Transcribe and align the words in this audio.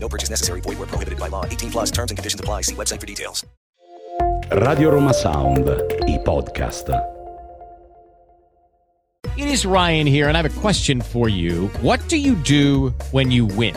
No 0.00 0.08
purchase 0.08 0.30
necessary. 0.30 0.60
Void 0.62 0.78
where 0.78 0.86
prohibited 0.86 1.18
by 1.18 1.28
law. 1.28 1.44
18 1.44 1.70
plus 1.70 1.90
terms 1.90 2.10
and 2.10 2.18
conditions 2.18 2.40
apply. 2.40 2.62
See 2.62 2.74
website 2.74 3.00
for 3.00 3.06
details. 3.06 3.44
Radio 4.50 4.90
Roma 4.90 5.12
Sound, 5.12 5.68
i 5.68 6.18
podcast. 6.24 6.88
It 9.36 9.48
is 9.48 9.66
Ryan 9.66 10.06
here, 10.06 10.28
and 10.28 10.36
I 10.36 10.42
have 10.42 10.56
a 10.56 10.60
question 10.60 11.00
for 11.00 11.28
you. 11.28 11.68
What 11.82 12.00
do 12.08 12.16
you 12.16 12.34
do 12.34 12.94
when 13.10 13.30
you 13.30 13.46
win? 13.46 13.76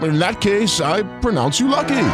In 0.00 0.18
that 0.18 0.40
case, 0.40 0.80
I 0.80 1.02
pronounce 1.20 1.60
you 1.60 1.68
lucky. 1.68 2.08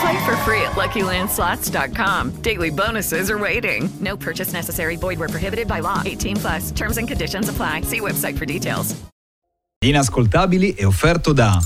Play 0.00 0.24
for 0.24 0.36
free 0.44 0.60
at 0.62 0.72
LuckyLandSlots.com. 0.72 2.42
Daily 2.42 2.70
bonuses 2.70 3.30
are 3.30 3.38
waiting. 3.38 3.88
No 4.00 4.16
purchase 4.16 4.52
necessary. 4.52 4.96
Void 4.96 5.18
where 5.18 5.30
prohibited 5.30 5.66
by 5.66 5.80
law. 5.80 6.02
18 6.04 6.36
plus. 6.36 6.70
Terms 6.72 6.98
and 6.98 7.06
conditions 7.08 7.48
apply. 7.48 7.82
See 7.82 8.00
website 8.00 8.36
for 8.36 8.44
details. 8.46 8.94
Inascoltabili 9.84 10.72
è 10.74 10.86
offerto 10.86 11.34
da 11.34 11.58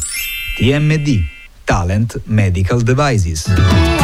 TMD 0.56 1.20
Talent 1.64 2.20
Medical 2.24 2.80
Devices. 2.82 3.97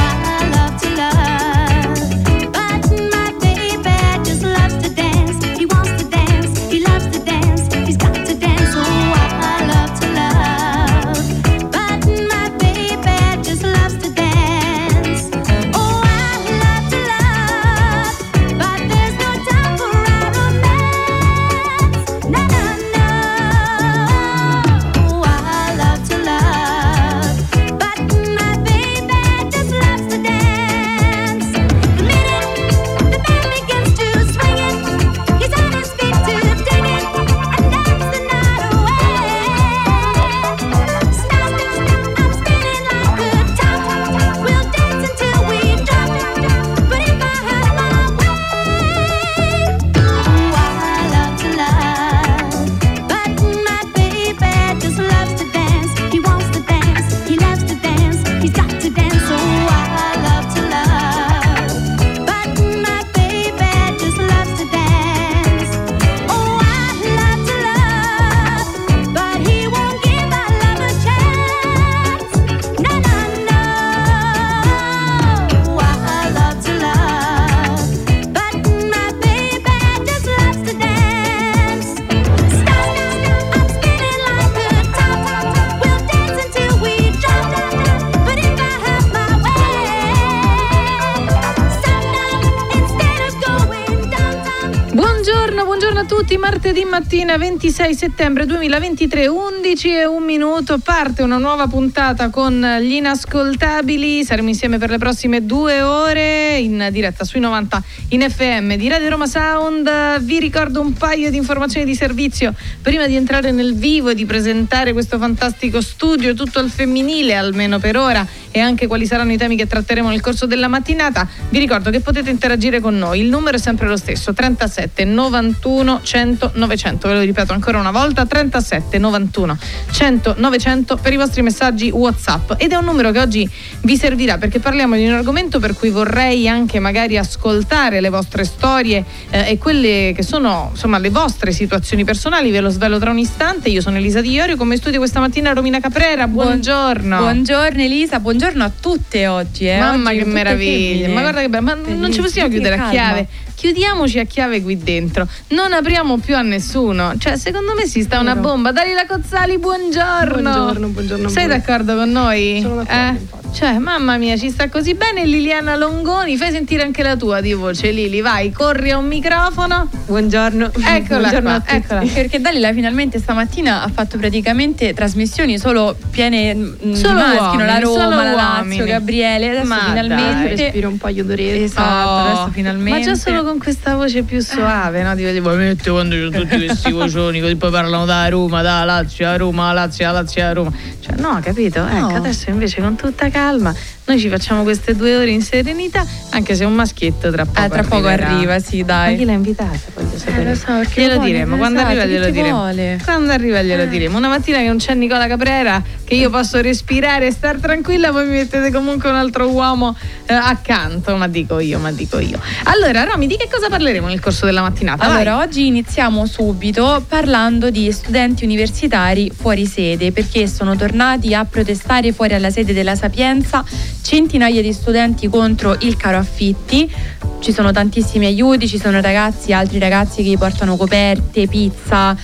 Mattina 96.95 97.37
26 97.37 97.93
settembre 97.93 98.47
2023, 98.47 99.27
11 99.27 99.89
e 99.97 100.07
un 100.07 100.23
minuto. 100.23 100.79
Parte 100.79 101.25
una 101.25 101.39
nuova 101.39 101.67
puntata 101.67 102.29
con 102.29 102.65
gli 102.81 102.93
inascoltabili. 102.93 104.23
Saremo 104.23 104.49
insieme 104.49 104.79
per 104.79 104.91
le 104.91 104.99
prossime 104.99 105.45
due 105.45 105.83
ore 105.83 106.57
in 106.59 106.87
diretta 106.93 107.25
sui 107.25 107.41
90 107.41 107.83
in 108.11 108.25
FM 108.31 108.75
di 108.75 108.87
Radio 108.89 109.09
Roma 109.09 109.27
Sound. 109.27 110.21
Vi 110.21 110.39
ricordo 110.39 110.81
un 110.81 110.93
paio 110.93 111.31
di 111.31 111.37
informazioni 111.37 111.85
di 111.85 111.97
servizio 111.97 112.55
prima 112.81 113.09
di 113.09 113.17
entrare 113.17 113.51
nel 113.51 113.75
vivo 113.75 114.11
e 114.11 114.15
di 114.15 114.25
presentare 114.25 114.93
questo 114.93 115.19
fantastico 115.19 115.81
studio, 115.81 116.33
tutto 116.35 116.61
al 116.61 116.71
femminile, 116.71 117.35
almeno 117.35 117.81
per 117.81 117.97
ora, 117.97 118.25
e 118.53 118.61
anche 118.61 118.87
quali 118.87 119.05
saranno 119.05 119.33
i 119.33 119.37
temi 119.37 119.57
che 119.57 119.67
tratteremo 119.67 120.11
nel 120.11 120.21
corso 120.21 120.47
della 120.47 120.69
mattinata. 120.69 121.27
Vi 121.49 121.59
ricordo 121.59 121.91
che 121.91 121.99
potete 121.99 122.31
interagire 122.31 122.79
con 122.79 122.97
noi. 122.97 123.19
Il 123.19 123.31
numero 123.31 123.57
è 123.57 123.61
sempre 123.61 123.89
lo 123.89 123.97
stesso: 123.97 124.33
37 124.33 125.05
91 125.05 126.01
100 126.01 126.53
900. 126.55 126.84
Ve 126.85 127.15
lo 127.15 127.21
ripeto 127.21 127.53
ancora 127.53 127.79
una 127.79 127.91
volta: 127.91 128.27
37 128.27 128.99
91 128.99 129.59
100 129.91 130.35
900 130.39 130.97
per 130.97 131.13
i 131.13 131.17
vostri 131.17 131.43
messaggi 131.43 131.91
WhatsApp. 131.91 132.53
Ed 132.59 132.73
è 132.73 132.77
un 132.77 132.85
numero 132.85 133.11
che 133.11 133.21
oggi 133.21 133.49
vi 133.83 133.97
servirà 133.97 134.39
perché 134.39 134.59
parliamo 134.59 134.97
di 134.97 135.07
un 135.07 135.13
argomento 135.15 135.59
per 135.59 135.75
cui 135.75 135.91
vorrei 135.91 136.49
anche 136.49 136.79
magari 136.81 137.17
ascoltare 137.17 138.01
le 138.01 138.11
vostre 138.11 138.45
storie 138.45 139.05
eh, 139.31 139.51
e 139.51 139.59
quelle 139.59 140.13
che 140.15 140.23
sono 140.23 140.69
insomma 140.73 140.99
le 140.99 141.11
vostre 141.11 141.53
situazioni 141.53 142.05
personali. 142.05 142.51
Ve 142.51 142.61
lo 142.61 142.69
svelo 142.69 142.99
tra 142.99 143.11
un 143.11 143.19
istante. 143.19 143.69
Io 143.71 143.81
sono 143.81 143.97
Elisa 143.97 144.21
Di 144.21 144.33
Iorio, 144.33 144.57
come 144.57 144.77
studio 144.77 144.99
questa 144.99 145.21
mattina 145.21 145.53
Romina 145.53 145.81
Caprera. 145.81 146.27
Buongiorno. 146.27 147.19
Buongiorno 147.19 147.83
Elisa, 147.83 148.21
buongiorno 148.21 148.63
a 148.65 148.71
tutte 148.79 149.27
oggi. 149.27 149.69
Eh. 149.69 149.79
Mamma 149.79 150.11
Oggi 150.11 150.19
che 150.19 150.25
meraviglia, 150.25 151.07
femmine. 151.07 151.15
ma 151.15 151.21
guarda 151.21 151.41
che 151.41 151.49
bello, 151.49 151.63
ma 151.63 151.75
non 151.75 152.13
ci 152.13 152.21
possiamo 152.21 152.49
chiudere 152.49 152.77
a 152.77 152.91
chiave. 152.91 153.29
Chiudiamoci 153.55 154.19
a 154.19 154.25
chiave 154.25 154.63
qui 154.63 154.77
dentro, 154.79 155.27
non 155.49 155.73
apriamo 155.73 156.19
più 156.19 156.37
a 156.37 156.43
nessuno. 156.43 157.15
Cioè, 157.17 157.37
secondo 157.37 157.73
me 157.75 157.87
si 157.87 158.03
sta 158.03 158.19
una 158.19 158.35
bomba. 158.37 158.73
Dalila 158.73 159.07
Cozzali, 159.07 159.59
buongiorno. 159.59 160.51
Buongiorno, 160.53 160.89
buongiorno 160.89 161.29
Sei 161.29 161.47
d'accordo 161.47 161.95
con 161.97 162.11
noi? 162.11 162.59
Sono 162.63 162.83
d'accordo, 162.83 162.93
Eh? 162.93 163.43
Cioè, 163.55 163.79
mamma 163.79 164.17
mia, 164.17 164.37
ci 164.37 164.51
sta 164.51 164.69
così 164.69 164.95
bene 164.95 165.25
Liliana 165.25 165.77
Longoni. 165.77 166.37
Fai 166.37 166.51
sentire 166.51 166.83
anche 166.83 167.05
la 167.05 167.15
tua 167.17 167.41
di 167.41 167.53
voce, 167.53 167.93
Lili. 167.93 168.21
Vai, 168.21 168.51
corri 168.51 168.91
a 168.91 168.99
un 168.99 169.07
microfono. 169.07 169.89
Buongiorno. 170.07 170.73
Eccola 170.85 171.19
Buongiorno 171.29 171.41
qua, 171.49 171.55
a 171.55 171.61
tutti. 171.61 171.75
eccola. 171.77 172.01
Perché 172.13 172.41
Dalila 172.41 172.73
finalmente 172.73 173.21
stamattina 173.21 173.83
ha 173.85 173.89
fatto 173.89 174.19
praticamente 174.19 174.93
trasmissioni 174.93 175.59
solo 175.59 175.97
piene 176.11 176.53
mm, 176.55 176.93
Solo 176.95 177.15
di 177.15 177.21
maschino, 177.21 177.41
uomini, 177.45 177.67
la 177.67 177.79
Roma, 177.79 178.03
solo 178.03 178.17
la 178.17 178.33
Lazio, 178.33 178.59
uomini. 178.65 178.85
Gabriele. 178.87 179.49
Adesso 179.51 179.67
Ma 179.69 179.79
finalmente 179.87 180.33
dai. 180.49 180.57
respiro 180.57 180.89
un 180.89 180.99
paio 180.99 181.25
d'orette. 181.25 181.63
Esatto, 181.63 182.09
Oh, 182.11 182.17
adesso 182.19 182.49
finalmente. 182.53 182.99
Ma 182.99 183.05
già 183.05 183.15
solo 183.15 183.44
con 183.45 183.59
questa 183.59 183.95
voce 183.95 184.23
più 184.23 184.41
suave, 184.41 185.03
no? 185.03 185.15
Ti 185.15 185.23
vedevo 185.23 185.51
mette 185.55 185.91
quando 185.91 186.17
c'ho 186.17 186.31
tutti 186.31 186.65
questi 186.65 186.91
vocioni, 186.93 187.41
così 187.41 187.55
poi 187.57 187.71
parlano 187.71 188.05
da 188.05 188.29
Roma, 188.29 188.63
da 188.63 188.83
Lazio, 188.85 189.29
a 189.29 189.37
Roma, 189.37 189.73
Lazio, 189.73 190.11
Lazio, 190.11 190.45
a 190.45 190.53
Roma. 190.53 190.73
Cioè, 191.01 191.17
no, 191.21 191.39
capito? 191.43 191.85
Ecco, 191.87 192.09
No. 192.11 192.17
adesso 192.17 192.51
invece 192.51 192.81
con 192.81 192.97
tutta 192.97 193.29
calma 193.31 193.75
Noi 194.07 194.19
ci 194.19 194.29
facciamo 194.29 194.65
queste 194.65 194.95
due 194.95 195.17
ore 195.17 195.31
in 195.31 195.41
serenità, 195.41 196.07
anche 196.31 196.55
se 196.55 196.65
un 196.67 196.75
maschietto 196.75 197.31
tra 197.31 197.47
poco 197.47 197.59
Ah, 197.59 197.69
tra 197.71 197.83
poco 197.85 198.07
arriva, 198.07 198.59
sì, 198.59 198.85
dai. 198.85 199.13
Ma 199.13 199.19
chi 199.19 199.25
l'ha 199.25 199.33
invitata? 199.33 199.79
Voglio 199.95 200.19
sapere. 200.19 200.45
lo 200.51 200.55
so, 200.55 200.67
perché 200.67 201.01
glielo 201.01 201.15
vuole, 201.15 201.31
diremo, 201.31 201.57
quando 201.57 201.79
esatto, 201.79 201.91
arriva 201.91 202.05
glielo 202.05 202.31
diremo. 202.31 202.57
vuole? 202.59 203.01
Quando 203.03 203.33
arriva 203.33 203.63
glielo 203.63 203.87
diremo. 203.87 204.19
Una 204.19 204.29
mattina 204.29 204.59
che 204.59 204.67
non 204.67 204.77
c'è 204.77 204.93
Nicola 204.93 205.27
Caprera, 205.27 205.83
che 206.05 206.15
io 206.17 206.29
posso 206.29 206.61
respirare 206.61 207.29
e 207.29 207.31
star 207.31 207.57
tranquilla, 207.57 208.11
voi 208.11 208.27
mi 208.27 208.33
mettete 208.33 208.71
comunque 208.71 209.09
un 209.09 209.17
altro 209.17 209.49
uomo 209.49 209.97
eh, 210.27 210.35
accanto, 210.35 211.17
ma 211.17 211.27
dico 211.27 211.59
io, 211.59 211.79
ma 211.79 211.91
dico 211.91 212.19
io. 212.19 212.39
Allora, 212.65 213.05
Romy, 213.05 213.27
di 213.27 213.39
che 213.39 213.49
cosa 213.51 213.71
parleremo 213.71 214.07
nel 214.09 214.21
corso 214.21 214.45
della 214.45 214.61
mattinata? 214.61 215.07
Vai. 215.07 215.15
Allora, 215.23 215.39
oggi 215.39 215.67
iniziamo 215.67 216.27
subito 216.27 217.03
parlando 217.09 217.71
di 217.71 217.91
studenti 217.91 218.45
universitari 218.45 219.33
fuori 219.35 219.65
sede 219.65 220.13
perché 220.13 220.47
sono 220.47 220.77
tornati 220.77 221.35
a 221.35 221.47
protestare 221.47 222.13
fuori 222.13 222.35
alla 222.35 222.51
sede 222.51 222.75
della 222.75 222.97
Sapienza 222.97 223.65
centinaia 224.05 224.61
di 224.61 224.73
studenti 224.75 225.29
contro 225.29 225.77
il 225.81 225.97
caro 225.97 226.19
affitti. 226.19 226.93
Ci 227.41 227.53
sono 227.53 227.73
tantissimi 227.73 228.27
aiuti, 228.27 228.69
ci 228.69 228.79
sono 228.79 229.01
ragazzi, 229.01 229.53
altri 229.53 229.79
ragazzi 229.79 230.23
che 230.23 230.37
portano 230.37 230.77
coperte, 230.77 231.47
pizza 231.47 232.15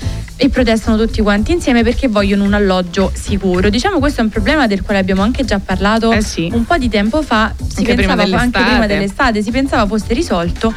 e 0.43 0.49
protestano 0.49 0.97
tutti 0.97 1.21
quanti 1.21 1.53
insieme 1.53 1.83
perché 1.83 2.09
vogliono 2.09 2.45
un 2.45 2.55
alloggio 2.55 3.13
sicuro. 3.15 3.69
Diciamo 3.69 3.99
questo 3.99 4.23
è 4.23 4.25
un 4.25 4.31
problema 4.31 4.67
del 4.67 4.81
quale 4.81 4.99
abbiamo 4.99 5.21
anche 5.21 5.45
già 5.45 5.59
parlato 5.59 6.13
Eh 6.13 6.23
sì. 6.23 6.49
un 6.55 6.65
po' 6.65 6.79
di 6.79 6.89
tempo 6.89 7.21
fa, 7.21 7.53
si 7.59 7.81
Anche 7.81 7.95
prima 7.95 8.15
pensava 8.17 8.41
anche 8.43 8.59
prima 8.59 8.87
dell'estate. 8.87 8.95
dell'estate, 8.95 9.43
si 9.43 9.51
pensava 9.51 9.87
fosse 9.87 10.15
risolto 10.15 10.73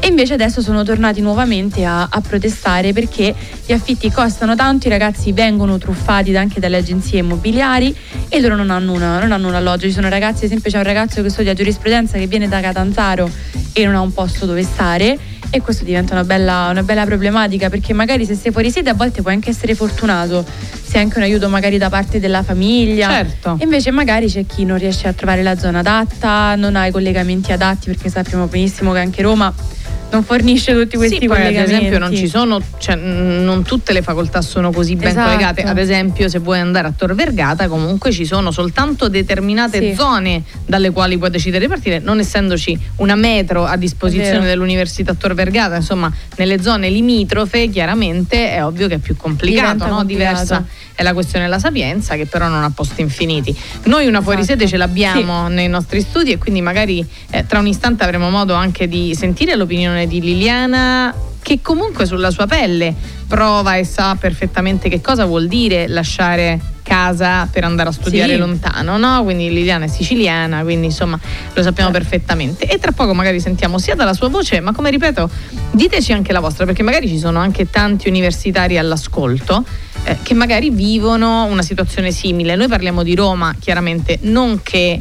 e 0.00 0.08
invece 0.08 0.34
adesso 0.34 0.60
sono 0.60 0.82
tornati 0.82 1.20
nuovamente 1.20 1.84
a, 1.84 2.08
a 2.10 2.20
protestare 2.20 2.92
perché 2.92 3.32
gli 3.64 3.72
affitti 3.72 4.10
costano 4.10 4.56
tanto, 4.56 4.88
i 4.88 4.90
ragazzi 4.90 5.30
vengono 5.32 5.78
truffati 5.78 6.36
anche 6.36 6.58
dalle 6.58 6.78
agenzie 6.78 7.20
immobiliari 7.20 7.94
e 8.28 8.40
loro 8.40 8.56
non 8.56 8.70
hanno, 8.70 8.90
una- 8.92 9.20
non 9.20 9.30
hanno 9.30 9.46
un 9.46 9.54
alloggio. 9.54 9.86
Ci 9.86 9.92
sono 9.92 10.08
ragazzi, 10.08 10.38
ad 10.38 10.50
esempio 10.50 10.72
c'è 10.72 10.78
un 10.78 10.82
ragazzo 10.82 11.22
che 11.22 11.28
studia 11.30 11.54
giurisprudenza 11.54 12.18
che 12.18 12.26
viene 12.26 12.48
da 12.48 12.60
Catanzaro 12.60 13.30
e 13.72 13.84
non 13.84 13.94
ha 13.94 14.00
un 14.00 14.12
posto 14.12 14.44
dove 14.44 14.64
stare 14.64 15.16
e 15.54 15.60
questo 15.60 15.84
diventa 15.84 16.14
una 16.14 16.24
bella, 16.24 16.66
una 16.70 16.82
bella 16.82 17.04
problematica 17.04 17.68
perché 17.68 17.92
magari 17.92 18.26
se 18.26 18.34
sei 18.34 18.50
fuori 18.50 18.72
sede 18.72 18.90
a 18.90 18.94
volte 18.94 19.22
puoi 19.22 19.34
anche 19.34 19.50
essere 19.50 19.76
fortunato, 19.76 20.44
se 20.44 20.96
hai 20.96 21.04
anche 21.04 21.18
un 21.18 21.22
aiuto 21.22 21.48
magari 21.48 21.78
da 21.78 21.88
parte 21.88 22.18
della 22.18 22.42
famiglia. 22.42 23.08
Certo. 23.08 23.58
Invece 23.60 23.92
magari 23.92 24.26
c'è 24.26 24.44
chi 24.46 24.64
non 24.64 24.78
riesce 24.78 25.06
a 25.06 25.12
trovare 25.12 25.44
la 25.44 25.56
zona 25.56 25.78
adatta, 25.78 26.56
non 26.56 26.74
ha 26.74 26.86
i 26.86 26.90
collegamenti 26.90 27.52
adatti 27.52 27.86
perché 27.86 28.08
sappiamo 28.08 28.46
benissimo 28.46 28.90
che 28.90 28.98
anche 28.98 29.22
Roma 29.22 29.54
non 30.14 30.22
fornisce 30.24 30.72
tutti 30.72 30.96
questi 30.96 31.18
sì, 31.20 31.26
poi 31.26 31.44
ad 31.46 31.54
esempio 31.54 31.98
non 31.98 32.14
ci 32.14 32.28
sono, 32.28 32.60
cioè, 32.78 32.94
non 32.94 33.62
tutte 33.64 33.92
le 33.92 34.00
facoltà 34.02 34.40
sono 34.42 34.70
così 34.70 34.94
ben 34.94 35.08
Esatto. 35.08 35.28
collegate. 35.30 35.62
Ad 35.62 35.78
esempio, 35.78 36.28
se 36.28 36.38
vuoi 36.38 36.60
andare 36.60 36.86
a 36.88 36.92
Tor 36.96 37.14
Vergata, 37.14 37.66
comunque 37.68 38.12
ci 38.12 38.24
sono 38.24 38.50
soltanto 38.50 39.08
determinate 39.08 39.78
Sì. 39.80 39.94
zone 39.94 40.42
dalle 40.66 40.90
quali 40.90 41.18
puoi 41.18 41.30
decidere 41.30 41.64
di 41.64 41.70
partire, 41.70 41.98
non 41.98 42.18
essendoci 42.20 42.78
una 42.96 43.16
metro 43.16 43.64
a 43.64 43.76
disposizione 43.76 44.46
dell'Università 44.46 45.14
Tor 45.14 45.34
Vergata, 45.34 45.76
insomma, 45.76 46.12
nelle 46.36 46.62
zone 46.62 46.88
limitrofe, 46.88 47.68
chiaramente 47.68 48.52
è 48.52 48.64
ovvio 48.64 48.86
che 48.88 48.94
è 48.94 48.98
più 48.98 49.16
complicato, 49.16 49.86
no? 49.86 49.96
complicato. 49.96 50.04
Diversa 50.42 50.64
è 50.94 51.02
la 51.02 51.12
questione 51.12 51.44
della 51.44 51.58
sapienza, 51.58 52.14
che 52.16 52.26
però 52.26 52.48
non 52.48 52.62
ha 52.62 52.70
posti 52.70 53.00
infiniti. 53.00 53.56
Noi 53.84 54.06
una 54.06 54.20
fuorisede 54.20 54.66
ce 54.68 54.76
l'abbiamo 54.76 55.48
nei 55.48 55.68
nostri 55.68 56.00
studi 56.00 56.32
e 56.32 56.38
quindi 56.38 56.60
magari 56.60 57.04
eh, 57.30 57.46
tra 57.46 57.58
un 57.58 57.66
istante 57.66 58.04
avremo 58.04 58.30
modo 58.30 58.54
anche 58.54 58.86
di 58.88 59.14
sentire 59.14 59.56
l'opinione 59.56 60.06
di 60.06 60.20
Liliana 60.20 61.12
che 61.42 61.60
comunque 61.60 62.06
sulla 62.06 62.30
sua 62.30 62.46
pelle 62.46 62.94
prova 63.28 63.74
e 63.76 63.84
sa 63.84 64.16
perfettamente 64.18 64.88
che 64.88 65.02
cosa 65.02 65.26
vuol 65.26 65.46
dire 65.46 65.88
lasciare 65.88 66.58
casa 66.82 67.46
per 67.50 67.64
andare 67.64 67.88
a 67.88 67.92
studiare 67.92 68.32
Sì. 68.34 68.38
lontano, 68.38 68.96
no? 68.96 69.22
Quindi 69.24 69.50
Liliana 69.50 69.84
è 69.86 69.88
siciliana, 69.88 70.62
quindi 70.62 70.86
insomma 70.86 71.18
lo 71.52 71.62
sappiamo 71.62 71.90
perfettamente. 71.90 72.66
E 72.66 72.78
tra 72.78 72.92
poco 72.92 73.12
magari 73.14 73.40
sentiamo 73.40 73.78
sia 73.78 73.94
dalla 73.94 74.14
sua 74.14 74.28
voce, 74.28 74.60
ma 74.60 74.72
come 74.72 74.90
ripeto, 74.90 75.28
diteci 75.72 76.12
anche 76.12 76.32
la 76.32 76.40
vostra, 76.40 76.64
perché 76.66 76.82
magari 76.82 77.08
ci 77.08 77.18
sono 77.18 77.38
anche 77.40 77.68
tanti 77.68 78.08
universitari 78.08 78.78
all'ascolto 78.78 79.64
eh, 80.04 80.18
che 80.22 80.34
magari 80.34 80.70
vivono 80.70 81.44
una 81.44 81.62
situazione 81.62 82.12
simile. 82.12 82.54
Noi 82.56 82.68
parliamo 82.68 83.02
di 83.02 83.14
Roma, 83.14 83.54
chiaramente, 83.58 84.18
non 84.22 84.60
che 84.62 85.00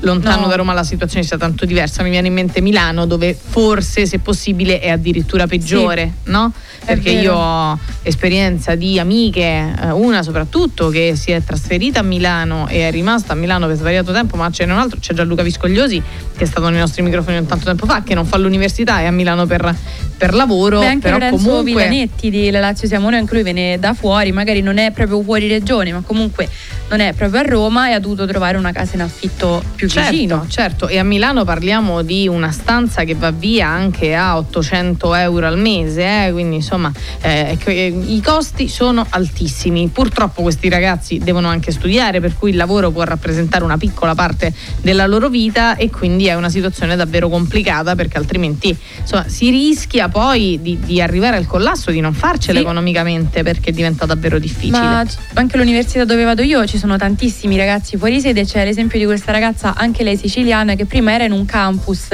lontano 0.00 0.42
No. 0.42 0.48
da 0.48 0.56
Roma 0.56 0.72
la 0.72 0.84
situazione 0.84 1.24
sia 1.24 1.36
tanto 1.38 1.64
diversa. 1.64 2.02
Mi 2.02 2.10
viene 2.10 2.26
in 2.28 2.34
mente 2.34 2.60
Milano, 2.60 3.06
dove 3.06 3.34
forse, 3.34 4.06
se 4.06 4.18
possibile, 4.18 4.80
è 4.80 4.90
addirittura 4.90 5.46
peggiore, 5.46 6.12
no? 6.24 6.52
Perché 6.84 7.10
io 7.10 7.34
ho 7.34 7.78
esperienza 8.02 8.74
di 8.74 8.98
amiche, 8.98 9.74
eh, 9.80 9.90
una 9.90 10.22
soprattutto 10.22 10.88
che 10.88 11.14
si 11.16 11.30
è 11.30 11.42
trasferita 11.42 12.00
a 12.00 12.02
Milano 12.02 12.66
e 12.68 12.88
è 12.88 12.90
rimasta 12.90 13.32
a 13.32 13.36
Milano 13.36 13.66
per 13.66 13.76
svariato 13.76 14.12
tempo, 14.12 14.36
ma 14.36 14.50
ce 14.50 14.66
n'è 14.66 14.72
un 14.72 14.78
altro, 14.78 14.98
c'è 14.98 15.14
Gianluca 15.14 15.42
Viscogliosi 15.42 16.02
che 16.36 16.44
è 16.44 16.46
stato 16.46 16.68
nei 16.68 16.80
nostri 16.80 17.02
microfoni 17.02 17.36
un 17.38 17.46
tanto 17.46 17.66
tempo 17.66 17.86
fa, 17.86 18.02
che 18.02 18.14
non 18.14 18.26
fa 18.26 18.36
l'università, 18.36 19.00
è 19.00 19.06
a 19.06 19.10
Milano 19.10 19.46
per, 19.46 19.74
per 20.16 20.34
lavoro, 20.34 20.80
Beh, 20.80 20.86
anche 20.86 21.00
però 21.02 21.18
Lorenzo 21.18 21.48
comunque... 21.48 21.84
Villanetti 21.84 22.30
di 22.30 22.50
La 22.50 22.60
Lazio 22.60 22.88
Siamo 22.88 23.10
Noi, 23.10 23.20
anche 23.20 23.34
lui 23.34 23.42
viene 23.44 23.78
da 23.78 23.94
fuori, 23.94 24.32
magari 24.32 24.60
non 24.60 24.78
è 24.78 24.90
proprio 24.90 25.22
fuori 25.22 25.46
regione, 25.46 25.92
ma 25.92 26.02
comunque 26.04 26.48
non 26.88 27.00
è 27.00 27.12
proprio 27.12 27.40
a 27.40 27.44
Roma 27.44 27.88
e 27.88 27.92
ha 27.92 28.00
dovuto 28.00 28.26
trovare 28.26 28.56
una 28.56 28.72
casa 28.72 28.94
in 28.94 29.02
affitto 29.02 29.62
più 29.76 29.88
Certo, 29.88 30.10
vicino. 30.10 30.46
certo, 30.48 30.88
e 30.88 30.98
a 30.98 31.04
Milano 31.04 31.44
parliamo 31.44 32.02
di 32.02 32.26
una 32.26 32.50
stanza 32.50 33.04
che 33.04 33.14
va 33.14 33.30
via 33.30 33.68
anche 33.68 34.14
a 34.14 34.36
800 34.38 35.14
euro 35.14 35.46
al 35.46 35.58
mese, 35.58 36.26
eh, 36.26 36.32
quindi 36.32 36.56
insomma 36.56 36.71
eh, 37.20 37.50
ecco, 37.50 37.70
eh, 37.70 37.86
i 37.86 38.20
costi 38.22 38.68
sono 38.68 39.06
altissimi. 39.08 39.88
Purtroppo 39.88 40.42
questi 40.42 40.68
ragazzi 40.68 41.18
devono 41.18 41.48
anche 41.48 41.72
studiare, 41.72 42.20
per 42.20 42.36
cui 42.36 42.50
il 42.50 42.56
lavoro 42.56 42.90
può 42.90 43.02
rappresentare 43.02 43.64
una 43.64 43.76
piccola 43.76 44.14
parte 44.14 44.52
della 44.80 45.06
loro 45.06 45.28
vita 45.28 45.76
e 45.76 45.90
quindi 45.90 46.26
è 46.26 46.34
una 46.34 46.48
situazione 46.48 46.96
davvero 46.96 47.28
complicata 47.28 47.94
perché 47.94 48.18
altrimenti 48.18 48.76
insomma, 49.00 49.28
si 49.28 49.50
rischia 49.50 50.08
poi 50.08 50.58
di, 50.62 50.78
di 50.78 51.00
arrivare 51.00 51.36
al 51.36 51.46
collasso, 51.46 51.90
di 51.90 52.00
non 52.00 52.12
farcela 52.14 52.58
Sì. 52.58 52.64
economicamente 52.64 53.42
perché 53.42 53.72
diventa 53.72 54.06
davvero 54.06 54.38
difficile. 54.38 54.78
Ma 54.78 55.04
anche 55.34 55.56
all'università 55.56 56.04
dove 56.04 56.24
vado 56.24 56.42
io 56.42 56.64
ci 56.66 56.78
sono 56.78 56.96
tantissimi 56.96 57.56
ragazzi 57.56 57.96
fuori 57.96 58.20
sede, 58.20 58.44
c'è 58.44 58.64
l'esempio 58.64 58.98
di 58.98 59.04
questa 59.04 59.32
ragazza, 59.32 59.74
anche 59.74 60.02
lei 60.02 60.16
siciliana, 60.16 60.74
che 60.74 60.86
prima 60.86 61.12
era 61.12 61.24
in 61.24 61.32
un 61.32 61.44
campus 61.44 62.08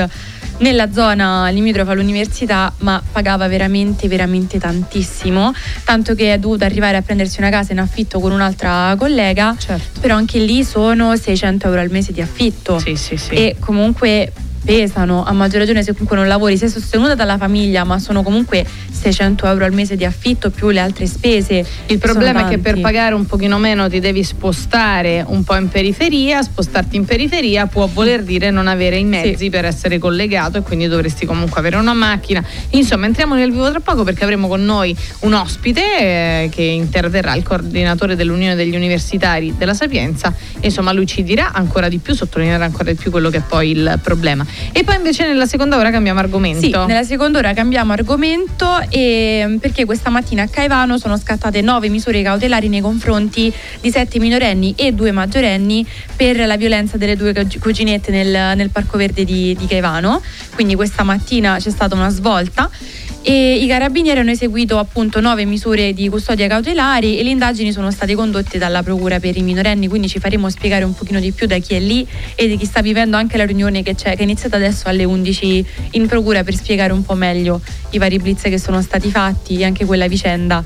nella 0.58 0.90
zona 0.90 1.48
limitrofa 1.50 1.92
all'università, 1.92 2.72
ma 2.78 3.00
pagava 3.12 3.46
veramente, 3.46 4.08
veramente 4.08 4.47
tantissimo, 4.56 5.52
tanto 5.84 6.14
che 6.14 6.32
è 6.32 6.38
dovuta 6.38 6.64
arrivare 6.64 6.96
a 6.96 7.02
prendersi 7.02 7.40
una 7.40 7.50
casa 7.50 7.72
in 7.72 7.80
affitto 7.80 8.18
con 8.20 8.32
un'altra 8.32 8.94
collega, 8.96 9.54
Certo. 9.58 10.00
però 10.00 10.16
anche 10.16 10.38
lì 10.38 10.64
sono 10.64 11.14
600 11.14 11.66
euro 11.66 11.80
al 11.80 11.90
mese 11.90 12.12
di 12.12 12.22
affitto. 12.22 12.78
Sì, 12.78 12.96
sì, 12.96 13.18
sì. 13.18 13.34
E 13.34 13.56
comunque 13.60 14.32
pesano, 14.64 15.24
a 15.24 15.32
maggior 15.32 15.60
ragione 15.60 15.82
se 15.82 15.92
comunque 15.92 16.16
non 16.16 16.28
lavori, 16.28 16.56
sei 16.56 16.68
sostenuta 16.68 17.14
dalla 17.14 17.38
famiglia, 17.38 17.84
ma 17.84 17.98
sono 17.98 18.22
comunque 18.22 18.64
600 18.90 19.46
euro 19.46 19.64
al 19.64 19.72
mese 19.72 19.96
di 19.96 20.04
affitto 20.04 20.50
più 20.50 20.70
le 20.70 20.80
altre 20.80 21.06
spese. 21.06 21.64
Il 21.86 21.98
problema 21.98 22.46
è 22.46 22.48
che 22.48 22.58
per 22.58 22.80
pagare 22.80 23.14
un 23.14 23.26
pochino 23.26 23.58
meno 23.58 23.88
ti 23.88 24.00
devi 24.00 24.22
spostare 24.22 25.24
un 25.26 25.44
po' 25.44 25.56
in 25.56 25.68
periferia, 25.68 26.42
spostarti 26.42 26.96
in 26.96 27.04
periferia 27.04 27.66
può 27.66 27.86
voler 27.86 28.22
dire 28.22 28.50
non 28.50 28.66
avere 28.66 28.96
i 28.96 29.04
mezzi 29.04 29.50
per 29.50 29.64
essere 29.64 29.98
collegato 29.98 30.58
e 30.58 30.62
quindi 30.62 30.86
dovresti 30.88 31.26
comunque 31.26 31.60
avere 31.60 31.76
una 31.76 31.94
macchina. 31.94 32.44
Insomma, 32.70 33.06
entriamo 33.06 33.34
nel 33.34 33.50
vivo 33.50 33.70
tra 33.70 33.80
poco 33.80 34.04
perché 34.04 34.24
avremo 34.24 34.48
con 34.48 34.64
noi 34.64 34.96
un 35.20 35.34
ospite 35.34 35.80
eh, 35.80 36.48
che 36.50 36.62
interverrà, 36.62 37.34
il 37.34 37.42
coordinatore 37.42 38.16
dell'Unione 38.16 38.54
degli 38.54 38.74
Universitari 38.74 39.54
della 39.56 39.74
Sapienza. 39.74 40.34
E, 40.60 40.66
insomma, 40.66 40.92
lui 40.92 41.06
ci 41.06 41.22
dirà 41.22 41.52
ancora 41.52 41.88
di 41.88 41.98
più, 41.98 42.14
sottolineerà 42.14 42.64
ancora 42.64 42.90
di 42.90 42.96
più 42.96 43.10
quello 43.10 43.30
che 43.30 43.38
è 43.38 43.42
poi 43.46 43.70
il 43.70 43.98
problema. 44.02 44.44
E 44.72 44.84
poi 44.84 44.96
invece 44.96 45.26
nella 45.26 45.46
seconda 45.46 45.76
ora 45.76 45.90
cambiamo 45.90 46.20
argomento. 46.20 46.60
Sì, 46.60 46.70
nella 46.70 47.02
seconda 47.02 47.38
ora 47.38 47.52
cambiamo 47.52 47.92
argomento 47.92 48.80
e, 48.88 49.56
perché 49.60 49.84
questa 49.84 50.10
mattina 50.10 50.42
a 50.42 50.48
Caivano 50.48 50.98
sono 50.98 51.16
scattate 51.16 51.60
nove 51.60 51.88
misure 51.88 52.22
cautelari 52.22 52.68
nei 52.68 52.80
confronti 52.80 53.52
di 53.80 53.90
sette 53.90 54.18
minorenni 54.18 54.74
e 54.76 54.92
due 54.92 55.12
maggiorenni 55.12 55.86
per 56.16 56.36
la 56.46 56.56
violenza 56.56 56.96
delle 56.96 57.16
due 57.16 57.32
cug- 57.32 57.58
cuginette 57.58 58.10
nel, 58.10 58.56
nel 58.56 58.70
Parco 58.70 58.96
Verde 58.96 59.24
di, 59.24 59.56
di 59.58 59.66
Caivano. 59.66 60.20
Quindi 60.54 60.74
questa 60.74 61.02
mattina 61.02 61.56
c'è 61.58 61.70
stata 61.70 61.94
una 61.94 62.10
svolta. 62.10 62.70
E 63.22 63.56
i 63.56 63.66
carabinieri 63.66 64.20
hanno 64.20 64.30
eseguito 64.30 64.78
appunto 64.78 65.20
nove 65.20 65.44
misure 65.44 65.92
di 65.92 66.08
custodia 66.08 66.46
cautelari 66.46 67.18
e 67.18 67.22
le 67.22 67.30
indagini 67.30 67.72
sono 67.72 67.90
state 67.90 68.14
condotte 68.14 68.58
dalla 68.58 68.82
procura 68.82 69.20
per 69.20 69.36
i 69.36 69.42
minorenni, 69.42 69.88
quindi 69.88 70.08
ci 70.08 70.18
faremo 70.18 70.48
spiegare 70.48 70.84
un 70.84 70.94
pochino 70.94 71.20
di 71.20 71.32
più 71.32 71.46
da 71.46 71.58
chi 71.58 71.74
è 71.74 71.80
lì 71.80 72.06
e 72.34 72.46
di 72.46 72.56
chi 72.56 72.64
sta 72.64 72.80
vivendo 72.80 73.16
anche 73.16 73.36
la 73.36 73.44
riunione 73.44 73.82
che, 73.82 73.94
c'è, 73.94 74.12
che 74.12 74.20
è 74.20 74.22
iniziata 74.22 74.56
adesso 74.56 74.88
alle 74.88 75.04
11 75.04 75.66
in 75.92 76.06
procura 76.06 76.42
per 76.44 76.54
spiegare 76.54 76.92
un 76.92 77.04
po' 77.04 77.14
meglio 77.14 77.60
i 77.90 77.98
vari 77.98 78.18
blitz 78.18 78.42
che 78.42 78.58
sono 78.58 78.80
stati 78.82 79.10
fatti 79.10 79.58
e 79.58 79.64
anche 79.64 79.84
quella 79.84 80.06
vicenda 80.06 80.64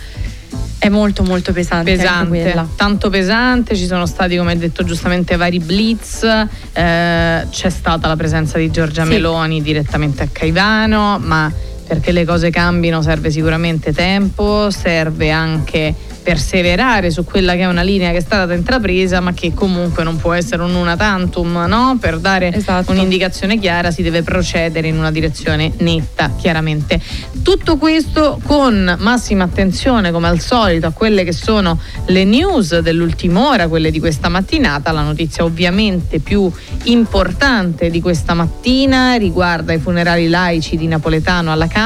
è 0.78 0.88
molto 0.88 1.22
molto 1.22 1.52
pesante. 1.52 1.96
pesante, 1.96 2.66
tanto 2.76 3.08
pesante, 3.08 3.74
ci 3.76 3.86
sono 3.86 4.04
stati 4.04 4.36
come 4.36 4.52
hai 4.52 4.58
detto 4.58 4.84
giustamente 4.84 5.36
vari 5.36 5.58
blitz, 5.60 6.22
eh, 6.24 7.46
c'è 7.50 7.70
stata 7.70 8.08
la 8.08 8.16
presenza 8.16 8.58
di 8.58 8.70
Giorgia 8.70 9.04
Sì. 9.04 9.10
Meloni 9.10 9.62
direttamente 9.62 10.24
a 10.24 10.28
Caivano, 10.30 11.18
ma 11.20 11.50
perché 11.92 12.10
le 12.10 12.24
cose 12.24 12.48
cambino 12.48 13.02
serve 13.02 13.30
sicuramente 13.30 13.92
tempo, 13.92 14.70
serve 14.70 15.30
anche 15.30 15.94
perseverare 16.22 17.10
su 17.10 17.22
quella 17.22 17.52
che 17.54 17.62
è 17.62 17.66
una 17.66 17.82
linea 17.82 18.12
che 18.12 18.18
è 18.18 18.20
stata 18.20 18.54
intrapresa, 18.54 19.20
ma 19.20 19.34
che 19.34 19.52
comunque 19.52 20.02
non 20.02 20.16
può 20.16 20.32
essere 20.32 20.62
un 20.62 20.74
una 20.74 20.96
tantum, 20.96 21.64
no? 21.68 21.98
Per 22.00 22.18
dare 22.18 22.50
Esatto. 22.54 22.92
un'indicazione 22.92 23.58
chiara 23.58 23.90
si 23.90 24.00
deve 24.00 24.22
procedere 24.22 24.88
in 24.88 24.96
una 24.96 25.10
direzione 25.10 25.72
netta, 25.78 26.32
chiaramente. 26.38 26.98
Tutto 27.42 27.76
questo 27.76 28.40
con 28.42 28.96
massima 28.98 29.44
attenzione, 29.44 30.12
come 30.12 30.28
al 30.28 30.40
solito, 30.40 30.86
a 30.86 30.92
quelle 30.92 31.24
che 31.24 31.32
sono 31.32 31.78
le 32.06 32.24
news 32.24 32.78
dell'ultima 32.78 33.48
ora, 33.48 33.68
quelle 33.68 33.90
di 33.90 34.00
questa 34.00 34.30
mattinata. 34.30 34.92
La 34.92 35.02
notizia 35.02 35.44
ovviamente 35.44 36.20
più 36.20 36.50
importante 36.84 37.90
di 37.90 38.00
questa 38.00 38.32
mattina 38.32 39.16
riguarda 39.16 39.74
i 39.74 39.78
funerali 39.78 40.28
laici 40.28 40.76
di 40.78 40.86
Napoletano 40.86 41.52
alla 41.52 41.66
Camera. 41.66 41.81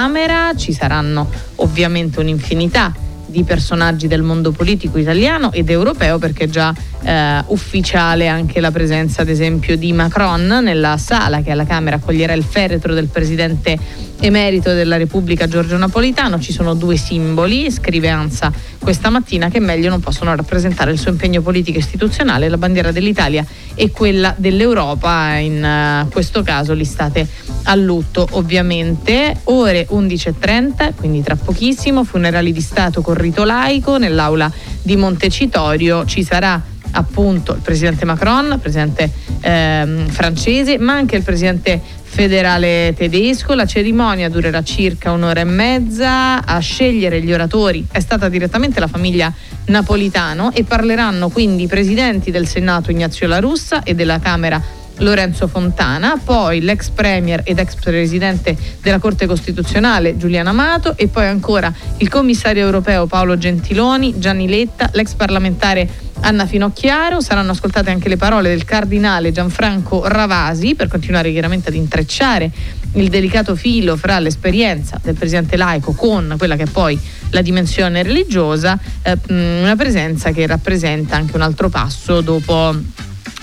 Ci 0.55 0.75
saranno 0.75 1.31
ovviamente 1.57 2.21
un'infinità 2.21 2.93
di 3.37 3.45
personaggi 3.45 4.07
del 4.07 4.23
mondo 4.23 4.51
politico 4.51 4.97
italiano 4.97 5.53
ed 5.53 5.69
europeo 5.69 6.17
perché 6.19 6.45
è 6.45 6.49
già 6.49 6.75
eh, 7.03 7.43
ufficiale 7.49 8.29
anche 8.29 8.61
la 8.61 8.71
presenza 8.71 9.21
ad 9.21 9.29
esempio 9.29 9.77
di 9.77 9.93
Macron 9.93 10.61
nella 10.63 10.97
sala 10.97 11.43
che 11.43 11.51
alla 11.51 11.67
Camera 11.67 11.97
accoglierà 11.97 12.33
il 12.33 12.45
feretro 12.45 12.95
del 12.95 13.09
presidente 13.09 13.79
emerito 14.21 14.73
della 14.73 14.97
Repubblica 14.97 15.47
Giorgio 15.47 15.77
Napolitano. 15.77 16.41
Ci 16.41 16.53
sono 16.53 16.75
due 16.75 16.97
simboli, 16.97 17.71
scrive 17.71 18.09
Ansa 18.09 18.53
questa 18.79 19.11
mattina, 19.11 19.49
che 19.49 19.61
meglio 19.61 19.91
non 19.91 20.01
possono 20.01 20.35
rappresentare 20.35 20.93
il 20.93 20.99
suo 20.99 21.11
impegno 21.11 21.43
politico 21.43 21.79
istituzionale, 21.79 22.49
la 22.49 22.57
bandiera 22.57 22.93
dell'Italia 22.93 23.45
e 23.75 23.91
quella 23.91 24.35
dell'Europa, 24.37 25.35
in 25.37 25.63
eh, 25.63 26.07
questo 26.11 26.43
caso 26.43 26.73
listate 26.73 27.27
a 27.65 27.75
lutto 27.75 28.27
ovviamente. 28.33 29.41
Ore 29.45 29.87
11.30, 29.91 30.95
quindi 30.95 31.23
tra 31.23 31.37
pochissimo, 31.37 32.05
funerali 32.05 32.53
di 32.53 32.61
Stato 32.61 33.03
con 33.03 33.15
rito 33.27 33.45
laico 33.45 33.99
nell'aula 33.99 34.51
di 34.83 34.97
Montecitorio 34.97 36.05
ci 36.05 36.23
sarà 36.23 36.63
appunto 36.93 37.55
il 37.55 37.61
presidente 37.61 38.05
Macron, 38.05 38.53
il 38.53 38.59
presidente 38.59 39.11
ehm, 39.41 40.07
francese, 40.09 40.79
ma 40.79 40.95
anche 40.95 41.17
il 41.17 41.23
presidente 41.23 41.81
federale 42.03 42.95
tedesco. 42.97 43.55
La 43.55 43.67
cerimonia 43.67 44.31
durerà 44.31 44.63
circa 44.63 45.11
un'ora 45.11 45.41
e 45.41 45.45
mezza. 45.45 46.45
A 46.45 46.59
scegliere 46.61 47.21
gli 47.21 47.33
oratori 47.33 47.85
è 47.91 48.01
stata 48.01 48.29
direttamente 48.29 48.81
la 48.81 48.87
famiglia 48.87 49.33
Napolitano 49.67 50.53
e 50.53 50.63
parleranno 50.63 51.29
quindi 51.29 51.65
i 51.65 51.67
presidenti 51.67 52.31
del 52.31 52.47
Senato 52.47 52.93
Ignazio 52.93 53.27
La 53.27 53.41
Russa 53.41 53.83
e 53.83 53.95
della 53.95 54.21
Camera 54.21 54.63
Lorenzo 54.99 55.47
Fontana, 55.47 56.21
poi 56.23 56.61
l'ex 56.61 56.89
premier 56.91 57.43
ed 57.45 57.59
ex 57.59 57.75
presidente 57.75 58.57
della 58.81 58.99
Corte 58.99 59.27
Costituzionale 59.27 60.17
Giuliano 60.17 60.51
Amato 60.51 60.97
e 60.97 61.09
poi 61.09 61.27
ancora 61.27 61.73
il 61.99 62.09
commissario 62.09 62.65
europeo 62.65 63.07
Paolo 63.07 63.37
Gentiloni, 63.37 64.19
Gianni 64.19 64.49
Letta, 64.49 64.89
l'ex 64.93 65.15
parlamentare 65.15 65.89
Anna 66.21 66.47
Finocchiaro. 66.47 67.21
Saranno 67.21 67.53
ascoltate 67.53 67.91
anche 67.91 68.09
le 68.09 68.17
parole 68.17 68.49
del 68.49 68.65
cardinale 68.65 69.33
Gianfranco 69.33 70.07
Ravasi 70.07 70.75
per 70.75 70.89
continuare 70.89 71.31
chiaramente 71.31 71.69
ad 71.69 71.75
intrecciare 71.75 72.51
il 72.95 73.09
delicato 73.09 73.55
filo 73.55 73.97
fra 73.97 74.19
l'esperienza 74.19 74.99
del 75.03 75.15
presidente 75.15 75.57
laico 75.57 75.93
con 75.93 76.35
quella 76.39 76.57
che 76.57 76.63
è 76.63 76.71
poi 76.71 76.99
la 77.31 77.43
dimensione 77.43 78.03
religiosa, 78.03 78.79
eh, 79.03 79.19
una 79.29 79.77
presenza 79.77 80.31
che 80.31 80.47
rappresenta 80.47 81.17
anche 81.17 81.37
un 81.37 81.43
altro 81.43 81.69
passo 81.69 82.23
dopo 82.23 82.75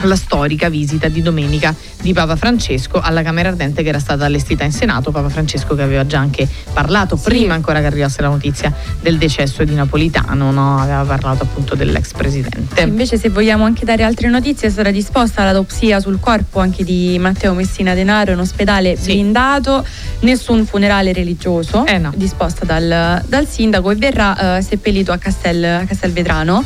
la 0.05 0.15
storica 0.15 0.69
visita 0.69 1.07
di 1.07 1.21
domenica 1.21 1.73
di 2.01 2.13
Papa 2.13 2.35
Francesco 2.35 2.99
alla 2.99 3.21
Camera 3.21 3.49
Ardente 3.49 3.83
che 3.83 3.89
era 3.89 3.99
stata 3.99 4.25
allestita 4.25 4.63
in 4.63 4.71
Senato, 4.71 5.11
Papa 5.11 5.29
Francesco 5.29 5.75
che 5.75 5.81
aveva 5.81 6.05
già 6.05 6.19
anche 6.19 6.47
parlato 6.73 7.15
prima 7.15 7.53
ancora 7.53 7.79
che 7.79 7.85
arrivasse 7.85 8.21
la 8.21 8.27
notizia 8.27 8.73
del 9.01 9.17
decesso 9.17 9.63
di 9.63 9.73
Napolitano, 9.73 10.51
no? 10.51 10.79
aveva 10.79 11.03
parlato 11.03 11.43
appunto 11.43 11.75
dell'ex 11.75 12.11
presidente. 12.13 12.81
Invece 12.81 13.17
se 13.17 13.29
vogliamo 13.29 13.63
anche 13.63 13.85
dare 13.85 14.03
altre 14.03 14.29
notizie 14.29 14.69
sarà 14.69 14.91
disposta 14.91 15.43
l'autopsia 15.43 15.99
sul 15.99 16.19
corpo 16.19 16.59
anche 16.59 16.83
di 16.83 17.17
Matteo 17.19 17.53
Messina 17.53 17.93
Denaro 17.93 18.31
in 18.31 18.39
ospedale 18.39 18.97
blindato, 19.01 19.85
nessun 20.19 20.65
funerale 20.65 21.13
religioso 21.13 21.85
Eh, 21.85 22.01
disposta 22.15 22.65
dal, 22.65 23.23
dal 23.25 23.47
sindaco 23.47 23.91
e 23.91 23.95
verrà 23.95 24.57
eh, 24.57 24.61
seppellito 24.61 25.11
a, 25.11 25.17
Castel, 25.17 25.63
a 25.63 25.85
Castelvetrano. 25.85 26.63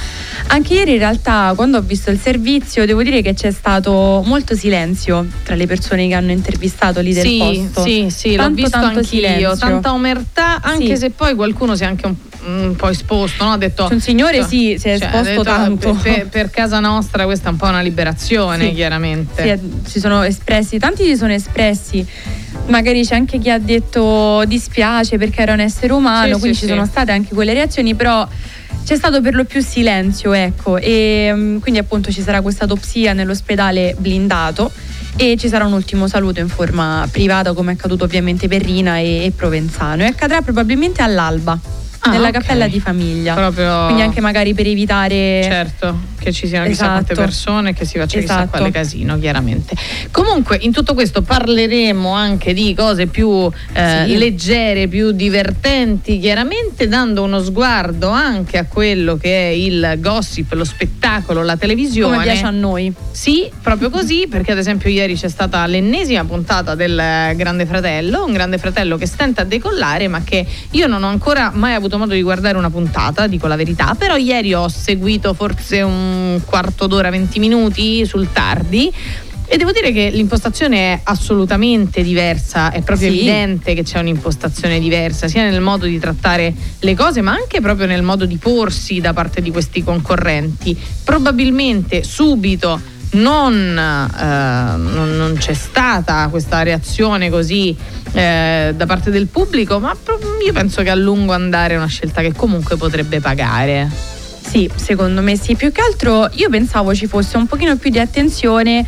Anche 0.47 0.73
ieri 0.73 0.93
in 0.93 0.99
realtà 0.99 1.53
quando 1.55 1.77
ho 1.77 1.81
visto 1.81 2.09
il 2.09 2.19
servizio 2.19 2.85
devo 2.85 3.03
dire 3.03 3.21
che 3.21 3.26
c'è 3.33 3.51
stato 3.51 4.21
molto 4.25 4.55
silenzio 4.55 5.25
tra 5.43 5.55
le 5.55 5.65
persone 5.67 6.07
che 6.07 6.13
hanno 6.13 6.31
intervistato 6.31 6.99
lì 7.01 7.13
del 7.13 7.25
sì, 7.25 7.37
posto. 7.37 7.81
Sì, 7.83 8.07
sì, 8.09 8.31
l'ho 8.35 8.43
Tanto, 8.43 8.55
visto 8.55 8.69
tanto 8.71 8.87
anch'io, 8.99 9.03
silenzio. 9.03 9.55
tanta 9.57 9.93
omertà, 9.93 10.61
anche 10.61 10.95
Sì. 10.95 10.97
se 10.97 11.09
poi 11.11 11.35
qualcuno 11.35 11.75
si 11.75 11.83
è 11.83 11.85
anche 11.85 12.05
un, 12.05 12.15
un 12.45 12.75
po' 12.75 12.89
esposto, 12.89 13.43
no? 13.43 13.51
ha 13.53 13.57
detto... 13.57 13.85
C'è 13.87 13.93
un 13.93 13.99
signore, 14.01 14.43
sì, 14.43 14.77
si 14.79 14.87
è 14.89 14.97
cioè, 14.97 15.07
esposto 15.07 15.29
detto, 15.29 15.43
tanto. 15.43 15.93
Per, 16.01 16.27
per- 16.27 16.49
casa 16.49 16.79
nostra 16.79 17.25
questa 17.25 17.49
è 17.49 17.51
un 17.51 17.57
po' 17.57 17.67
una 17.67 17.81
liberazione, 17.81 18.69
Sì. 18.69 18.73
chiaramente. 18.73 19.59
Sì, 19.59 19.89
si 19.91 19.99
sono 19.99 20.23
espressi, 20.23 20.77
tanti 20.79 21.03
si 21.03 21.15
sono 21.15 21.33
espressi. 21.33 22.05
Magari 22.67 23.05
c'è 23.05 23.15
anche 23.15 23.37
chi 23.39 23.49
ha 23.49 23.59
detto 23.59 24.43
dispiace 24.45 25.17
perché 25.17 25.41
era 25.41 25.53
un 25.53 25.59
essere 25.61 25.93
umano, 25.93 26.37
quindi 26.39 26.57
ci 26.57 26.65
sono 26.67 26.85
state 26.85 27.11
anche 27.11 27.33
quelle 27.33 27.53
reazioni, 27.53 27.95
però 27.95 28.27
c'è 28.87 28.95
stato 28.95 29.19
per 29.19 29.35
lo 29.35 29.43
più 29.43 29.61
silenzio, 29.61 30.31
ecco. 30.31 30.77
E 30.77 31.29
mm, 31.33 31.57
quindi 31.57 31.77
appunto 31.77 32.09
ci 32.09 32.21
sarà 32.21 32.39
questa 32.39 32.63
autopsia 32.63 33.11
nell'ospedale 33.11 33.93
blindato 33.97 34.71
e 35.17 35.35
ci 35.35 35.49
sarà 35.49 35.65
un 35.65 35.73
ultimo 35.73 36.07
saluto 36.07 36.39
in 36.39 36.47
forma 36.47 37.05
privata 37.11 37.51
come 37.51 37.71
è 37.71 37.73
accaduto 37.73 38.05
ovviamente 38.05 38.47
per 38.47 38.61
Rina 38.61 38.99
e, 38.99 39.25
e 39.25 39.31
Provenzano 39.35 40.03
e 40.03 40.05
accadrà 40.05 40.41
probabilmente 40.41 41.01
all'alba. 41.01 41.76
Ah, 42.07 42.11
nella 42.11 42.27
ok. 42.27 42.33
cappella 42.33 42.67
di 42.67 42.79
famiglia. 42.79 43.33
Proprio- 43.33 43.83
Quindi 43.85 44.01
anche 44.01 44.21
magari 44.21 44.53
per 44.53 44.65
evitare 44.67 45.41
Certo, 45.43 45.99
che 46.19 46.31
ci 46.31 46.47
siano 46.47 46.65
chissà 46.67 46.85
quante 46.85 47.11
Esatto. 47.13 47.27
persone, 47.27 47.73
che 47.73 47.85
si 47.85 47.97
faccia 47.97 48.19
chissà 48.19 48.33
Esatto. 48.35 48.49
quale 48.49 48.71
casino, 48.71 49.17
chiaramente. 49.19 49.75
Comunque, 50.11 50.57
in 50.61 50.71
tutto 50.71 50.93
questo 50.93 51.21
parleremo 51.21 52.11
anche 52.11 52.53
di 52.53 52.73
cose 52.75 53.07
più 53.07 53.49
eh, 53.73 54.03
Sì. 54.07 54.17
leggere, 54.17 54.87
più 54.87 55.11
divertenti, 55.11 56.19
chiaramente 56.19 56.87
dando 56.87 57.23
uno 57.23 57.39
sguardo 57.41 58.09
anche 58.09 58.57
a 58.57 58.65
quello 58.65 59.17
che 59.17 59.49
è 59.49 59.51
il 59.51 59.95
gossip, 59.99 60.53
lo 60.53 60.63
spettacolo, 60.63 61.43
la 61.43 61.57
televisione. 61.57 62.13
come 62.13 62.23
piace 62.23 62.45
a 62.45 62.49
noi. 62.51 62.93
Sì, 63.11 63.49
proprio 63.61 63.89
così, 63.89 64.27
perché 64.29 64.51
ad 64.51 64.57
esempio 64.57 64.89
ieri 64.89 65.15
c'è 65.15 65.29
stata 65.29 65.65
l'ennesima 65.65 66.23
puntata 66.25 66.75
del 66.75 66.95
Grande 67.35 67.65
Fratello, 67.65 68.23
un 68.25 68.33
Grande 68.33 68.57
Fratello 68.57 68.97
che 68.97 69.05
stenta 69.07 69.41
a 69.41 69.45
decollare, 69.45 70.07
ma 70.07 70.21
che 70.23 70.45
io 70.71 70.87
non 70.87 71.03
ho 71.03 71.07
ancora 71.07 71.51
mai 71.53 71.73
avuto 71.73 71.96
modo 71.97 72.13
di 72.13 72.21
guardare 72.21 72.57
una 72.57 72.69
puntata, 72.69 73.27
dico 73.27 73.47
la 73.47 73.55
verità, 73.55 73.95
però 73.97 74.15
ieri 74.15 74.53
ho 74.53 74.67
seguito 74.67 75.33
forse 75.33 75.81
un 75.81 76.39
quarto 76.45 76.87
d'ora, 76.87 77.09
20 77.09 77.39
minuti 77.39 78.05
sul 78.05 78.31
tardi. 78.31 78.93
E 79.49 79.55
devo 79.55 79.71
dire 79.71 79.93
che 79.93 80.09
l'impostazione 80.09 80.77
è 80.93 80.99
assolutamente 81.03 82.03
diversa, 82.03 82.69
è 82.69 82.81
proprio 82.81 83.09
Sì. 83.09 83.15
evidente 83.15 83.73
che 83.73 83.83
c'è 83.83 83.97
un'impostazione 83.99 84.77
diversa, 84.77 85.29
sia 85.29 85.49
nel 85.49 85.61
modo 85.61 85.85
di 85.85 85.97
trattare 85.99 86.53
le 86.79 86.95
cose, 86.95 87.21
ma 87.21 87.31
anche 87.31 87.61
proprio 87.61 87.87
nel 87.87 88.03
modo 88.03 88.25
di 88.25 88.35
porsi 88.35 88.99
da 88.99 89.13
parte 89.13 89.41
di 89.41 89.49
questi 89.49 89.81
concorrenti. 89.83 90.77
Probabilmente 91.01 92.03
subito 92.03 92.77
non, 93.11 93.53
eh, 93.77 94.77
non- 94.77 95.15
non 95.17 95.35
c'è 95.37 95.53
stata 95.53 96.27
questa 96.29 96.61
reazione 96.63 97.29
così 97.29 97.75
eh, 98.13 98.73
da 98.75 98.85
parte 98.85 99.09
del 99.11 99.27
pubblico, 99.27 99.79
ma 99.79 99.95
io 100.45 100.53
penso 100.53 100.81
che 100.83 100.89
a 100.89 100.95
lungo 100.95 101.33
andare 101.33 101.73
è 101.73 101.77
una 101.77 101.87
scelta 101.87 102.21
che 102.21 102.33
comunque 102.33 102.75
potrebbe 102.77 103.19
pagare. 103.19 103.89
Sì, 104.47 104.69
secondo 104.75 105.21
me 105.21 105.35
sì. 105.37 105.55
Più 105.55 105.73
che 105.73 105.81
altro 105.81 106.29
io 106.33 106.49
pensavo 106.49 106.95
ci 106.95 107.05
fosse 107.05 107.35
un 107.35 107.47
pochino 107.47 107.75
più 107.75 107.89
di 107.89 107.99
attenzione 107.99 108.85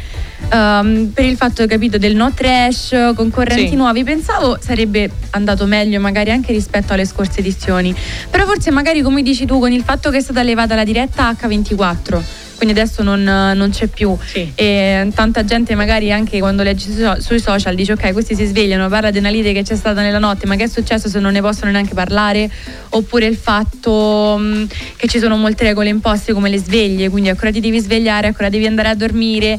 ehm, 0.49 1.11
per 1.13 1.25
il 1.25 1.35
fatto, 1.35 1.65
capito, 1.67 1.97
del 1.97 2.15
no 2.15 2.31
trash, 2.33 2.95
concorrenti 3.13 3.69
Sì. 3.71 3.75
nuovi. 3.75 4.05
Pensavo 4.05 4.57
sarebbe 4.61 5.11
andato 5.31 5.65
meglio 5.65 5.99
magari 5.99 6.31
anche 6.31 6.53
rispetto 6.53 6.93
alle 6.93 7.05
scorse 7.05 7.39
edizioni. 7.41 7.93
Però 8.29 8.45
forse 8.45 8.71
magari 8.71 9.01
come 9.01 9.21
dici 9.21 9.45
tu 9.45 9.59
con 9.59 9.73
il 9.73 9.83
fatto 9.83 10.09
che 10.11 10.17
è 10.17 10.21
stata 10.21 10.41
levata 10.43 10.75
la 10.75 10.85
diretta 10.85 11.29
H24. 11.37 12.21
Quindi 12.59 12.77
adesso 12.77 13.03
non, 13.03 13.23
non 13.23 13.69
c'è 13.69 13.87
più. 13.87 14.17
E 14.53 15.09
tanta 15.15 15.45
gente 15.45 15.75
magari 15.75 16.11
anche 16.11 16.39
quando 16.39 16.61
legge 16.61 16.91
sui 16.91 17.01
so- 17.01 17.21
sui 17.21 17.39
social 17.39 17.73
dice 17.73 17.93
ok 17.93 18.11
questi 18.11 18.35
si 18.35 18.43
svegliano, 18.43 18.89
parla 18.89 19.11
di 19.11 19.17
una 19.17 19.29
lite 19.29 19.53
che 19.53 19.63
c'è 19.63 19.77
stata 19.77 20.01
nella 20.01 20.19
notte, 20.19 20.45
ma 20.45 20.57
che 20.57 20.65
è 20.65 20.67
successo 20.67 21.07
se 21.07 21.19
non 21.19 21.31
ne 21.31 21.39
possono 21.39 21.71
neanche 21.71 21.93
parlare? 21.93 22.51
Oppure 22.89 23.27
il 23.27 23.37
fatto 23.37 24.35
mh, 24.37 24.67
che 24.97 25.07
ci 25.07 25.19
sono 25.19 25.37
molte 25.37 25.63
regole 25.63 25.87
imposte 25.87 26.33
come 26.33 26.49
le 26.49 26.57
sveglie, 26.57 27.07
quindi 27.07 27.29
ancora 27.29 27.49
ti 27.49 27.61
devi 27.61 27.79
svegliare, 27.79 28.27
ancora 28.27 28.49
devi 28.49 28.65
andare 28.65 28.89
a 28.89 28.95
dormire. 28.95 29.57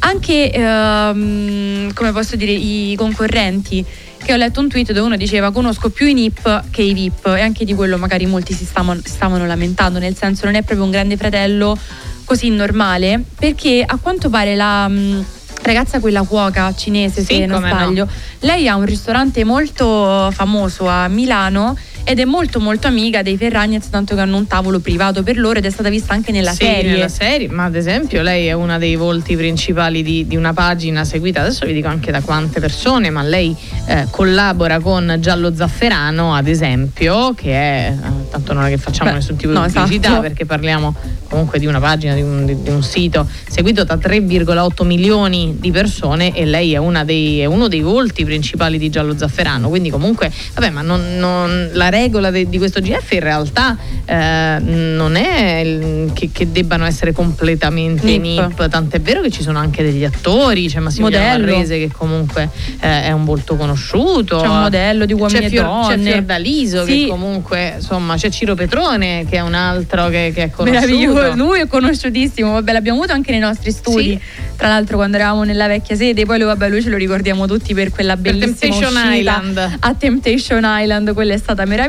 Anche, 0.00 0.50
ehm, 0.50 1.94
come 1.94 2.12
posso 2.12 2.36
dire, 2.36 2.52
i 2.52 2.94
concorrenti 2.98 3.82
che 4.22 4.32
ho 4.34 4.36
letto 4.36 4.60
un 4.60 4.68
tweet 4.68 4.88
dove 4.92 5.06
uno 5.06 5.16
diceva 5.16 5.50
conosco 5.50 5.88
più 5.88 6.06
i 6.06 6.12
NIP 6.12 6.64
che 6.70 6.82
i 6.82 6.92
VIP 6.92 7.26
e 7.26 7.40
anche 7.40 7.64
di 7.64 7.74
quello 7.74 7.96
magari 7.96 8.26
molti 8.26 8.52
si 8.52 8.64
stavano, 8.64 9.00
stavano 9.02 9.46
lamentando, 9.46 9.98
nel 9.98 10.14
senso 10.14 10.44
non 10.44 10.54
è 10.54 10.62
proprio 10.62 10.84
un 10.84 10.92
grande 10.92 11.16
fratello 11.16 11.76
così 12.24 12.50
normale, 12.50 13.22
perché 13.38 13.84
a 13.86 13.98
quanto 14.00 14.30
pare 14.30 14.54
la 14.56 14.88
mh, 14.88 15.24
ragazza 15.62 16.00
quella 16.00 16.22
cuoca 16.22 16.74
cinese, 16.74 17.20
Sì, 17.20 17.34
se 17.34 17.46
non 17.46 17.60
come 17.60 17.72
no. 17.72 17.78
sbaglio, 17.78 18.08
lei 18.40 18.68
ha 18.68 18.76
un 18.76 18.84
ristorante 18.84 19.44
molto 19.44 20.30
famoso 20.32 20.88
a 20.88 21.08
Milano 21.08 21.76
ed 22.04 22.18
è 22.18 22.24
molto 22.24 22.58
molto 22.60 22.86
amica 22.88 23.22
dei 23.22 23.36
Ferragnez, 23.36 23.88
tanto 23.88 24.14
che 24.14 24.20
hanno 24.20 24.36
un 24.36 24.46
tavolo 24.46 24.80
privato 24.80 25.22
per 25.22 25.36
loro 25.38 25.58
ed 25.58 25.64
è 25.64 25.70
stata 25.70 25.88
vista 25.88 26.12
anche 26.12 26.32
nella 26.32 26.50
sì, 26.50 26.64
serie. 26.64 26.90
nella 26.92 27.08
serie, 27.08 27.48
ma 27.48 27.64
ad 27.64 27.76
esempio 27.76 28.22
lei 28.22 28.46
è 28.46 28.52
una 28.52 28.78
dei 28.78 28.96
volti 28.96 29.36
principali 29.36 30.02
di, 30.02 30.26
di 30.26 30.36
una 30.36 30.52
pagina 30.52 31.04
seguita, 31.04 31.40
adesso 31.42 31.64
vi 31.66 31.72
dico 31.72 31.88
anche 31.88 32.10
da 32.10 32.20
quante 32.20 32.60
persone, 32.60 33.10
ma 33.10 33.22
lei 33.22 33.54
eh, 33.86 34.06
collabora 34.10 34.80
con 34.80 35.16
Giallo 35.20 35.54
Zafferano, 35.54 36.34
ad 36.34 36.48
esempio, 36.48 37.34
che 37.34 37.52
è, 37.52 37.94
eh, 37.96 38.30
tanto 38.30 38.52
non 38.52 38.64
è 38.64 38.68
che 38.68 38.78
facciamo 38.78 39.10
Beh, 39.10 39.16
nessun 39.16 39.36
tipo 39.36 39.52
no, 39.52 39.64
di 39.66 39.72
pubblicità 39.72 40.06
esatto. 40.08 40.22
perché 40.22 40.44
parliamo 40.44 40.94
comunque 41.28 41.58
di 41.58 41.66
una 41.66 41.80
pagina, 41.80 42.14
di 42.14 42.22
un, 42.22 42.44
di- 42.44 42.62
di 42.62 42.68
un 42.68 42.82
sito 42.82 43.26
seguito 43.48 43.84
da 43.84 43.94
3,8 43.96 44.84
milioni 44.84 45.56
di 45.58 45.70
persone 45.70 46.34
e 46.36 46.44
lei 46.44 46.72
è, 46.74 46.76
una 46.78 47.04
dei- 47.04 47.40
è 47.40 47.44
uno 47.46 47.68
dei 47.68 47.80
volti 47.80 48.24
principali 48.24 48.76
di 48.78 48.90
Giallo 48.90 49.16
Zafferano, 49.16 49.68
quindi 49.68 49.88
comunque, 49.90 50.30
vabbè, 50.54 50.70
ma 50.70 50.82
non- 50.82 51.16
non- 51.18 51.70
la 51.72 51.88
regola 51.92 52.30
de- 52.30 52.48
di 52.48 52.58
questo 52.58 52.80
GF 52.80 53.12
in 53.12 53.20
realtà 53.20 53.76
eh, 54.04 54.58
non 54.60 55.14
è 55.14 56.06
che, 56.12 56.30
che 56.32 56.50
debbano 56.50 56.84
essere 56.84 57.12
completamente 57.12 58.04
Nip. 58.04 58.22
NIP, 58.22 58.68
tant'è 58.68 59.00
vero 59.00 59.20
che 59.20 59.30
ci 59.30 59.42
sono 59.42 59.58
anche 59.58 59.82
degli 59.82 60.04
attori, 60.04 60.68
c'è 60.68 60.80
Massimiliano 60.80 61.24
Modello. 61.38 61.52
Marrese 61.52 61.78
che 61.78 61.90
comunque 61.92 62.48
eh, 62.80 63.04
è 63.04 63.12
un 63.12 63.24
volto 63.24 63.56
conosciuto. 63.56 64.38
C'è 64.40 64.48
un 64.48 64.60
modello 64.60 65.04
di 65.06 65.12
uomini 65.12 65.38
c'è 65.40 65.46
e 65.46 65.48
Fior- 65.48 65.64
donne. 65.66 65.96
C'è 66.04 66.10
Fiordaliso 66.12 66.84
Sì. 66.84 67.02
che 67.04 67.06
comunque, 67.08 67.74
insomma, 67.76 68.16
c'è 68.16 68.30
Ciro 68.30 68.54
Petrone 68.54 69.26
che 69.28 69.36
è 69.36 69.40
un 69.40 69.54
altro 69.54 70.08
che, 70.08 70.32
che 70.34 70.44
è 70.44 70.50
conosciuto. 70.50 71.34
Lui 71.34 71.60
è 71.60 71.66
conosciutissimo, 71.66 72.52
vabbè 72.52 72.72
l'abbiamo 72.72 72.98
avuto 72.98 73.12
anche 73.12 73.30
nei 73.30 73.40
nostri 73.40 73.70
studi, 73.70 74.18
tra 74.56 74.68
l'altro 74.68 74.96
quando 74.96 75.16
eravamo 75.16 75.44
nella 75.44 75.66
vecchia 75.66 75.94
sede, 75.96 76.24
poi 76.24 76.38
lui, 76.38 76.46
vabbè, 76.46 76.68
lui 76.68 76.82
ce 76.82 76.88
lo 76.90 76.96
ricordiamo 76.96 77.46
tutti 77.46 77.74
per 77.74 77.90
quella 77.90 78.16
Per 78.16 78.32
bellissima 78.32 78.54
Temptation 78.74 78.94
uscita 78.94 79.14
Island. 79.14 79.76
a 79.80 79.94
Temptation 79.94 80.62
Island, 80.64 81.12
quella 81.14 81.34
è 81.34 81.38
stata 81.38 81.64
meravigliosa, 81.64 81.81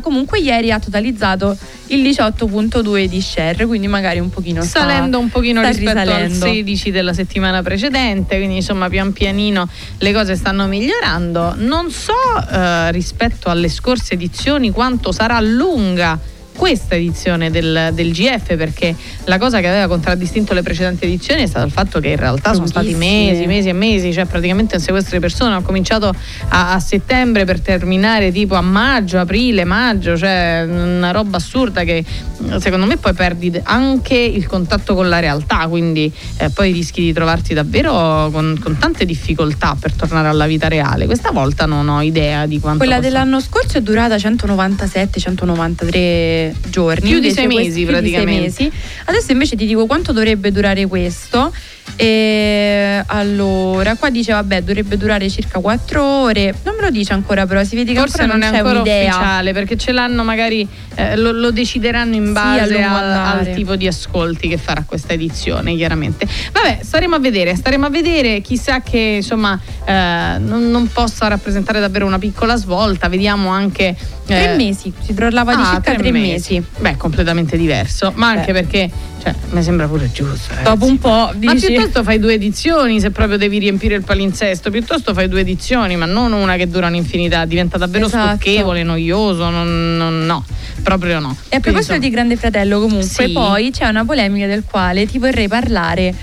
comunque 0.00 0.38
ieri 0.40 0.70
ha 0.72 0.78
totalizzato 0.78 1.56
il 1.88 2.02
18.2 2.02 3.04
di 3.04 3.20
share, 3.20 3.66
quindi 3.66 3.88
magari 3.88 4.18
un 4.18 4.30
pochino 4.30 4.62
sta- 4.62 4.80
salendo 4.80 5.18
un 5.18 5.28
pochino 5.28 5.60
sta 5.60 5.70
rispetto 5.70 6.00
risalendo. 6.00 6.44
al 6.44 6.50
16 6.52 6.90
della 6.90 7.12
settimana 7.12 7.62
precedente, 7.62 8.36
quindi 8.36 8.56
insomma 8.56 8.88
pian 8.88 9.12
pianino 9.12 9.68
le 9.98 10.12
cose 10.12 10.36
stanno 10.36 10.66
migliorando. 10.66 11.54
Non 11.56 11.90
so 11.90 12.12
eh, 12.50 12.92
rispetto 12.92 13.48
alle 13.48 13.68
scorse 13.68 14.14
edizioni 14.14 14.70
quanto 14.70 15.12
sarà 15.12 15.40
lunga 15.40 16.18
questa 16.60 16.94
edizione 16.94 17.50
del, 17.50 17.88
del 17.94 18.12
GF 18.12 18.54
perché 18.54 18.94
la 19.24 19.38
cosa 19.38 19.60
che 19.60 19.68
aveva 19.68 19.88
contraddistinto 19.88 20.52
le 20.52 20.60
precedenti 20.60 21.06
edizioni 21.06 21.40
è 21.40 21.46
stato 21.46 21.64
il 21.64 21.72
fatto 21.72 22.00
che 22.00 22.08
in 22.08 22.16
realtà 22.16 22.52
sono 22.52 22.66
stati 22.66 22.92
mesi, 22.92 23.46
mesi 23.46 23.70
e 23.70 23.72
mesi, 23.72 24.12
cioè 24.12 24.26
praticamente 24.26 24.76
un 24.76 24.82
sequestro 24.82 25.14
di 25.14 25.22
persone. 25.22 25.54
Ho 25.54 25.62
cominciato 25.62 26.14
a, 26.48 26.74
a 26.74 26.78
settembre 26.78 27.46
per 27.46 27.60
terminare 27.60 28.30
tipo 28.30 28.56
a 28.56 28.60
maggio, 28.60 29.18
aprile, 29.18 29.64
maggio, 29.64 30.18
cioè 30.18 30.66
una 30.68 31.12
roba 31.12 31.38
assurda 31.38 31.82
che 31.84 32.04
mm, 32.42 32.58
secondo 32.58 32.84
me 32.84 32.98
poi 32.98 33.14
perdi 33.14 33.58
anche 33.62 34.18
il 34.18 34.46
contatto 34.46 34.94
con 34.94 35.08
la 35.08 35.18
realtà, 35.18 35.66
quindi 35.66 36.12
eh, 36.36 36.50
poi 36.50 36.72
rischi 36.72 37.00
di 37.00 37.14
trovarti 37.14 37.54
davvero 37.54 38.28
con, 38.30 38.60
con 38.62 38.76
tante 38.76 39.06
difficoltà 39.06 39.78
per 39.80 39.94
tornare 39.94 40.28
alla 40.28 40.46
vita 40.46 40.68
reale. 40.68 41.06
Questa 41.06 41.30
volta 41.30 41.64
non 41.64 41.88
ho 41.88 42.02
idea 42.02 42.44
di 42.44 42.60
quanto 42.60 42.80
Quella 42.80 42.96
possa- 42.96 43.08
dell'anno 43.08 43.40
scorso 43.40 43.78
è 43.78 43.80
durata 43.80 44.16
197-193 44.16 46.49
giorni. 46.68 47.10
Più 47.10 47.20
di 47.20 47.30
sei 47.30 47.46
mesi, 47.46 47.68
di 47.70 47.74
sei 47.74 47.84
praticamente. 47.86 48.40
mesi. 48.42 48.72
Adesso 49.04 49.32
invece 49.32 49.56
ti 49.56 49.66
dico 49.66 49.86
quanto 49.86 50.12
dovrebbe 50.12 50.50
durare 50.52 50.86
questo. 50.86 51.52
E 51.96 53.02
allora, 53.06 53.94
qua 53.96 54.10
dice 54.10 54.32
vabbè, 54.32 54.62
dovrebbe 54.62 54.96
durare 54.96 55.28
circa 55.28 55.58
4 55.60 56.02
ore. 56.02 56.54
Non 56.64 56.76
me 56.76 56.82
lo 56.82 56.90
dice 56.90 57.12
ancora, 57.12 57.46
però 57.46 57.62
si 57.64 57.76
vede 57.76 57.92
che 57.92 57.98
Forse 57.98 58.22
ancora 58.22 58.38
non 58.38 58.46
è 58.48 58.50
c'è 58.50 58.56
ancora 58.58 58.80
un'idea. 58.80 59.08
ufficiale 59.14 59.52
perché 59.52 59.76
ce 59.76 59.92
l'hanno 59.92 60.24
magari 60.24 60.66
eh, 60.94 61.16
lo, 61.16 61.32
lo 61.32 61.50
decideranno 61.50 62.14
in 62.14 62.32
base 62.32 62.72
lungo 62.72 62.94
al, 62.94 63.10
al 63.10 63.50
tipo 63.54 63.76
di 63.76 63.86
ascolti 63.86 64.48
che 64.48 64.56
farà 64.56 64.84
questa 64.86 65.12
edizione 65.12 65.74
chiaramente 65.76 66.26
vabbè 66.52 66.80
staremo 66.82 67.16
a 67.16 67.18
vedere 67.18 67.54
staremo 67.54 67.86
a 67.86 67.90
vedere 67.90 68.40
chissà 68.40 68.80
che 68.80 68.98
insomma 69.16 69.58
eh, 69.84 70.36
non, 70.38 70.70
non 70.70 70.88
possa 70.92 71.28
rappresentare 71.28 71.80
davvero 71.80 72.06
una 72.06 72.18
piccola 72.18 72.56
svolta 72.56 73.08
vediamo 73.08 73.50
anche 73.50 73.96
Tre 74.30 74.52
eh, 74.52 74.56
mesi, 74.56 74.92
si 75.02 75.12
parlava 75.12 75.56
di 75.56 75.60
ah, 75.60 75.70
circa 75.72 75.94
tre 75.94 76.12
mesi. 76.12 76.39
Beh 76.78 76.96
completamente 76.96 77.56
diverso 77.56 78.12
ma 78.16 78.28
anche 78.28 78.52
Beh. 78.52 78.60
perché 78.62 78.90
cioè, 79.22 79.34
mi 79.50 79.62
sembra 79.62 79.86
pure 79.86 80.10
giusto 80.10 80.54
ragazzi. 80.54 80.64
Dopo 80.64 80.86
un 80.86 80.98
po' 80.98 81.08
Ma 81.08 81.52
dici 81.52 81.66
piuttosto 81.66 82.02
fai 82.02 82.18
due 82.18 82.32
edizioni 82.34 83.00
se 83.00 83.10
proprio 83.10 83.36
devi 83.36 83.58
riempire 83.58 83.94
il 83.94 84.02
palinsesto, 84.02 84.70
piuttosto 84.70 85.12
fai 85.12 85.28
due 85.28 85.40
edizioni, 85.40 85.94
ma 85.96 86.06
non 86.06 86.32
una 86.32 86.56
che 86.56 86.66
dura 86.68 86.86
un'infinità, 86.86 87.44
diventa 87.44 87.76
davvero 87.76 88.06
Esatto. 88.06 88.36
stucchevole, 88.36 88.82
noioso, 88.82 89.50
non, 89.50 89.96
non- 89.98 90.24
no, 90.24 90.42
proprio 90.82 91.18
no. 91.18 91.36
E 91.50 91.56
a 91.56 91.60
proposito 91.60 91.98
di 91.98 92.08
Grande 92.08 92.36
Fratello, 92.36 92.80
comunque, 92.80 93.26
Sì. 93.26 93.30
poi 93.32 93.70
c'è 93.70 93.86
una 93.88 94.06
polemica 94.06 94.46
del 94.46 94.64
quale 94.64 95.04
ti 95.04 95.18
vorrei 95.18 95.48
parlare. 95.48 96.14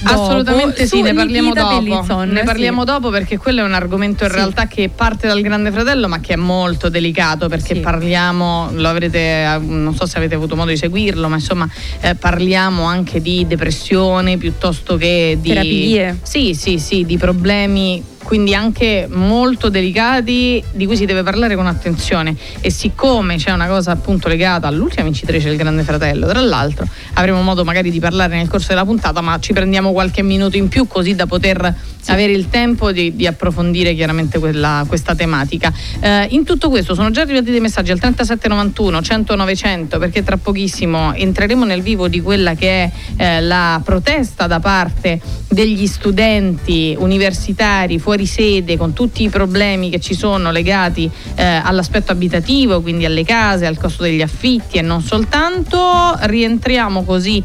Dopo, 0.00 0.20
Assolutamente 0.22 0.86
sì, 0.86 1.02
ne 1.02 1.12
parliamo 1.14 1.52
dopo. 1.52 2.24
Ne 2.24 2.38
sì. 2.40 2.44
parliamo 2.44 2.84
dopo 2.84 3.10
perché 3.10 3.36
quello 3.36 3.60
è 3.60 3.64
un 3.64 3.74
argomento 3.74 4.24
in 4.24 4.30
Sì. 4.30 4.36
realtà 4.36 4.66
che 4.66 4.88
parte 4.94 5.26
dal 5.26 5.40
Grande 5.40 5.70
Fratello, 5.72 6.08
ma 6.08 6.20
che 6.20 6.34
è 6.34 6.36
molto 6.36 6.88
delicato 6.88 7.48
perché 7.48 7.74
Sì. 7.74 7.80
parliamo, 7.80 8.70
lo 8.72 8.88
avrete, 8.88 9.18
eh, 9.18 9.58
non 9.60 9.94
so 9.94 10.06
se 10.06 10.16
avete 10.18 10.34
avuto 10.34 10.56
modo 10.56 10.70
di 10.70 10.76
seguirlo, 10.76 11.28
ma 11.28 11.36
insomma 11.36 11.68
eh, 12.00 12.14
parliamo 12.14 12.84
anche 12.84 13.20
di 13.20 13.46
depressione 13.46 14.36
piuttosto 14.36 14.96
che 14.96 15.38
di 15.40 15.48
Terapie. 15.48 16.18
Sì, 16.22 16.54
sì, 16.54 16.78
sì, 16.78 17.04
di 17.04 17.16
problemi 17.16 18.02
quindi 18.28 18.54
anche 18.54 19.08
molto 19.10 19.70
delicati 19.70 20.62
di 20.72 20.84
cui 20.84 20.96
si 20.98 21.06
deve 21.06 21.22
parlare 21.22 21.56
con 21.56 21.66
attenzione. 21.66 22.36
E 22.60 22.70
siccome 22.70 23.36
c'è 23.36 23.52
una 23.52 23.66
cosa 23.66 23.92
appunto 23.92 24.28
legata 24.28 24.66
all'ultima 24.66 25.04
vincitrice 25.04 25.48
del 25.48 25.56
Grande 25.56 25.82
Fratello 25.82 26.26
tra 26.26 26.40
l'altro 26.40 26.86
avremo 27.14 27.40
modo 27.40 27.64
magari 27.64 27.90
di 27.90 28.00
parlare 28.00 28.36
nel 28.36 28.48
corso 28.48 28.68
della 28.68 28.84
puntata 28.84 29.22
ma 29.22 29.38
ci 29.38 29.54
prendiamo 29.54 29.92
qualche 29.92 30.22
minuto 30.22 30.58
in 30.58 30.68
più 30.68 30.86
così 30.86 31.14
da 31.14 31.26
poter 31.26 31.74
avere 32.06 32.32
il 32.32 32.48
tempo 32.48 32.92
di, 32.92 33.14
di 33.16 33.26
approfondire 33.26 33.94
chiaramente 33.94 34.38
quella- 34.38 34.84
questa 34.86 35.14
tematica. 35.14 35.72
Eh, 36.00 36.28
in 36.30 36.44
tutto 36.44 36.68
questo 36.70 36.94
sono 36.94 37.10
già 37.10 37.22
arrivati 37.22 37.50
dei 37.50 37.60
messaggi 37.60 37.90
al 37.90 37.98
3791 37.98 39.02
100 39.02 39.34
900 39.34 39.98
perché 39.98 40.22
tra 40.22 40.36
pochissimo 40.36 41.14
entreremo 41.14 41.64
nel 41.64 41.82
vivo 41.82 42.08
di 42.08 42.20
quella 42.20 42.54
che 42.54 42.84
è 42.84 42.90
eh, 43.16 43.40
la 43.40 43.80
protesta 43.84 44.46
da 44.46 44.60
parte 44.60 45.20
degli 45.48 45.86
studenti 45.86 46.94
universitari 46.98 47.98
fuori 47.98 48.17
sede 48.26 48.76
con 48.76 48.92
tutti 48.92 49.22
i 49.22 49.28
problemi 49.28 49.90
che 49.90 50.00
ci 50.00 50.14
sono 50.14 50.50
legati 50.50 51.10
eh, 51.34 51.44
all'aspetto 51.44 52.12
abitativo, 52.12 52.80
quindi 52.80 53.04
alle 53.04 53.24
case, 53.24 53.66
al 53.66 53.78
costo 53.78 54.02
degli 54.02 54.22
affitti 54.22 54.78
e 54.78 54.82
non 54.82 55.02
soltanto. 55.02 56.16
Rientriamo 56.20 57.04
così 57.04 57.42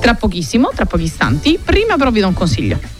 tra 0.00 0.14
pochissimo, 0.14 0.70
tra 0.74 0.86
pochi 0.86 1.04
istanti. 1.04 1.58
Prima 1.62 1.96
però 1.96 2.10
vi 2.10 2.20
do 2.20 2.28
un 2.28 2.34
consiglio. 2.34 2.96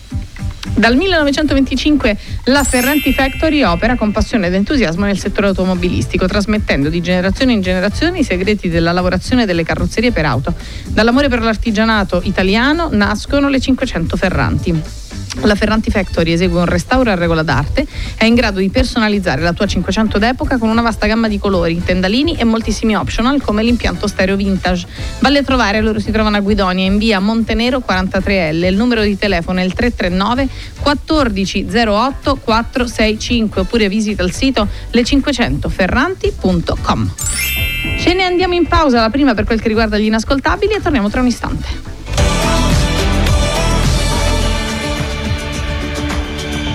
Dal 0.79 0.95
1925 0.95 2.17
la 2.45 2.63
Ferranti 2.63 3.13
Factory 3.13 3.65
opera 3.65 3.97
con 3.97 4.13
passione 4.13 4.47
ed 4.47 4.55
entusiasmo 4.55 5.07
nel 5.07 5.19
settore 5.19 5.49
automobilistico, 5.49 6.27
trasmettendo 6.27 6.89
di 6.89 7.01
generazione 7.01 7.53
in 7.53 7.63
generazione 7.63 8.21
i 8.21 8.25
segreti 8.25 8.69
della 8.69 8.93
lavorazione 8.93 9.45
delle 9.45 9.65
carrozzerie 9.65 10.13
per 10.13 10.25
auto. 10.27 10.55
Dall'amore 10.87 11.29
per 11.29 11.43
l'artigianato 11.43 12.21
italiano 12.23 12.89
nascono 12.93 13.49
le 13.49 13.59
500 13.59 14.17
Ferranti. 14.17 14.83
La 15.43 15.55
Ferranti 15.55 15.91
Factory 15.91 16.33
esegue 16.33 16.59
un 16.59 16.67
restauro 16.67 17.11
a 17.11 17.15
regola 17.15 17.43
d'arte, 17.43 17.87
è 18.17 18.25
in 18.25 18.35
grado 18.35 18.59
di 18.59 18.71
personalizzare 18.71 19.41
la 19.41 19.53
tua 19.53 19.67
500 19.67 20.19
d'epoca 20.19 20.59
con 20.59 20.69
una 20.69 20.83
vasta 20.83 21.07
gamma 21.07 21.29
di 21.29 21.39
colori, 21.39 21.81
tendalini 21.83 22.35
e 22.35 22.45
moltissimi 22.45 22.97
optional 22.97 23.41
come 23.41 23.63
l'impianto 23.63 24.09
stereo 24.09 24.37
vintage. 24.37 24.87
Valle 25.21 25.39
a 25.39 25.43
trovare, 25.45 25.81
loro 25.81 26.01
si 26.01 26.11
trovano 26.11 26.37
a 26.37 26.41
Guidonia 26.41 26.85
in 26.85 26.99
via 26.99 27.21
Montenero 27.21 27.83
43L, 27.87 28.65
il 28.65 28.77
numero 28.77 29.03
di 29.03 29.17
telefono 29.17 29.61
è 29.61 29.63
il 29.63 29.75
339 29.75 30.49
1408 30.83 32.41
465 32.43 33.61
oppure 33.61 33.89
visita 33.89 34.25
il 34.25 34.33
sito 34.33 34.67
le500ferranti.com. 34.91 37.13
Ce 38.01 38.15
ne 38.15 38.25
andiamo 38.25 38.55
in 38.55 38.67
pausa, 38.67 39.01
la 39.01 39.11
prima 39.11 39.35
per 39.35 39.45
quel 39.45 39.61
che 39.61 39.69
riguarda 39.69 39.99
gli 39.99 40.07
inascoltabili 40.07 40.75
e 40.75 40.81
torniamo 40.81 41.11
tra 41.11 41.21
un 41.21 41.27
istante. 41.27 41.98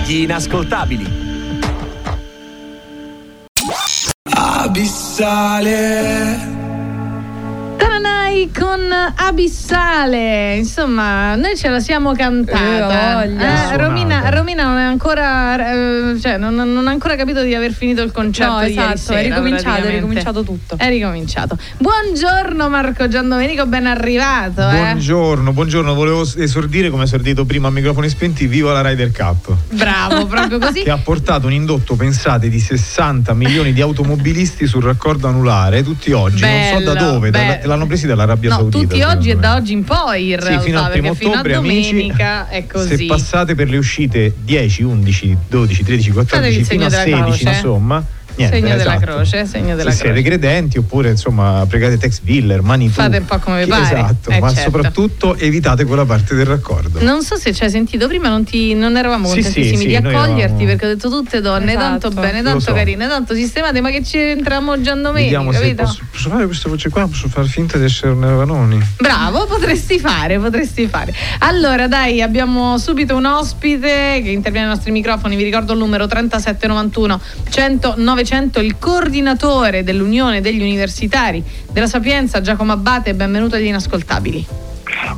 Gli 0.06 0.22
inascoltabili. 0.22 1.24
Tananai 5.16 6.63
Con 8.52 8.80
Abissale. 9.16 10.56
Insomma, 10.56 11.34
noi 11.36 11.56
ce 11.56 11.68
la 11.68 11.80
siamo 11.80 12.12
cantata. 12.14 13.22
Eh, 13.24 13.28
voglia. 13.28 13.72
Eh, 13.72 13.76
Romina, 13.76 14.28
Romina 14.30 14.64
non 14.64 14.78
è 14.78 14.82
ancora 14.82 15.72
eh, 16.12 16.20
cioè 16.20 16.36
non, 16.38 16.54
non 16.54 16.86
ha 16.86 16.90
ancora 16.90 17.16
capito 17.16 17.42
di 17.42 17.54
aver 17.54 17.72
finito 17.72 18.02
il 18.02 18.10
concerto 18.12 18.52
No, 18.54 18.60
esatto, 18.60 18.96
sera, 18.96 19.20
è 19.20 19.22
ricominciato, 19.24 19.86
è 19.86 19.90
ricominciato 19.90 20.42
tutto. 20.42 20.76
È 20.78 20.88
ricominciato. 20.88 21.56
Buongiorno 21.78 22.68
Marco 22.68 23.08
Giandomenico, 23.08 23.66
ben 23.66 23.86
arrivato. 23.86 24.68
eh. 24.68 24.72
Buongiorno, 24.72 25.52
buongiorno, 25.52 25.94
volevo 25.94 26.22
esordire 26.36 26.90
come 26.90 27.04
esordito 27.04 27.44
prima 27.44 27.68
a 27.68 27.70
microfoni 27.70 28.08
spenti, 28.08 28.46
viva 28.46 28.72
la 28.72 28.82
Ryder 28.82 29.10
Cup. 29.12 29.54
Bravo, 29.70 30.26
proprio 30.28 30.58
così. 30.58 30.82
Che 30.82 30.90
ha 30.90 30.98
portato 30.98 31.46
un 31.46 31.52
indotto, 31.52 31.94
pensate, 31.96 32.48
di 32.48 32.60
60 32.60 33.32
milioni 33.34 33.72
di 33.72 33.80
automobilisti 33.80 34.66
sul 34.66 34.82
raccordo 34.82 35.28
anulare, 35.28 35.82
tutti 35.82 36.12
oggi, 36.12 36.42
non 36.42 36.60
so 36.72 36.80
da 36.84 36.92
Bello, 36.94 37.12
dove, 37.12 37.30
bello. 37.30 37.52
dalla- 37.52 37.66
l'hanno 37.66 37.86
presi 37.86 38.06
dall'Arabia 38.34 38.50
No, 38.50 38.56
Saudita. 38.56 38.78
tutti 38.78 39.02
oggi 39.02 39.30
e 39.30 39.36
da 39.36 39.54
oggi 39.54 39.72
in 39.72 39.84
poi 39.84 40.32
in 40.32 40.38
Sì, 40.40 40.46
realtà, 40.46 40.62
fino 40.64 40.78
al 40.80 40.90
primo 40.90 41.08
perché 41.08 41.18
fino 41.18 41.30
a 41.30 41.34
ottobre, 41.34 41.54
amici, 41.54 41.90
domenica 41.90 42.48
è 42.48 42.66
così. 42.66 42.96
Se 42.96 43.04
passate 43.06 43.54
per 43.54 43.68
le 43.68 43.76
uscite 43.76 44.34
10, 44.42 44.82
11, 44.82 45.36
12, 45.48 45.82
13, 45.84 46.10
Fatevi 46.10 46.12
14, 46.26 46.58
il 46.58 46.66
fino 46.66 46.84
a 46.86 46.90
segno 46.90 47.04
della 47.04 47.24
16, 47.24 47.44
croce. 47.44 47.56
insomma, 47.56 48.04
niente, 48.36 48.56
segno 48.56 48.76
della 48.76 48.94
esatto. 48.96 49.00
croce, 49.12 49.46
segno 49.46 49.76
della 49.76 49.90
Se 49.90 49.98
croce. 49.98 50.12
siete 50.14 50.28
credenti 50.28 50.78
oppure 50.78 51.10
insomma 51.10 51.64
pregate 51.68 51.98
Tex 51.98 52.20
Viller, 52.22 52.62
Manitou. 52.62 53.02
Fate 53.04 53.18
un 53.18 53.24
po' 53.24 53.38
come 53.38 53.64
vi 53.64 53.70
pare. 53.70 53.82
Esatto, 53.82 54.30
Eh, 54.30 54.40
ma 54.40 54.48
certo. 54.52 54.62
soprattutto 54.70 55.36
evitate 55.36 55.84
quella 55.84 56.04
parte 56.04 56.34
del 56.34 56.46
raccordo. 56.46 57.02
Non 57.02 57.22
so 57.22 57.36
se 57.36 57.52
ci 57.52 57.62
hai 57.64 57.70
sentito 57.70 58.06
prima, 58.08 58.28
non, 58.28 58.44
ti- 58.44 58.74
non 58.74 58.96
eravamo 58.96 59.26
Sì, 59.28 59.34
contentissimi 59.42 59.76
sì, 59.76 59.84
di 59.86 59.90
sì, 59.90 59.96
accoglierti 59.96 60.40
eravamo- 60.42 60.64
perché 60.66 60.86
ho 60.86 60.88
detto 60.88 61.08
tutte 61.10 61.40
donne, 61.40 61.72
Esatto. 61.74 62.08
tanto 62.08 62.20
bene, 62.20 62.42
tanto 62.42 62.60
so. 62.60 62.72
carine, 62.72 63.06
tanto 63.08 63.34
sistemate, 63.34 63.80
ma 63.80 63.90
che 63.90 64.02
c'entriamo 64.02 64.80
Giandomenico, 64.80 65.38
Vediamo 65.38 65.52
se 65.52 65.58
capito? 65.60 65.82
posso, 65.82 66.00
posso 66.10 66.28
fare 66.30 66.46
queste 66.46 66.68
voci 66.68 66.88
qua, 66.88 67.06
posso 67.06 67.28
far 67.28 67.46
finta 67.46 67.78
di 67.78 67.84
essere 67.84 68.12
un 68.12 68.24
Evanoni. 68.24 68.80
Bravo, 68.98 69.46
potresti 69.46 69.98
fare, 69.98 70.38
potresti 70.38 70.86
fare. 70.86 71.12
Allora, 71.40 71.86
dai, 71.88 72.20
abbiamo 72.22 72.78
subito 72.78 73.14
un 73.16 73.24
ospite 73.26 74.20
che 74.22 74.30
interviene 74.30 74.66
ai 74.68 74.74
nostri 74.74 74.90
microfoni. 74.90 75.36
Vi 75.36 75.44
ricordo 75.44 75.72
il 75.72 75.78
numero 75.78 76.06
3791 76.06 77.20
100 77.50 77.94
900, 78.24 78.60
il 78.60 78.78
coordinatore 78.78 79.84
dell'Unione 79.84 80.40
degli 80.40 80.62
Universitari 80.62 81.44
della 81.70 81.86
Sapienza, 81.86 82.40
Giacomo 82.40 82.72
Abbate. 82.72 83.12
Benvenuto 83.12 83.56
agli 83.56 83.66
inascoltabili. 83.66 84.46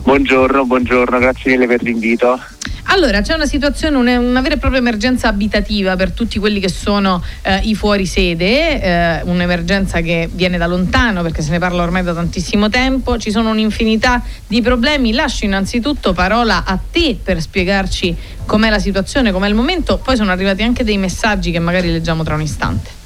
Buongiorno, 0.03 0.65
buongiorno, 0.67 1.19
grazie 1.19 1.53
mille 1.53 1.69
per 1.69 1.83
l'invito. 1.83 2.41
Allora, 2.89 3.21
c'è 3.21 3.35
una 3.35 3.47
situazione, 3.47 3.97
una, 3.97 4.19
una 4.19 4.41
vera 4.41 4.55
e 4.55 4.59
propria 4.59 4.81
emergenza 4.81 5.29
abitativa 5.29 5.97
per 5.97 6.13
tutti 6.13 6.39
quelli 6.39 6.61
che 6.61 6.69
sono 6.69 7.23
eh, 7.43 7.61
i 7.65 7.75
fuorisede, 7.75 8.81
eh, 8.81 9.23
un'emergenza 9.25 10.01
che 10.01 10.29
viene 10.33 10.57
da 10.57 10.67
lontano 10.67 11.23
perché 11.23 11.43
se 11.43 11.51
ne 11.51 11.59
parla 11.59 11.83
ormai 11.83 12.05
da 12.05 12.15
tantissimo 12.15 12.69
tempo, 12.69 13.19
ci 13.19 13.31
sono 13.31 13.51
un'infinità 13.51 14.23
di 14.47 14.63
problemi. 14.63 15.13
Lascio 15.13 15.45
innanzitutto 15.45 16.13
parola 16.13 16.65
a 16.65 16.79
te 16.91 17.19
per 17.23 17.41
spiegarci 17.41 18.17
com'è 18.47 18.71
la 18.71 18.79
situazione, 18.79 19.33
com'è 19.33 19.49
il 19.49 19.55
momento, 19.55 19.99
poi 19.99 20.17
sono 20.17 20.31
arrivati 20.31 20.63
anche 20.63 20.85
dei 20.85 20.97
messaggi 20.97 21.51
che 21.51 21.59
magari 21.59 21.91
leggiamo 21.91 22.23
tra 22.23 22.35
un 22.35 22.43
istante. 22.43 23.06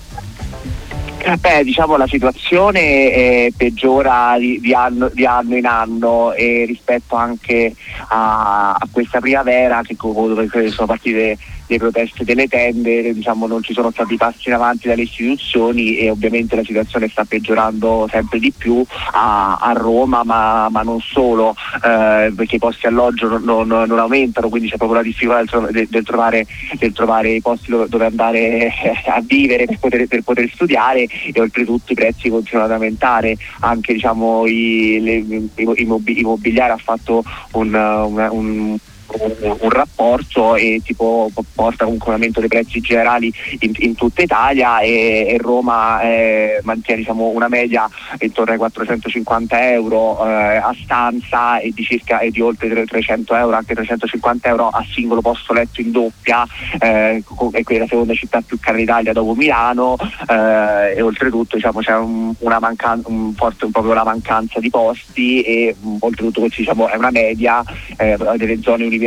Eh, 1.22 1.36
Beh, 1.36 1.64
diciamo 1.64 1.98
la 1.98 2.06
situazione 2.06 2.80
eh, 2.80 3.52
peggiora 3.54 4.36
di, 4.38 4.58
di 4.58 4.72
anno, 4.72 5.10
di 5.12 5.26
anno 5.26 5.54
in 5.54 5.66
anno 5.66 6.32
e 6.32 6.64
rispetto 6.66 7.14
anche 7.14 7.74
a, 8.08 8.72
a 8.72 8.88
questa 8.90 9.20
primavera 9.20 9.82
che 9.82 9.96
dove 10.00 10.48
sono 10.70 10.86
partite 10.86 11.36
le 11.70 11.78
proteste 11.78 12.24
delle 12.24 12.48
tende, 12.48 13.12
diciamo 13.14 13.46
non 13.46 13.62
ci 13.62 13.72
sono 13.72 13.90
stati 13.92 14.16
passi 14.16 14.48
in 14.48 14.54
avanti 14.54 14.88
dalle 14.88 15.02
istituzioni 15.02 15.96
e 15.98 16.10
ovviamente 16.10 16.56
la 16.56 16.64
situazione 16.64 17.08
sta 17.08 17.24
peggiorando 17.24 18.08
sempre 18.10 18.40
di 18.40 18.52
più 18.56 18.84
a, 19.12 19.54
a 19.54 19.72
Roma 19.72 20.24
ma, 20.24 20.68
ma 20.68 20.82
non 20.82 20.98
solo 21.00 21.54
eh, 21.84 22.32
perché 22.34 22.56
i 22.56 22.58
posti 22.58 22.86
alloggio 22.86 23.28
non, 23.38 23.66
non- 23.68 23.68
non 23.86 23.98
aumentano 23.98 24.48
quindi 24.48 24.68
c'è 24.68 24.76
proprio 24.76 24.98
la 24.98 25.04
difficoltà 25.04 25.58
del, 25.70 25.86
del- 25.88 26.04
trovare, 26.04 26.46
del 26.78 26.92
trovare 26.92 27.30
i 27.30 27.40
posti 27.40 27.70
dove, 27.70 28.04
andare 28.04 28.72
a 29.06 29.20
vivere 29.24 29.66
per 29.66 29.78
poter, 29.78 30.06
per 30.08 30.22
poter 30.22 30.50
studiare 30.52 31.06
e 31.32 31.40
oltretutto 31.40 31.92
i 31.92 31.94
prezzi 31.94 32.28
continuano 32.28 32.66
ad 32.68 32.74
aumentare. 32.74 33.36
Anche 33.60 33.92
diciamo 33.92 34.44
i, 34.46 34.98
le, 35.00 35.50
i, 35.76 35.84
mobi- 35.84 36.20
immobiliare 36.20 36.72
ha 36.72 36.76
fatto 36.82 37.22
un, 37.52 37.74
una- 37.74 38.32
un- 38.32 38.76
un, 39.18 39.56
un 39.60 39.70
rapporto 39.70 40.56
e 40.56 40.80
tipo 40.84 41.30
porta 41.54 41.84
comunque 41.84 42.08
un 42.08 42.14
aumento 42.14 42.40
dei 42.40 42.48
prezzi 42.48 42.80
generali 42.80 43.32
in, 43.60 43.72
in 43.78 43.94
tutta 43.94 44.22
Italia 44.22 44.80
e, 44.80 45.26
e 45.28 45.38
Roma 45.38 46.00
eh, 46.02 46.60
mantiene 46.62 47.00
diciamo, 47.00 47.28
una 47.28 47.48
media 47.48 47.88
intorno 48.18 48.52
ai 48.52 48.58
450 48.58 49.70
euro 49.72 50.26
eh, 50.26 50.56
a 50.56 50.74
stanza 50.82 51.58
e 51.58 51.70
di 51.74 51.82
circa 51.82 52.20
e 52.20 52.30
di 52.30 52.40
oltre 52.40 52.68
tre- 52.68 52.84
300 52.84 53.34
euro, 53.34 53.56
anche 53.56 53.74
350 53.74 54.48
euro 54.48 54.68
a 54.68 54.84
singolo 54.90 55.20
posto 55.20 55.52
letto 55.52 55.80
in 55.80 55.90
doppia 55.90 56.46
eh, 56.78 57.22
e 57.52 57.64
è 57.66 57.78
la 57.78 57.86
seconda 57.86 58.14
città 58.14 58.40
più 58.40 58.58
cara 58.58 58.76
d'Italia 58.76 59.12
dopo 59.12 59.34
Milano 59.34 59.96
eh, 60.28 60.94
e 60.96 61.02
oltretutto 61.02 61.56
diciamo, 61.56 61.80
c'è 61.80 61.96
un, 61.96 62.32
una 62.38 62.58
mancan- 62.58 63.02
un 63.06 63.34
forte 63.34 63.68
proprio 63.70 63.94
la 63.94 64.04
mancanza 64.04 64.60
di 64.60 64.70
posti 64.70 65.42
e 65.42 65.76
oltretutto 65.98 66.46
diciamo, 66.54 66.88
è 66.88 66.96
una 66.96 67.10
media 67.10 67.62
eh, 67.96 68.16
delle 68.36 68.60
zone 68.60 68.84
universitarie 68.84 68.99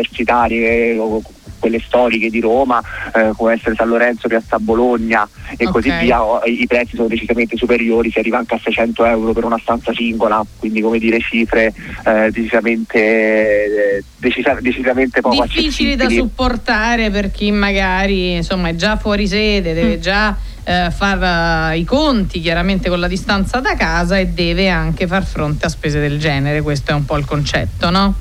o 0.99 1.21
quelle 1.59 1.79
storiche 1.79 2.29
di 2.29 2.41
Roma 2.41 2.81
eh, 3.15 3.31
come 3.37 3.53
essere 3.53 3.73
San 3.75 3.87
Lorenzo, 3.87 4.27
Piazza 4.27 4.59
Bologna 4.59 5.25
e 5.55 5.63
Ok. 5.65 5.71
così 5.71 5.89
via 5.91 6.19
i 6.43 6.65
prezzi 6.67 6.97
sono 6.97 7.07
decisamente 7.07 7.55
superiori 7.55 8.11
si 8.11 8.19
arriva 8.19 8.37
anche 8.37 8.55
a 8.55 8.59
600 8.61 9.05
euro 9.05 9.31
per 9.31 9.45
una 9.45 9.57
stanza 9.57 9.93
singola 9.93 10.45
quindi 10.59 10.81
come 10.81 10.99
dire 10.99 11.21
cifre 11.21 11.73
eh, 12.05 12.29
decisamente, 12.31 12.97
eh, 12.99 14.03
decisa- 14.17 14.57
decisamente 14.59 15.21
poco 15.21 15.41
difficili 15.43 15.95
da 15.95 16.09
supportare 16.09 17.09
per 17.11 17.31
chi 17.31 17.49
magari 17.51 18.33
insomma 18.33 18.67
è 18.67 18.75
già 18.75 18.97
fuori 18.97 19.25
sede, 19.25 19.73
deve 19.73 19.99
già 19.99 20.35
eh, 20.65 20.91
far 20.91 21.71
eh, 21.71 21.77
i 21.77 21.85
conti 21.85 22.41
chiaramente 22.41 22.89
con 22.89 22.99
la 22.99 23.07
distanza 23.07 23.61
da 23.61 23.75
casa 23.77 24.17
e 24.17 24.27
deve 24.27 24.67
anche 24.67 25.07
far 25.07 25.23
fronte 25.23 25.65
a 25.65 25.69
spese 25.69 26.01
del 26.01 26.19
genere, 26.19 26.61
questo 26.61 26.91
è 26.91 26.93
un 26.93 27.05
po' 27.05 27.17
il 27.17 27.23
concetto, 27.23 27.89
no? 27.89 28.13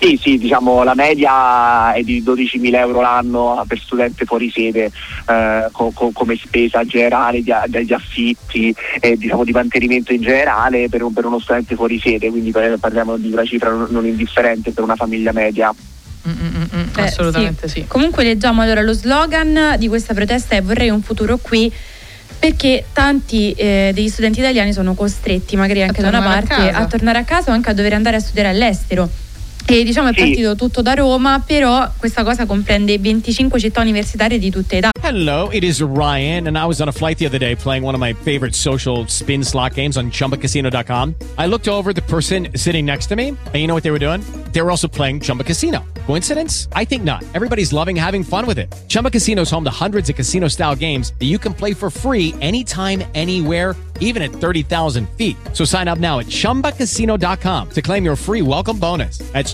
Sì, 0.00 0.18
sì, 0.20 0.36
diciamo 0.38 0.82
la 0.82 0.94
media 0.94 1.92
è 1.94 2.02
di 2.02 2.22
12.000 2.22 2.74
euro 2.74 3.00
l'anno 3.00 3.64
per 3.66 3.78
studente 3.78 4.24
fuori 4.26 4.50
sede 4.50 4.90
eh, 5.28 5.68
co- 5.72 5.92
co- 5.94 6.10
come 6.12 6.36
spesa 6.36 6.84
generale 6.84 7.42
di, 7.42 7.50
a- 7.50 7.64
degli 7.66 7.92
affitti 7.92 8.74
e 9.00 9.16
diciamo, 9.16 9.44
di 9.44 9.52
mantenimento 9.52 10.12
in 10.12 10.20
generale 10.20 10.88
per, 10.90 11.02
un- 11.02 11.12
per 11.12 11.24
uno 11.24 11.38
studente 11.38 11.74
fuori 11.74 11.98
sede, 12.00 12.28
quindi 12.28 12.50
par- 12.50 12.76
parliamo 12.78 13.16
di 13.16 13.32
una 13.32 13.44
cifra 13.44 13.70
non, 13.70 13.86
non 13.90 14.04
indifferente 14.04 14.72
per 14.72 14.84
una 14.84 14.96
famiglia 14.96 15.32
media. 15.32 15.72
Eh, 16.96 17.02
assolutamente 17.02 17.68
sì. 17.68 17.84
Comunque 17.86 18.24
leggiamo 18.24 18.60
allora 18.62 18.82
lo 18.82 18.92
slogan 18.92 19.76
di 19.78 19.88
questa 19.88 20.12
protesta 20.12 20.54
è 20.56 20.62
vorrei 20.62 20.90
un 20.90 21.02
futuro 21.02 21.38
qui 21.40 21.72
perché 22.38 22.84
tanti 22.92 23.52
eh, 23.52 23.90
degli 23.94 24.08
studenti 24.08 24.40
italiani 24.40 24.72
sono 24.72 24.94
costretti 24.94 25.56
magari 25.56 25.82
anche 25.82 26.02
da 26.02 26.08
una 26.08 26.18
a 26.18 26.22
parte 26.22 26.48
casa. 26.54 26.76
a 26.78 26.86
tornare 26.86 27.18
a 27.18 27.24
casa 27.24 27.50
o 27.50 27.54
anche 27.54 27.70
a 27.70 27.74
dover 27.74 27.92
andare 27.94 28.16
a 28.16 28.20
studiare 28.20 28.48
all'estero. 28.50 29.08
E 29.66 29.82
diciamo 29.82 30.08
è 30.08 30.12
Sì. 30.12 30.20
partito 30.20 30.54
tutto 30.56 30.82
da 30.82 30.92
Roma, 30.94 31.42
però 31.44 31.90
questa 31.96 32.22
cosa 32.22 32.44
comprende 32.44 32.98
25 32.98 33.58
città 33.58 33.80
universitarie 33.80 34.38
di 34.38 34.50
tutta 34.50 34.76
Italia. 34.76 34.90
Hello, 35.02 35.50
it 35.52 35.62
is 35.64 35.80
Ryan, 35.80 36.46
and 36.46 36.56
I 36.56 36.64
was 36.64 36.80
on 36.80 36.88
a 36.88 36.92
flight 36.92 37.16
the 37.18 37.26
other 37.26 37.38
day 37.38 37.56
playing 37.56 37.82
one 37.84 37.94
of 37.94 38.00
my 38.00 38.14
favorite 38.24 38.54
social 38.54 39.04
spin 39.08 39.42
slot 39.42 39.74
games 39.74 39.96
on 39.96 40.10
chumbacasino.com. 40.10 41.14
I 41.38 41.46
looked 41.46 41.66
over 41.68 41.92
the 41.94 42.02
person 42.02 42.48
sitting 42.54 42.84
next 42.84 43.06
to 43.08 43.16
me, 43.16 43.28
and 43.28 43.54
you 43.54 43.66
know 43.66 43.74
what 43.74 43.82
they 43.82 43.90
were 43.90 43.98
doing? 43.98 44.20
They 44.52 44.60
were 44.60 44.70
also 44.70 44.86
playing 44.86 45.20
Chumba 45.20 45.44
Casino. 45.44 45.82
Coincidence? 46.06 46.68
I 46.74 46.84
think 46.84 47.02
not. 47.04 47.22
Everybody's 47.34 47.72
loving 47.72 47.96
having 47.96 48.22
fun 48.22 48.46
with 48.46 48.58
it. 48.58 48.68
Chumba 48.88 49.10
Casino 49.10 49.42
is 49.42 49.50
home 49.50 49.64
to 49.64 49.70
hundreds 49.70 50.08
of 50.10 50.16
casino 50.16 50.48
style 50.48 50.76
games 50.76 51.12
that 51.18 51.26
you 51.26 51.38
can 51.38 51.54
play 51.54 51.72
for 51.74 51.90
free 51.90 52.34
anytime, 52.40 53.02
anywhere, 53.14 53.74
even 54.00 54.22
at 54.22 54.30
30,000 54.30 55.06
feet. 55.16 55.36
So 55.52 55.64
sign 55.64 55.86
up 55.88 55.98
now 55.98 56.18
at 56.20 56.26
chumbacasino.com 56.26 57.68
to 57.70 57.82
claim 57.82 58.04
your 58.04 58.16
free 58.16 58.42
welcome 58.42 58.78
bonus. 58.78 59.18
That's 59.32 59.53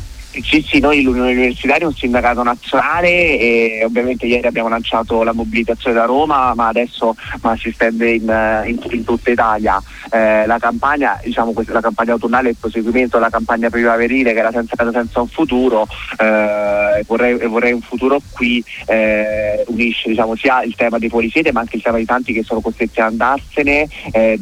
Sì, 0.31 0.65
sì, 0.65 0.79
noi 0.79 1.01
l'Unione 1.01 1.31
Universitaria 1.31 1.83
è 1.83 1.87
un 1.87 1.93
sindacato 1.93 2.41
nazionale 2.41 3.37
e 3.37 3.83
ovviamente 3.85 4.25
ieri 4.25 4.47
abbiamo 4.47 4.69
lanciato 4.69 5.23
la 5.23 5.33
mobilitazione 5.33 5.95
da 5.95 6.05
Roma, 6.05 6.53
ma 6.55 6.67
adesso 6.67 7.15
ma 7.41 7.55
si 7.57 7.69
estende 7.69 8.11
in, 8.11 8.63
in, 8.65 8.79
in 8.91 9.03
tutta 9.03 9.29
Italia. 9.29 9.81
Eh, 10.09 10.45
la 10.45 10.57
campagna, 10.57 11.19
diciamo, 11.23 11.53
la 11.67 11.81
campagna 11.81 12.13
autunnale 12.13 12.47
è 12.47 12.51
il 12.51 12.57
proseguimento 12.59 13.17
della 13.17 13.29
campagna 13.29 13.69
primaverile 13.69 14.33
che 14.33 14.39
era 14.39 14.51
senza 14.51 14.75
casa 14.75 14.91
senza 14.91 15.21
un 15.21 15.27
futuro 15.27 15.87
eh, 16.17 17.03
vorrei, 17.07 17.37
vorrei, 17.47 17.73
un 17.73 17.81
futuro 17.81 18.19
qui 18.31 18.63
eh, 18.87 19.63
unisce 19.67 20.09
diciamo, 20.09 20.35
sia 20.35 20.63
il 20.63 20.75
tema 20.75 20.97
dei 20.97 21.09
fuorisede 21.09 21.51
ma 21.51 21.61
anche 21.61 21.77
il 21.77 21.81
tema 21.81 21.97
di 21.97 22.05
tanti 22.05 22.33
che 22.33 22.43
sono 22.43 22.59
costretti 22.59 22.99
ad 22.99 23.11
andarsene, 23.11 23.87
eh, 24.11 24.37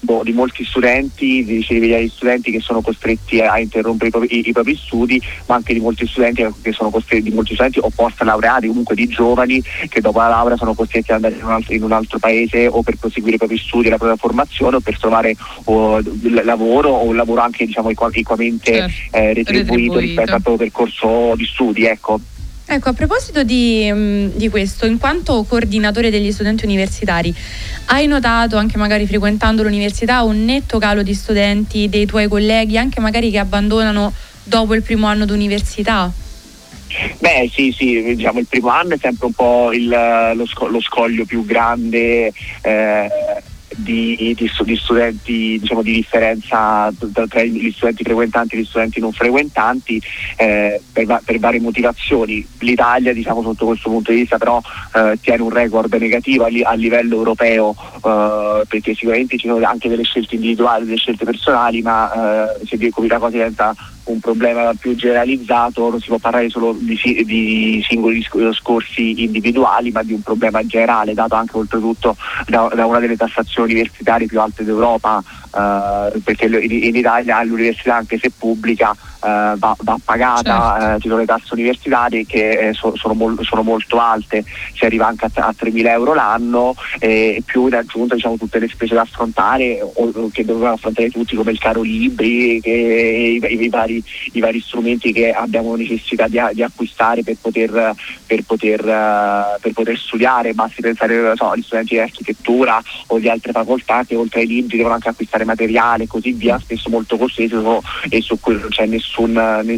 boh, 0.00 0.22
di 0.22 0.32
molti 0.32 0.64
studenti, 0.64 1.44
di 1.44 1.64
di 1.64 2.08
studenti 2.08 2.50
che 2.50 2.60
sono 2.60 2.80
costretti 2.80 3.40
a 3.40 3.58
interrompere 3.58 4.08
i 4.08 4.10
propri, 4.10 4.36
i, 4.36 4.48
i 4.48 4.52
propri 4.52 4.76
studi 4.76 5.20
ma 5.46 5.56
anche 5.56 5.74
di 5.74 5.80
molti 5.80 6.06
studenti 6.06 6.46
che 6.62 6.72
sono 6.72 6.90
costretti, 6.90 7.30
di 7.30 7.34
molti 7.34 7.54
studenti 7.54 7.78
o 7.80 7.90
post 7.94 8.20
laureati, 8.22 8.68
comunque 8.68 8.94
di 8.94 9.06
giovani 9.06 9.62
che 9.88 10.00
dopo 10.00 10.18
la 10.18 10.28
laurea 10.28 10.56
sono 10.56 10.74
costretti 10.74 11.12
ad 11.12 11.24
andare 11.24 11.34
in 11.36 11.44
un 11.44 11.52
altro, 11.52 11.74
in 11.74 11.82
un 11.82 11.92
altro 11.92 12.18
paese 12.18 12.66
o 12.66 12.82
per 12.82 12.96
proseguire 12.96 13.36
i 13.36 13.38
propri 13.38 13.58
studi, 13.58 13.88
la 13.88 13.96
propria 13.96 14.16
formazione 14.16 14.76
o 14.76 14.80
per 14.80 14.98
trovare 14.98 15.34
o, 15.64 16.00
lavoro 16.42 16.90
o 16.90 17.04
un 17.04 17.16
lavoro 17.16 17.40
anche 17.40 17.66
diciamo 17.66 17.90
equamente 17.90 18.72
certo. 18.72 19.16
eh, 19.16 19.34
retribuito, 19.34 19.52
retribuito, 19.52 19.98
rispetto 19.98 20.34
al 20.34 20.42
proprio 20.42 20.56
percorso 20.56 21.34
di 21.36 21.44
studi. 21.46 21.84
Ecco. 21.84 22.20
Ecco, 22.66 22.88
a 22.88 22.92
proposito 22.94 23.42
di, 23.42 23.90
mm, 23.92 24.28
di, 24.36 24.48
questo, 24.48 24.86
in 24.86 24.98
quanto 24.98 25.44
coordinatore 25.44 26.08
degli 26.08 26.32
studenti 26.32 26.64
universitari, 26.64 27.32
hai 27.86 28.06
notato 28.06 28.56
anche 28.56 28.78
magari 28.78 29.06
frequentando 29.06 29.62
l'università 29.62 30.22
un 30.22 30.44
netto 30.46 30.78
calo 30.78 31.02
di 31.02 31.12
studenti 31.12 31.90
dei 31.90 32.06
tuoi 32.06 32.26
colleghi, 32.26 32.78
anche 32.78 33.00
magari 33.00 33.30
che 33.30 33.38
abbandonano 33.38 34.12
dopo 34.44 34.74
il 34.74 34.82
primo 34.82 35.06
anno 35.06 35.24
d'università? 35.24 36.10
Beh 37.18 37.50
sì, 37.52 37.72
sì, 37.72 38.14
diciamo 38.14 38.38
il 38.38 38.46
primo 38.46 38.68
anno 38.68 38.94
è 38.94 38.98
sempre 38.98 39.26
un 39.26 39.32
po' 39.32 39.72
il, 39.72 39.88
lo, 39.88 40.46
sco- 40.46 40.68
lo, 40.68 40.80
scoglio 40.80 41.24
più 41.24 41.44
grande. 41.44 42.32
Eh, 42.62 43.08
di, 43.76 44.16
di, 44.16 44.50
di, 44.64 44.76
studenti 44.76 45.58
diciamo, 45.58 45.82
di 45.82 45.92
differenza 45.92 46.92
tra 47.28 47.42
gli 47.42 47.72
studenti 47.72 48.04
frequentanti 48.04 48.54
e 48.54 48.60
gli 48.60 48.64
studenti 48.64 49.00
non 49.00 49.12
frequentanti 49.12 50.00
eh, 50.36 50.80
per, 50.92 51.20
per, 51.24 51.38
varie 51.38 51.60
motivazioni. 51.60 52.46
L'Italia 52.60 53.12
diciamo, 53.12 53.42
sotto 53.42 53.66
questo 53.66 53.90
punto 53.90 54.12
di 54.12 54.18
vista 54.18 54.38
però 54.38 54.60
eh, 54.94 55.18
tiene 55.20 55.42
un 55.42 55.50
record 55.50 55.92
negativo 55.94 56.44
a, 56.44 56.48
li, 56.48 56.62
a 56.62 56.74
livello 56.74 57.16
europeo 57.16 57.74
eh, 58.04 58.62
perché 58.68 58.94
sicuramente 58.94 59.38
ci 59.38 59.48
sono 59.48 59.64
anche 59.66 59.88
delle 59.88 60.04
scelte 60.04 60.36
individuali, 60.36 60.84
delle 60.84 60.98
scelte 60.98 61.24
personali 61.24 61.82
ma 61.82 62.52
eh, 62.52 62.66
se 62.66 62.78
la 62.78 63.18
cosa 63.18 63.30
diventa 63.30 63.74
un 64.04 64.20
problema 64.20 64.72
più 64.74 64.94
generalizzato, 64.94 65.90
non 65.90 66.00
si 66.00 66.08
può 66.08 66.18
parlare 66.18 66.48
solo 66.50 66.76
di, 66.78 66.98
di 67.24 67.84
singoli 67.86 68.24
discorsi 68.32 69.22
individuali, 69.22 69.90
ma 69.90 70.02
di 70.02 70.12
un 70.12 70.22
problema 70.22 70.64
generale, 70.64 71.14
dato 71.14 71.34
anche 71.34 71.56
oltretutto 71.56 72.16
da, 72.46 72.70
da 72.74 72.86
una 72.86 72.98
delle 72.98 73.16
tassazioni 73.16 73.72
universitarie 73.72 74.26
più 74.26 74.40
alte 74.40 74.64
d'Europa, 74.64 75.22
eh, 75.54 76.20
perché 76.22 76.46
in 76.46 76.96
Italia 76.96 77.42
l'università, 77.44 77.96
anche 77.96 78.18
se 78.18 78.30
pubblica, 78.36 78.90
eh, 78.92 79.54
va, 79.56 79.76
va, 79.80 79.98
pagata, 80.04 80.76
certo. 80.78 80.94
eh, 80.94 81.00
ci 81.00 81.08
sono 81.08 81.20
le 81.20 81.26
tasse 81.26 81.54
universitarie 81.54 82.26
che 82.26 82.68
eh, 82.68 82.72
so, 82.74 82.94
sono, 82.96 83.14
mol, 83.14 83.38
sono, 83.42 83.62
molto 83.62 83.98
alte, 83.98 84.44
si 84.74 84.84
arriva 84.84 85.06
anche 85.06 85.26
a, 85.26 85.46
a 85.46 85.54
3.000 85.56 85.86
euro 85.88 86.14
l'anno 86.14 86.74
e 86.98 87.42
più 87.44 87.66
in 87.66 87.74
aggiunta 87.74 88.14
diciamo, 88.14 88.36
tutte 88.36 88.58
le 88.58 88.68
spese 88.68 88.94
da 88.94 89.02
affrontare 89.02 89.80
o, 89.80 90.10
o 90.14 90.30
che 90.32 90.44
dovevano 90.44 90.74
affrontare 90.74 91.10
tutti 91.10 91.36
come 91.36 91.52
il 91.52 91.58
caro 91.58 91.82
libri, 91.82 92.60
che, 92.60 92.70
i, 92.70 93.44
i, 93.44 93.62
i 93.62 93.68
vari 93.68 94.02
i 94.32 94.40
vari 94.40 94.60
strumenti 94.60 95.12
che 95.12 95.32
abbiamo 95.32 95.74
necessità 95.76 96.28
di, 96.28 96.40
di 96.52 96.62
acquistare 96.62 97.22
per 97.22 97.36
poter, 97.40 97.94
per, 98.26 98.42
poter, 98.42 98.80
uh, 98.80 99.60
per 99.60 99.72
poter, 99.72 99.96
studiare, 99.96 100.52
basti 100.52 100.82
pensare 100.82 101.32
so, 101.36 101.50
agli 101.50 101.62
studenti 101.62 101.94
di 101.94 102.00
architettura 102.00 102.82
o 103.08 103.18
di 103.18 103.28
altre 103.28 103.52
facoltà 103.52 104.04
che 104.04 104.16
oltre 104.16 104.40
ai 104.40 104.46
libri 104.46 104.76
devono 104.76 104.94
anche 104.94 105.08
acquistare 105.08 105.43
materiale 105.44 106.04
e 106.04 106.06
così 106.06 106.32
via, 106.32 106.58
spesso 106.58 106.88
molto 106.90 107.16
costoso 107.16 107.82
e 108.08 108.20
su 108.20 108.38
cui 108.40 108.58
non 108.58 108.68
c'è 108.68 108.86
nessun, 108.86 109.32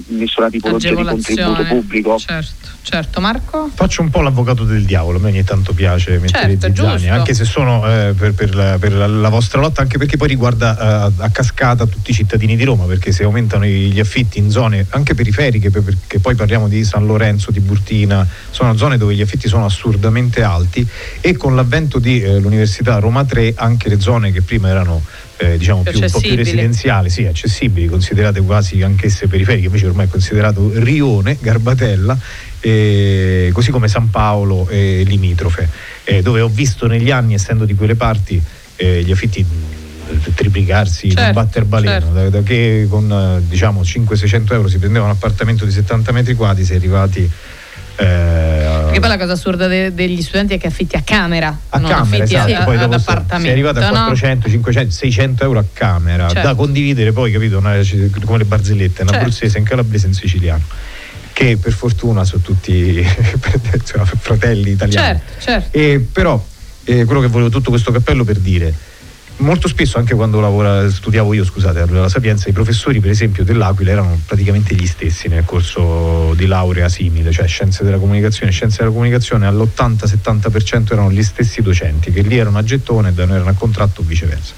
nessuna 0.09 0.50
tipologia 0.50 0.94
di 0.94 1.02
contributo 1.02 1.64
pubblico. 1.64 2.18
Certo. 2.18 2.74
Certo, 2.88 3.20
Marco? 3.20 3.68
Faccio 3.74 4.00
un 4.00 4.11
po' 4.11 4.20
l'avvocato 4.20 4.62
del 4.62 4.85
diavolo, 4.85 5.18
a 5.18 5.20
me 5.20 5.31
ogni 5.31 5.42
tanto 5.42 5.72
piace 5.72 6.20
mettere 6.20 6.57
certo, 6.57 6.66
zizzani, 6.66 6.98
giusto. 6.98 7.12
anche 7.12 7.35
se 7.35 7.44
sono 7.44 7.85
eh, 7.85 8.14
per, 8.16 8.33
per, 8.33 8.55
la, 8.55 8.76
per 8.79 8.92
la, 8.92 9.09
la, 9.09 9.29
vostra 9.29 9.61
lotta, 9.61 9.81
anche 9.81 9.98
perché 9.98 10.16
poi 10.16 10.29
riguarda 10.29 11.09
eh, 11.09 11.12
a 11.16 11.31
cascata 11.31 11.85
tutti 11.87 12.12
i 12.12 12.14
cittadini 12.14 12.55
di 12.55 12.62
Roma, 12.62 12.85
perché 12.85 13.11
se 13.11 13.24
aumentano 13.24 13.64
gli 13.64 13.98
affitti 13.98 14.38
in 14.38 14.52
zone 14.52 14.87
anche 14.90 15.16
periferiche, 15.16 15.72
perché 15.72 16.20
poi 16.20 16.37
parliamo 16.37 16.68
di 16.68 16.85
San 16.85 17.07
Lorenzo, 17.07 17.50
di 17.50 17.59
Burtina, 17.59 18.24
sono 18.50 18.76
zone 18.76 18.98
dove 18.98 19.16
gli 19.16 19.22
affitti 19.22 19.48
sono 19.48 19.64
assurdamente 19.64 20.44
alti 20.44 20.87
e 21.20 21.37
con 21.37 21.57
l'avvento 21.57 21.98
dell'Università 21.98 22.98
eh, 22.98 23.00
Roma 23.00 23.24
3 23.24 23.55
anche 23.57 23.88
le 23.88 23.98
zone 23.98 24.31
che 24.31 24.42
prima 24.42 24.68
erano 24.68 25.02
eh, 25.38 25.59
diciamo 25.59 25.83
più, 25.83 25.99
un 26.01 26.11
po' 26.11 26.20
più 26.20 26.35
residenziali, 26.35 27.11
sì, 27.11 27.27
accessibili, 27.27 27.87
considerate 27.87 28.40
quasi 28.40 28.83
anch'esse 28.83 29.27
periferiche, 29.27 29.66
invece 29.66 29.87
ormai 29.87 30.07
è 30.07 30.09
considerato 30.09 30.70
Rione, 30.75 31.37
Garbatella 31.40 32.18
eh, 32.61 33.51
così 33.53 33.70
come 33.70 33.88
San 33.88 34.11
Paolo 34.11 34.68
e 34.68 35.05
limitrofe, 35.07 35.68
eh, 36.05 36.22
dove 36.22 36.40
ho 36.40 36.49
visto 36.49 36.87
negli 36.87 37.11
anni, 37.11 37.35
essendo 37.35 37.64
di 37.64 37.75
quelle 37.75 37.94
parti, 37.94 38.42
eh, 38.77 39.03
gli 39.03 39.12
affitti 39.12 39.44
triplicarsi 40.35 41.11
certo, 41.11 41.33
batter 41.33 41.64
baleno. 41.64 41.92
certo. 41.92 42.12
da, 42.12 42.29
da, 42.31 42.42
che 42.42 42.87
con 42.88 43.42
diciamo 43.46 43.83
500-600 43.83 44.53
euro 44.53 44.68
si 44.68 44.79
prendeva 44.79 45.05
un 45.05 45.11
appartamento 45.11 45.64
di 45.64 45.72
70 45.72 46.12
metri 46.12 46.35
quadri 46.35 46.64
si 46.64 46.75
è 46.75 46.77
arrivati 46.77 47.20
eh, 47.22 47.29
perché 48.05 49.01
poi 49.01 49.09
la 49.09 49.19
cosa 49.19 49.33
assurda 49.33 49.67
de- 49.67 49.95
degli 49.95 50.23
studenti 50.23 50.55
è 50.55 50.59
che 50.59 50.67
affitti 50.67 50.97
a 50.97 51.03
camera 51.03 51.49
a 51.71 51.79
non 51.79 51.91
camera 51.91 52.23
affitti 52.25 52.35
esatto. 52.35 52.61
a, 52.61 52.65
poi 52.65 52.77
ad 52.77 52.93
appartamento 52.93 53.39
sei 53.41 53.51
arrivato 53.51 53.81
a 53.81 53.89
400, 53.89 54.47
no? 54.47 54.53
500, 54.53 54.93
600 54.93 55.45
euro 55.45 55.59
a 55.59 55.65
camera 55.73 56.29
certo. 56.29 56.49
da 56.49 56.55
condividere 56.55 57.13
poi 57.13 57.33
capito 57.33 57.59
una, 57.59 57.77
come 58.25 58.39
le 58.39 58.45
barzellette 58.45 59.03
in 59.03 59.09
certo. 59.09 59.23
abruzzese, 59.23 59.59
in 59.59 59.65
calabrese 59.65 60.07
in 60.07 60.15
siciliano 60.15 60.63
che 61.33 61.59
per 61.59 61.75
fortuna 61.75 62.25
sono 62.25 62.41
tutti 62.41 63.05
fratelli 64.21 64.71
italiani. 64.71 65.21
Certo, 65.21 65.33
certo. 65.39 65.77
E, 65.77 66.07
però 66.11 66.43
eh, 66.85 67.05
quello 67.05 67.21
che 67.21 67.27
volevo 67.27 67.51
tutto 67.51 67.69
questo 67.69 67.93
cappello 67.93 68.25
per 68.25 68.39
dire 68.39 68.73
molto 69.38 69.68
spesso 69.68 69.99
anche 69.99 70.14
quando 70.14 70.40
lavora, 70.40 70.90
studiavo 70.90 71.35
io 71.35 71.44
scusate 71.44 71.81
alla 71.81 72.09
Sapienza 72.09 72.49
i 72.49 72.53
professori 72.53 73.01
per 73.01 73.11
esempio 73.11 73.44
dell'Aquila 73.44 73.90
erano 73.90 74.18
praticamente 74.25 74.75
gli 74.75 74.87
stessi 74.87 75.29
nel 75.29 75.44
corso 75.44 76.33
di 76.35 76.46
laurea 76.46 76.88
simile 76.88 77.31
cioè 77.33 77.46
scienze 77.46 77.85
della 77.85 77.99
comunicazione 77.99 78.51
scienze 78.51 78.79
della 78.79 78.90
comunicazione 78.90 79.46
all'80-70% 79.46 80.92
erano 80.92 81.11
gli 81.11 81.22
stessi 81.22 81.61
docenti 81.61 82.11
che 82.11 82.22
lì 82.22 82.38
erano 82.38 82.59
a 82.59 82.62
gettone 82.64 83.11
e 83.11 83.12
da 83.12 83.27
noi 83.27 83.37
erano 83.37 83.51
a 83.51 83.55
contratto 83.55 84.03
viceversa. 84.03 84.55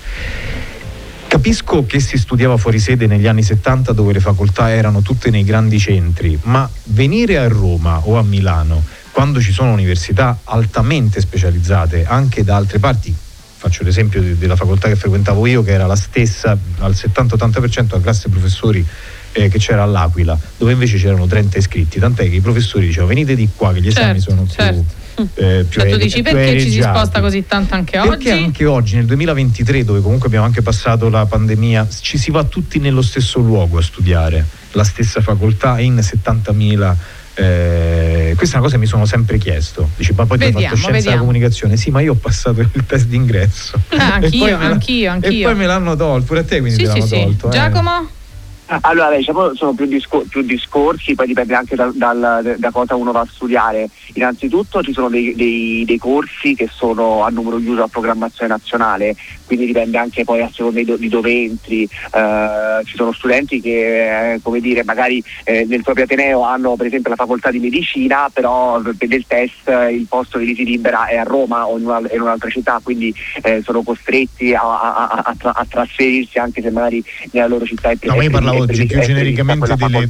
Capisco 1.26 1.84
che 1.84 2.00
si 2.00 2.16
studiava 2.16 2.56
fuori 2.56 2.78
sede 2.78 3.06
negli 3.06 3.26
anni 3.26 3.42
70 3.42 3.92
dove 3.92 4.14
le 4.14 4.20
facoltà 4.20 4.70
erano 4.70 5.02
tutte 5.02 5.28
nei 5.28 5.44
grandi 5.44 5.78
centri, 5.78 6.38
ma 6.44 6.68
venire 6.84 7.36
a 7.36 7.46
Roma 7.48 8.00
o 8.04 8.16
a 8.16 8.22
Milano 8.22 8.82
quando 9.10 9.40
ci 9.40 9.52
sono 9.52 9.72
università 9.72 10.38
altamente 10.44 11.20
specializzate 11.20 12.06
anche 12.06 12.44
da 12.44 12.56
altre 12.56 12.78
parti, 12.78 13.14
faccio 13.58 13.82
l'esempio 13.82 14.22
della 14.22 14.54
facoltà 14.54 14.86
che 14.86 14.94
frequentavo 14.94 15.44
io 15.46 15.64
che 15.64 15.72
era 15.72 15.86
la 15.86 15.96
stessa 15.96 16.56
al 16.78 16.92
70-80% 16.92 17.88
la 17.90 18.00
classe 18.00 18.28
professori 18.28 18.86
eh, 19.32 19.48
che 19.48 19.58
c'era 19.58 19.82
all'Aquila, 19.82 20.38
dove 20.56 20.72
invece 20.72 20.96
c'erano 20.96 21.26
30 21.26 21.58
iscritti, 21.58 21.98
tant'è 21.98 22.28
che 22.28 22.36
i 22.36 22.40
professori 22.40 22.86
dicevano 22.86 23.08
venite 23.08 23.34
di 23.34 23.48
qua 23.54 23.72
che 23.72 23.80
gli 23.80 23.88
esami 23.88 24.20
certo, 24.20 24.30
sono 24.30 24.42
più... 24.42 24.54
Certo. 24.54 24.84
eh, 25.34 25.64
più 25.68 25.80
cioè, 25.80 25.90
tu 25.90 25.96
dici 25.96 26.22
perché 26.22 26.60
ci 26.60 26.70
si 26.70 26.80
sposta 26.80 27.20
così 27.20 27.44
tanto 27.46 27.74
anche 27.74 27.98
oggi? 27.98 28.08
Perché 28.08 28.30
anche 28.30 28.64
oggi, 28.64 28.94
nel 28.96 29.06
2023, 29.06 29.84
dove 29.84 30.00
comunque 30.00 30.28
abbiamo 30.28 30.46
anche 30.46 30.62
passato 30.62 31.08
la 31.08 31.26
pandemia, 31.26 31.88
ci 32.00 32.16
si 32.16 32.30
va 32.30 32.44
tutti 32.44 32.78
nello 32.78 33.02
stesso 33.02 33.40
luogo 33.40 33.78
a 33.78 33.82
studiare, 33.82 34.46
la 34.72 34.84
stessa 34.84 35.20
facoltà 35.20 35.80
in 35.80 35.96
70.000 35.96 36.94
eh, 37.38 38.34
questa 38.36 38.56
è 38.56 38.58
una 38.58 38.66
cosa 38.66 38.76
che 38.76 38.80
mi 38.80 38.88
sono 38.88 39.06
sempre 39.06 39.38
chiesto. 39.38 39.90
Dici, 39.96 40.12
ma 40.12 40.26
poi 40.26 40.38
vediamo, 40.38 40.58
hai 40.58 40.64
fatto 40.64 40.76
scienza 40.76 41.08
della 41.08 41.20
comunicazione? 41.20 41.76
Sì, 41.76 41.90
ma 41.90 42.00
io 42.00 42.12
ho 42.12 42.16
passato 42.16 42.60
il 42.60 42.84
test 42.84 43.06
d'ingresso. 43.06 43.80
Ah, 43.90 44.14
anch'io, 44.20 44.56
anch'io, 44.56 45.10
anch'io. 45.12 45.40
E 45.40 45.42
poi 45.42 45.54
me 45.54 45.66
l'hanno 45.66 45.94
tolto, 45.94 46.26
pure 46.26 46.40
a 46.40 46.44
te 46.44 46.58
quindi 46.58 46.78
sì, 46.78 46.82
te 46.82 46.88
l'hanno 46.88 47.06
sì, 47.06 47.14
tolto. 47.14 47.50
Sì. 47.50 47.56
Eh. 47.56 47.60
Giacomo? 47.60 48.08
Allora, 48.82 49.16
diciamo, 49.16 49.54
sono 49.54 49.72
più, 49.72 49.86
discor- 49.86 50.26
più, 50.28 50.42
discorsi, 50.42 51.14
poi 51.14 51.26
dipende 51.26 51.54
anche 51.54 51.74
da, 51.74 51.90
dal, 51.94 52.56
da, 52.58 52.70
cosa 52.70 52.96
uno 52.96 53.12
va 53.12 53.20
a 53.20 53.28
studiare. 53.30 53.88
Innanzitutto 54.14 54.82
ci 54.82 54.92
sono 54.92 55.08
dei, 55.08 55.34
dei, 55.34 55.84
dei, 55.86 55.96
corsi 55.98 56.54
che 56.54 56.68
sono 56.70 57.24
a 57.24 57.30
numero 57.30 57.56
chiuso 57.58 57.82
a 57.82 57.88
programmazione 57.88 58.52
nazionale, 58.52 59.16
quindi 59.46 59.64
dipende 59.66 59.96
anche 59.96 60.24
poi 60.24 60.42
a 60.42 60.50
seconda 60.52 60.82
di, 60.82 60.98
di 60.98 61.08
dove 61.08 61.30
entri. 61.32 61.88
Uh, 62.12 62.84
ci 62.84 62.96
sono 62.96 63.12
studenti 63.12 63.60
che, 63.60 64.34
eh, 64.34 64.40
come 64.42 64.60
dire, 64.60 64.84
magari 64.84 65.22
eh, 65.44 65.64
nel 65.66 65.82
proprio 65.82 66.04
Ateneo 66.04 66.42
hanno 66.42 66.76
per 66.76 66.86
esempio 66.86 67.10
la 67.10 67.16
facoltà 67.16 67.50
di 67.50 67.60
medicina, 67.60 68.28
però 68.30 68.80
per 68.80 69.12
il 69.12 69.24
test 69.26 69.68
il 69.90 70.06
posto 70.08 70.36
li 70.38 70.54
si 70.54 70.64
libera 70.64 71.06
è 71.06 71.16
a 71.16 71.22
Roma 71.22 71.66
o 71.66 71.78
in, 71.78 71.86
una, 71.86 72.00
in 72.12 72.20
un'altra 72.20 72.50
città, 72.50 72.80
quindi 72.82 73.14
eh, 73.42 73.62
sono 73.64 73.82
costretti 73.82 74.54
a, 74.54 74.60
a, 74.60 75.06
a, 75.24 75.36
a, 75.54 75.66
trasferirsi 75.66 76.38
anche 76.38 76.60
se 76.60 76.70
magari 76.70 77.02
nella 77.30 77.46
loro 77.46 77.64
città 77.64 77.90
è 77.90 77.96
No, 78.02 78.20
io 78.22 78.30
parlavo 78.30 78.57
oggi 78.60 78.86
più 78.86 79.00
genericamente 79.00 79.74
delle, 79.74 80.08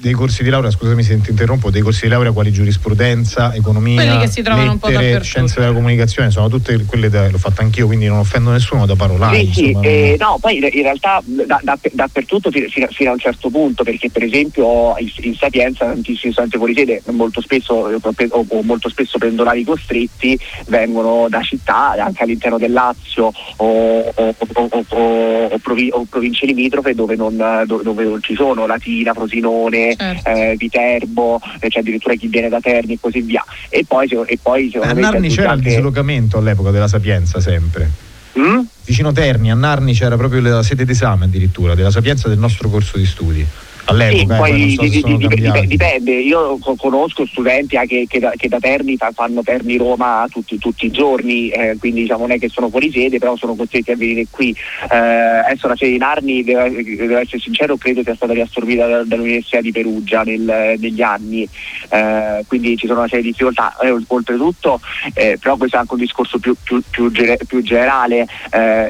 dei 0.00 0.12
corsi 0.12 0.44
di 0.44 0.48
laurea, 0.50 0.70
scusami 0.70 1.02
se 1.02 1.20
ti 1.20 1.30
interrompo, 1.30 1.70
dei 1.70 1.82
corsi 1.82 2.02
di 2.02 2.08
laurea 2.08 2.30
quali 2.30 2.52
giurisprudenza, 2.52 3.52
economia, 3.54 4.00
Quelli 4.04 4.18
che 4.20 4.28
si 4.28 4.42
trovano 4.42 4.70
un 4.72 4.78
po' 4.78 4.86
lettere, 4.86 5.02
dappertutto. 5.06 5.24
scienze 5.24 5.60
della 5.60 5.72
comunicazione, 5.72 6.30
sono 6.30 6.48
tutte 6.48 6.84
quelle 6.84 7.08
da, 7.08 7.28
l'ho 7.28 7.38
fatto 7.38 7.62
anch'io, 7.62 7.86
quindi 7.86 8.06
non 8.06 8.18
offendo 8.18 8.50
nessuno 8.52 8.86
da 8.86 8.94
parolare. 8.94 9.38
Sì, 9.46 9.52
sì, 9.52 9.76
eh, 9.82 10.16
no, 10.20 10.38
poi 10.40 10.56
in 10.58 10.82
realtà 10.82 11.20
da- 11.24 11.60
da- 11.62 11.78
dappertutto 11.92 12.50
fi- 12.52 12.68
fino, 12.68 12.86
fino 12.92 13.10
a 13.10 13.12
un 13.14 13.18
certo 13.18 13.50
punto, 13.50 13.82
perché 13.82 14.08
per 14.08 14.22
esempio 14.22 14.94
in, 14.98 15.10
in 15.22 15.34
Sapienza 15.34 15.84
tantissimi 15.86 16.32
studenti 16.32 16.56
fuori 16.58 16.74
sede, 16.76 17.02
molto 17.10 17.40
spesso, 17.40 17.74
o, 17.74 18.44
o 18.48 18.62
molto 18.62 18.88
spesso 18.88 19.18
pendolari 19.18 19.64
costretti, 19.64 20.38
vengono 20.68 21.26
da 21.28 21.42
città, 21.42 21.96
anche 21.98 22.22
all'interno 22.22 22.56
del 22.58 22.70
Lazio 22.72 23.32
o, 23.56 23.66
o- 23.66 24.12
o- 24.14 24.36
o- 24.54 24.68
o- 24.88 25.48
o 25.50 25.58
provi- 25.58 25.90
o 25.92 26.06
province 26.08 26.46
limitrofe 26.46 26.94
dove 26.94 27.16
non, 27.16 27.64
do- 27.66 27.80
dove 27.82 28.04
non 28.04 28.22
ci 28.22 28.34
sono 28.36 28.64
Latina, 28.66 29.12
Frosinone, 29.12 29.86
Certo. 29.96 30.28
eh, 30.28 30.54
Viterbo, 30.56 31.40
eh, 31.60 31.68
c'è 31.68 31.80
addirittura 31.80 32.14
chi 32.14 32.28
viene 32.28 32.48
da 32.48 32.60
Terni 32.60 32.94
e 32.94 32.98
così 33.00 33.20
via. 33.20 33.44
E 33.68 33.84
poi, 33.86 34.08
e 34.26 34.38
poi 34.40 34.66
A 34.74 34.80
secondo 34.80 35.00
Narni 35.00 35.28
c'era 35.28 35.42
il 35.52 35.58
anche- 35.58 35.68
dislocamento 35.70 36.38
all'epoca 36.38 36.70
della 36.70 36.88
Sapienza 36.88 37.40
sempre. 37.40 37.90
Mm? 38.38 38.60
Vicino 38.84 39.12
Terni, 39.12 39.50
a 39.50 39.54
Narni 39.54 39.94
c'era 39.94 40.16
proprio 40.16 40.40
la 40.40 40.62
sede 40.62 40.84
d'esame 40.84 41.24
addirittura 41.24 41.74
della 41.74 41.90
Sapienza 41.90 42.28
del 42.28 42.38
nostro 42.38 42.68
corso 42.68 42.96
di 42.96 43.04
studi. 43.06 43.44
Sì, 43.88 43.94
All'epoca, 43.94 44.34
eh, 44.34 44.38
poi 44.38 44.70
so 44.74 44.82
di- 44.82 44.90
di- 45.16 45.66
dipende, 45.66 46.12
io 46.12 46.58
co- 46.58 46.76
conosco 46.76 47.24
studenti 47.26 47.76
anche 47.76 48.04
che 48.06 48.18
da, 48.18 48.32
che 48.36 48.46
da 48.48 48.58
Terni 48.58 48.96
fa- 48.96 49.12
fanno 49.12 49.42
Terni 49.42 49.76
Roma 49.78 50.26
tutti, 50.30 50.58
tutti 50.58 50.86
i 50.86 50.90
giorni, 50.90 51.48
eh, 51.48 51.76
quindi 51.78 52.02
diciamo, 52.02 52.20
non 52.26 52.32
è 52.32 52.38
che 52.38 52.48
sono 52.50 52.68
fuori 52.68 52.90
sede, 52.92 53.18
però 53.18 53.34
sono 53.36 53.54
costretti 53.54 53.90
a 53.92 53.96
venire 53.96 54.26
qui. 54.30 54.54
Eh, 54.90 54.96
adesso 54.96 55.68
la 55.68 55.76
sede 55.76 55.92
di 55.92 55.98
Narni, 55.98 56.44
devo, 56.44 56.68
devo 56.68 57.16
essere 57.16 57.38
sincero, 57.38 57.76
credo 57.78 58.02
sia 58.02 58.14
stata 58.14 58.34
riassorbita 58.34 58.86
da- 58.86 59.04
dall'Università 59.04 59.60
di 59.62 59.72
Perugia 59.72 60.22
nel- 60.22 60.74
negli 60.78 61.00
anni, 61.00 61.48
eh, 61.90 62.44
quindi 62.46 62.76
ci 62.76 62.86
sono 62.86 62.98
una 63.00 63.08
serie 63.08 63.24
di 63.24 63.30
difficoltà. 63.30 63.74
Eh, 63.80 63.94
oltretutto, 64.06 64.80
eh, 65.14 65.38
però 65.40 65.56
questo 65.56 65.76
è 65.76 65.80
anche 65.80 65.94
un 65.94 66.00
discorso 66.00 66.38
più, 66.38 66.54
più- 66.62 66.82
più 66.90 67.10
più 67.46 67.62
generale, 67.62 68.26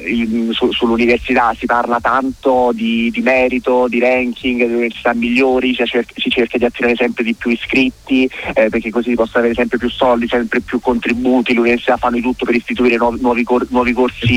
in- 0.06 0.50
su- 0.52 0.72
sull'università 0.72 1.54
si 1.58 1.66
parla 1.66 1.98
tanto 2.00 2.70
di, 2.74 3.10
di 3.10 3.20
merito, 3.20 3.86
di 3.88 3.98
ranking, 4.00 4.87
università 4.88 5.14
migliori, 5.14 5.74
si 5.74 5.84
cerca, 5.84 6.12
si 6.16 6.30
cerca 6.30 6.58
di 6.58 6.64
attirare 6.64 6.96
sempre 6.96 7.24
di 7.24 7.34
più 7.34 7.50
iscritti 7.50 8.28
eh, 8.54 8.68
perché 8.68 8.90
così 8.90 9.10
si 9.10 9.14
possono 9.14 9.38
avere 9.40 9.54
sempre 9.54 9.78
più 9.78 9.88
soldi, 9.90 10.26
sempre 10.28 10.60
più 10.60 10.80
contributi, 10.80 11.52
le 11.52 11.60
università 11.60 11.96
fanno 11.96 12.16
di 12.16 12.22
tutto 12.22 12.44
per 12.44 12.54
istituire 12.54 12.96
nuovi, 12.96 13.20
nuovi 13.20 13.44
cor- 13.44 13.66
nuovi 13.70 13.92
corsi 13.92 14.26
di 14.26 14.36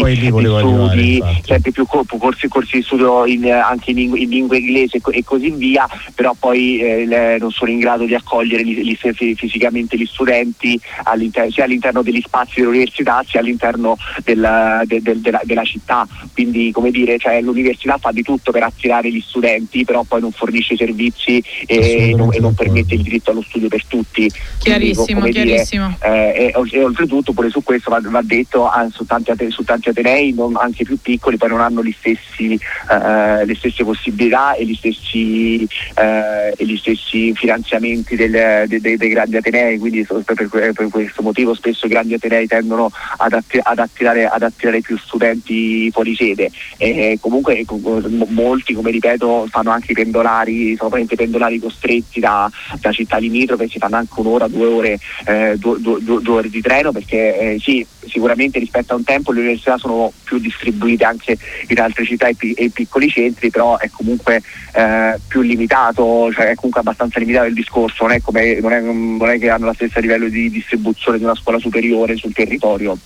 arrivare, 0.60 0.88
studi, 0.88 1.16
infatti. 1.18 1.42
sempre 1.46 1.72
più 1.72 1.86
co- 1.86 2.06
corsi, 2.18 2.48
corsi 2.48 2.78
di 2.78 2.84
studio 2.84 3.26
in, 3.26 3.52
anche 3.52 3.92
in, 3.92 4.00
in 4.16 4.30
lingua 4.30 4.58
inglese 4.58 4.98
e, 4.98 5.02
co- 5.02 5.12
e 5.12 5.24
così 5.24 5.50
via, 5.52 5.88
però 6.16 6.36
poi 6.38 6.80
eh, 6.80 7.06
le- 7.06 7.38
non 7.40 7.52
sono 7.52 7.72
in 7.72 7.80
grado 7.80 8.06
di 8.06 8.14
accogliere 8.16 8.64
gli- 8.64 8.82
gli- 8.82 8.96
fi- 8.96 9.36
fisicamente 9.36 9.98
gli 9.98 10.06
studenti 10.06 10.80
all'inter- 11.04 11.52
sia 11.52 11.64
all'interno 11.64 12.02
degli 12.02 12.22
spazi 12.22 12.60
dell'università 12.60 13.24
sia 13.28 13.40
all'interno 13.40 13.98
del- 14.24 14.82
de- 14.86 15.02
del- 15.02 15.20
della, 15.20 15.42
della 15.44 15.64
città. 15.64 16.08
Quindi 16.34 16.72
come 16.72 16.92
dire, 16.92 17.18
cioè, 17.18 17.42
l'università 17.42 17.98
fa 17.98 18.12
di 18.12 18.22
tutto 18.22 18.52
per 18.52 18.64
attirare 18.64 19.12
gli 19.12 19.22
studenti, 19.22 19.84
però 19.86 20.04
poi 20.04 20.22
non 20.22 20.31
fornisce 20.32 20.76
servizi 20.76 21.44
e 21.66 22.14
non, 22.16 22.34
e 22.34 22.40
non 22.40 22.54
permette 22.54 22.96
il 22.96 23.02
diritto 23.02 23.32
allo 23.32 23.44
studio 23.44 23.68
per 23.68 23.86
tutti. 23.86 24.30
Quindi, 24.30 24.94
Chiarissimo, 24.94 25.22
dire, 25.22 25.32
chiarissimo. 25.46 25.98
eh, 26.02 26.54
e, 26.54 26.54
e 26.72 26.84
oltretutto 26.84 27.34
pure 27.34 27.50
su 27.50 27.64
questo 27.64 27.90
va, 27.90 28.00
va 28.04 28.22
detto 28.24 28.68
ah, 28.68 28.88
su, 28.92 29.06
tanti, 29.06 29.32
su 29.50 29.64
tanti 29.64 29.90
atenei 29.90 30.34
non- 30.34 30.56
anche 30.58 30.84
più 30.84 30.98
piccoli 31.02 31.38
poi 31.38 31.50
non 31.50 31.62
hanno 31.62 31.84
gli 31.84 31.94
stessi, 31.98 32.54
eh, 32.54 33.46
le 33.46 33.56
stesse 33.56 33.84
possibilità 33.84 34.54
e 34.54 34.66
gli 34.66 34.76
stessi, 34.76 35.64
eh, 35.96 36.54
e 36.56 36.66
gli 36.66 36.78
stessi 36.78 37.34
finanziamenti 37.34 38.16
del- 38.16 38.66
de- 38.68 38.80
de- 38.80 38.98
dei 38.98 39.10
grandi 39.10 39.38
atenei 39.38 39.78
quindi 39.78 40.06
per, 40.06 40.24
per- 40.26 40.90
questo 40.90 41.22
motivo 41.22 41.54
spesso 41.54 41.86
i 41.86 41.90
grandi 41.90 42.14
atenei 42.14 42.48
tendono 42.48 42.92
ad, 43.18 43.34
atti- 43.34 43.60
ad 43.62 43.80
attirare, 43.80 44.26
ad 44.28 44.42
attirare 44.44 44.82
più 44.82 44.98
studenti 44.98 45.90
fuori 45.92 46.16
sede 46.16 46.50
e 46.78 47.18
comunque 47.20 47.66
mo- 47.70 48.28
molti 48.30 48.74
come 48.74 48.92
ripeto 48.92 49.48
fanno 49.50 49.72
anche 49.72 49.92
i 49.92 49.96
pendolari 49.96 50.20
sono 50.22 50.90
praticamente 50.90 51.16
pendolari 51.16 51.60
costretti 51.60 52.20
da, 52.20 52.50
da 52.80 52.92
città 52.92 53.18
limitrofe 53.18 53.68
si 53.68 53.80
fanno 53.80 53.96
anche 53.96 54.14
un'ora 54.20 54.48
due 54.48 54.66
ore 54.66 55.00
eh, 55.26 55.56
due, 55.58 55.80
due- 55.80 56.02
due- 56.02 56.22
ore 56.28 56.50
di 56.50 56.62
treno 56.62 56.92
perché 56.92 57.54
eh, 57.54 57.60
sì 57.60 57.86
sicuramente 58.06 58.60
rispetto 58.60 58.94
a 58.94 58.98
un 58.98 59.04
tempo 59.04 59.32
le 59.32 59.42
università 59.42 59.78
sono 59.78 60.12
più 60.24 60.40
distribuite 60.40 61.04
anche 61.04 61.38
in 61.68 61.80
altre 61.80 62.06
città 62.06 62.28
e, 62.28 62.36
pi- 62.36 62.54
e 62.54 62.70
piccoli 62.70 63.10
centri 63.10 63.50
però 63.50 63.78
è 63.78 63.90
comunque 63.90 64.42
eh, 64.74 65.20
più 65.28 65.42
limitato 65.42 66.32
cioè 66.32 66.48
è 66.48 66.56
comunque 66.56 66.82
abbastanza 66.82 67.20
limitato 67.20 67.48
il 67.48 67.54
discorso 67.54 68.06
non 68.06 68.14
è, 68.14 68.22
come, 68.22 68.60
non, 68.60 68.72
è, 68.72 68.82
non 68.82 69.30
è 69.30 69.40
che 69.40 69.50
hanno 69.50 69.66
lo 69.66 69.74
stesso 69.74 70.00
livello 70.00 70.28
di 70.28 70.50
distribuzione 70.50 71.18
di 71.18 71.24
una 71.24 71.36
scuola 71.36 71.60
superiore 71.60 72.16
sul 72.16 72.34
territorio 72.34 72.98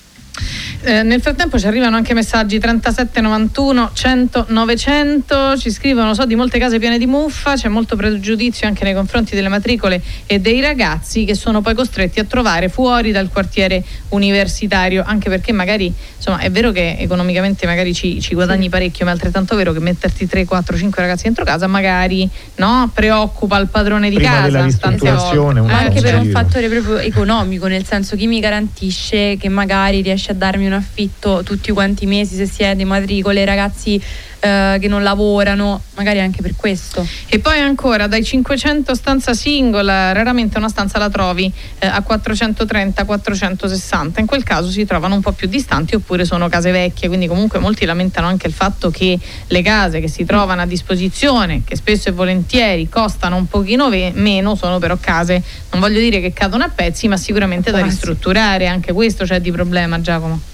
Eh, 0.87 1.01
nel 1.01 1.19
frattempo 1.19 1.57
ci 1.57 1.65
arrivano 1.65 1.95
anche 1.95 2.13
messaggi 2.13 2.59
37 2.59 3.19
91 3.19 3.89
100 3.91 4.45
900 4.49 5.57
ci 5.57 5.71
scrivono 5.71 6.13
so 6.13 6.25
di 6.25 6.35
molte 6.35 6.59
case 6.59 6.77
piene 6.77 6.99
di 6.99 7.07
muffa 7.07 7.55
c'è 7.55 7.69
molto 7.69 7.95
pregiudizio 7.95 8.67
anche 8.67 8.83
nei 8.83 8.93
confronti 8.93 9.33
delle 9.33 9.47
matricole 9.47 9.99
e 10.27 10.39
dei 10.39 10.61
ragazzi 10.61 11.25
che 11.25 11.33
sono 11.33 11.61
poi 11.61 11.73
costretti 11.73 12.19
a 12.19 12.23
trovare 12.25 12.69
fuori 12.69 13.11
dal 13.11 13.29
quartiere 13.29 13.83
universitario 14.09 15.03
anche 15.03 15.27
perché 15.27 15.51
magari 15.53 15.91
insomma 16.17 16.37
è 16.37 16.51
vero 16.51 16.71
che 16.71 16.97
economicamente 16.99 17.65
magari 17.65 17.91
ci, 17.95 18.21
ci 18.21 18.35
guadagni 18.35 18.69
parecchio 18.69 19.05
ma 19.05 19.11
è 19.11 19.13
altrettanto 19.15 19.55
vero 19.55 19.73
che 19.73 19.79
metterti 19.79 20.27
3 20.27 20.45
4 20.45 20.77
5 20.77 21.01
ragazzi 21.01 21.23
dentro 21.23 21.43
casa 21.45 21.65
magari 21.65 22.29
no, 22.57 22.91
preoccupa 22.93 23.57
il 23.57 23.69
padrone 23.69 24.09
di 24.09 24.15
Prima 24.15 24.29
casa 24.29 24.67
tante 24.79 25.11
volte. 25.11 25.73
anche 25.73 26.01
per 26.01 26.15
un 26.19 26.29
fattore 26.29 26.69
proprio 26.69 26.97
economico, 26.99 27.65
nel 27.65 27.85
senso 27.85 28.15
chi 28.15 28.27
mi 28.27 28.39
garantisce 28.39 29.35
che 29.37 29.49
magari 29.49 30.01
riesce 30.01 30.31
a 30.31 30.35
darmi 30.35 30.67
un 30.67 30.73
affitto 30.77 31.41
tutti 31.43 31.71
quanti 31.71 32.03
i 32.03 32.07
mesi 32.07 32.35
se 32.35 32.45
si 32.45 32.63
è 32.63 32.75
di 32.75 32.85
matricole, 32.85 33.45
ragazzi 33.45 34.01
eh, 34.45 34.77
che 34.79 34.87
non 34.87 35.01
lavorano, 35.01 35.81
magari 35.95 36.19
anche 36.19 36.43
per 36.43 36.55
questo. 36.55 37.03
E 37.27 37.39
poi 37.39 37.59
ancora 37.59 38.05
dai 38.05 38.23
500 38.23 38.93
stanza 38.93 39.33
singola, 39.33 40.11
raramente 40.11 40.59
una 40.59 40.69
stanza 40.69 40.99
la 40.99 41.09
trovi 41.09 41.51
eh, 41.79 41.87
a 41.87 42.03
430-460. 42.07 44.19
In 44.19 44.27
quel 44.27 44.43
caso 44.43 44.69
si 44.69 44.85
trovano 44.85 45.15
un 45.15 45.21
po' 45.21 45.31
più 45.31 45.47
distanti 45.47 45.95
oppure 45.95 46.25
sono 46.25 46.47
case 46.47 46.69
vecchie, 46.69 47.07
quindi 47.07 47.25
comunque 47.27 47.57
molti 47.57 47.85
lamentano 47.85 48.27
anche 48.27 48.45
il 48.45 48.53
fatto 48.53 48.91
che 48.91 49.17
le 49.47 49.61
case 49.63 49.99
che 49.99 50.07
si 50.07 50.25
trovano 50.25 50.61
a 50.61 50.67
disposizione, 50.67 51.63
che 51.65 51.75
spesso 51.75 52.09
e 52.09 52.11
volentieri 52.11 52.87
costano 52.87 53.37
un 53.37 53.47
pochino 53.47 53.89
ve- 53.89 54.11
meno, 54.13 54.53
sono 54.55 54.77
però 54.77 54.95
case, 54.97 55.41
non 55.71 55.81
voglio 55.81 55.99
dire 55.99 56.21
che 56.21 56.33
cadono 56.33 56.63
a 56.63 56.69
pezzi, 56.69 57.07
ma 57.07 57.17
sicuramente 57.17 57.71
da 57.71 57.81
ristrutturare, 57.81 58.67
anche 58.67 58.93
questo 58.93 59.25
c'è 59.25 59.41
di 59.41 59.51
problema 59.51 59.99
Giacomo. 59.99 60.53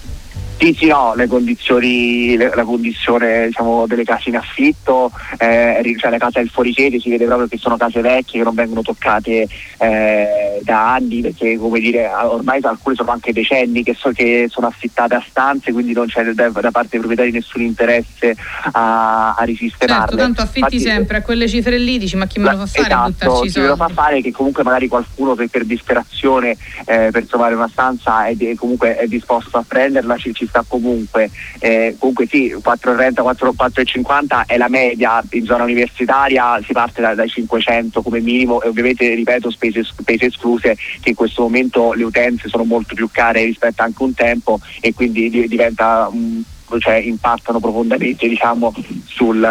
Sì, 0.62 0.76
sì, 0.78 0.86
no, 0.86 1.13
le 1.15 1.26
condizioni, 1.26 2.38
le- 2.38 2.52
la 2.54 2.63
condizione 2.63 3.47
diciamo, 3.47 3.88
delle 3.88 4.04
case 4.04 4.30
in 4.30 4.36
affitto, 4.36 5.12
eh, 5.39 5.82
cioè 5.97 6.12
le 6.12 6.19
case 6.19 6.39
del 6.39 6.50
fuorisede 6.50 7.00
si 7.00 7.10
vede 7.10 7.26
proprio 7.26 7.47
che 7.47 7.58
sono 7.58 7.78
case 7.78 8.00
vecchie 8.02 8.38
che 8.38 8.45
non 8.45 8.54
vengono 8.54 8.84
toccate 8.84 9.47
eh, 9.80 10.60
da 10.62 10.93
anni 10.93 11.21
perché 11.21 11.58
come 11.58 11.80
dire 11.80 12.08
ormai 12.13 12.60
alcune 12.62 12.93
sono 12.95 13.10
anche 13.10 13.34
decenni 13.34 13.82
che, 13.82 13.95
so, 13.97 14.12
che 14.12 14.45
sono 14.52 14.67
affittate 14.67 15.15
a 15.15 15.26
stanze 15.28 15.71
quindi 15.71 15.93
non 15.93 16.06
c'è 16.06 16.24
da, 16.26 16.50
da 16.50 16.69
parte 16.69 16.89
dei 16.91 17.00
proprietari 17.00 17.32
nessun 17.32 17.62
interesse 17.63 18.36
a, 18.74 19.34
a 19.34 19.43
risistemarle. 19.43 20.06
Certo, 20.06 20.15
tanto 20.15 20.41
affitti 20.41 20.60
Infatti, 20.76 20.80
sempre 20.80 21.17
a 21.17 21.21
quelle 21.24 21.47
cifre 21.47 21.80
lì, 21.80 21.97
dici 21.97 22.15
ma 22.15 22.28
chi 22.28 22.38
me 22.38 22.52
lo 22.52 22.58
fa 22.58 22.65
fare 22.67 22.88
Esatto, 22.88 23.39
chi 23.41 23.60
me 23.60 23.65
lo 23.67 23.76
fa 23.76 23.88
fare 23.88 24.17
è 24.17 24.21
che 24.21 24.32
comunque 24.32 24.62
magari 24.62 24.88
qualcuno 24.88 25.34
per, 25.34 25.47
per 25.47 25.65
disperazione 25.65 26.56
eh, 26.86 27.10
per 27.12 27.26
trovare 27.26 27.56
una 27.56 27.67
stanza 27.67 28.28
è, 28.28 28.36
di- 28.36 28.54
comunque 28.54 28.95
è 28.95 29.08
disposto 29.08 29.58
a 29.58 29.63
prenderla, 29.67 30.17
ci, 30.17 30.32
ci 30.36 30.50
sta 30.52 30.64
comunque. 30.68 31.32
Eh, 31.60 31.96
comunque 31.98 32.28
sì, 32.28 32.54
4,30, 32.62 33.22
4 33.22 33.54
4,50 33.58 34.46
è 34.46 34.58
la 34.58 34.68
media 34.68 35.24
in 35.32 35.46
zona 35.46 35.64
universitaria, 35.64 36.62
si 36.64 36.74
parte 36.74 37.02
da- 37.02 37.16
dai 37.16 37.30
500 37.30 38.02
come 38.02 38.20
minimo 38.20 38.62
e 38.62 38.68
ovviamente 38.68 39.14
ripeto 39.14 39.50
spese, 39.50 39.84
spese 39.84 40.26
escluse 40.28 40.76
che 41.00 41.10
in 41.10 41.16
questo 41.16 41.42
momento 41.44 41.94
le 41.94 42.04
utenze 42.04 42.50
sono 42.50 42.66
molto 42.66 42.94
più 42.94 43.10
care 43.12 43.44
rispetto 43.44 43.82
anche 43.82 44.04
un 44.04 44.14
tempo 44.14 44.60
e 44.82 44.94
quindi 44.94 45.30
di- 45.30 45.48
diventa 45.48 46.10
un 46.12 46.44
cioè 46.80 46.96
impattano 46.96 47.60
profondamente 47.60 48.28
diciamo, 48.28 48.74
sul, 49.08 49.48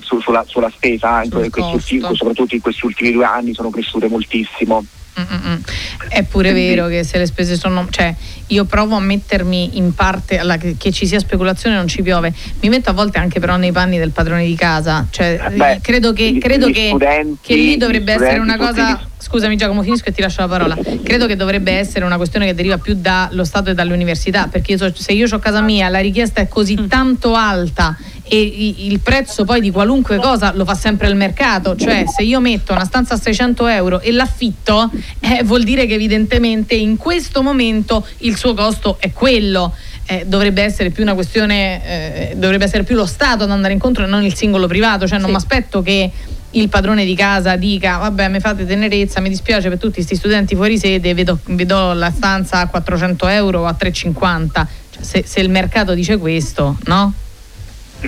su- 0.00 0.20
sulla, 0.20 0.44
sulla 0.46 0.70
spesa 0.74 1.22
in 1.22 1.30
Sul 1.30 1.50
questi 1.50 2.00
soprattutto 2.00 2.54
in 2.54 2.60
questi 2.60 2.86
ultimi 2.86 3.12
due 3.12 3.24
anni 3.24 3.54
sono 3.54 3.70
cresciute 3.70 4.08
moltissimo. 4.08 4.84
Mm-mm. 5.16 5.60
È 6.08 6.24
pure 6.24 6.52
vero 6.52 6.88
che 6.88 7.04
se 7.04 7.18
le 7.18 7.26
spese 7.26 7.56
sono, 7.56 7.86
cioè 7.88 8.12
io 8.48 8.64
provo 8.64 8.96
a 8.96 9.00
mettermi 9.00 9.76
in 9.78 9.94
parte 9.94 10.38
alla, 10.38 10.56
che, 10.56 10.74
che 10.76 10.90
ci 10.90 11.06
sia 11.06 11.20
speculazione 11.20 11.76
non 11.76 11.86
ci 11.86 12.02
piove, 12.02 12.32
mi 12.60 12.68
metto 12.68 12.90
a 12.90 12.92
volte 12.92 13.18
anche 13.18 13.38
però 13.38 13.56
nei 13.56 13.70
panni 13.70 13.96
del 13.96 14.10
padrone 14.10 14.44
di 14.44 14.56
casa, 14.56 15.06
cioè 15.10 15.40
Eh 15.50 15.50
beh, 15.50 15.78
credo 15.82 16.12
che, 16.12 16.38
credo 16.40 16.68
gli 16.68 16.72
che, 16.72 16.88
studenti- 16.88 17.38
che 17.42 17.54
lì 17.54 17.76
dovrebbe 17.76 18.12
essere 18.14 18.38
una 18.38 18.56
cosa, 18.56 19.00
scusami 19.24 19.56
Giacomo 19.56 19.82
finisco 19.82 20.10
e 20.10 20.12
ti 20.12 20.20
lascio 20.20 20.42
la 20.42 20.48
parola, 20.48 20.76
credo 21.02 21.26
che 21.26 21.34
dovrebbe 21.34 21.72
essere 21.72 22.04
una 22.04 22.16
questione 22.16 22.44
che 22.44 22.54
deriva 22.54 22.76
più 22.76 22.94
dallo 22.94 23.44
Stato 23.44 23.70
e 23.70 23.74
dall'università, 23.74 24.48
perché 24.48 24.72
io 24.72 24.78
so- 24.78 24.92
se 24.94 25.12
io 25.12 25.26
ho 25.30 25.38
casa 25.38 25.62
mia 25.62 25.88
la 25.88 26.00
richiesta 26.00 26.42
è 26.42 26.48
così 26.48 26.86
tanto 26.86 27.34
alta 27.34 27.96
e 28.26 28.74
il 28.78 29.00
prezzo 29.00 29.44
poi 29.44 29.62
di 29.62 29.70
qualunque 29.70 30.18
cosa 30.18 30.52
lo 30.54 30.66
fa 30.66 30.74
sempre 30.74 31.08
il 31.08 31.16
mercato, 31.16 31.74
cioè 31.74 32.04
se 32.06 32.22
io 32.22 32.38
metto 32.40 32.72
una 32.72 32.84
stanza 32.84 33.14
a 33.14 33.16
600 33.18 33.66
euro 33.66 34.00
e 34.00 34.12
l'affitto 34.12 34.90
eh, 35.20 35.42
vuol 35.42 35.62
dire 35.62 35.86
che 35.86 35.94
evidentemente 35.94 36.74
in 36.74 36.98
questo 36.98 37.42
momento 37.42 38.06
il 38.18 38.36
suo 38.36 38.52
costo 38.52 38.98
è 39.00 39.10
quello. 39.12 39.74
Eh, 40.06 40.24
dovrebbe 40.26 40.62
essere 40.62 40.90
più 40.90 41.02
una 41.02 41.14
questione, 41.14 42.30
eh, 42.30 42.34
dovrebbe 42.36 42.64
essere 42.64 42.82
più 42.82 42.94
lo 42.94 43.06
Stato 43.06 43.44
ad 43.44 43.50
andare 43.50 43.72
incontro 43.72 44.04
e 44.04 44.06
non 44.06 44.22
il 44.22 44.34
singolo 44.34 44.66
privato, 44.66 45.06
cioè 45.06 45.18
non 45.18 45.30
mi 45.30 45.36
aspetto 45.36 45.80
che 45.80 46.10
il 46.54 46.68
padrone 46.68 47.04
di 47.04 47.14
casa 47.14 47.56
dica 47.56 47.98
vabbè 47.98 48.28
mi 48.28 48.40
fate 48.40 48.66
tenerezza, 48.66 49.20
mi 49.20 49.28
dispiace 49.28 49.68
per 49.68 49.78
tutti 49.78 49.94
questi 49.94 50.16
studenti 50.16 50.54
fuori 50.54 50.78
sede, 50.78 51.14
vedo, 51.14 51.38
vi 51.46 51.66
do 51.66 51.92
la 51.92 52.10
stanza 52.10 52.60
a 52.60 52.68
400 52.68 53.26
euro 53.28 53.60
o 53.60 53.66
a 53.66 53.74
350, 53.74 54.68
Cioè, 54.90 55.02
se, 55.02 55.24
se 55.26 55.40
il 55.40 55.50
mercato 55.50 55.94
dice 55.94 56.16
questo, 56.18 56.76
no? 56.84 57.12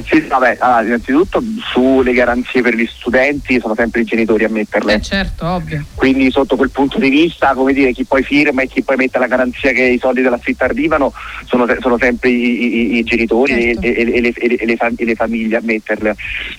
Sì, 0.04 0.20
vabbè, 0.20 0.56
allora, 0.60 0.82
innanzitutto 0.82 1.42
sulle 1.72 2.12
garanzie 2.12 2.62
per 2.62 2.74
gli 2.74 2.86
studenti 2.86 3.58
sono 3.60 3.74
sempre 3.74 4.02
i 4.02 4.04
genitori 4.04 4.44
a 4.44 4.48
metterle. 4.48 4.94
Eh 4.94 5.00
certo, 5.00 5.46
ovvio. 5.46 5.84
Quindi 5.94 6.30
sotto 6.30 6.56
quel 6.56 6.70
punto 6.70 6.98
di 6.98 7.08
vista, 7.08 7.54
come 7.54 7.72
dire, 7.72 7.92
chi 7.92 8.04
poi 8.04 8.22
firma 8.22 8.62
e 8.62 8.66
chi 8.66 8.82
poi 8.82 8.96
mette 8.96 9.18
la 9.18 9.26
garanzia 9.26 9.72
che 9.72 9.82
i 9.82 9.98
soldi 9.98 10.22
dell'affitto 10.22 10.64
arrivano 10.64 11.12
sono, 11.46 11.66
sono 11.80 11.96
sempre 11.98 12.30
i, 12.30 12.94
i- 12.94 12.96
i 12.98 13.02
genitori 13.04 13.70
e- 13.70 13.76
e, 13.80 13.94
e 14.14 14.20
le, 14.20 14.32
e 14.34 14.48
le- 14.48 14.64
le 14.66 14.76
fam- 14.76 14.94
e 14.98 15.04
le 15.04 15.14
famiglie 15.14 15.56
a 15.56 15.60
metterle. 15.62 16.14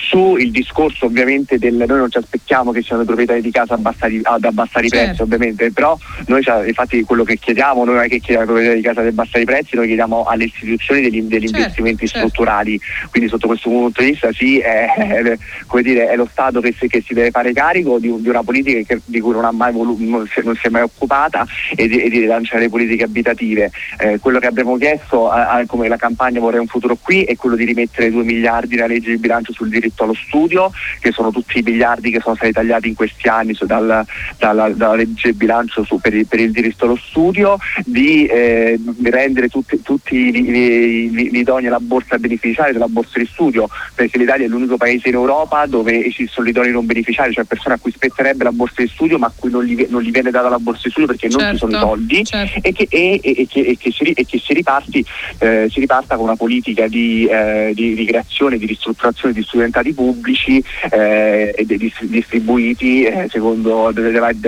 Su 0.09 0.35
il 0.37 0.51
discorso 0.51 1.05
ovviamente 1.05 1.57
del 1.57 1.75
noi 1.75 1.87
non 1.99 2.11
ci 2.11 2.17
aspettiamo 2.17 2.71
che 2.71 2.81
siano 2.81 3.01
i 3.03 3.05
proprietari 3.05 3.41
di 3.41 3.51
casa 3.51 3.73
abbassare, 3.75 4.19
ad 4.23 4.43
abbassare 4.43 4.85
i 4.85 4.89
Certo. 4.89 5.05
prezzi 5.05 5.21
ovviamente, 5.21 5.71
però 5.71 5.97
noi 6.27 6.43
infatti 6.65 7.01
quello 7.03 7.23
che 7.23 7.37
chiediamo, 7.37 7.83
noi 7.83 7.95
non 7.95 8.03
è 8.03 8.07
che 8.07 8.19
chiediamo 8.19 8.41
ai 8.41 8.45
proprietari 8.47 8.79
di 8.81 8.85
casa 8.85 9.01
di 9.01 9.07
abbassare 9.09 9.41
i 9.41 9.45
prezzi, 9.45 9.75
noi 9.75 9.85
chiediamo 9.87 10.23
alle 10.23 10.43
istituzioni 10.45 11.01
degli, 11.01 11.21
degli 11.23 11.41
Certo, 11.47 11.57
investimenti 11.57 12.07
strutturali, 12.07 12.79
quindi 13.09 13.26
sotto 13.27 13.47
questo 13.47 13.69
punto 13.69 14.01
di 14.01 14.11
vista 14.11 14.31
sì, 14.31 14.59
è, 14.59 14.93
è- 14.93 15.37
dire, 15.81 16.07
è 16.09 16.15
lo 16.15 16.27
Stato 16.31 16.59
che 16.59 16.73
si, 16.77 16.87
che 16.87 17.01
si 17.05 17.13
deve 17.13 17.31
fare 17.31 17.53
carico 17.53 17.99
di, 17.99 18.13
di 18.19 18.29
una 18.29 18.43
politica 18.43 18.81
che- 18.95 19.01
di 19.05 19.19
cui 19.19 19.31
non, 19.33 19.45
ha 19.45 19.51
mai 19.51 19.71
volu- 19.71 19.99
non, 19.99 20.27
si, 20.27 20.41
non 20.43 20.55
si 20.55 20.67
è 20.67 20.69
mai 20.69 20.81
occupata 20.81 21.45
e 21.75 21.87
di, 21.87 22.01
e 22.01 22.09
di 22.09 22.19
rilanciare 22.19 22.67
politiche 22.69 23.03
abitative. 23.03 23.71
Eh, 23.99 24.19
quello 24.19 24.39
che 24.39 24.47
abbiamo 24.47 24.75
chiesto 24.77 25.29
a- 25.29 25.49
a- 25.49 25.65
come 25.65 25.87
la 25.87 25.97
campagna 25.97 26.39
Vorrei 26.39 26.59
un 26.59 26.67
futuro 26.67 26.97
qui 27.01 27.23
è 27.23 27.35
quello 27.35 27.55
di 27.55 27.63
rimettere 27.65 28.11
2 28.11 28.23
miliardi 28.23 28.75
nella 28.75 28.87
legge 28.87 29.11
di 29.11 29.17
bilancio 29.17 29.51
sul 29.53 29.69
diritto 29.69 30.03
allo 30.03 30.13
studio, 30.13 30.71
che 30.99 31.11
sono 31.11 31.31
tutti 31.31 31.59
i 31.59 31.61
miliardi 31.61 32.11
che 32.11 32.19
sono 32.19 32.35
stati 32.35 32.51
tagliati 32.51 32.87
in 32.89 32.95
questi 32.95 33.27
anni 33.27 33.53
su- 33.53 33.65
dal- 33.65 34.05
dalla, 34.37 34.69
dalla 34.69 34.95
legge 34.95 35.31
di 35.31 35.37
bilancio 35.37 35.83
su- 35.83 35.99
per, 35.99 36.13
il, 36.13 36.25
per 36.27 36.39
il 36.39 36.51
diritto 36.51 36.85
allo 36.85 36.95
studio, 36.97 37.57
di 37.85 38.25
eh, 38.25 38.79
rendere 39.03 39.47
tutti, 39.47 39.81
tutti 39.81 40.15
i- 40.15 40.35
i- 40.49 41.11
i- 41.11 41.29
gli 41.31 41.37
idonei 41.37 41.67
alla 41.67 41.79
borsa 41.79 42.17
beneficiaria 42.17 42.73
della 42.73 42.87
borsa 42.87 43.16
di 43.17 43.25
studio, 43.31 43.67
perché 43.95 44.17
l'Italia 44.17 44.45
è 44.45 44.49
l'unico 44.49 44.77
paese 44.77 45.09
in 45.09 45.15
Europa 45.15 45.65
dove 45.65 46.05
esistono 46.05 46.45
gli 46.47 46.51
idonei 46.51 46.71
non 46.71 46.85
beneficiari, 46.85 47.33
cioè 47.33 47.43
persone 47.45 47.75
a 47.75 47.79
cui 47.79 47.91
spetterebbe 47.91 48.43
la 48.43 48.51
borsa 48.51 48.81
di 48.81 48.87
studio 48.87 49.17
ma 49.17 49.27
a 49.27 49.33
cui 49.35 49.49
non 49.49 49.63
gli, 49.63 49.85
non 49.89 50.01
gli 50.01 50.11
viene 50.11 50.31
data 50.31 50.49
la 50.49 50.59
borsa 50.59 50.81
di 50.85 50.89
studio 50.91 51.07
perché 51.07 51.27
non 51.27 51.51
ci 51.51 51.57
sono 51.57 51.71
i 51.71 51.75
Certo, 51.75 51.87
soldi 51.87 52.23
e, 52.61 52.71
che, 52.73 52.87
e- 52.89 53.19
e- 53.23 53.35
e 53.37 53.47
che- 53.47 53.59
e 53.61 53.77
che 53.77 53.91
si, 53.91 54.03
ri- 54.03 54.13
e 54.13 54.25
che 54.25 54.39
si 54.39 54.53
riparti, 54.53 55.05
eh, 55.39 55.67
si 55.71 55.79
riparta 55.79 56.15
con 56.15 56.25
una 56.25 56.35
politica 56.35 56.87
di, 56.87 57.25
eh, 57.25 57.71
di, 57.73 57.95
di 57.95 58.05
creazione, 58.05 58.57
di 58.57 58.65
ristrutturazione 58.65 59.33
di 59.33 59.43
studentati 59.43 59.93
pubblici 59.93 60.63
eh, 60.91 61.53
e 61.55 61.65
di- 61.65 61.77
dis- 61.77 62.03
distribuiti 62.03 63.03
eh, 63.03 63.27
secondo 63.29 63.91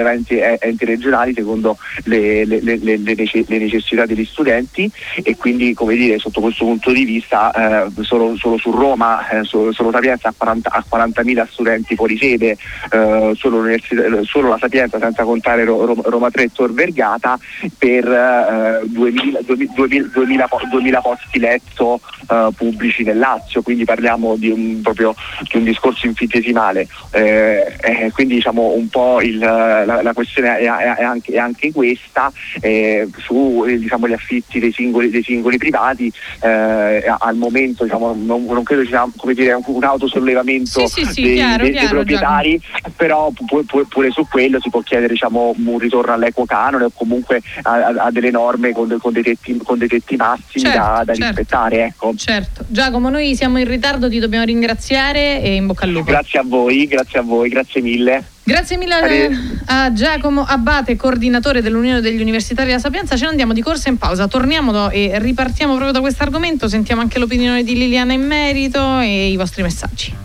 enti, 0.10 0.38
eh, 0.38 0.58
enti 0.62 0.86
regionali 0.86 1.34
secondo 1.34 1.78
le, 2.06 2.46
le- 2.46 2.62
le- 2.62 2.78
le- 2.82 2.98
le 2.98 3.14
nece- 3.16 3.44
le 3.48 3.58
necessità 3.58 4.06
degli 4.06 4.26
studenti 4.26 4.90
e 5.24 5.36
quindi 5.36 5.74
come 5.74 5.96
dire 5.96 6.18
sotto 6.20 6.42
questo 6.42 6.66
punto 6.66 6.92
di 6.92 7.04
vista 7.04 7.86
eh, 7.86 8.04
solo, 8.04 8.36
solo 8.50 8.58
su 8.58 8.72
Roma 8.72 9.28
eh, 9.30 9.44
solo, 9.44 9.72
solo 9.72 9.92
Sapienza 9.92 10.30
ha 10.30 10.34
40 10.36 10.70
ha 10.72 10.84
40.000 10.98 11.48
studenti 11.50 11.96
fuori 11.96 12.18
sede 12.18 12.58
eh, 12.92 13.32
solo, 13.36 13.64
solo 14.24 14.50
la 14.50 14.58
Sapienza 14.58 14.98
senza 15.00 15.24
contare 15.24 15.64
Ro- 15.64 15.86
Ro- 15.86 16.02
Roma 16.06 16.32
3 16.32 16.44
e 16.44 16.52
Tor 16.52 16.74
Vergata 16.74 17.38
per 17.78 18.08
eh, 18.08 18.82
2000, 18.86 19.40
2000 19.46 20.08
2000 20.14 20.48
po- 20.48 20.62
2000 20.70 21.02
posti 21.02 21.40
letto 21.40 22.00
eh, 22.30 22.50
pubblici 22.56 23.04
nel 23.04 23.18
Lazio, 23.18 23.62
quindi 23.62 23.86
parliamo 23.86 24.36
di 24.36 24.50
un, 24.50 24.80
proprio, 24.82 25.14
di 25.50 25.58
un 25.58 25.64
discorso 25.64 26.06
infinitesimale. 26.08 26.88
Eh, 27.12 27.76
eh, 27.82 28.12
quindi 28.14 28.36
diciamo 28.36 28.74
un 28.74 28.88
po' 28.88 29.22
il, 29.22 29.38
la, 29.38 30.02
la 30.02 30.14
questione 30.14 30.58
è, 30.58 30.64
è- 30.64 31.04
anche, 31.04 31.34
è 31.34 31.38
anche 31.38 31.72
questa, 31.72 32.32
su 33.18 33.66
eh, 33.68 33.78
diciamo, 33.78 34.08
gli 34.08 34.14
affitti 34.14 34.60
dei 34.60 34.72
singoli, 34.72 35.10
dei 35.10 35.24
singoli 35.24 35.58
privati, 35.58 36.12
al 36.40 37.36
momento 37.36 37.84
diciamo, 37.84 38.14
non, 38.16 38.39
non 38.48 38.64
credo 38.64 38.82
ci 38.84 38.90
sia 38.90 39.08
come 39.16 39.34
dire, 39.34 39.54
un, 39.54 39.64
un 39.66 39.84
autosollevamento 39.84 40.88
Sì, 40.88 41.04
sì, 41.06 41.12
sì, 41.12 41.22
dei, 41.24 41.36
chiaro, 41.36 41.64
dei- 41.64 41.72
dei 41.72 41.80
chiaro, 41.80 41.96
proprietari, 41.96 42.62
però 42.96 43.32
pu- 43.32 43.66
pu- 43.66 43.88
pure 43.88 44.12
su 44.12 44.26
quello 44.30 44.60
si 44.60 44.70
può 44.70 44.82
chiedere 44.82 45.14
diciamo, 45.14 45.54
un 45.58 45.78
ritorno 45.78 46.14
all'equo 46.14 46.46
canone 46.46 46.86
o 46.86 46.92
comunque 46.94 47.42
a, 47.64 47.94
a- 48.06 48.12
delle 48.12 48.32
norme 48.32 48.72
con, 48.72 48.96
con 49.00 49.14
dei 49.14 49.24
tetti, 49.24 49.58
con 49.64 49.78
dei 49.78 49.88
tetti 49.88 50.16
massimi 50.16 50.64
Certo, 50.66 50.78
da, 50.78 51.04
da 51.06 51.14
certo. 51.14 51.26
rispettare. 51.38 51.84
Ecco. 51.86 52.14
Certo. 52.16 52.66
Giacomo, 52.68 53.10
noi 53.10 53.36
siamo 53.36 53.58
in 53.60 53.68
ritardo, 53.68 54.10
ti 54.10 54.20
dobbiamo 54.20 54.46
ringraziare 54.46 55.42
e 55.42 55.56
in 55.56 55.66
bocca 55.68 55.86
al 55.86 55.92
lupo. 55.92 56.06
Grazie 56.12 56.40
a 56.40 56.44
voi, 56.46 56.86
grazie 56.88 57.20
a 57.20 57.22
voi, 57.22 57.50
grazie 57.50 57.82
mille. 57.82 58.24
Grazie 58.50 58.78
mille 58.78 59.30
a 59.66 59.94
Giacomo 59.94 60.44
Abbate, 60.44 60.96
coordinatore 60.96 61.62
dell'Unione 61.62 62.02
degli 62.02 62.20
Universitari 62.20 62.70
della 62.70 62.80
Sapienza. 62.80 63.16
Ce 63.16 63.26
ne 63.26 63.30
andiamo 63.30 63.54
di 63.54 63.62
corsa 63.62 63.90
in 63.90 63.98
pausa. 64.00 64.28
Torniamo 64.28 64.72
do- 64.72 64.90
e 64.90 65.12
ripartiamo 65.20 65.74
proprio 65.74 65.94
da 65.94 66.00
questo 66.00 66.24
argomento. 66.24 66.68
Sentiamo 66.68 67.02
anche 67.02 67.20
l'opinione 67.20 67.64
di 67.64 67.76
Liliana 67.76 68.14
in 68.14 68.26
merito 68.26 69.02
e 69.02 69.30
i 69.30 69.36
vostri 69.36 69.62
messaggi. 69.62 70.16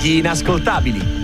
Gli 0.00 0.12
inascoltabili. 0.12 1.19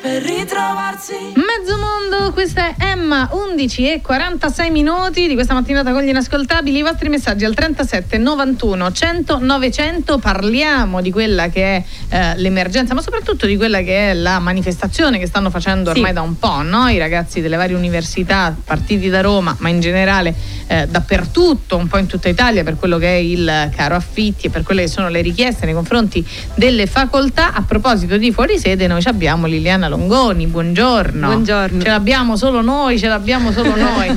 Per 0.00 0.22
ritrovarsi. 0.22 1.14
Mezzo 1.34 1.76
mondo, 1.78 2.32
questa 2.32 2.68
è 2.68 2.74
Emma, 2.78 3.28
11 3.32 3.92
e 3.92 4.00
46 4.00 4.70
minuti 4.70 5.26
di 5.26 5.34
questa 5.34 5.54
mattinata 5.54 5.92
con 5.92 6.02
gli 6.02 6.08
inascoltabili. 6.08 6.78
I 6.78 6.82
vostri 6.82 7.08
messaggi 7.08 7.44
al 7.44 7.54
37 7.54 8.18
91 8.18 8.92
100 8.92 9.38
900. 9.38 10.18
Parliamo 10.18 11.00
di 11.00 11.10
quella 11.10 11.48
che 11.48 11.76
è 11.76 11.84
eh, 12.10 12.36
l'emergenza, 12.36 12.94
ma 12.94 13.00
soprattutto 13.02 13.46
di 13.46 13.56
quella 13.56 13.80
che 13.80 14.10
è 14.10 14.14
la 14.14 14.38
manifestazione 14.38 15.18
che 15.18 15.26
stanno 15.26 15.50
facendo 15.50 15.90
ormai 15.90 16.08
Sì. 16.08 16.14
da 16.14 16.22
un 16.22 16.38
po', 16.38 16.62
no? 16.62 16.88
I 16.88 16.98
ragazzi 16.98 17.40
delle 17.40 17.56
varie 17.56 17.76
università, 17.76 18.54
partiti 18.64 19.08
da 19.08 19.20
Roma, 19.20 19.56
ma 19.58 19.68
in 19.68 19.80
generale 19.80 20.34
eh, 20.66 20.86
dappertutto, 20.86 21.76
un 21.76 21.88
po' 21.88 21.98
in 21.98 22.06
tutta 22.06 22.28
Italia, 22.28 22.62
per 22.62 22.76
quello 22.76 22.98
che 22.98 23.08
è 23.08 23.18
il 23.18 23.70
caro 23.74 23.94
affitti 23.96 24.46
e 24.46 24.50
per 24.50 24.62
quelle 24.62 24.82
che 24.82 24.88
sono 24.88 25.08
le 25.08 25.22
richieste 25.22 25.64
nei 25.64 25.74
confronti 25.74 26.24
delle 26.54 26.86
facoltà. 26.86 27.52
A 27.52 27.62
proposito 27.62 28.16
di 28.16 28.30
fuorisede, 28.32 28.86
noi 28.86 29.00
ci 29.02 29.08
abbiamo 29.08 29.46
Liliana 29.46 29.86
Longoni, 29.98 30.46
buongiorno. 30.46 31.26
Buongiorno. 31.26 31.82
Ce 31.82 31.88
l'abbiamo 31.88 32.36
solo 32.36 32.62
noi, 32.62 32.98
ce 33.00 33.08
l'abbiamo 33.08 33.50
solo 33.50 33.74
noi. 33.74 34.16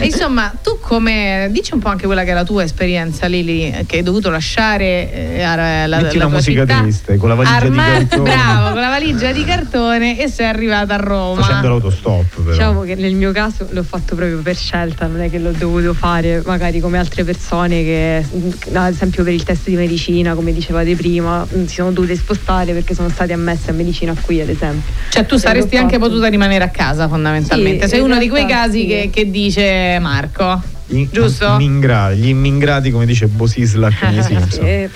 E 0.00 0.04
insomma, 0.04 0.52
tu 0.62 0.78
come 0.78 1.48
dici 1.50 1.72
un 1.72 1.80
po' 1.80 1.88
anche 1.88 2.04
quella 2.04 2.24
che 2.24 2.32
è 2.32 2.34
la 2.34 2.44
tua 2.44 2.62
esperienza, 2.62 3.26
Lili, 3.26 3.84
che 3.86 3.96
hai 3.96 4.02
dovuto 4.02 4.28
lasciare 4.28 5.10
eh, 5.10 5.38
la, 5.38 5.86
la, 5.86 6.00
Metti 6.02 6.18
la 6.18 6.26
tua 6.26 6.34
musica 6.34 6.60
città 6.60 6.80
triste 6.80 7.16
con 7.16 7.30
la 7.30 7.36
valigia 7.36 7.56
arma- 7.56 7.84
di 7.84 8.06
cartone. 8.06 8.22
Bravo, 8.22 8.72
con 8.72 8.80
la 8.82 8.88
valigia 8.88 9.32
di 9.32 9.44
cartone 9.44 10.20
e 10.20 10.28
sei 10.28 10.46
arrivata 10.46 10.94
a 10.94 10.98
Roma. 10.98 11.40
Facendo 11.40 11.68
l'autostop 11.68 12.24
però. 12.36 12.50
Diciamo 12.50 12.80
che 12.82 12.94
nel 12.94 13.14
mio 13.14 13.32
caso 13.32 13.66
l'ho 13.70 13.82
fatto 13.82 14.14
proprio 14.14 14.40
per 14.40 14.56
scelta, 14.56 15.06
non 15.06 15.22
è 15.22 15.30
che 15.30 15.38
l'ho 15.38 15.52
dovuto 15.52 15.94
fare 15.94 16.42
magari 16.44 16.80
come 16.80 16.98
altre 16.98 17.24
persone 17.24 17.82
che 17.82 18.24
mm, 18.30 18.50
ad 18.74 18.92
esempio 18.92 19.24
per 19.24 19.32
il 19.32 19.42
test 19.42 19.68
di 19.68 19.76
medicina, 19.76 20.34
come 20.34 20.52
dicevate 20.52 20.94
prima, 20.94 21.44
mm, 21.44 21.64
si 21.64 21.76
sono 21.76 21.92
dovute 21.92 22.14
spostare 22.14 22.74
perché 22.74 22.94
sono 22.94 23.08
state 23.08 23.32
ammesse 23.32 23.70
a 23.70 23.72
medicina 23.72 24.14
qui 24.20 24.42
ad 24.42 24.50
esempio. 24.50 24.92
Cioè 25.10 25.26
tu 25.26 25.36
saresti 25.36 25.76
anche 25.76 25.98
potuta 25.98 26.26
rimanere 26.28 26.64
a 26.64 26.68
casa 26.70 27.08
fondamentalmente. 27.08 27.84
Sì, 27.84 27.90
Sei 27.90 28.00
uno 28.00 28.18
di 28.18 28.28
quei 28.28 28.44
realtà 28.46 28.66
casi 28.66 28.80
sì. 28.80 28.86
che, 28.86 29.10
che 29.12 29.30
dice 29.30 29.98
Marco. 30.00 30.60
Gli- 30.86 31.06
Giusto? 31.10 31.46
immingrati, 31.52 32.16
gli 32.16 32.28
immingrati, 32.28 32.90
come 32.90 33.06
dice 33.06 33.26
Bosislac 33.26 34.02
nei 34.02 34.22
Simpson. 34.22 34.64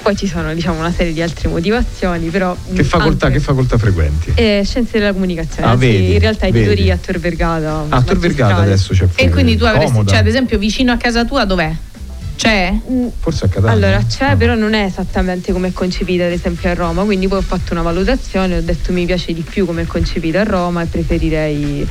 E 0.00 0.10
poi 0.14 0.16
ci 0.16 0.26
sono 0.28 0.54
diciamo 0.54 0.78
una 0.78 0.92
serie 0.92 1.12
di 1.12 1.20
altre 1.20 1.48
motivazioni, 1.50 2.28
però 2.30 2.56
Che 2.72 2.82
facoltà, 2.84 3.26
anche- 3.26 3.38
che 3.38 3.44
facoltà 3.44 3.76
frequenti? 3.76 4.32
Eh, 4.36 4.62
scienze 4.64 4.98
della 4.98 5.12
comunicazione, 5.12 5.68
Ah, 5.70 5.74
vedi, 5.76 6.14
in 6.14 6.18
realtà 6.18 6.46
vedi. 6.46 6.60
editoria 6.60 6.94
a 6.94 6.96
Tor 6.96 7.18
Vergata. 7.18 7.84
Ah, 7.90 8.00
Tor 8.02 8.16
Vergata 8.16 8.56
adesso 8.62 8.94
c'è 8.94 9.06
E 9.16 9.28
quindi 9.28 9.56
tu 9.56 9.64
avresti, 9.64 9.90
Comoda. 9.90 10.10
cioè 10.10 10.20
ad 10.20 10.26
esempio 10.26 10.56
vicino 10.56 10.92
a 10.92 10.96
casa 10.96 11.24
tua 11.26 11.44
dov'è? 11.44 11.70
C'è? 12.38 12.72
Forse 13.18 13.46
a 13.46 13.48
Catania. 13.48 13.72
Allora 13.74 14.04
c'è, 14.06 14.36
però 14.36 14.54
non 14.54 14.72
è 14.72 14.84
esattamente 14.84 15.50
come 15.52 15.68
è 15.68 15.72
concepita 15.72 16.24
ad 16.24 16.30
esempio 16.30 16.70
a 16.70 16.74
Roma, 16.74 17.02
quindi 17.02 17.26
poi 17.26 17.38
ho 17.38 17.42
fatto 17.42 17.72
una 17.72 17.82
valutazione, 17.82 18.58
ho 18.58 18.62
detto 18.62 18.92
mi 18.92 19.04
piace 19.06 19.32
di 19.32 19.40
più 19.42 19.66
come 19.66 19.82
è 19.82 19.86
concepita 19.86 20.42
a 20.42 20.44
Roma 20.44 20.82
e 20.82 20.86
preferirei... 20.86 21.84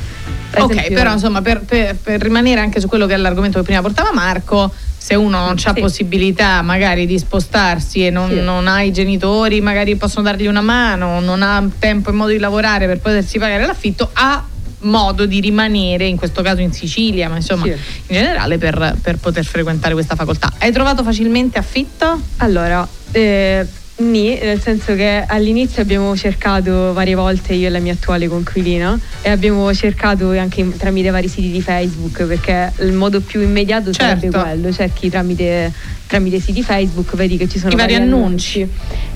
ad 0.52 0.62
Ok, 0.62 0.70
esempio- 0.70 0.94
però 0.96 1.12
insomma 1.12 1.42
per, 1.42 1.60
per- 1.60 1.96
per 1.96 2.22
rimanere 2.22 2.60
anche 2.62 2.80
su 2.80 2.88
quello 2.88 3.04
che 3.04 3.12
è 3.12 3.16
l'argomento 3.18 3.58
che 3.58 3.64
prima 3.64 3.82
portava 3.82 4.10
Marco, 4.14 4.72
se 4.96 5.14
uno 5.14 5.38
non 5.38 5.56
ha 5.62 5.72
Sì. 5.74 5.80
possibilità 5.80 6.62
magari 6.62 7.04
di 7.04 7.18
spostarsi 7.18 8.06
e 8.06 8.10
non, 8.10 8.30
Sì. 8.30 8.40
non 8.40 8.66
ha 8.68 8.80
i 8.80 8.90
genitori, 8.90 9.60
magari 9.60 9.96
possono 9.96 10.22
dargli 10.24 10.46
una 10.46 10.62
mano, 10.62 11.20
non 11.20 11.42
ha 11.42 11.62
tempo 11.78 12.08
e 12.08 12.12
modo 12.14 12.30
di 12.30 12.38
lavorare 12.38 12.86
per 12.86 13.00
potersi 13.00 13.38
pagare 13.38 13.66
l'affitto, 13.66 14.08
ha 14.14 14.42
modo 14.80 15.26
di 15.26 15.40
rimanere, 15.40 16.06
in 16.06 16.16
questo 16.16 16.42
caso 16.42 16.60
in 16.60 16.72
Sicilia, 16.72 17.28
ma 17.28 17.36
insomma 17.36 17.64
Sì. 17.64 17.70
in 17.70 17.76
generale 18.14 18.58
per, 18.58 18.96
per 19.02 19.16
poter 19.16 19.44
frequentare 19.44 19.94
questa 19.94 20.14
facoltà. 20.14 20.52
Hai 20.58 20.72
trovato 20.72 21.02
facilmente 21.02 21.58
affitto? 21.58 22.20
Allora, 22.38 22.86
eh, 23.12 23.66
nì, 23.98 24.38
nel 24.40 24.60
senso 24.60 24.94
che 24.94 25.24
all'inizio 25.26 25.82
abbiamo 25.82 26.16
cercato 26.16 26.92
varie 26.92 27.14
volte 27.14 27.54
io 27.54 27.66
e 27.66 27.70
la 27.70 27.80
mia 27.80 27.94
attuale 27.94 28.28
conquilina 28.28 28.98
e 29.22 29.30
abbiamo 29.30 29.72
cercato 29.74 30.30
anche 30.30 30.76
tramite 30.76 31.10
vari 31.10 31.28
siti 31.28 31.50
di 31.50 31.60
Facebook 31.60 32.24
perché 32.24 32.72
il 32.80 32.92
modo 32.92 33.20
più 33.20 33.40
immediato 33.40 33.92
sarebbe 33.92 34.30
Certo. 34.30 34.40
quello, 34.40 34.72
cerchi 34.72 35.10
tramite, 35.10 35.72
tramite 36.06 36.40
siti 36.40 36.62
Facebook, 36.62 37.16
vedi 37.16 37.36
che 37.36 37.48
ci 37.48 37.58
sono 37.58 37.72
I 37.72 37.76
vari 37.76 37.94
annunci. 37.96 38.68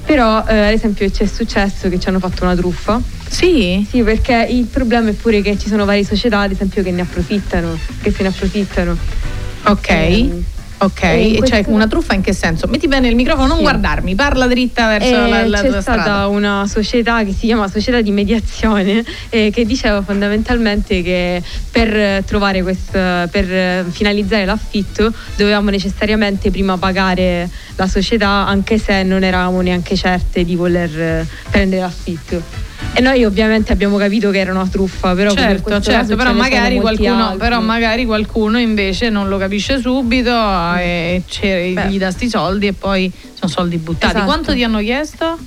Però 0.05 0.45
eh, 0.47 0.59
ad 0.59 0.73
esempio 0.73 1.09
ci 1.11 1.23
è 1.23 1.27
successo 1.27 1.89
che 1.89 2.01
ci 2.01 2.09
hanno 2.09 2.19
fatto 2.19 2.43
una 2.43 2.57
truffa. 2.57 3.01
Sì? 3.29 3.87
Sì, 3.89 4.03
perché 4.03 4.47
il 4.51 4.65
problema 4.65 5.11
è 5.11 5.13
pure 5.13 5.43
che 5.43 5.57
ci 5.59 5.69
sono 5.69 5.85
varie 5.85 6.05
società, 6.05 6.41
ad 6.41 6.51
esempio, 6.51 6.83
che 6.83 6.91
ne 6.91 7.03
approfittano, 7.03 7.79
che 8.03 8.11
se 8.11 8.23
ne 8.23 8.29
approfittano. 8.29 8.97
Ok. 9.65 9.89
Ehm, 9.91 10.45
Ok, 10.85 11.03
E 11.03 11.41
cioè 11.45 11.63
una 11.69 11.87
truffa 11.87 12.15
in 12.15 12.21
che 12.23 12.33
senso? 12.33 12.67
Metti 12.67 12.89
bene 12.89 13.09
il 13.09 13.15
microfono, 13.15 13.47
non 13.47 13.57
Sì. 13.59 13.63
guardarmi, 13.63 14.15
parla 14.15 14.47
dritta 14.47 14.87
verso 14.89 15.09
E 15.25 15.29
la, 15.29 15.47
la 15.47 15.61
c'è 15.61 15.69
tua 15.69 15.81
stata 15.81 16.01
strada. 16.03 16.27
una 16.27 16.67
società 16.67 17.23
che 17.25 17.33
si 17.33 17.47
chiama 17.47 17.69
Società 17.69 18.01
di 18.01 18.11
Mediazione 18.11 19.05
eh, 19.31 19.51
che 19.53 19.65
diceva 19.65 20.03
fondamentalmente 20.03 21.03
che 21.03 21.43
per 21.71 21.97
eh, 21.97 22.23
trovare 22.27 22.63
questo, 22.63 22.93
per 22.93 23.53
eh, 23.53 23.85
finalizzare 23.91 24.45
l'affitto 24.45 25.13
dovevamo 25.37 25.71
necessariamente 25.71 26.51
prima 26.51 26.77
pagare 26.79 27.49
la 27.77 27.87
società 27.87 28.29
anche 28.29 28.79
se 28.79 29.03
non 29.03 29.23
eravamo 29.25 29.61
neanche 29.61 29.97
certe 29.97 30.45
di 30.45 30.57
voler 30.57 31.01
eh, 31.01 31.27
prendere 31.51 31.83
l'affitto. 31.83 32.71
E 32.95 33.01
noi 33.01 33.25
ovviamente 33.25 33.73
abbiamo 33.73 33.97
capito 33.97 34.31
che 34.31 34.39
era 34.39 34.51
una 34.53 34.67
truffa, 34.67 35.15
però 35.15 35.33
certo, 35.33 35.81
certo, 35.81 36.15
però 36.15 36.33
magari, 36.35 36.79
qualcuno, 36.79 37.37
però 37.39 37.61
magari 37.61 38.05
qualcuno 38.05 38.59
invece 38.59 39.09
non 39.09 39.29
lo 39.29 39.39
capisce 39.39 39.81
subito 39.81 40.31
e 40.77 41.23
ce- 41.27 41.73
gli 41.89 41.99
dà 41.99 42.11
sti 42.11 42.29
soldi 42.29 42.67
e 42.67 42.73
poi 42.75 43.11
sono 43.35 43.51
soldi 43.51 43.79
buttati. 43.79 44.13
Esatto. 44.13 44.25
Quanto 44.27 44.53
ti 44.53 44.63
hanno 44.63 44.81
chiesto? 44.81 45.39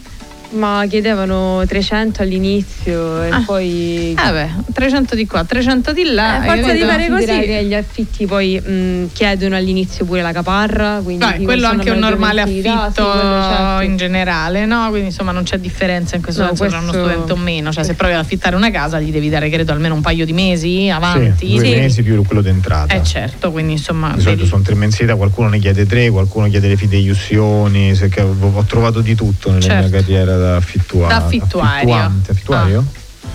Ma 0.52 0.86
chiedevano 0.88 1.64
300 1.68 2.22
all'inizio 2.22 3.22
e 3.24 3.30
Ah. 3.30 3.43
poi... 3.46 4.12
Eh 4.18 4.32
beh, 4.32 4.50
300 4.74 5.16
di 5.16 5.26
qua, 5.28 5.43
300 5.43 5.91
di 5.91 6.04
là. 6.14 6.43
Eh, 6.43 6.48
forza 6.48 6.72
di 6.74 6.80
fare 6.82 7.08
così. 7.10 7.26
che 7.26 7.64
gli 7.66 7.74
affitti 7.74 8.26
poi 8.26 8.60
mh, 8.60 9.10
chiedono 9.14 9.56
all'inizio 9.56 10.06
pure 10.06 10.22
la 10.22 10.32
caparra. 10.32 11.02
Quindi 11.04 11.26
Beh, 11.26 11.43
quello 11.43 11.68
anche 11.68 11.89
un 11.89 12.00
normale 12.00 12.41
affitto 12.41 12.89
sì, 12.89 12.96
certo. 12.96 13.82
in 13.82 13.98
generale, 13.98 14.66
no? 14.66 14.88
Quindi 14.89 15.08
insomma 15.08 15.32
non 15.32 15.43
c'è 15.43 15.58
differenza 15.58 16.16
in 16.16 16.22
questo 16.22 16.41
No, 16.43 16.48
senso 16.50 16.66
tra 16.68 16.78
uno 16.80 16.89
questo- 16.91 17.08
studente 17.10 17.34
o 17.34 17.36
meno. 17.38 17.72
Cioè, 17.74 17.84
se 17.84 17.93
provi 17.96 18.14
ad 18.14 18.20
affittare 18.20 18.56
una 18.56 18.72
casa 18.72 19.00
gli 19.00 19.12
devi 19.12 19.30
dare, 19.30 19.50
credo, 19.50 19.72
almeno 19.74 19.96
un 19.96 20.02
paio 20.02 20.26
di 20.26 20.34
mesi 20.34 20.89
avanti. 20.89 21.48
Sì, 21.48 21.56
due 21.58 21.76
mesi 21.80 22.04
più 22.04 22.24
quello 22.24 22.41
d'entrata. 22.41 22.93
Eh 22.93 23.04
certo, 23.04 23.52
quindi 23.52 23.74
insomma. 23.74 24.10
Di 24.14 24.22
solito 24.22 24.38
vedi. 24.38 24.48
sono 24.48 24.62
tre 24.62 24.76
mensilità, 24.76 25.16
qualcuno 25.16 25.50
ne 25.50 25.60
chiede 25.60 25.86
tre, 25.86 26.10
qualcuno 26.10 26.48
chiede 26.50 26.68
le 26.70 26.78
fideiussioni, 26.78 27.96
se 27.96 28.08
che 28.10 28.22
ho 28.22 28.34
ho 28.56 28.64
trovato 28.64 29.02
di 29.02 29.16
tutto 29.16 29.50
nella 29.50 29.62
Certo. 29.62 29.89
mia 29.89 30.00
carriera 30.00 30.38
da 30.46 30.56
affittuario. 30.58 31.08
Da 31.18 31.26
affittuario. 31.26 32.12
Affittuario? 32.30 32.86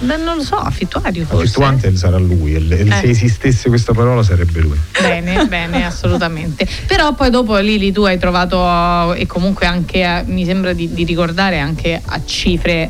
Beh, 0.03 0.17
non 0.17 0.37
lo 0.37 0.43
so, 0.43 0.55
affittuario 0.57 1.25
forse. 1.27 1.43
Affittuante 1.45 1.95
sarà 1.97 2.17
lui, 2.17 2.53
il- 2.53 2.87
se 3.01 3.07
Eh. 3.07 3.11
esistesse 3.11 3.69
questa 3.69 3.93
parola 3.93 4.23
sarebbe 4.23 4.61
lui. 4.61 4.79
Bene, 5.01 5.45
bene, 5.51 5.85
assolutamente. 5.85 6.67
Però 6.87 7.13
poi 7.15 7.29
dopo 7.31 7.57
Lili 7.59 7.93
tu 7.93 8.03
hai 8.05 8.19
trovato 8.19 9.13
e 9.15 9.27
comunque 9.27 9.67
anche 9.67 10.05
a- 10.05 10.23
mi 10.25 10.45
sembra 10.45 10.73
di, 10.73 10.93
di 10.95 11.05
ricordare 11.05 11.59
anche 11.59 12.01
a 12.03 12.21
cifre 12.25 12.89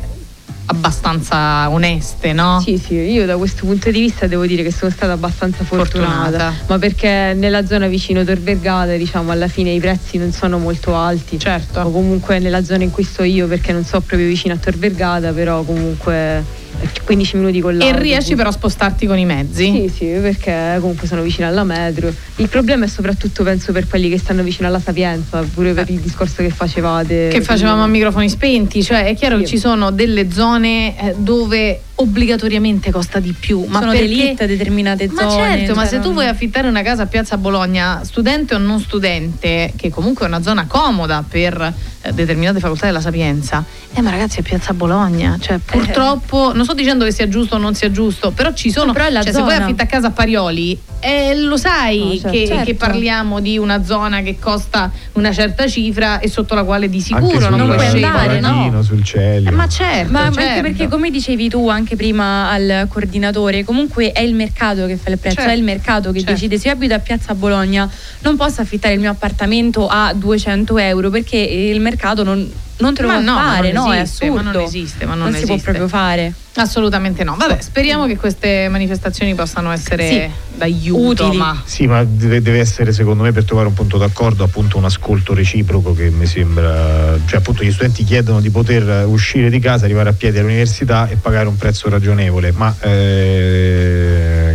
abbastanza 0.65 1.69
oneste, 1.69 2.33
no? 2.33 2.61
Sì, 2.63 2.77
sì, 2.77 2.93
io 2.95 3.25
da 3.25 3.37
questo 3.37 3.65
punto 3.65 3.91
di 3.91 3.99
vista 3.99 4.27
devo 4.27 4.45
dire 4.45 4.63
che 4.63 4.71
sono 4.71 4.91
stata 4.91 5.11
abbastanza 5.11 5.63
fortunata, 5.63 6.21
Fortunata. 6.21 6.53
ma 6.67 6.79
perché 6.79 7.33
nella 7.35 7.65
zona 7.65 7.87
vicino 7.87 8.23
Tor 8.23 8.39
Vergata, 8.39 8.95
diciamo, 8.95 9.31
alla 9.31 9.47
fine 9.47 9.71
i 9.71 9.79
prezzi 9.79 10.17
non 10.17 10.31
sono 10.31 10.57
molto 10.57 10.95
alti. 10.95 11.37
Certo. 11.39 11.79
O 11.81 11.91
comunque 11.91 12.39
nella 12.39 12.63
zona 12.63 12.83
in 12.83 12.91
cui 12.91 13.03
sto 13.03 13.23
io, 13.23 13.47
perché 13.47 13.71
non 13.73 13.83
so 13.83 13.99
proprio 14.01 14.27
vicino 14.27 14.53
a 14.53 14.57
Tor 14.57 14.77
Vergata, 14.77 15.31
però 15.31 15.63
comunque 15.63 16.59
15 17.03 17.37
minuti 17.37 17.59
con 17.61 17.73
E 17.73 17.77
l'autobus. 17.77 18.01
riesci 18.01 18.35
però 18.35 18.49
a 18.49 18.51
spostarti 18.51 19.05
con 19.07 19.17
i 19.17 19.25
mezzi? 19.25 19.65
Sì, 19.71 19.91
sì, 19.95 20.05
perché 20.21 20.77
comunque 20.79 21.07
sono 21.07 21.21
vicino 21.21 21.47
alla 21.47 21.63
metro. 21.63 22.11
Il 22.37 22.47
problema 22.49 22.85
è 22.85 22.87
soprattutto, 22.87 23.43
penso, 23.43 23.71
per 23.71 23.87
quelli 23.87 24.09
che 24.09 24.17
stanno 24.17 24.43
vicino 24.43 24.67
alla 24.67 24.79
Sapienza, 24.79 25.41
pure 25.53 25.73
per 25.73 25.89
il 25.89 25.99
discorso 25.99 26.41
che 26.41 26.49
facevate. 26.49 27.27
Che 27.29 27.41
facevamo 27.41 27.83
a 27.83 27.87
microfoni 27.87 28.29
spenti, 28.29 28.83
cioè 28.83 29.05
è 29.05 29.15
chiaro 29.15 29.35
Sì. 29.37 29.43
che 29.43 29.47
ci 29.49 29.57
sono 29.57 29.91
delle 29.91 30.31
zone 30.31 30.97
eh, 30.99 31.15
dove 31.17 31.81
obbligatoriamente 31.95 32.91
costa 32.91 33.19
di 33.19 33.33
più. 33.37 33.65
Ma 33.67 33.79
Sono 33.79 33.91
perché? 33.91 34.33
determinate 34.47 35.07
Ma 35.11 35.29
zone. 35.29 35.57
certo, 35.57 35.73
ma 35.75 35.81
cioè 35.81 35.89
se 35.89 35.97
tu 35.97 36.05
non- 36.05 36.13
vuoi 36.13 36.27
affittare 36.27 36.67
una 36.67 36.81
casa 36.81 37.03
a 37.03 37.05
Piazza 37.05 37.37
Bologna, 37.37 38.01
studente 38.03 38.55
o 38.55 38.57
non 38.57 38.79
studente, 38.79 39.71
che 39.75 39.89
comunque 39.89 40.25
è 40.25 40.27
una 40.27 40.41
zona 40.41 40.65
comoda 40.67 41.23
per 41.27 41.73
eh, 42.03 42.11
determinate 42.13 42.59
facoltà 42.59 42.87
della 42.87 43.01
Sapienza, 43.01 43.63
eh 43.93 44.01
ma 44.01 44.09
ragazzi 44.09 44.39
è 44.39 44.41
Piazza 44.41 44.73
Bologna, 44.73 45.37
cioè 45.39 45.57
purtroppo, 45.57 46.53
non 46.53 46.63
sto 46.63 46.73
dicendo 46.73 47.03
che 47.03 47.11
sia 47.11 47.27
giusto 47.27 47.55
o 47.55 47.57
non 47.57 47.75
sia 47.75 47.91
giusto, 47.91 48.31
però 48.31 48.53
ci 48.53 48.71
sono, 48.71 48.93
però 48.93 49.09
cioè 49.11 49.23
se 49.33 49.39
vuoi 49.41 49.51
zona. 49.53 49.65
affittare 49.65 49.83
a 49.83 49.91
casa 49.91 50.07
a 50.07 50.11
Parioli, 50.11 50.79
eh, 51.01 51.35
lo 51.35 51.57
sai 51.57 51.97
No, 51.99 52.11
certo. 52.13 52.29
che, 52.29 52.47
Certo. 52.47 52.63
che 52.63 52.75
parliamo 52.75 53.39
di 53.41 53.57
una 53.57 53.83
zona 53.83 54.21
che 54.21 54.37
costa 54.39 54.89
una 55.13 55.33
certa 55.33 55.67
cifra 55.67 56.19
e 56.19 56.29
sotto 56.29 56.55
la 56.55 56.63
quale 56.63 56.89
di 56.89 57.01
sicuro 57.01 57.49
non 57.49 57.65
puoi 57.73 57.85
andare, 57.85 58.39
no? 58.39 58.47
Paladino, 58.49 58.81
sul 58.83 59.03
cielo. 59.03 59.49
Eh, 59.49 59.51
ma 59.51 59.67
certo, 59.67 60.11
Ma 60.11 60.23
certo. 60.31 60.39
anche 60.39 60.61
perché 60.61 60.87
come 60.87 61.09
dicevi 61.09 61.49
tu 61.49 61.67
anche 61.67 61.95
prima 61.97 62.49
al 62.49 62.85
coordinatore, 62.87 63.63
comunque 63.65 64.11
è 64.13 64.21
il 64.21 64.35
mercato 64.35 64.85
che 64.85 64.95
fa 64.95 65.09
il 65.09 65.17
prezzo, 65.17 65.35
Certo, 65.35 65.51
è 65.51 65.55
il 65.55 65.63
mercato 65.63 66.11
che 66.11 66.19
certo. 66.19 66.33
decide. 66.33 66.57
Se 66.57 66.67
io 66.69 66.73
abito 66.75 66.93
a 66.93 66.99
Piazza 66.99 67.35
Bologna 67.35 67.89
non 68.21 68.37
posso 68.37 68.61
affittare 68.61 68.93
il 68.93 68.99
mio 69.01 69.11
appartamento 69.11 69.87
a 69.87 70.13
200 70.13 70.77
euro 70.77 71.09
perché 71.09 71.37
il 71.37 71.81
mercato 71.81 72.23
non, 72.23 72.49
non 72.81 72.93
te 72.93 73.01
lo 73.03 73.07
Ma 73.07 73.13
può 73.15 73.23
no, 73.23 73.33
ma 73.35 73.53
fare, 73.55 73.71
non 73.71 73.87
no? 73.87 73.93
esiste, 73.93 74.25
è 74.25 74.29
ma 74.29 74.39
assurdo. 74.39 74.57
non 74.57 74.67
esiste, 74.67 75.05
ma 75.05 75.15
non 75.15 75.27
si 75.33 75.45
può 75.45 75.53
esiste. 75.53 75.61
proprio 75.71 75.87
fare. 75.87 76.33
Assolutamente 76.55 77.23
no. 77.23 77.35
Vabbè, 77.37 77.61
speriamo 77.61 78.05
che 78.07 78.17
queste 78.17 78.67
manifestazioni 78.69 79.33
possano 79.35 79.71
essere 79.71 80.09
Sì. 80.09 80.29
d'aiuto. 80.57 81.23
Utili. 81.25 81.37
Ma 81.37 81.61
Sì, 81.63 81.87
ma 81.87 82.03
deve, 82.03 82.41
deve 82.41 82.59
essere 82.59 82.91
secondo 82.91 83.23
me 83.23 83.31
per 83.31 83.45
trovare 83.45 83.69
un 83.69 83.73
punto 83.73 83.97
d'accordo 83.97 84.43
appunto 84.43 84.77
un 84.77 84.83
ascolto 84.83 85.33
reciproco 85.33 85.93
che 85.93 86.09
mi 86.09 86.25
sembra, 86.25 87.17
cioè 87.25 87.39
appunto 87.39 87.63
gli 87.63 87.71
studenti 87.71 88.03
chiedono 88.03 88.41
di 88.41 88.49
poter 88.49 89.05
uscire 89.07 89.49
di 89.49 89.59
casa, 89.59 89.85
arrivare 89.85 90.09
a 90.09 90.13
piedi 90.13 90.39
all'università 90.39 91.07
e 91.07 91.15
pagare 91.15 91.47
un 91.47 91.55
prezzo 91.55 91.87
ragionevole, 91.87 92.51
ma 92.51 92.75
eh, 92.81 94.50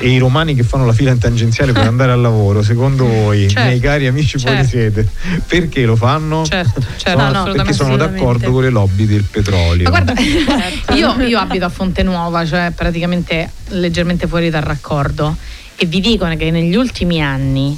e 0.00 0.08
i 0.10 0.18
romani 0.18 0.54
che 0.54 0.62
fanno 0.62 0.86
la 0.86 0.92
fila 0.92 1.10
in 1.10 1.18
tangenziale 1.18 1.72
per 1.72 1.86
andare 1.86 2.12
al 2.12 2.20
lavoro, 2.20 2.62
secondo 2.62 3.04
voi, 3.08 3.48
Certo, 3.48 3.66
miei 3.66 3.80
cari 3.80 4.06
amici 4.06 4.38
certo. 4.38 4.48
fuori 4.48 4.66
sede, 4.66 5.08
perché 5.46 5.84
lo 5.84 5.96
fanno? 5.96 6.44
certo, 6.44 6.80
certo, 6.80 7.10
Sono- 7.10 7.22
assolutamente. 7.22 7.56
perché 7.56 7.72
sono 7.72 7.96
d'accordo 7.96 8.52
con 8.52 8.62
le 8.62 8.70
lobby 8.70 9.06
del 9.06 9.24
petrolio. 9.24 9.90
Ma 9.90 10.02
guarda, 10.02 10.14
io, 10.94 11.20
io 11.22 11.38
abito 11.38 11.64
a 11.64 11.68
Fonte 11.68 12.02
Nuova, 12.02 12.46
cioè 12.46 12.72
praticamente 12.74 13.50
leggermente 13.68 14.26
fuori 14.26 14.50
dal 14.50 14.62
raccordo, 14.62 15.36
e 15.76 15.86
vi 15.86 16.00
dicono 16.00 16.36
che 16.36 16.50
negli 16.50 16.74
ultimi 16.76 17.22
anni 17.22 17.76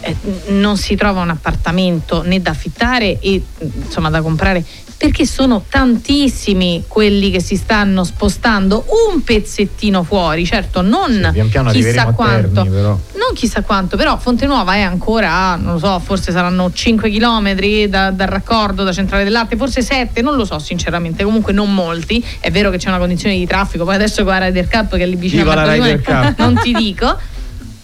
eh, 0.00 0.16
non 0.48 0.76
si 0.76 0.94
trova 0.96 1.20
un 1.22 1.30
appartamento 1.30 2.22
né 2.22 2.40
da 2.40 2.50
affittare 2.50 3.18
e 3.20 3.42
insomma 3.84 4.10
da 4.10 4.20
comprare 4.22 4.64
perché 4.98 5.24
sono 5.26 5.64
tantissimi 5.68 6.84
quelli 6.88 7.30
che 7.30 7.40
si 7.40 7.54
stanno 7.54 8.02
spostando 8.02 8.84
un 9.08 9.22
pezzettino 9.22 10.02
fuori, 10.02 10.44
certo 10.44 10.82
non 10.82 11.30
pian 11.32 11.48
piano 11.48 11.70
chissà 11.70 12.06
quanto, 12.06 12.64
però. 12.64 12.88
non 13.14 13.32
chissà 13.32 13.62
quanto, 13.62 13.96
però 13.96 14.18
Fonte 14.18 14.46
Nuova 14.46 14.74
è 14.74 14.80
ancora, 14.80 15.54
non 15.54 15.74
lo 15.74 15.78
so, 15.78 16.00
forse 16.00 16.32
saranno 16.32 16.72
5 16.72 17.10
km 17.10 17.54
da- 17.86 18.10
dal 18.10 18.26
raccordo, 18.26 18.82
da 18.82 18.92
Centrale 18.92 19.22
dell'Arte, 19.22 19.56
forse 19.56 19.82
7, 19.82 20.20
non 20.20 20.34
lo 20.34 20.44
so 20.44 20.58
sinceramente, 20.58 21.22
comunque 21.22 21.52
non 21.52 21.72
molti. 21.72 22.24
È 22.40 22.50
vero 22.50 22.70
che 22.70 22.78
c'è 22.78 22.88
una 22.88 22.98
condizione 22.98 23.36
di 23.36 23.46
traffico, 23.46 23.84
poi 23.84 23.94
adesso 23.94 24.24
con 24.24 24.32
la 24.32 24.46
Ryder 24.46 24.68
Cup 24.68 24.96
che 24.96 25.04
è 25.04 25.06
lì 25.06 25.14
vicino 25.14 25.42
Viva 25.42 25.62
a 25.62 25.76
Marco 25.76 26.34
non 26.42 26.58
ti 26.60 26.72
dico. 26.72 27.16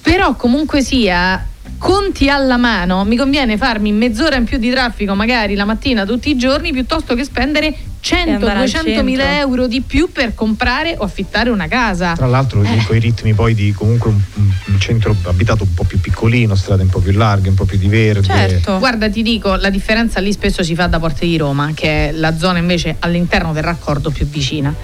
Però 0.02 0.34
comunque 0.34 0.82
sia, 0.82 1.46
conti 1.78 2.28
alla 2.28 2.56
mano, 2.56 3.04
mi 3.04 3.16
conviene 3.16 3.56
farmi 3.56 3.92
mezz'ora 3.92 4.36
in 4.36 4.44
più 4.44 4.58
di 4.58 4.70
traffico 4.70 5.14
magari 5.14 5.54
la 5.54 5.64
mattina 5.64 6.04
tutti 6.04 6.30
i 6.30 6.36
giorni 6.36 6.72
piuttosto 6.72 7.14
che 7.14 7.24
spendere 7.24 7.74
100 8.04 8.32
andare 8.32 8.58
al 8.58 8.64
200 8.66 9.02
mila 9.02 9.38
euro 9.38 9.66
di 9.66 9.80
più 9.80 10.12
per 10.12 10.34
comprare 10.34 10.94
o 10.98 11.04
affittare 11.04 11.48
una 11.48 11.68
casa. 11.68 12.12
Tra 12.12 12.26
l'altro 12.26 12.62
Eh. 12.62 12.84
con 12.86 12.96
i 12.96 12.98
ritmi 12.98 13.32
poi 13.32 13.54
di 13.54 13.72
comunque 13.72 14.10
un, 14.10 14.20
un 14.66 14.78
centro 14.78 15.16
abitato 15.22 15.64
un 15.64 15.72
po' 15.72 15.84
più 15.84 15.98
piccolino, 15.98 16.54
strade 16.54 16.82
un 16.82 16.90
po' 16.90 16.98
più 17.00 17.12
larghe, 17.12 17.48
un 17.48 17.54
po' 17.54 17.64
più 17.64 17.78
di 17.78 17.88
verde. 17.88 18.26
Certo. 18.26 18.78
Guarda, 18.78 19.08
ti 19.08 19.22
dico, 19.22 19.54
la 19.54 19.70
differenza 19.70 20.20
lì 20.20 20.32
spesso 20.32 20.62
si 20.62 20.74
fa 20.74 20.86
da 20.86 20.98
Porte 20.98 21.24
di 21.24 21.38
Roma, 21.38 21.70
che 21.72 22.10
è 22.10 22.12
la 22.12 22.36
zona 22.36 22.58
invece 22.58 22.96
all'interno 22.98 23.54
del 23.54 23.62
raccordo 23.62 24.10
più 24.10 24.26
vicina. 24.26 24.74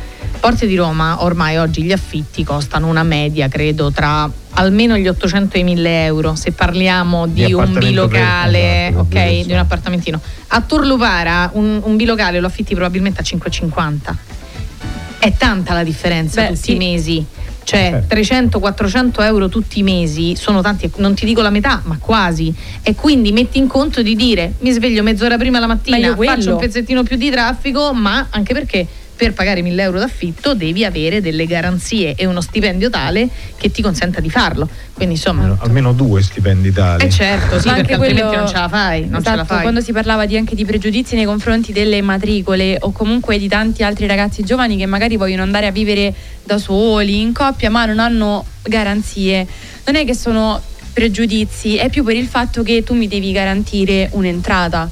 Porte 0.41 0.67
di 0.67 0.75
Roma, 0.75 1.23
ormai 1.23 1.59
oggi 1.59 1.83
gli 1.83 1.93
affitti 1.93 2.43
costano 2.45 2.87
una 2.87 3.03
media, 3.03 3.49
credo, 3.49 3.91
tra 3.91 4.31
almeno 4.53 4.97
gli 4.97 5.07
800 5.07 5.57
e 5.57 5.61
i 5.61 5.65
1000 5.65 6.05
euro, 6.05 6.35
se 6.35 6.53
parliamo 6.53 7.27
di, 7.27 7.45
Di 7.47 7.53
un 7.53 7.73
bilocale, 7.79 8.91
per- 8.93 9.01
esatto, 9.01 9.17
ok, 9.17 9.47
di 9.47 9.53
un 9.53 9.59
appartamentino. 9.59 10.21
A 10.49 10.61
Torlupara 10.63 11.51
un, 11.55 11.81
un 11.83 11.97
bilocale 11.97 12.41
lo 12.41 12.47
affitti 12.47 12.75
probabilmente 12.75 13.10
a 13.19 13.23
5,50. 13.23 14.15
È 15.19 15.33
tanta 15.37 15.75
la 15.75 15.83
differenza 15.83 16.43
Beh, 16.43 16.49
tutti 16.49 16.61
sì. 16.61 16.75
i 16.75 16.77
mesi. 16.77 17.27
Cioè 17.63 18.05
300-400 18.09 19.23
euro 19.23 19.49
tutti 19.49 19.79
i 19.79 19.83
mesi 19.83 20.35
sono 20.35 20.61
tanti, 20.61 20.91
non 20.97 21.15
ti 21.15 21.25
dico 21.25 21.41
la 21.41 21.51
metà, 21.51 21.83
ma 21.85 21.99
quasi. 21.99 22.53
E 22.83 22.95
quindi 22.95 23.31
metti 23.33 23.59
in 23.59 23.69
conto 23.69 24.03
di 24.03 24.17
dire 24.17 24.55
mi 24.61 24.73
sveglio 24.73 25.03
mezz'ora 25.03 25.37
prima 25.37 25.61
la 25.61 25.67
Ma 25.67 25.75
mattina, 25.75 26.17
faccio 26.17 26.53
un 26.55 26.59
pezzettino 26.59 27.03
più 27.03 27.17
di 27.17 27.31
traffico, 27.31 27.93
ma 27.93 28.27
anche 28.31 28.55
perché 28.55 28.87
per 29.21 29.35
pagare 29.35 29.61
1000 29.61 29.83
euro 29.83 29.99
d'affitto 29.99 30.55
devi 30.55 30.83
avere 30.83 31.21
delle 31.21 31.45
garanzie 31.45 32.15
e 32.15 32.25
uno 32.25 32.41
stipendio 32.41 32.89
tale 32.89 33.29
che 33.59 33.71
ti 33.71 33.83
consenta 33.83 34.19
di 34.19 34.31
farlo. 34.31 34.67
Quindi 34.95 35.17
insomma... 35.17 35.59
Almeno 35.61 35.93
due 35.93 36.23
stipendi 36.23 36.73
tali. 36.73 37.05
Eh 37.05 37.11
certo, 37.11 37.61
sì, 37.61 37.69
anche 37.69 37.81
altrimenti 37.93 38.15
quello- 38.23 38.35
non 38.35 38.49
ce 38.49 38.55
la 38.55 38.69
fai. 38.69 39.01
Non 39.07 39.23
ce 39.23 39.29
la 39.29 39.35
Esatto, 39.35 39.45
fai. 39.45 39.61
quando 39.61 39.83
si 39.83 39.93
parlava 39.93 40.25
di- 40.25 40.39
anche 40.39 40.55
di 40.55 40.65
pregiudizi 40.65 41.17
nei 41.17 41.27
confronti 41.27 41.71
delle 41.73 42.01
matricole 42.01 42.79
o 42.81 42.93
comunque 42.93 43.37
di 43.39 43.47
tanti 43.47 43.83
altri 43.83 44.07
ragazzi 44.07 44.43
giovani 44.43 44.79
che 44.79 44.87
magari 44.87 45.17
vogliono 45.19 45.43
andare 45.43 45.67
a 45.67 45.71
vivere 45.71 46.15
da 46.43 46.57
soli, 46.57 47.21
in 47.21 47.35
coppia, 47.35 47.69
ma 47.69 47.85
non 47.85 47.99
hanno 47.99 48.47
garanzie, 48.63 49.47
non 49.85 49.97
è 49.97 50.07
che 50.07 50.15
sono 50.15 50.63
pregiudizi, 50.95 51.77
è 51.77 51.91
più 51.91 52.05
per 52.05 52.17
il 52.17 52.27
fatto 52.27 52.63
che 52.63 52.83
tu 52.83 52.95
mi 52.95 53.07
devi 53.07 53.33
garantire 53.33 54.09
un'entrata. 54.13 54.89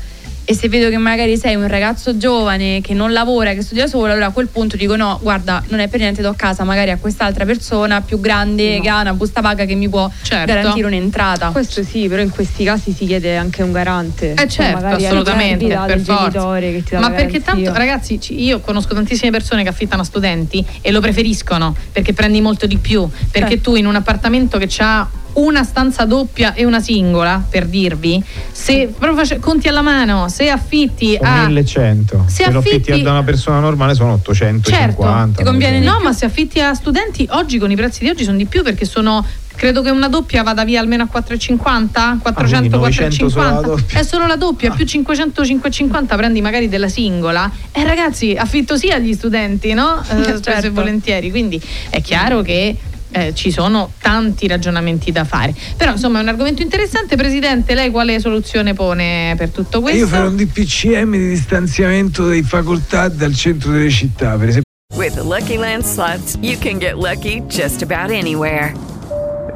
E 0.50 0.54
se 0.54 0.70
vedo 0.70 0.88
che 0.88 0.96
magari 0.96 1.36
sei 1.36 1.56
un 1.56 1.68
ragazzo 1.68 2.16
giovane 2.16 2.80
che 2.80 2.94
non 2.94 3.12
lavora, 3.12 3.52
che 3.52 3.60
studia 3.60 3.86
solo, 3.86 4.06
allora 4.12 4.26
a 4.26 4.30
quel 4.30 4.48
punto 4.48 4.78
dico 4.78 4.96
no, 4.96 5.18
guarda, 5.20 5.62
non 5.68 5.78
è 5.80 5.88
per 5.88 6.00
niente 6.00 6.22
do 6.22 6.30
a 6.30 6.34
casa 6.34 6.64
magari 6.64 6.90
a 6.90 6.96
quest'altra 6.96 7.44
persona 7.44 8.00
più 8.00 8.18
grande 8.18 8.80
che 8.80 8.88
ha 8.88 9.02
una 9.02 9.12
busta 9.12 9.42
paga 9.42 9.66
che 9.66 9.74
mi 9.74 9.90
può 9.90 10.10
Certo. 10.22 10.46
garantire 10.50 10.86
un'entrata. 10.86 11.50
Questo 11.50 11.82
sì, 11.82 12.08
però 12.08 12.22
in 12.22 12.30
questi 12.30 12.64
casi 12.64 12.94
si 12.94 13.04
chiede 13.04 13.36
anche 13.36 13.62
un 13.62 13.72
garante. 13.72 14.32
Eh 14.38 14.48
certo, 14.48 14.76
Magari 14.80 15.02
hai 15.04 15.04
assolutamente, 15.10 15.66
per 15.66 16.00
forza. 16.00 16.46
Ma 16.46 17.10
perché 17.10 17.40
garanzia. 17.40 17.40
tanto, 17.42 17.72
ragazzi, 17.74 18.18
io 18.42 18.60
conosco 18.60 18.94
tantissime 18.94 19.30
persone 19.30 19.62
che 19.62 19.68
affittano 19.68 20.00
a 20.00 20.04
studenti 20.06 20.64
e 20.80 20.90
lo 20.92 21.00
preferiscono 21.00 21.76
perché 21.92 22.14
prendi 22.14 22.40
molto 22.40 22.64
di 22.66 22.78
più. 22.78 23.06
Perché 23.30 23.56
Certo. 23.56 23.72
tu 23.72 23.76
in 23.76 23.84
un 23.84 23.96
appartamento 23.96 24.56
che 24.56 24.70
ha 24.78 25.06
una 25.34 25.62
stanza 25.64 26.04
doppia 26.04 26.54
e 26.54 26.64
una 26.64 26.80
singola, 26.80 27.42
per 27.48 27.66
dirvi, 27.66 28.22
se 28.50 28.92
proprio 28.98 29.14
face- 29.18 29.38
conti 29.38 29.68
alla 29.68 29.82
mano, 29.82 30.28
se 30.28 30.48
affitti 30.50 31.16
a 31.20 31.46
1100. 31.46 32.24
Se 32.26 32.34
Se 32.34 32.44
affitti 32.44 32.76
affitti- 32.90 33.02
da 33.02 33.10
una 33.12 33.22
persona 33.22 33.60
normale 33.60 33.94
sono 33.94 34.12
850. 34.14 35.42
Certo. 35.44 35.78
No, 35.84 36.00
ma 36.02 36.12
se 36.12 36.24
affitti 36.24 36.60
a 36.60 36.74
studenti, 36.74 37.26
oggi 37.30 37.58
con 37.58 37.70
i 37.70 37.76
prezzi 37.76 38.00
di 38.04 38.08
oggi 38.10 38.24
sono 38.24 38.36
di 38.36 38.46
più 38.46 38.62
perché 38.62 38.84
sono. 38.84 39.24
Credo 39.58 39.82
che 39.82 39.90
una 39.90 40.08
doppia 40.08 40.44
vada 40.44 40.64
via 40.64 40.78
almeno 40.78 41.02
a 41.02 41.08
4,50, 41.10 42.18
400, 42.22 42.36
Ah, 42.36 42.58
quindi 42.58 42.68
900 42.68 43.28
solo 43.28 43.42
la 43.44 43.50
4,50. 43.54 43.66
doppia. 43.66 43.98
È 43.98 44.02
solo 44.04 44.26
la 44.28 44.36
doppia, 44.36 44.70
più 44.70 44.84
500, 44.84 45.42
5,50 45.44 46.16
prendi 46.16 46.40
magari 46.40 46.68
della 46.68 46.88
singola. 46.88 47.50
E 47.72 47.82
ragazzi, 47.82 48.36
affitto 48.38 48.76
sia 48.76 48.94
agli 48.94 49.12
studenti, 49.14 49.72
no? 49.74 50.00
Eh, 50.00 50.04
spesso 50.22 50.36
e 50.38 50.42
Certo. 50.42 50.72
volentieri. 50.72 51.30
Quindi 51.30 51.60
è 51.90 52.00
chiaro 52.00 52.42
che. 52.42 52.76
Eh, 53.10 53.34
ci 53.34 53.50
sono 53.50 53.92
tanti 54.00 54.46
ragionamenti 54.46 55.12
da 55.12 55.24
fare, 55.24 55.54
però 55.76 55.92
insomma 55.92 56.18
è 56.18 56.22
un 56.22 56.28
argomento 56.28 56.62
interessante. 56.62 57.16
Presidente, 57.16 57.74
lei 57.74 57.90
quale 57.90 58.20
soluzione 58.20 58.74
pone 58.74 59.34
per 59.36 59.50
tutto 59.50 59.80
questo? 59.80 60.00
Io 60.00 60.06
farò 60.06 60.28
un 60.28 60.36
DPCM 60.36 61.12
di 61.12 61.28
distanziamento 61.28 62.26
delle 62.26 62.42
facoltà 62.42 63.08
dal 63.08 63.34
centro 63.34 63.72
delle 63.72 63.90
città, 63.90 64.36
per 64.36 64.48
esempio. 64.48 64.66
With 64.94 65.14
the 65.14 65.22
Lucky 65.22 65.56
Land 65.56 65.84
slots, 65.84 66.36
you 66.40 66.58
can 66.58 66.78
get 66.78 66.96
lucky 66.96 67.42
just 67.46 67.82
about 67.82 68.10
anywhere. 68.10 68.72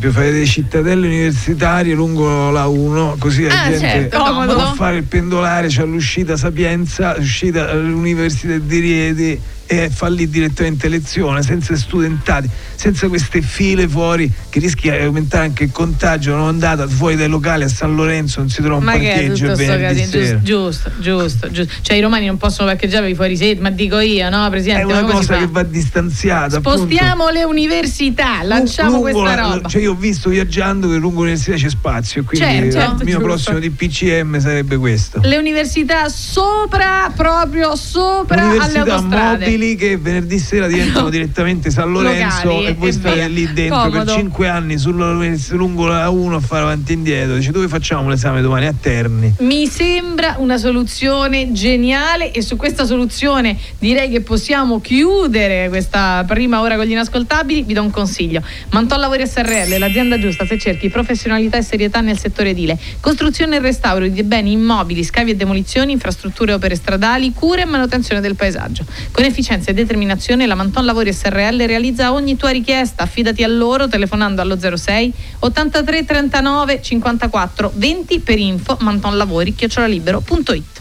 Per 0.00 0.12
fare 0.12 0.30
delle 0.30 0.46
cittadelle 0.46 1.06
universitarie 1.06 1.92
lungo 1.92 2.50
la 2.50 2.68
1, 2.68 3.16
così 3.18 3.42
la 3.48 3.62
Ah, 3.62 3.68
gente 3.68 3.78
certo, 3.80 4.16
può 4.46 4.74
fare 4.74 4.98
il 4.98 5.02
pendolare, 5.02 5.66
c'è 5.66 5.84
l'uscita 5.84 6.36
Sapienza, 6.36 7.16
l'uscita 7.16 7.68
all'Università 7.70 8.58
di 8.58 8.78
Rieti 8.78 9.40
e 9.70 9.90
fa 9.90 10.08
lì 10.08 10.28
direttamente 10.30 10.88
lezione, 10.88 11.42
senza 11.42 11.76
studentati, 11.76 12.48
senza 12.74 13.06
queste 13.08 13.42
file 13.42 13.86
fuori 13.86 14.32
che 14.48 14.60
rischia 14.60 14.96
di 14.96 15.04
aumentare 15.04 15.44
anche 15.44 15.64
il 15.64 15.72
contagio. 15.72 16.34
Non 16.34 16.48
andata 16.48 16.88
fuori 16.88 17.16
dai 17.16 17.28
locali 17.28 17.64
a 17.64 17.68
San 17.68 17.94
Lorenzo, 17.94 18.40
non 18.40 18.48
si 18.48 18.62
trova 18.62 18.76
un 18.78 18.84
Ma 18.84 18.92
che 18.92 19.12
è 19.12 19.14
parcheggio 19.26 19.48
tutto 19.48 19.60
il 19.60 19.66
sto 19.68 19.76
venerdì 19.76 20.00
casino? 20.00 20.24
sera. 20.24 20.42
Giusto, 20.42 20.90
giusto, 21.00 21.50
giusto. 21.50 21.72
Cioè 21.82 21.96
i 21.96 22.00
romani 22.00 22.26
non 22.26 22.38
possono 22.38 22.68
parcheggiare 22.68 23.14
fuori 23.14 23.36
sede, 23.36 23.60
ma 23.60 23.68
dico 23.70 23.98
io, 23.98 24.30
no, 24.30 24.46
È 24.46 24.50
Presidente? 24.50 24.84
una 24.84 25.00
come 25.02 25.10
si 25.12 25.16
cosa 25.18 25.36
che 25.38 25.46
va 25.48 25.62
distanziata. 25.64 26.56
appunto. 26.56 26.76
Spostiamo 26.78 27.28
le 27.28 27.44
università, 27.44 28.42
lanciamo 28.44 28.92
Lungo 29.00 29.10
questa 29.10 29.34
roba. 29.34 29.68
Cioè 29.68 29.82
io 29.82 29.90
ho 29.92 29.96
visto 29.96 30.30
viaggiando 30.30 30.88
che 30.88 30.96
lungo 30.96 31.20
l'università 31.20 31.56
c'è 31.56 31.68
spazio, 31.68 32.24
quindi 32.24 32.46
Certo, 32.46 32.70
certo, 32.72 32.92
il 33.02 33.04
mio 33.04 33.18
giusto. 33.18 33.20
prossimo 33.52 33.58
DPCM 33.58 34.40
sarebbe 34.40 34.76
questo. 34.78 35.20
Le 35.22 35.36
università 35.36 36.08
sopra, 36.08 37.12
proprio 37.14 37.76
sopra 37.76 38.48
alle 38.62 38.78
autostrade. 38.78 39.44
mobili 39.44 39.57
che 39.76 39.96
venerdì 39.96 40.38
sera 40.38 40.68
diventano 40.68 41.08
direttamente 41.10 41.70
San 41.70 41.90
Lorenzo 41.90 42.46
Locali, 42.46 42.66
e 42.66 42.74
voi 42.74 42.92
state 42.92 43.14
via. 43.14 43.26
lì 43.26 43.52
dentro 43.52 43.80
Comodo. 43.80 44.04
per 44.04 44.14
cinque 44.14 44.48
anni 44.48 44.78
sulla, 44.78 45.10
lungo 45.50 45.86
la 45.86 46.08
1 46.08 46.36
a 46.36 46.40
fare 46.40 46.62
avanti 46.62 46.92
e 46.92 46.94
indietro. 46.94 47.34
Dice 47.34 47.50
dove 47.50 47.66
facciamo 47.66 48.08
l'esame 48.08 48.40
domani 48.40 48.66
a 48.66 48.74
Terni? 48.78 49.34
Mi 49.40 49.66
sembra 49.66 50.36
una 50.38 50.58
soluzione 50.58 51.50
geniale 51.50 52.30
e 52.30 52.40
su 52.40 52.54
questa 52.56 52.84
soluzione 52.84 53.58
direi 53.80 54.08
che 54.10 54.20
possiamo 54.20 54.80
chiudere 54.80 55.68
questa 55.68 56.24
prima 56.26 56.60
ora 56.60 56.76
con 56.76 56.84
gli 56.84 56.92
inascoltabili. 56.92 57.64
Vi 57.64 57.74
do 57.74 57.82
un 57.82 57.90
consiglio. 57.90 58.40
Manton 58.70 59.00
Lavori 59.00 59.26
SRL, 59.26 59.76
l'azienda 59.78 60.20
giusta 60.20 60.46
se 60.46 60.56
cerchi 60.56 60.88
professionalità 60.88 61.56
e 61.56 61.62
serietà 61.62 62.00
nel 62.00 62.18
settore 62.18 62.50
edile. 62.50 62.78
Costruzione 63.00 63.56
e 63.56 63.58
restauro 63.58 64.06
di 64.06 64.22
beni 64.22 64.52
immobili, 64.52 65.02
scavi 65.02 65.32
e 65.32 65.34
demolizioni, 65.34 65.90
infrastrutture 65.90 66.52
e 66.52 66.54
opere 66.54 66.76
stradali, 66.76 67.32
cura 67.32 67.62
e 67.62 67.64
manutenzione 67.64 68.20
del 68.20 68.36
paesaggio. 68.36 68.84
Con 69.10 69.24
efficienza 69.24 69.46
e 69.50 69.72
determinazione 69.72 70.46
la 70.46 70.54
Manton 70.54 70.84
Lavori 70.84 71.10
SRL 71.10 71.64
realizza 71.64 72.12
ogni 72.12 72.36
tua 72.36 72.50
richiesta. 72.50 73.04
Affidati 73.04 73.42
a 73.42 73.48
loro 73.48 73.88
telefonando 73.88 74.42
allo 74.42 74.58
06 74.58 75.12
83 75.38 76.04
39 76.04 76.82
54 76.82 77.72
20 77.74 78.20
per 78.20 78.38
info 78.38 78.76
mantonlavori 78.80 79.54
chiocciolalibero.it. 79.54 80.80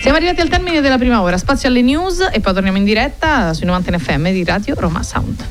Siamo 0.00 0.16
arrivati 0.16 0.40
al 0.40 0.48
termine 0.48 0.80
della 0.80 0.96
prima 0.96 1.20
ora, 1.20 1.36
spazio 1.36 1.68
alle 1.68 1.82
news 1.82 2.26
e 2.32 2.40
poi 2.40 2.54
torniamo 2.54 2.78
in 2.78 2.84
diretta 2.84 3.52
sui 3.52 3.66
90 3.66 3.98
FM 3.98 4.30
di 4.30 4.42
Radio 4.42 4.74
Roma 4.78 5.02
Sound. 5.02 5.44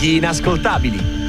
Gli 0.00 0.16
inascoltabili. 0.16 1.23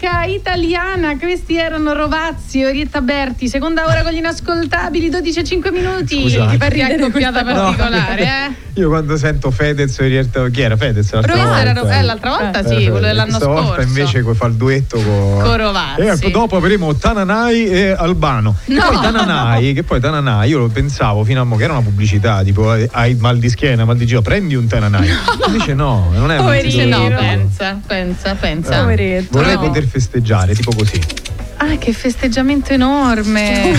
Discoteca 0.00 0.24
italiana, 0.24 1.16
questi 1.18 1.56
erano 1.56 1.92
Rovazzi, 1.92 2.64
Orietta 2.64 3.00
Berti, 3.02 3.48
seconda 3.48 3.86
ora 3.86 4.02
con 4.02 4.12
gli 4.12 4.16
inascoltabili, 4.16 5.10
12 5.10 5.38
e 5.40 5.44
5 5.44 5.70
minuti. 5.70 6.20
Scusate. 6.22 6.50
Ti 6.52 6.56
fa 6.56 6.66
ridere 6.68 6.94
accoppiata 6.94 7.42
No. 7.42 7.52
particolare, 7.52 8.22
eh? 8.22 8.80
Io 8.80 8.88
quando 8.88 9.16
sento 9.16 9.50
Fedez 9.50 9.98
e 9.98 10.04
Orietta, 10.04 10.48
chi 10.48 10.60
era 10.62 10.76
Fedez? 10.76 11.12
L'altra 11.12 11.32
Rovazzi 11.34 11.50
volta, 11.52 11.70
era- 11.90 11.98
eh, 11.98 12.02
l'altra 12.02 12.30
volta 12.30 12.62
sì, 12.66 12.74
quello 12.88 13.00
dell'anno 13.00 13.28
questa 13.36 13.46
volta 13.48 13.72
scorso. 13.82 13.88
invece 13.88 14.34
fa 14.34 14.46
il 14.46 14.54
duetto 14.54 14.96
con, 15.02 15.40
Con 15.42 15.56
Rovazzi. 15.56 16.00
E 16.00 16.06
ecco, 16.06 16.28
dopo 16.30 16.56
avremo 16.56 16.94
Tananai 16.94 17.66
e 17.66 17.90
Albano. 17.90 18.56
No. 18.66 18.80
Che 18.80 18.86
poi 18.86 19.00
Tananai, 19.02 19.72
che 19.74 19.82
poi 19.82 20.00
Tananai, 20.00 20.48
io 20.48 20.58
lo 20.58 20.68
pensavo 20.68 21.24
fino 21.24 21.40
a 21.40 21.44
mo' 21.44 21.56
che 21.56 21.64
era 21.64 21.72
una 21.74 21.82
pubblicità, 21.82 22.42
tipo 22.42 22.72
eh, 22.74 22.88
hai 22.92 23.16
mal 23.16 23.38
di 23.38 23.50
schiena, 23.50 23.84
mal 23.84 23.96
di 23.96 24.06
giro, 24.06 24.22
prendi 24.22 24.54
un 24.54 24.66
Tananai. 24.66 25.08
Invece 25.46 25.74
no, 25.74 26.10
non 26.14 26.30
è 26.30 26.38
un 26.38 26.58
Dice 26.60 26.84
no, 26.84 27.08
pensa, 27.08 27.80
pensa, 27.86 28.34
pensa. 28.34 28.82
Vorrei 28.82 29.26
No. 29.30 29.58
poter 29.60 29.86
festeggiare, 29.90 30.54
tipo 30.54 30.72
così. 30.74 31.29
Ah, 31.62 31.76
che 31.76 31.92
festeggiamento 31.92 32.72
enorme! 32.72 33.72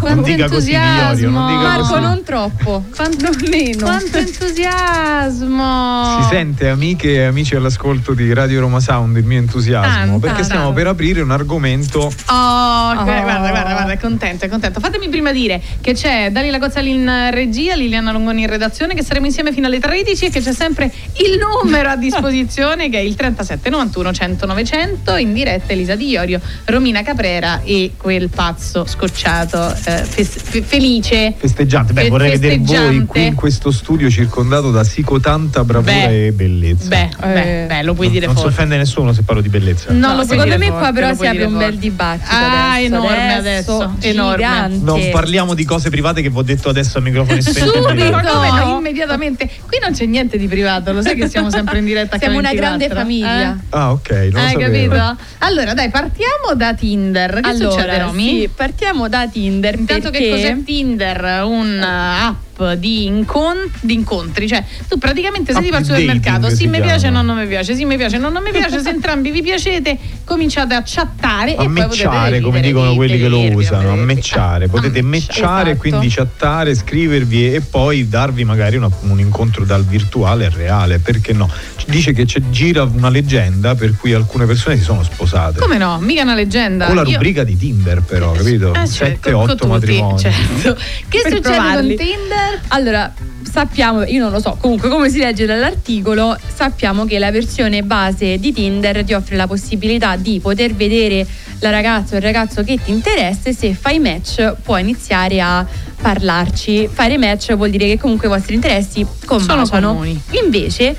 Quanto 0.00 0.06
Non 0.12 0.22
dica 0.24 0.48
così, 0.48 0.72
non 0.72 1.32
Marco, 1.32 1.86
così. 1.86 2.00
non 2.00 2.22
troppo. 2.24 2.84
Quanto, 2.92 3.30
quanto 3.78 4.18
entusiasmo! 4.18 6.20
Si 6.22 6.28
sente, 6.34 6.68
amiche 6.68 7.12
e 7.12 7.22
amici 7.22 7.54
all'ascolto 7.54 8.12
di 8.14 8.32
Radio 8.34 8.58
Roma 8.62 8.80
Sound, 8.80 9.16
il 9.18 9.24
mio 9.24 9.38
entusiasmo, 9.38 10.14
Tanta, 10.14 10.26
perché 10.26 10.42
stiamo 10.42 10.64
tanta. 10.64 10.78
per 10.80 10.86
aprire 10.88 11.20
un 11.20 11.30
argomento 11.30 12.00
Oh, 12.00 12.10
guarda, 12.26 13.20
guarda, 13.22 13.50
guarda, 13.50 13.92
è 13.92 13.98
contento, 13.98 14.44
è 14.44 14.48
contento. 14.48 14.80
Fatemi 14.80 15.08
prima 15.08 15.30
dire 15.30 15.62
che 15.80 15.94
c'è 15.94 16.28
Dalila 16.32 16.58
Gozzali 16.58 16.90
in 16.90 17.28
regia, 17.30 17.76
Liliana 17.76 18.10
Longoni 18.10 18.42
in 18.42 18.48
redazione, 18.48 18.94
che 18.94 19.04
saremo 19.04 19.26
insieme 19.26 19.52
fino 19.52 19.68
alle 19.68 19.78
13 19.78 20.24
e 20.24 20.30
che 20.30 20.40
c'è 20.40 20.52
sempre 20.52 20.92
il 21.18 21.38
numero 21.38 21.88
a 21.88 21.94
disposizione 21.96 22.88
che 22.88 22.98
è 22.98 23.02
il 23.02 23.14
37 23.14 23.70
91 23.70 24.12
100 24.12 24.44
900 24.46 25.16
in 25.18 25.32
diretta 25.32 25.72
Elisa 25.72 25.94
Di 25.94 26.08
Iorio, 26.08 26.40
Romina 26.64 27.02
Caprera 27.12 27.60
e 27.62 27.92
quel 27.98 28.30
pazzo 28.30 28.86
scocciato 28.86 29.68
eh, 29.84 30.02
fe- 30.04 30.24
felice. 30.62 31.34
Festeggiante, 31.36 31.92
beh, 31.92 32.04
Fe- 32.04 32.08
vorrei 32.08 32.30
vedere 32.30 32.56
voi 32.56 32.66
festeggiante. 32.66 33.06
qui 33.06 33.26
in 33.26 33.34
questo 33.34 33.70
studio 33.70 34.08
circondato 34.08 34.70
da 34.70 34.82
sicotanta 34.82 35.62
bravura 35.62 35.92
Beh, 36.06 36.26
e 36.28 36.32
bellezza. 36.32 36.88
Beh, 36.88 37.08
beh, 37.20 37.64
beh, 37.68 37.82
lo 37.82 37.92
puoi 37.92 38.06
non, 38.06 38.14
dire 38.14 38.26
non 38.26 38.34
si 38.36 38.40
forte. 38.42 38.56
offende 38.56 38.76
nessuno 38.78 39.12
se 39.12 39.22
parlo 39.24 39.42
di 39.42 39.50
bellezza. 39.50 39.92
No, 39.92 40.14
No, 40.14 40.22
secondo 40.22 40.44
dire 40.44 40.56
me 40.56 40.66
forte, 40.68 40.80
qua 40.80 40.92
però 40.92 41.06
si 41.08 41.12
apre 41.26 41.30
dire 41.32 41.44
un 41.44 41.52
bel 41.52 41.62
forte. 41.64 41.78
dibattito. 41.80 42.26
Ah, 42.30 42.72
adesso, 42.72 42.86
enorme 42.94 43.34
adesso, 43.34 43.94
enorme. 44.00 44.36
gigante. 44.36 44.84
Non 44.84 45.08
parliamo 45.12 45.52
di 45.54 45.64
cose 45.66 45.90
private 45.90 46.22
che 46.22 46.30
vi 46.30 46.38
ho 46.38 46.42
detto 46.42 46.70
adesso 46.70 46.96
a 46.96 47.00
microfono 47.02 47.40
spento. 47.42 47.72
Subito, 47.88 48.10
Ma 48.10 48.22
come 48.22 48.48
no? 48.64 48.78
Immediatamente. 48.80 49.50
Qui 49.66 49.78
non 49.82 49.92
c'è 49.92 50.06
niente 50.06 50.38
di 50.38 50.46
privato, 50.48 50.92
lo 50.92 51.02
sai 51.02 51.14
che 51.14 51.28
siamo 51.28 51.50
sempre 51.50 51.76
in 51.78 51.84
diretta 51.84 52.16
Siamo 52.18 52.38
una 52.38 52.50
H24, 52.52 52.54
grande 52.54 52.86
eh? 52.86 52.88
famiglia. 52.88 53.58
Ah, 53.68 53.92
ok, 53.92 54.10
non 54.32 54.40
Hai 54.42 54.52
sapevo. 54.52 54.94
capito? 54.94 55.16
Allora, 55.40 55.74
dai, 55.74 55.90
partiamo 55.90 56.54
da 56.56 56.72
Tinder. 56.72 57.00
Che 57.40 57.48
allora, 57.48 57.70
succede, 57.70 57.98
Romy? 57.98 58.40
sì, 58.40 58.48
partiamo 58.54 59.08
da 59.08 59.26
Tinder. 59.26 59.78
Intanto 59.78 60.10
perché... 60.10 60.24
che 60.26 60.30
cos'è 60.30 60.62
Tinder? 60.64 61.42
Un'app 61.44 62.51
di, 62.76 63.06
incon- 63.06 63.70
di 63.80 63.94
incontri, 63.94 64.46
cioè 64.48 64.64
tu 64.88 64.98
praticamente 64.98 65.52
sei 65.52 65.56
App 65.60 65.64
tipo 65.64 65.76
al 65.76 65.84
supermercato, 65.84 66.48
sì 66.50 66.66
mi 66.66 66.80
piace, 66.80 67.10
no 67.10 67.22
non 67.22 67.36
mi 67.36 67.46
piace, 67.46 67.74
sì 67.74 67.84
mi 67.84 67.96
piace, 67.96 68.18
no 68.18 68.28
non 68.30 68.42
mi 68.42 68.50
piace, 68.50 68.80
se 68.80 68.88
entrambi 68.90 69.30
vi 69.30 69.42
piacete 69.42 69.98
cominciate 70.24 70.74
a 70.74 70.82
chattare 70.84 71.54
A 71.56 71.62
e 71.62 71.66
poi 71.66 71.66
potete 71.66 71.86
mecciare, 71.88 72.40
come 72.40 72.60
dicono 72.60 72.90
di 72.90 72.96
quelli 72.96 73.18
che 73.18 73.28
lo 73.28 73.40
usano, 73.52 73.92
a 73.92 73.96
mecciare. 73.96 74.68
Potete 74.68 75.02
mecciare, 75.02 75.70
esatto. 75.72 75.78
quindi 75.88 76.08
chattare, 76.08 76.74
scrivervi 76.74 77.54
e 77.54 77.60
poi 77.60 78.08
darvi 78.08 78.44
magari 78.44 78.76
una- 78.76 78.90
un 79.00 79.18
incontro 79.20 79.64
dal 79.64 79.84
virtuale 79.84 80.46
al 80.46 80.52
reale. 80.52 80.98
Perché 80.98 81.32
no? 81.32 81.50
Dice 81.86 82.12
che 82.12 82.24
c'è, 82.24 82.40
gira 82.50 82.82
una 82.84 83.08
leggenda 83.08 83.74
per 83.74 83.96
cui 83.96 84.12
alcune 84.12 84.46
persone 84.46 84.76
si 84.76 84.82
sono 84.82 85.02
sposate. 85.02 85.58
Come 85.60 85.78
no? 85.78 85.98
Mica 86.00 86.22
una 86.22 86.34
leggenda. 86.34 86.86
Con 86.86 86.94
la 86.96 87.02
Io- 87.02 87.12
rubrica 87.14 87.44
di 87.44 87.56
Tinder, 87.56 88.02
però, 88.02 88.32
capito? 88.32 88.70
Eh, 88.72 88.86
cioè, 88.86 88.86
7, 88.86 89.30
con- 89.30 89.32
con 89.32 89.50
8 89.50 89.54
tutti, 89.56 89.66
matrimoni. 89.70 90.18
certo. 90.18 90.74
Che 91.08 91.20
Per 91.22 91.32
succede 91.32 91.40
provarli. 91.40 91.96
con 91.96 92.06
Tinder? 92.06 92.51
Allora, 92.68 93.12
sappiamo, 93.42 94.04
io 94.04 94.22
non 94.22 94.30
lo 94.30 94.40
so, 94.40 94.56
comunque 94.58 94.88
come 94.88 95.10
si 95.10 95.18
legge 95.18 95.46
dall'articolo, 95.46 96.36
sappiamo 96.54 97.04
che 97.04 97.18
la 97.18 97.30
versione 97.30 97.82
base 97.82 98.38
di 98.38 98.52
Tinder 98.52 99.04
ti 99.04 99.12
offre 99.12 99.36
la 99.36 99.46
possibilità 99.46 100.16
di 100.16 100.40
poter 100.40 100.74
vedere 100.74 101.26
la 101.60 101.70
ragazza 101.70 102.14
o 102.14 102.16
il 102.16 102.22
ragazzo 102.22 102.64
che 102.64 102.78
ti 102.82 102.90
interessa 102.90 103.50
e 103.50 103.54
se 103.54 103.74
fai 103.74 103.98
match 103.98 104.54
puoi 104.62 104.80
iniziare 104.80 105.40
a 105.40 105.66
parlarci. 106.00 106.88
Fare 106.92 107.16
match 107.18 107.54
vuol 107.54 107.70
dire 107.70 107.86
che 107.86 107.98
comunque 107.98 108.26
i 108.26 108.30
vostri 108.30 108.54
interessi 108.54 109.06
combaciano. 109.24 110.04
Invece 110.42 110.96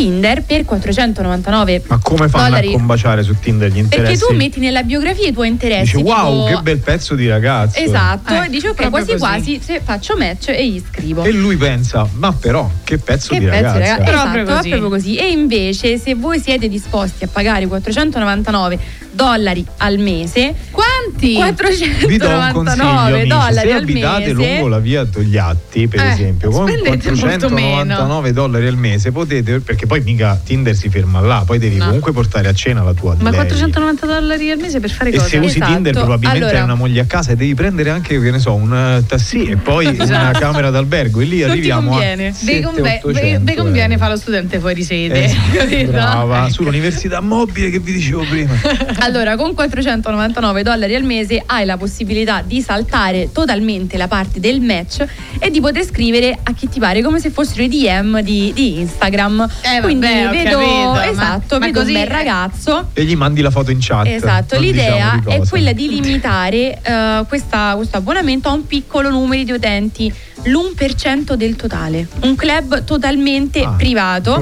Tinder 0.00 0.42
per 0.44 0.64
499 0.64 1.82
Ma 1.88 1.98
come 2.02 2.28
fanno 2.28 2.44
dollari 2.48 2.68
a 2.68 2.72
combaciare 2.72 3.22
su 3.22 3.34
Tinder 3.38 3.68
gli 3.70 3.82
perché 3.82 3.96
interessi? 3.96 4.24
tu 4.26 4.34
metti 4.34 4.58
nella 4.60 4.82
biografia 4.82 5.28
i 5.28 5.32
tuoi 5.32 5.48
interessi. 5.48 5.96
Dici 5.96 6.08
wow, 6.08 6.46
tipo- 6.46 6.56
che 6.56 6.62
bel 6.62 6.78
pezzo 6.78 7.14
di 7.14 7.28
ragazzo. 7.28 7.78
Esatto, 7.78 8.32
Eh, 8.32 8.46
e 8.46 8.48
dici 8.48 8.66
ok, 8.66 8.88
quasi 8.88 9.06
così. 9.06 9.18
quasi 9.18 9.60
se 9.62 9.80
faccio 9.84 10.16
match 10.16 10.48
e 10.48 10.68
gli 10.68 10.82
scrivo. 10.90 11.22
E 11.24 11.32
lui 11.32 11.56
pensa, 11.56 12.08
ma 12.14 12.32
però, 12.32 12.70
che 12.82 12.96
pezzo 12.98 13.34
Che 13.34 13.40
di 13.40 13.44
pezzo, 13.46 13.62
ragazza. 13.78 13.78
raga- 13.96 14.04
Proprio 14.10 14.42
Esatto, 14.42 14.56
così. 14.56 14.68
proprio 14.70 14.88
così. 14.90 15.16
E 15.16 15.30
invece, 15.30 15.98
se 15.98 16.14
voi 16.14 16.40
siete 16.40 16.68
disposti 16.68 17.24
a 17.24 17.28
pagare 17.30 17.66
499 17.66 18.78
dollari 19.12 19.64
al 19.78 19.98
mese, 19.98 20.54
quanti? 20.70 21.36
Vi 22.06 22.16
do 22.16 22.28
un 22.28 22.50
consiglio, 22.52 22.84
499 22.84 23.10
amici. 23.12 23.26
dollari 23.28 23.68
Se 23.68 23.72
al 23.74 23.82
abitate 23.82 24.20
mese. 24.20 24.32
lungo 24.54 24.68
la 24.68 24.78
via 24.78 25.04
Togliatti, 25.04 25.88
per 25.88 26.00
Eh, 26.00 26.12
esempio, 26.12 26.50
con 26.50 26.66
spendete 26.68 26.88
molto 27.10 27.48
499 27.48 28.32
dollari 28.32 28.66
al 28.66 28.76
mese 28.76 29.12
potete, 29.12 29.60
perché 29.60 29.86
poi 29.86 30.00
mica 30.02 30.40
Tinder 30.42 30.74
si 30.74 30.88
ferma 30.88 31.20
là, 31.20 31.42
poi 31.44 31.58
devi 31.58 31.76
No. 31.76 31.86
comunque 31.86 32.12
portare 32.12 32.48
a 32.48 32.52
cena 32.54 32.82
la 32.82 32.92
tua 32.94 33.14
Ma 33.18 33.30
lei. 33.30 33.38
490 33.38 34.06
dollari 34.06 34.50
al 34.50 34.58
mese 34.58 34.80
per 34.80 34.90
fare 34.90 35.10
E 35.10 35.14
cosa? 35.16 35.26
se 35.28 35.38
usi 35.38 35.56
Esatto. 35.58 35.72
Tinder 35.72 35.92
probabilmente 35.94 36.38
Allora- 36.44 36.58
hai 36.58 36.64
una 36.64 36.74
moglie 36.74 37.00
a 37.00 37.04
casa 37.04 37.32
e 37.32 37.36
devi 37.36 37.54
prendere 37.54 37.90
anche, 37.90 38.20
che 38.20 38.30
ne 38.30 38.38
so, 38.38 38.54
un 38.54 38.74
eh, 38.74 39.04
taxi 39.06 39.44
e 39.44 39.56
poi 39.56 39.86
una 39.90 40.02
Esatto. 40.04 40.38
camera 40.38 40.70
d'albergo 40.70 41.20
e 41.20 41.24
lì 41.24 41.38
Non 41.40 41.46
ti 41.46 41.52
arriviamo 41.52 41.90
conviene. 41.90 42.28
a 42.28 42.32
Vi 42.40 42.60
conve- 42.60 43.00
700-800 43.02 43.44
vi 43.44 43.54
conviene 43.54 43.94
euro. 43.94 43.98
fare 43.98 44.12
lo 44.12 44.18
studente 44.18 44.58
fuori 44.60 44.82
sede, 44.84 45.24
Eh, 45.68 45.84
brava, 45.90 46.48
sull'università 46.50 47.20
mobile 47.20 47.70
che 47.70 47.78
vi 47.80 47.92
dicevo 47.92 48.22
prima. 48.28 48.52
Allora, 48.98 49.09
con 49.36 49.54
499 49.54 50.62
dollari 50.62 50.94
al 50.94 51.02
mese 51.02 51.42
hai 51.44 51.64
la 51.64 51.76
possibilità 51.76 52.42
di 52.46 52.60
saltare 52.62 53.30
totalmente 53.32 53.96
la 53.96 54.06
parte 54.06 54.38
del 54.38 54.60
match 54.60 55.04
e 55.40 55.50
di 55.50 55.60
poter 55.60 55.84
scrivere 55.84 56.38
a 56.40 56.52
chi 56.54 56.68
ti 56.68 56.78
pare 56.78 57.02
come 57.02 57.18
se 57.18 57.30
fossero 57.30 57.62
i 57.64 57.68
DM 57.68 58.20
di, 58.20 58.52
di 58.54 58.78
Instagram. 58.80 59.48
Eh, 59.62 59.80
Quindi 59.80 60.06
vabbè, 60.06 60.28
vedo, 60.30 60.58
capito, 60.58 60.90
ma- 60.92 61.06
esatto, 61.08 61.58
ma 61.58 61.66
vedo 61.66 61.80
così- 61.80 61.92
un 61.94 62.00
bel 62.00 62.08
ragazzo. 62.08 62.88
E 62.92 63.04
gli 63.04 63.16
mandi 63.16 63.40
la 63.40 63.50
foto 63.50 63.70
in 63.72 63.78
chat. 63.80 64.06
Esatto, 64.06 64.54
Non 64.54 64.64
l'idea 64.64 65.14
diciamo 65.16 65.36
di 65.36 65.44
è 65.44 65.48
quella 65.48 65.72
di 65.72 65.88
limitare 65.88 66.78
eh, 66.82 67.24
questa- 67.26 67.72
questo 67.76 67.96
abbonamento 67.96 68.48
a 68.48 68.52
un 68.52 68.66
piccolo 68.66 69.10
numero 69.10 69.42
di 69.42 69.52
utenti, 69.52 70.12
l'1% 70.44 71.34
del 71.34 71.56
totale. 71.56 72.06
Un 72.22 72.34
club 72.34 72.84
totalmente 72.84 73.62
Ah, 73.62 73.74
privato. 73.76 74.38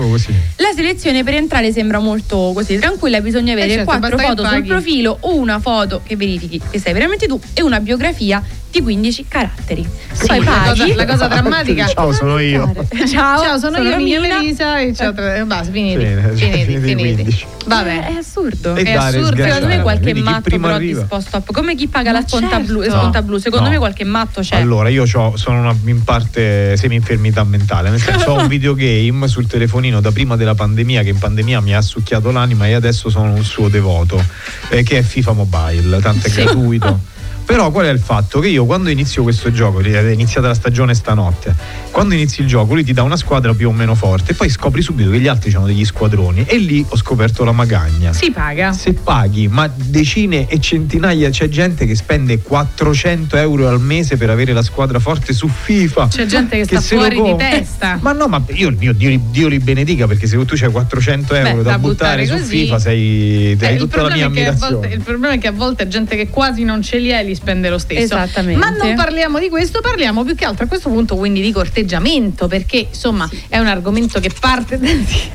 La 0.57 0.71
selezione 0.75 1.25
per 1.25 1.35
entrare 1.35 1.73
sembra 1.73 1.99
molto 1.99 2.53
così 2.55 2.79
tranquilla, 2.79 3.21
bisogna 3.21 3.53
avere 3.53 3.71
certo, 3.71 3.85
quattro 3.85 4.17
basta 4.17 4.23
che 4.23 4.37
foto 4.37 4.49
sul 4.49 4.65
profilo 4.65 5.17
o 5.21 5.35
una 5.37 5.59
foto 5.61 6.01
che 6.05 6.17
verifichi 6.17 6.61
che 6.71 6.79
sei 6.79 6.93
veramente 6.93 7.27
tu 7.27 7.39
e 7.55 7.63
una 7.63 7.81
biografia 7.81 8.43
di 8.71 8.83
15 8.83 9.25
caratteri. 9.29 9.87
Poi 10.27 10.39
la 10.39 10.45
paghi. 10.45 10.81
cosa, 10.81 10.95
la 10.95 11.07
cosa 11.07 11.27
drammatica. 11.29 11.87
Ciao, 11.87 12.13
sono 12.13 12.39
io. 12.39 12.73
Ciao, 13.11 13.43
Ciao, 13.43 13.59
sono, 13.59 13.79
io, 13.79 13.97
Mia 13.99 14.21
Melisa 14.21 14.79
e 14.81 14.95
ciao. 14.95 15.13
Basta, 15.13 15.71
finiti. 15.73 15.97
Bene, 15.97 16.33
finiti, 16.35 16.65
finiti 16.65 16.81
finiti. 16.81 17.15
15. 17.23 17.47
Vabbè. 17.67 18.07
È 18.09 18.13
assurdo. 18.15 18.75
E 18.77 18.83
È 18.83 18.93
assurdo. 18.93 19.43
Secondo 19.43 19.67
me 19.67 19.81
qualche 19.83 20.05
Vedi 20.05 20.21
matto 20.23 20.51
però 20.59 20.75
arriva. 20.75 21.01
disposto 21.01 21.37
a 21.37 21.43
come 21.47 21.75
chi 21.75 21.87
paga 21.89 22.13
Ma 22.13 22.19
la 22.21 22.27
sponta 22.27 22.49
certo. 22.57 22.65
blu, 22.73 22.83
sponta 22.85 23.23
blu, 23.23 23.39
secondo 23.39 23.65
No. 23.67 23.71
me 23.73 23.79
qualche 23.79 24.05
matto 24.05 24.41
c'è. 24.41 24.57
Allora, 24.57 24.89
io 24.89 25.05
c'ho- 25.05 25.37
sono 25.37 25.61
una, 25.61 25.75
in 25.85 26.03
parte 26.05 26.77
semi-infermità 26.77 27.45
mentale, 27.45 27.91
nel 27.91 28.01
senso 28.01 28.33
ho 28.33 28.41
un 28.41 28.47
videogame 28.49 29.29
sul 29.29 29.47
telefonino 29.47 30.01
da 30.01 30.11
prima 30.13 30.37
della 30.37 30.55
pandemia 30.55 31.03
che 31.03 31.11
in 31.11 31.19
pandemia 31.19 31.61
mi 31.61 31.75
ha 31.75 31.81
succhiato 31.81 32.31
l'anima 32.31 32.67
e 32.67 32.73
adesso 32.75 33.09
sono 33.11 33.33
un 33.33 33.45
suo 33.45 33.69
devoto, 33.69 34.23
eh, 34.71 34.83
che 34.83 34.99
è 34.99 35.03
FIFA 35.03 35.33
Mobile, 35.33 36.01
tanto 36.01 36.27
è 36.27 36.31
Sì. 36.31 36.43
gratuito. 36.43 37.17
Però 37.49 37.71
qual 37.71 37.87
è 37.87 37.89
il 37.89 37.99
fatto? 37.99 38.41
Che 38.41 38.49
io 38.49 38.67
quando 38.67 38.91
inizio 38.91 39.23
questo 39.23 39.51
gioco, 39.51 39.81
è 39.81 40.11
iniziata 40.11 40.49
la 40.49 40.55
stagione 40.55 40.93
stanotte, 40.93 41.55
quando 41.91 42.13
inizi 42.13 42.43
il 42.43 42.47
gioco 42.47 42.75
lui 42.75 42.85
ti 42.85 42.93
dà 42.93 43.03
una 43.03 43.17
squadra 43.17 43.55
più 43.55 43.71
o 43.71 43.73
meno 43.73 43.95
forte 43.95 44.33
e 44.33 44.35
poi 44.35 44.51
scopri 44.51 44.83
subito 44.83 45.09
che 45.11 45.19
gli 45.19 45.29
altri 45.29 45.51
hanno 45.55 45.65
degli 45.65 45.85
squadroni 45.87 46.45
e 46.47 46.59
lì 46.59 46.85
ho 46.87 46.95
scoperto 46.99 47.45
la 47.45 47.53
magagna. 47.53 48.13
Si 48.13 48.31
paga. 48.31 48.75
Se 48.75 48.93
paghi, 48.93 49.49
ma 49.49 49.67
decine 49.75 50.47
e 50.47 50.61
centinaia, 50.61 51.31
c'è 51.31 51.49
gente 51.49 51.87
che 51.87 51.95
spende 51.97 52.39
400 52.41 53.39
euro 53.39 53.67
al 53.67 53.81
mese 53.81 54.19
per 54.19 54.29
avere 54.29 54.53
la 54.53 54.63
squadra 54.63 54.99
forte 54.99 55.33
su 55.33 55.49
FIFA. 55.49 56.09
C'è 56.09 56.27
gente 56.27 56.59
che, 56.59 56.65
sta 56.65 56.81
se 56.83 56.97
lo 56.97 57.01
fuori 57.11 57.23
di 57.23 57.37
testa. 57.39 57.99
Ma 58.03 58.13
no, 58.13 58.27
ma 58.29 58.43
io, 58.49 58.77
io- 58.79 58.93
Dio, 58.93 59.19
Dio 59.31 59.49
li 59.49 59.59
benedica 59.59 60.07
perché 60.07 60.27
se 60.27 60.37
tu 60.45 60.55
c'hai 60.55 60.71
400 60.71 61.35
euro 61.35 61.49
Beh, 61.57 61.63
da, 61.63 61.71
da 61.71 61.79
buttare, 61.79 62.25
buttare 62.25 62.27
su 62.27 62.33
così. 62.45 62.59
FIFA 62.65 62.79
sei, 62.79 63.57
Eh, 63.59 63.67
hai 63.67 63.73
il, 63.73 63.79
tutta 63.81 64.03
la 64.03 64.09
mia 64.15 64.27
è 64.27 64.31
che 64.31 64.41
ammirazione. 64.41 64.73
volte, 64.75 64.95
il 64.95 65.01
problema 65.01 65.35
è 65.35 65.39
che 65.39 65.47
a 65.49 65.53
volte 65.53 65.89
gente 65.89 66.15
che 66.15 66.29
quasi 66.29 66.63
non 66.65 66.83
ce 66.83 66.99
li 66.99 67.11
ha 67.13 67.21
e 67.21 67.25
li 67.25 67.37
spende 67.39 67.69
lo 67.69 67.79
stesso. 67.79 68.03
Esattamente. 68.03 68.59
Ma 68.59 68.71
non 68.71 68.95
parliamo 68.95 69.39
di 69.39 69.49
questo, 69.49 69.81
parliamo 69.81 70.25
più 70.25 70.35
che 70.35 70.45
altro 70.45 70.65
a 70.65 70.69
questo 70.69 70.89
punto 70.89 71.17
quindi 71.17 71.41
di 71.41 71.53
corteggiamento, 71.53 72.47
perché 72.49 72.89
insomma 72.91 73.29
è 73.49 73.59
un 73.59 73.67
argomento 73.67 74.21
che 74.21 74.31
parte 74.39 74.79
da... 74.79 74.89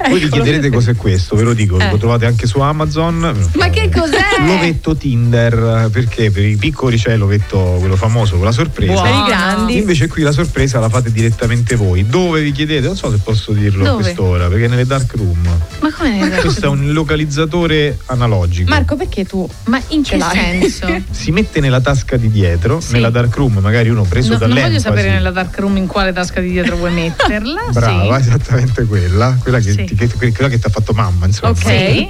Voi 0.10 0.20
vi 0.20 0.30
chiederete 0.30 0.70
cos'è 0.70 0.96
questo, 0.96 1.36
ve 1.36 1.44
lo 1.44 1.54
dico, 1.54 1.80
Eh. 1.80 1.90
lo 1.90 1.98
trovate 1.98 2.26
anche 2.26 2.46
su 2.48 2.60
Amazon. 2.60 3.50
Ma 3.54 3.70
che 3.70 3.90
cos'è? 3.90 4.46
L'ovetto 4.46 4.96
Tinder, 4.96 5.90
perché 5.92 6.32
per 6.32 6.46
i 6.46 6.56
piccoli 6.58 6.98
c'è 6.98 7.16
l'ovetto, 7.16 7.78
quello 7.80 7.96
famoso 7.96 8.36
con 8.36 8.46
la 8.46 8.52
sorpresa. 8.52 8.92
Buono. 8.94 9.10
Per 9.10 9.20
i 9.20 9.26
grandi. 9.28 9.78
Invece 9.78 10.08
qui 10.08 10.22
la 10.24 10.32
sorpresa 10.32 10.80
la 10.80 10.90
fate 10.90 11.12
direttamente 11.12 11.76
voi. 11.76 12.06
Dove 12.06 12.42
vi 12.42 12.52
chiedete? 12.52 12.86
Non 12.86 12.96
so 12.96 13.10
se 13.12 13.18
posso 13.24 13.52
dirlo 13.54 13.84
a 13.84 13.88
Dove? 13.90 14.04
quest'ora, 14.04 14.48
perché 14.48 14.68
nelle 14.68 14.86
dark 14.86 15.14
room. 15.16 15.58
Ma 15.80 15.92
come? 15.94 16.30
Questo 16.42 16.66
è 16.66 16.70
un 16.70 16.92
localizzatore 16.92 18.00
analogico. 18.08 18.70
Marco, 18.70 18.96
perché 18.96 19.26
tu? 19.26 19.48
Ma 19.66 19.82
in 19.90 20.04
che 20.04 20.18
l'hai? 20.18 20.70
senso? 20.70 21.02
si 21.12 21.32
mette 21.32 21.60
nella 21.60 21.80
tasca 21.80 21.93
di 22.18 22.30
dietro, 22.30 22.80
Sì. 22.80 22.94
nella 22.94 23.10
dark 23.10 23.36
room, 23.36 23.58
magari 23.60 23.90
uno 23.90 24.04
preso 24.04 24.34
No, 24.34 24.38
non 24.40 24.50
voglio 24.50 24.62
dall'enfasi. 24.62 24.84
sapere 24.84 25.10
nella 25.12 25.32
dark 25.32 25.58
room 25.60 25.78
in 25.78 25.88
quale 25.88 26.12
tasca 26.14 26.40
di 26.42 26.50
dietro 26.50 26.76
vuoi 26.76 26.92
metterla. 26.94 27.62
Brava, 27.72 28.20
sì. 28.22 28.28
esattamente 28.30 28.86
quella, 28.86 29.38
quella 29.42 29.60
che, 29.60 29.72
Sì. 29.72 29.84
ti, 29.86 29.96
che- 29.96 30.08
quella 30.32 30.50
che 30.50 30.60
ti 30.60 30.66
ha 30.68 30.70
fatto 30.70 30.94
mamma, 30.94 31.26
insomma. 31.28 31.52
Ok. 31.52 32.08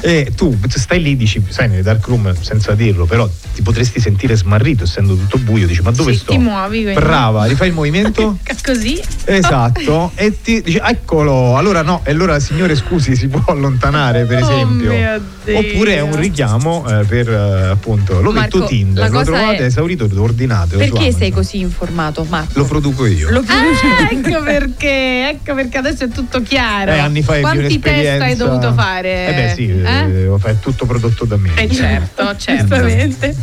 E 0.00 0.32
tu 0.36 0.54
stai 0.68 1.00
lì, 1.00 1.16
dici, 1.16 1.42
sai, 1.48 1.68
nelle 1.68 1.82
dark 1.82 2.06
room 2.08 2.34
senza 2.38 2.74
dirlo, 2.74 3.06
però 3.06 3.28
ti 3.54 3.62
potresti 3.62 4.00
sentire 4.00 4.36
smarrito 4.36 4.84
essendo 4.84 5.14
tutto 5.14 5.38
buio, 5.38 5.66
dici, 5.66 5.80
ma 5.80 5.92
dove 5.92 6.12
Sì, 6.12 6.18
sto? 6.18 6.32
ti 6.32 6.38
muovi, 6.38 6.82
quindi. 6.82 7.00
Brava, 7.00 7.44
rifai 7.46 7.68
il 7.68 7.74
movimento? 7.74 8.38
Così? 8.62 9.00
Esatto, 9.24 10.12
e 10.14 10.40
ti 10.42 10.60
dici 10.62 10.80
eccolo, 10.82 11.56
allora 11.56 11.82
no, 11.82 12.00
e 12.04 12.10
allora 12.10 12.38
signore 12.40 12.74
scusi 12.76 13.14
si 13.16 13.28
può 13.28 13.42
allontanare 13.46 14.24
per 14.24 14.42
Oh 14.42 14.50
esempio. 14.50 14.90
Dio. 14.90 15.32
Oppure 15.58 15.96
è 15.96 16.00
un 16.00 16.16
richiamo 16.16 16.86
eh, 16.88 17.04
per 17.04 17.28
eh, 17.28 17.68
appunto 17.68 18.22
lo 18.22 18.32
metto 18.32 18.58
Marco, 18.58 18.64
Tinder, 18.72 19.10
la 19.10 19.18
lo 19.18 19.24
trovate 19.24 19.56
è- 19.58 19.62
esaurito, 19.64 20.08
ordinate. 20.16 20.76
Perché 20.78 21.12
sei 21.12 21.30
così 21.30 21.60
informato, 21.60 22.24
Marco? 22.28 22.58
Lo 22.58 22.64
produco 22.64 23.04
io. 23.06 23.30
Lo 23.30 23.42
Ah, 23.46 24.08
ecco 24.10 24.40
perché, 24.44 25.28
ecco 25.28 25.54
perché 25.54 25.78
adesso 25.78 26.04
è 26.04 26.08
tutto 26.08 26.40
chiaro. 26.42 26.92
Eh, 26.92 26.98
anni 26.98 27.22
fa 27.22 27.34
ebbi 27.36 27.42
Quanti 27.42 27.78
test 27.78 28.20
hai 28.22 28.36
dovuto 28.36 28.72
fare? 28.72 29.26
Eh 29.28 29.34
beh 29.34 29.52
sì, 29.54 29.82
eh, 29.84 30.34
fai 30.38 30.58
tutto 30.60 30.86
prodotto 30.86 31.24
da 31.24 31.36
me. 31.36 31.50
Eh 31.56 31.70
certo, 31.70 32.34
certo, 32.38 32.74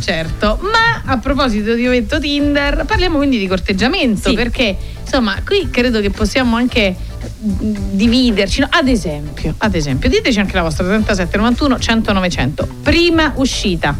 certo. 0.00 0.58
Ma 0.62 1.02
a 1.04 1.18
proposito 1.18 1.74
di 1.74 1.86
ovetto 1.86 2.18
Tinder, 2.18 2.84
parliamo 2.84 3.16
quindi 3.16 3.38
di 3.38 3.46
corteggiamento, 3.46 4.30
Sì. 4.30 4.34
perché 4.34 4.76
insomma 5.02 5.36
qui 5.44 5.68
credo 5.70 6.00
che 6.00 6.10
possiamo 6.10 6.56
anche 6.56 6.94
dividerci. 7.38 8.60
no? 8.60 8.68
Ad 8.70 8.88
esempio, 8.88 9.54
ad 9.58 9.74
esempio, 9.74 10.08
diteci 10.08 10.38
anche 10.40 10.54
la 10.54 10.62
vostra 10.62 10.84
37 10.86 11.36
91 11.36 11.78
100 11.78 12.12
900. 12.12 12.68
Prima 12.82 13.32
uscita, 13.36 13.96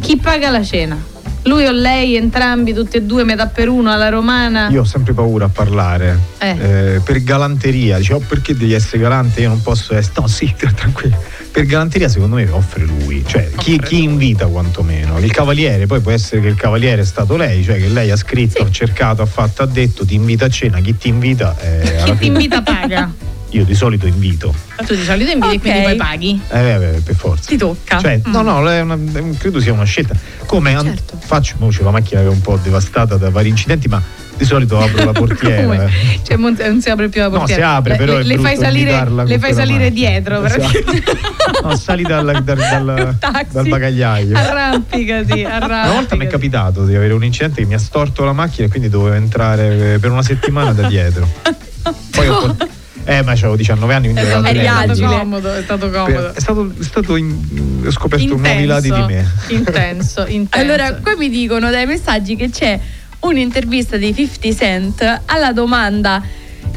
chi 0.00 0.16
paga 0.16 0.50
la 0.50 0.62
cena? 0.62 1.10
Lui 1.44 1.66
o 1.66 1.72
lei, 1.72 2.14
entrambi, 2.14 2.72
tutti 2.72 2.96
e 2.98 3.02
due, 3.02 3.24
metà 3.24 3.48
per 3.48 3.68
uno 3.68 3.90
alla 3.90 4.08
romana? 4.08 4.68
Io 4.70 4.82
ho 4.82 4.84
sempre 4.84 5.12
paura 5.12 5.46
a 5.46 5.48
parlare 5.48 6.18
Eh. 6.38 6.50
eh, 6.94 7.00
per 7.04 7.22
galanteria. 7.24 7.98
Dice, 7.98 8.14
oh, 8.14 8.20
perché 8.20 8.54
devi 8.56 8.72
essere 8.72 8.98
galante? 8.98 9.40
Io 9.40 9.48
non 9.48 9.60
posso 9.60 9.94
essere. 9.96 10.14
No, 10.20 10.28
sì, 10.28 10.52
tranquillo. 10.56 11.16
Per 11.50 11.66
galanteria, 11.66 12.08
secondo 12.08 12.36
me, 12.36 12.48
offre 12.48 12.84
lui. 12.84 13.24
Cioè, 13.26 13.50
chi, 13.56 13.78
chi 13.80 14.04
invita 14.04 14.46
quantomeno? 14.46 15.18
Il 15.18 15.32
cavaliere, 15.32 15.86
poi 15.86 16.00
può 16.00 16.12
essere 16.12 16.40
che 16.40 16.46
il 16.48 16.54
cavaliere 16.54 17.02
è 17.02 17.04
stato 17.04 17.36
lei, 17.36 17.64
cioè 17.64 17.76
che 17.78 17.88
lei 17.88 18.10
ha 18.12 18.16
scritto, 18.16 18.62
ha 18.62 18.70
cercato, 18.70 19.20
ha 19.22 19.26
fatto, 19.26 19.62
ha 19.62 19.66
detto, 19.66 20.06
ti 20.06 20.14
invita 20.14 20.44
a 20.44 20.48
cena. 20.48 20.80
Chi 20.80 20.96
ti 20.96 21.08
invita? 21.08 21.56
eh, 21.60 22.02
Chi 22.06 22.16
ti 22.18 22.26
invita 22.26 22.62
paga. 22.62 23.12
Io 23.54 23.64
di 23.64 23.74
solito 23.74 24.06
invito. 24.06 24.54
Tu 24.86 24.94
di 24.94 25.04
solito 25.04 25.30
inviti 25.30 25.56
e 25.56 25.60
quindi 25.60 25.82
poi 25.82 25.96
paghi. 25.96 26.40
Eh, 26.48 26.78
beh, 26.78 27.00
per 27.04 27.14
forza. 27.14 27.48
Ti 27.48 27.56
tocca. 27.58 27.98
Cioè, 28.00 28.20
Mm. 28.26 28.32
no, 28.32 28.40
no, 28.42 28.70
è 28.70 28.80
una- 28.80 28.98
credo 29.36 29.60
sia 29.60 29.72
una 29.74 29.84
scelta. 29.84 30.14
Come 30.46 30.74
an- 30.74 30.86
Certo. 30.86 31.16
faccio, 31.18 31.56
mo 31.58 31.68
c'è 31.68 31.82
la 31.82 31.90
macchina 31.90 32.20
che 32.22 32.26
è 32.26 32.30
un 32.30 32.40
po' 32.40 32.58
devastata 32.62 33.16
da 33.16 33.28
vari 33.28 33.50
incidenti, 33.50 33.88
ma 33.88 34.02
di 34.38 34.44
solito 34.46 34.80
apro 34.80 35.04
la 35.04 35.12
portiera. 35.12 35.62
Come? 35.64 35.90
Cioè, 36.22 36.36
non 36.38 36.56
non 36.58 36.80
si 36.80 36.88
apre 36.88 37.10
più 37.10 37.20
la 37.20 37.28
No, 37.28 37.36
portiera. 37.38 37.60
si 37.62 37.74
apre, 37.76 37.96
però 37.96 38.14
le, 38.14 38.20
è 38.20 38.22
le 38.24 38.38
fai 38.38 38.56
salire, 38.56 39.06
le 39.26 39.38
fai 39.38 39.52
salire 39.54 39.90
dietro 39.92 40.40
perché 40.40 40.84
No, 41.62 41.76
sali 41.76 42.02
dal, 42.04 42.40
dal, 42.42 42.58
dal, 42.58 43.16
dal 43.50 43.68
bagagliaio. 43.68 44.34
arrampicati, 44.34 45.42
Una 45.42 45.58
volta 45.58 45.68
mi 45.68 45.72
è 45.74 45.84
arrampicati. 45.84 46.26
capitato 46.26 46.84
di 46.86 46.94
avere 46.96 47.12
un 47.12 47.22
incidente 47.22 47.60
che 47.60 47.66
mi 47.66 47.74
ha 47.74 47.78
storto 47.78 48.24
la 48.24 48.32
macchina 48.32 48.66
e 48.66 48.70
quindi 48.70 48.88
dovevo 48.88 49.14
entrare 49.14 49.94
eh, 49.94 49.98
per 49.98 50.10
una 50.10 50.22
settimana 50.22 50.72
da 50.72 50.88
dietro. 50.88 51.28
Poi 52.10 52.28
ho 52.28 52.38
port- 52.40 52.68
Eh, 53.04 53.22
ma 53.22 53.32
avevo 53.32 53.56
19 53.56 53.94
anni, 53.94 54.10
quindi 54.12 54.20
È 54.20 54.32
ero 54.32 54.94
stato, 54.94 55.18
comodo, 55.18 55.52
è 55.54 55.62
stato 55.62 55.90
comodo. 55.90 56.32
È 56.34 56.40
stato, 56.40 56.72
è 56.78 56.82
stato 56.84 57.16
in- 57.16 57.82
ho 57.86 57.90
scoperto 57.90 58.24
Intenso, 58.34 58.48
nuovi 58.52 58.66
lati 58.66 58.90
di 58.90 59.02
me. 59.14 59.30
intenso, 59.48 60.26
intenso. 60.28 60.48
Allora, 60.58 60.94
qua 60.94 61.16
mi 61.16 61.28
dicono 61.28 61.70
dai 61.70 61.86
messaggi 61.86 62.36
che 62.36 62.50
c'è 62.50 62.78
un'intervista 63.20 63.96
di 63.96 64.14
50 64.14 64.52
Cent 64.58 65.20
alla 65.26 65.52
domanda 65.52 66.22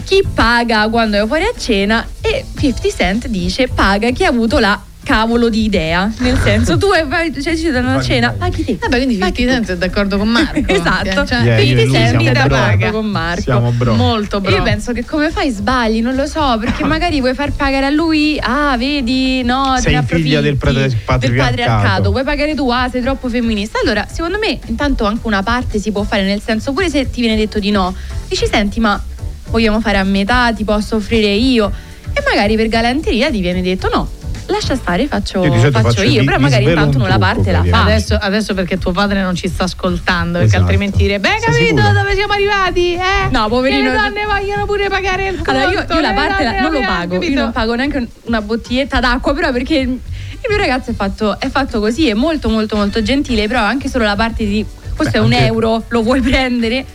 chi 0.03 0.23
paga 0.33 0.87
quando 0.89 1.21
è 1.23 1.25
fuori 1.27 1.43
a 1.43 1.53
cena 1.57 2.05
e 2.21 2.45
50 2.57 2.89
Cent 2.95 3.27
dice 3.27 3.67
paga 3.67 4.11
chi 4.11 4.23
ha 4.23 4.29
avuto 4.29 4.59
la 4.59 4.79
cavolo 5.05 5.49
di 5.49 5.63
idea. 5.63 6.11
Nel 6.17 6.37
senso, 6.39 6.77
tu 6.77 6.87
vai, 7.07 7.31
cioè, 7.41 7.55
ci 7.55 7.69
danno 7.69 7.91
una 7.91 8.01
cena, 8.01 8.33
paghi 8.35 8.65
te. 8.65 8.77
Vabbè, 8.81 8.95
quindi 8.97 9.13
50 9.13 9.53
Cent 9.53 9.71
è 9.71 9.77
d'accordo 9.77 10.17
con 10.17 10.27
Marco. 10.27 10.63
Esatto. 10.75 11.25
Cioè, 11.25 11.43
Yeah, 11.45 11.59
io 11.59 11.77
e 11.77 11.83
50 11.83 12.11
lui 12.17 12.25
Cent 12.25 12.27
è 12.27 12.31
d'accordo 12.47 12.91
con 12.91 13.05
Marco. 13.05 13.41
Siamo 13.41 13.71
bro. 13.71 13.93
molto 13.93 14.41
bro. 14.41 14.51
io 14.51 14.63
penso 14.63 14.91
che 14.93 15.05
come 15.05 15.29
fai 15.29 15.51
sbagli, 15.51 16.01
non 16.01 16.15
lo 16.15 16.25
so, 16.25 16.57
perché 16.59 16.83
magari 16.83 17.19
vuoi 17.19 17.35
far 17.35 17.51
pagare 17.51 17.85
a 17.85 17.89
lui, 17.91 18.39
ah, 18.41 18.75
vedi, 18.77 19.43
no, 19.43 19.75
Sei 19.77 20.01
figlia 20.03 20.41
del 20.41 20.57
patri- 20.57 20.79
del 20.79 20.95
patriarcato. 21.05 21.49
patriarcato, 21.49 22.11
vuoi 22.11 22.23
pagare 22.23 22.55
tu, 22.55 22.69
ah, 22.69 22.89
sei 22.89 23.01
troppo 23.01 23.29
femminista. 23.29 23.79
Allora, 23.79 24.07
secondo 24.11 24.39
me, 24.39 24.57
intanto 24.65 25.05
anche 25.05 25.27
una 25.27 25.43
parte 25.43 25.77
si 25.77 25.91
può 25.91 26.01
fare, 26.03 26.23
nel 26.23 26.41
senso, 26.41 26.73
pure 26.73 26.89
se 26.89 27.09
ti 27.11 27.21
viene 27.21 27.35
detto 27.35 27.59
di 27.59 27.69
no, 27.69 27.93
dici, 28.27 28.47
senti, 28.51 28.79
ma 28.79 28.99
vogliamo 29.49 29.79
fare 29.81 29.97
a 29.97 30.03
metà, 30.03 30.51
ti 30.51 30.63
posso 30.63 30.95
offrire 30.95 31.27
io. 31.27 31.71
E 32.11 32.23
magari 32.27 32.55
per 32.55 32.69
galanteria 32.69 33.29
ti 33.29 33.39
viene 33.41 33.61
detto 33.61 33.89
no. 33.93 34.09
Lascia 34.47 34.75
stare, 34.75 35.07
faccio, 35.07 35.43
Io 35.43 35.51
faccio 35.53 35.71
faccio- 35.71 36.01
io, 36.03 36.19
vi- 36.19 36.25
però 36.25 36.37
magari 36.37 36.65
intanto 36.65 36.97
un 36.97 37.03
una 37.05 37.17
parte 37.17 37.51
la 37.51 37.63
fa. 37.63 37.81
Adesso, 37.83 38.15
adesso 38.19 38.53
perché 38.53 38.77
tuo 38.77 38.91
padre 38.91 39.21
non 39.21 39.33
ci 39.35 39.47
sta 39.47 39.63
ascoltando, 39.63 40.33
perché 40.33 40.45
Esatto. 40.47 40.61
altrimenti 40.63 40.97
direbbe: 40.97 41.29
Hai 41.29 41.39
Sei 41.39 41.51
capito 41.73 41.91
dove 41.93 42.13
siamo 42.13 42.33
arrivati? 42.33 42.93
Eh? 42.93 43.29
No, 43.31 43.47
poverino. 43.49 43.89
Che 43.89 43.95
le 43.95 44.01
donne 44.01 44.25
vogliono 44.25 44.65
pure 44.65 44.87
pagare 44.87 45.27
il 45.29 45.35
conto. 45.35 45.49
Allora, 45.49 45.65
io, 45.71 45.79
io 45.89 45.99
la 45.99 46.09
le 46.09 46.13
parte 46.15 46.43
la- 46.43 46.59
non 46.61 46.71
lo 46.71 46.79
pago, 46.81 47.13
io 47.15 47.19
capito? 47.19 47.41
non 47.41 47.51
pago 47.51 47.73
neanche 47.75 48.07
una 48.25 48.41
bottiglietta 48.41 48.99
d'acqua, 48.99 49.33
però 49.33 49.51
perché 49.51 49.77
il 49.77 49.87
mio 50.47 50.57
ragazzo 50.57 50.91
è 50.91 50.93
fatto, 50.93 51.39
è 51.39 51.49
fatto 51.49 51.79
così, 51.79 52.07
è 52.07 52.13
molto 52.13 52.47
molto 52.49 52.75
molto 52.75 53.01
gentile, 53.01 53.47
però 53.47 53.61
anche 53.61 53.89
solo 53.89 54.03
la 54.05 54.15
parte 54.15 54.45
di 54.45 54.63
questo 54.95 55.17
Beh, 55.17 55.23
è 55.23 55.27
un 55.27 55.33
anche- 55.33 55.45
euro, 55.45 55.83
lo 55.87 56.03
vuoi 56.03 56.21
prendere? 56.21 56.85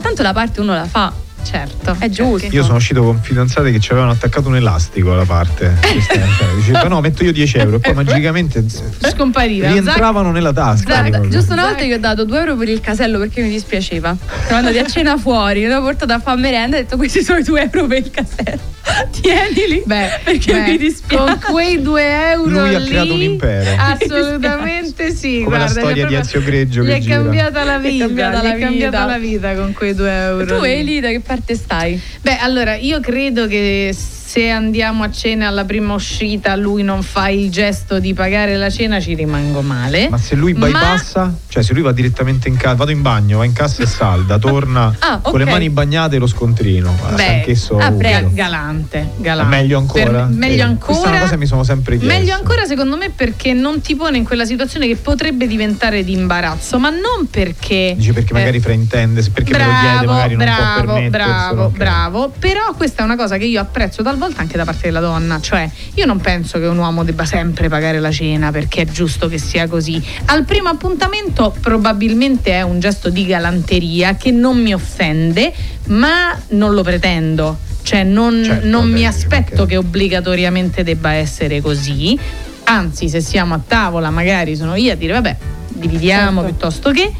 Tanto 0.00 0.22
la 0.22 0.32
parte 0.32 0.60
uno 0.60 0.72
la 0.74 0.86
fa, 0.86 1.12
Certo. 1.42 1.96
è 1.98 2.08
giusto. 2.08 2.46
Io 2.50 2.62
sono 2.62 2.76
uscito 2.76 3.02
con 3.02 3.20
fidanzate 3.20 3.70
che 3.72 3.80
ci 3.80 3.90
avevano 3.92 4.12
attaccato 4.12 4.48
un 4.48 4.56
elastico 4.56 5.12
alla 5.12 5.24
parte. 5.24 5.76
Diceva, 6.56 6.82
no, 6.88 7.00
metto 7.00 7.24
io 7.24 7.32
10 7.32 7.58
euro. 7.58 7.76
E 7.76 7.80
poi 7.80 7.94
magicamente 8.04 8.64
Scompariva. 9.10 9.68
rientravano 9.68 10.30
nella 10.30 10.52
tasca. 10.52 11.04
Zac, 11.04 11.28
giusto 11.28 11.52
una 11.52 11.64
volta 11.66 11.82
gli 11.84 11.92
ho 11.92 11.98
dato 11.98 12.24
2 12.24 12.38
euro 12.38 12.56
per 12.56 12.68
il 12.68 12.80
casello 12.80 13.18
perché 13.18 13.42
mi 13.42 13.50
dispiaceva. 13.50 14.16
Siamo 14.46 14.58
andati 14.58 14.78
a 14.78 14.86
cena 14.86 15.16
fuori, 15.16 15.66
l'ho 15.66 15.80
portato 15.80 16.12
a 16.12 16.18
fare 16.20 16.40
merenda 16.40 16.76
e 16.76 16.80
ho 16.80 16.82
detto 16.82 16.96
questi 16.96 17.22
sono 17.22 17.38
i 17.38 17.42
2 17.42 17.70
euro 17.72 17.86
per 17.86 17.98
il 17.98 18.10
casello. 18.10 18.70
Tienili. 19.20 19.82
Beh, 19.84 20.20
perché 20.24 20.52
beh, 20.52 20.60
mi 20.62 20.78
dispiace. 20.78 21.24
Con 21.24 21.38
quei 21.52 21.80
due 21.82 22.30
euro 22.32 22.50
Lui 22.50 22.74
ha 22.74 22.78
lì, 22.78 22.88
creato 22.88 23.14
un 23.14 23.22
impero. 23.22 23.70
Assolutamente 23.78 25.14
sì. 25.14 25.42
Come 25.44 25.58
la 25.58 25.64
guarda, 25.64 25.80
storia 25.80 26.02
gli 26.02 26.06
è 26.06 26.08
di 26.08 26.14
Ezio 26.16 26.42
Greggio 26.42 26.82
Gli 26.82 26.86
che 26.88 26.94
è 26.96 27.04
cambiata 27.04 27.64
la 27.64 27.78
vita. 27.78 28.06
gli 28.06 28.16
la 28.16 28.54
è 28.54 28.58
cambiata 28.58 29.04
la 29.04 29.18
vita 29.18 29.54
con 29.54 29.72
quei 29.72 29.94
due 29.94 30.10
euro. 30.10 30.46
Tu 30.58 30.64
lì. 30.64 30.70
Eli, 30.70 31.00
da 31.00 31.08
che 31.08 31.20
parte 31.32 31.54
stai? 31.54 31.98
Beh, 32.20 32.36
allora 32.38 32.74
io 32.74 33.00
credo 33.00 33.46
che 33.46 33.94
se 34.32 34.48
andiamo 34.48 35.02
a 35.04 35.10
cena 35.10 35.48
alla 35.48 35.66
prima 35.66 35.92
uscita 35.92 36.56
lui 36.56 36.82
non 36.82 37.02
fa 37.02 37.28
il 37.28 37.50
gesto 37.50 37.98
di 37.98 38.14
pagare 38.14 38.56
la 38.56 38.70
cena, 38.70 38.98
ci 38.98 39.14
rimango 39.14 39.60
male. 39.60 40.08
Ma 40.08 40.16
se 40.16 40.36
lui 40.36 40.54
Ma- 40.54 40.68
bypassa, 40.68 41.34
cioè 41.48 41.62
se 41.62 41.74
lui 41.74 41.82
va 41.82 41.92
direttamente 41.92 42.48
in 42.48 42.56
casa, 42.56 42.76
vado 42.76 42.92
in 42.92 43.02
bagno, 43.02 43.36
va 43.36 43.44
in 43.44 43.52
cassa 43.52 43.82
e 43.82 43.86
salda, 43.86 44.38
torna 44.38 44.96
Ah, 45.00 45.18
con 45.18 45.38
le 45.38 45.44
mani 45.44 45.68
bagnate 45.68 46.16
e 46.16 46.18
lo 46.18 46.26
scontrino. 46.26 46.96
Ah, 47.04 47.12
Beh, 47.12 47.26
anch'esso 47.26 47.76
ah, 47.76 47.92
prego. 47.92 48.30
Galante, 48.32 49.10
galante. 49.18 49.54
Meglio 49.54 49.76
ancora? 49.76 50.04
Per- 50.24 50.26
meglio 50.30 50.62
Eh, 50.62 50.66
ancora. 50.66 50.86
Questa 50.92 51.04
è 51.04 51.10
una 51.10 51.18
cosa 51.18 51.30
che 51.32 51.36
mi 51.38 51.46
sono 51.46 51.62
sempre 51.64 51.98
chiesto. 51.98 52.18
Meglio 52.18 52.34
ancora 52.34 52.64
secondo 52.64 52.96
me 52.96 53.10
perché 53.10 53.52
non 53.52 53.82
ti 53.82 53.94
pone 53.96 54.16
in 54.16 54.24
quella 54.24 54.46
situazione 54.46 54.86
che 54.86 54.96
potrebbe 54.96 55.46
diventare 55.46 56.04
di 56.04 56.12
imbarazzo, 56.14 56.78
ma 56.78 56.88
non 56.88 57.28
perché... 57.30 57.92
Dice 57.98 58.14
perché 58.14 58.32
magari 58.32 58.56
eh, 58.56 58.60
fraintende, 58.60 59.22
perché 59.30 59.52
me 59.52 59.58
lo 59.58 59.64
bravo, 59.64 59.80
chiede, 59.82 60.06
magari 60.06 60.36
non 60.36 60.44
può 60.46 60.54
bravo, 60.54 60.92
permetterselo. 60.94 61.10
bravo, 61.10 61.62
ok. 61.64 61.76
bravo. 61.76 62.32
Però 62.38 62.72
questa 62.74 63.02
è 63.02 63.04
una 63.04 63.16
cosa 63.16 63.36
che 63.36 63.44
io 63.44 63.60
apprezzo 63.60 64.02
talvolta 64.22 64.40
anche 64.40 64.56
da 64.56 64.64
parte 64.64 64.82
della 64.82 65.00
donna. 65.00 65.40
Cioè, 65.40 65.68
io 65.94 66.06
non 66.06 66.20
penso 66.20 66.58
che 66.58 66.66
un 66.66 66.78
uomo 66.78 67.02
debba 67.02 67.24
sempre 67.24 67.68
pagare 67.68 67.98
la 67.98 68.12
cena 68.12 68.50
perché 68.52 68.82
è 68.82 68.86
giusto 68.86 69.28
che 69.28 69.38
sia 69.38 69.66
così. 69.66 70.02
Al 70.26 70.44
primo 70.44 70.68
appuntamento 70.68 71.54
probabilmente 71.60 72.52
è 72.52 72.62
un 72.62 72.78
gesto 72.78 73.10
di 73.10 73.26
galanteria 73.26 74.14
che 74.14 74.30
non 74.30 74.60
mi 74.60 74.72
offende, 74.72 75.52
ma 75.86 76.38
non 76.50 76.72
lo 76.72 76.82
pretendo. 76.82 77.58
Cioè, 77.82 78.04
non, 78.04 78.42
Certo, 78.44 78.68
non 78.68 78.88
mi 78.88 79.04
aspetto 79.04 79.66
che 79.66 79.76
obbligatoriamente 79.76 80.84
debba 80.84 81.14
essere 81.14 81.60
così. 81.60 82.18
Anzi, 82.64 83.08
se 83.08 83.20
siamo 83.20 83.54
a 83.54 83.60
tavola, 83.66 84.10
magari 84.10 84.54
sono 84.54 84.76
io 84.76 84.92
a 84.92 84.94
dire 84.94 85.14
vabbè, 85.14 85.36
dividiamo 85.68 86.42
Certo. 86.42 86.54
piuttosto 86.54 86.90
che. 86.92 87.12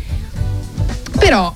Però 1.18 1.54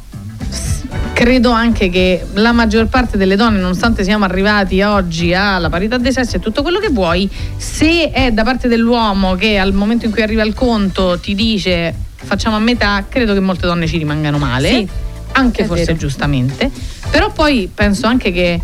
credo 1.16 1.50
anche 1.50 1.88
che 1.88 2.26
la 2.34 2.52
maggior 2.52 2.88
parte 2.88 3.16
delle 3.16 3.36
donne, 3.36 3.58
nonostante 3.58 4.04
siamo 4.04 4.26
arrivati 4.26 4.82
oggi 4.82 5.32
alla 5.32 5.70
parità 5.70 5.96
dei 5.96 6.12
sessi 6.12 6.36
e 6.36 6.40
tutto 6.40 6.60
quello 6.60 6.78
che 6.78 6.90
vuoi, 6.90 7.26
se 7.56 8.10
è 8.10 8.32
da 8.32 8.44
parte 8.44 8.68
dell'uomo 8.68 9.34
che 9.34 9.56
al 9.56 9.72
momento 9.72 10.04
in 10.04 10.12
cui 10.12 10.20
arriva 10.20 10.42
il 10.44 10.52
conto 10.52 11.18
ti 11.18 11.34
dice 11.34 11.94
facciamo 12.16 12.56
a 12.56 12.58
metà, 12.58 13.06
credo 13.08 13.32
che 13.32 13.40
molte 13.40 13.66
donne 13.66 13.86
ci 13.86 13.96
rimangano 13.96 14.36
male, 14.36 14.68
Sì, 14.68 14.88
anche 15.32 15.64
forse 15.64 15.84
vero. 15.86 15.96
giustamente, 15.96 16.70
però 17.10 17.32
poi 17.32 17.70
penso 17.72 18.06
anche 18.06 18.30
che, 18.30 18.60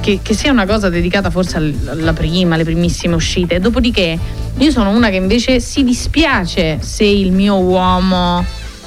che- 0.00 0.20
che 0.22 0.32
sia 0.34 0.50
una 0.52 0.64
cosa 0.64 0.88
dedicata 0.88 1.28
forse 1.28 1.58
al- 1.58 1.74
alla 1.86 2.14
prima, 2.14 2.54
alle 2.54 2.64
primissime 2.64 3.14
uscite, 3.14 3.60
dopodiché 3.60 4.18
io 4.56 4.70
sono 4.70 4.88
una 4.88 5.10
che 5.10 5.16
invece 5.16 5.60
si 5.60 5.84
dispiace 5.84 6.78
se 6.80 7.04
il 7.04 7.30
mio 7.30 7.56
uomo 7.58 8.42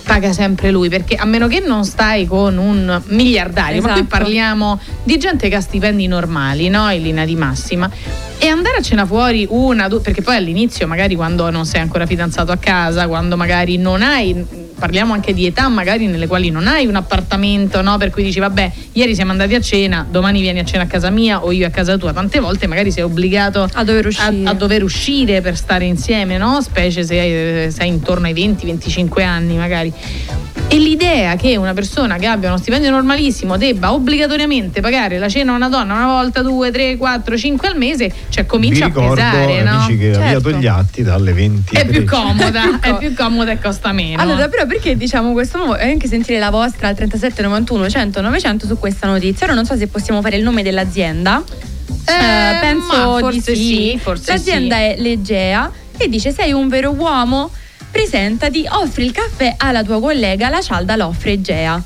paga 0.07 0.31
sempre 0.31 0.71
lui 0.71 0.87
perché 0.89 1.15
a 1.15 1.25
meno 1.25 1.47
che 1.47 1.59
non 1.59 1.83
stai 1.83 2.25
con 2.25 2.57
un 2.57 3.01
miliardario 3.07 3.81
ma 3.81 3.91
qui 3.91 3.99
Esatto. 3.99 4.17
parliamo 4.17 4.79
di 5.03 5.17
gente 5.17 5.49
che 5.49 5.55
ha 5.55 5.61
stipendi 5.61 6.07
normali 6.07 6.69
no 6.69 6.89
in 6.89 7.01
linea 7.03 7.25
di 7.25 7.35
massima 7.35 7.89
e 8.39 8.47
andare 8.47 8.77
a 8.77 8.81
cena 8.81 9.05
fuori 9.05 9.45
una 9.49 9.87
due 9.89 9.99
perché 9.99 10.21
poi 10.21 10.37
all'inizio 10.37 10.87
magari 10.87 11.15
quando 11.15 11.49
non 11.49 11.65
sei 11.65 11.81
ancora 11.81 12.05
fidanzato 12.05 12.51
a 12.53 12.57
casa 12.57 13.07
quando 13.07 13.35
magari 13.35 13.77
non 13.77 14.01
hai 14.01 14.65
parliamo 14.78 15.13
anche 15.13 15.34
di 15.34 15.45
età 15.45 15.67
magari 15.69 16.05
nelle 16.07 16.28
quali 16.28 16.49
non 16.49 16.67
hai 16.67 16.86
un 16.86 16.95
appartamento 16.95 17.82
no 17.82 17.97
per 17.97 18.09
cui 18.11 18.23
dici 18.23 18.39
vabbè 18.39 18.71
ieri 18.93 19.15
siamo 19.15 19.32
andati 19.32 19.55
a 19.55 19.61
cena 19.61 20.05
domani 20.09 20.39
vieni 20.41 20.59
a 20.59 20.63
cena 20.63 20.84
a 20.84 20.88
casa 20.88 21.09
mia 21.09 21.43
o 21.43 21.51
io 21.51 21.65
a 21.65 21.69
casa 21.69 21.97
tua 21.97 22.13
tante 22.13 22.39
volte 22.39 22.67
magari 22.67 22.91
sei 22.91 23.03
obbligato 23.03 23.67
A 23.73 23.84
dover 23.84 24.05
uscire. 24.07 24.45
a, 24.45 24.49
a 24.51 24.53
dover 24.53 24.84
uscire 24.84 25.41
per 25.41 25.55
stare 25.57 25.86
insieme, 25.86 26.38
no? 26.38 26.61
Specie 26.61 27.03
se 27.03 27.19
hai- 27.19 27.71
sei 27.71 27.88
intorno 27.89 28.28
ai 28.28 28.34
20-25 28.34 29.23
anni 29.23 29.55
magari. 29.57 29.91
E 30.69 30.78
l'idea 30.80 31.36
che 31.38 31.55
una 31.55 31.73
persona 31.73 32.17
che 32.17 32.25
abbia 32.25 32.49
uno 32.49 32.57
stipendio 32.57 32.89
normalissimo 32.91 33.55
debba 33.57 33.93
obbligatoriamente 33.93 34.82
pagare 34.82 35.17
la 35.17 35.30
cena 35.30 35.53
a 35.53 35.55
una 35.55 35.69
donna 35.69 35.93
una 35.93 36.07
volta, 36.07 36.41
due, 36.41 36.71
tre, 36.71 36.97
quattro, 36.97 37.38
cinque 37.38 37.69
al 37.69 37.78
mese, 37.78 38.11
cioè 38.30 38.43
Vi 38.43 38.49
comincia 38.49 38.84
a 38.86 38.88
ricordo, 38.88 39.15
pesare, 39.15 39.63
no? 39.63 39.69
amici, 39.78 39.97
che 39.97 40.09
ha 40.09 40.13
Certo. 40.15 40.38
avviato 40.49 40.51
gli 40.59 40.67
atti 40.67 41.03
dalle 41.03 41.32
20. 41.34 41.75
È 41.75 41.86
più 41.86 42.03
comoda, 42.05 42.80
è 42.82 42.97
più 42.97 43.13
comoda 43.15 43.51
e 43.51 43.59
costa 43.61 43.93
meno. 43.93 44.21
Allora, 44.21 44.49
però 44.49 44.65
perché 44.68 44.95
diciamo 44.95 45.32
questo 45.32 45.57
mo- 45.57 45.76
e 45.78 45.89
anche 45.89 46.07
sentire 46.07 46.38
la 46.39 46.49
vostra 46.49 46.88
al 46.89 46.95
37 46.95 47.41
91 47.41 47.89
100 47.89 48.22
900 48.22 48.65
su 48.65 48.78
questa 48.78 49.07
notizia? 49.07 49.45
Ora 49.45 49.55
non 49.55 49.65
so 49.65 49.76
se 49.76 49.88
possiamo 49.88 50.22
fare 50.22 50.38
il 50.38 50.43
nome 50.43 50.61
dell'azienda. 50.63 51.43
Eh, 52.05 52.59
penso 52.59 52.95
ma 52.95 53.20
forse 53.20 53.53
di 53.53 53.57
sì, 53.57 53.99
forse 54.01 54.32
L'azienda 54.34 54.76
sì. 54.78 54.82
è 54.82 54.95
Legea 54.97 55.72
e 55.97 56.07
dice 56.07 56.32
sei 56.32 56.53
un 56.53 56.70
vero 56.70 56.91
uomo, 56.91 57.49
presentati, 57.91 58.65
offri 58.70 59.05
il 59.05 59.11
caffè 59.11 59.55
alla 59.57 59.84
tua 59.84 59.99
collega, 59.99 60.49
la 60.49 60.61
cialda 60.61 60.95
l'offre 60.95 61.32
Egea. 61.34 61.82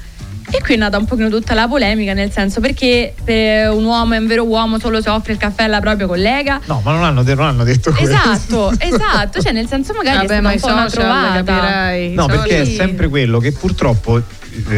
E 0.54 0.62
qui 0.62 0.74
è 0.74 0.78
nata 0.78 0.98
un 0.98 1.06
pochino 1.06 1.30
tutta 1.30 1.54
la 1.54 1.68
polemica, 1.68 2.14
nel 2.14 2.30
senso 2.30 2.60
perché 2.60 3.14
per 3.24 3.70
un 3.72 3.86
uomo 3.86 4.16
è 4.16 4.18
un 4.18 4.28
vero 4.28 4.44
uomo 4.44 4.80
solo 4.80 5.02
se 5.02 5.10
offre 5.10 5.32
il 5.32 5.40
caffè 5.40 5.64
alla 5.64 5.80
propria 5.80 6.08
collega. 6.08 6.60
No, 6.66 6.82
ma 6.84 6.92
non 6.92 7.04
hanno, 7.04 7.24
non 7.24 7.46
hanno 7.46 7.64
detto 7.64 7.92
questo. 7.92 8.14
Esatto, 8.14 8.74
esatto, 8.80 9.42
cioè 9.42 9.54
nel 9.54 9.68
senso 9.68 9.94
magari 9.94 10.28
Vabbè, 10.28 10.38
è 10.38 10.42
ma 10.42 10.58
stata 10.58 10.74
i 10.74 10.74
un 10.74 10.76
po' 10.76 10.82
una 10.82 10.90
social, 10.90 11.04
trovata. 11.04 11.44
capirai. 11.44 12.14
No, 12.14 12.26
perché 12.26 12.62
è 12.62 12.66
sempre 12.66 13.08
quello 13.08 13.40
che 13.40 13.54
purtroppo 13.54 14.18
eh, 14.18 14.22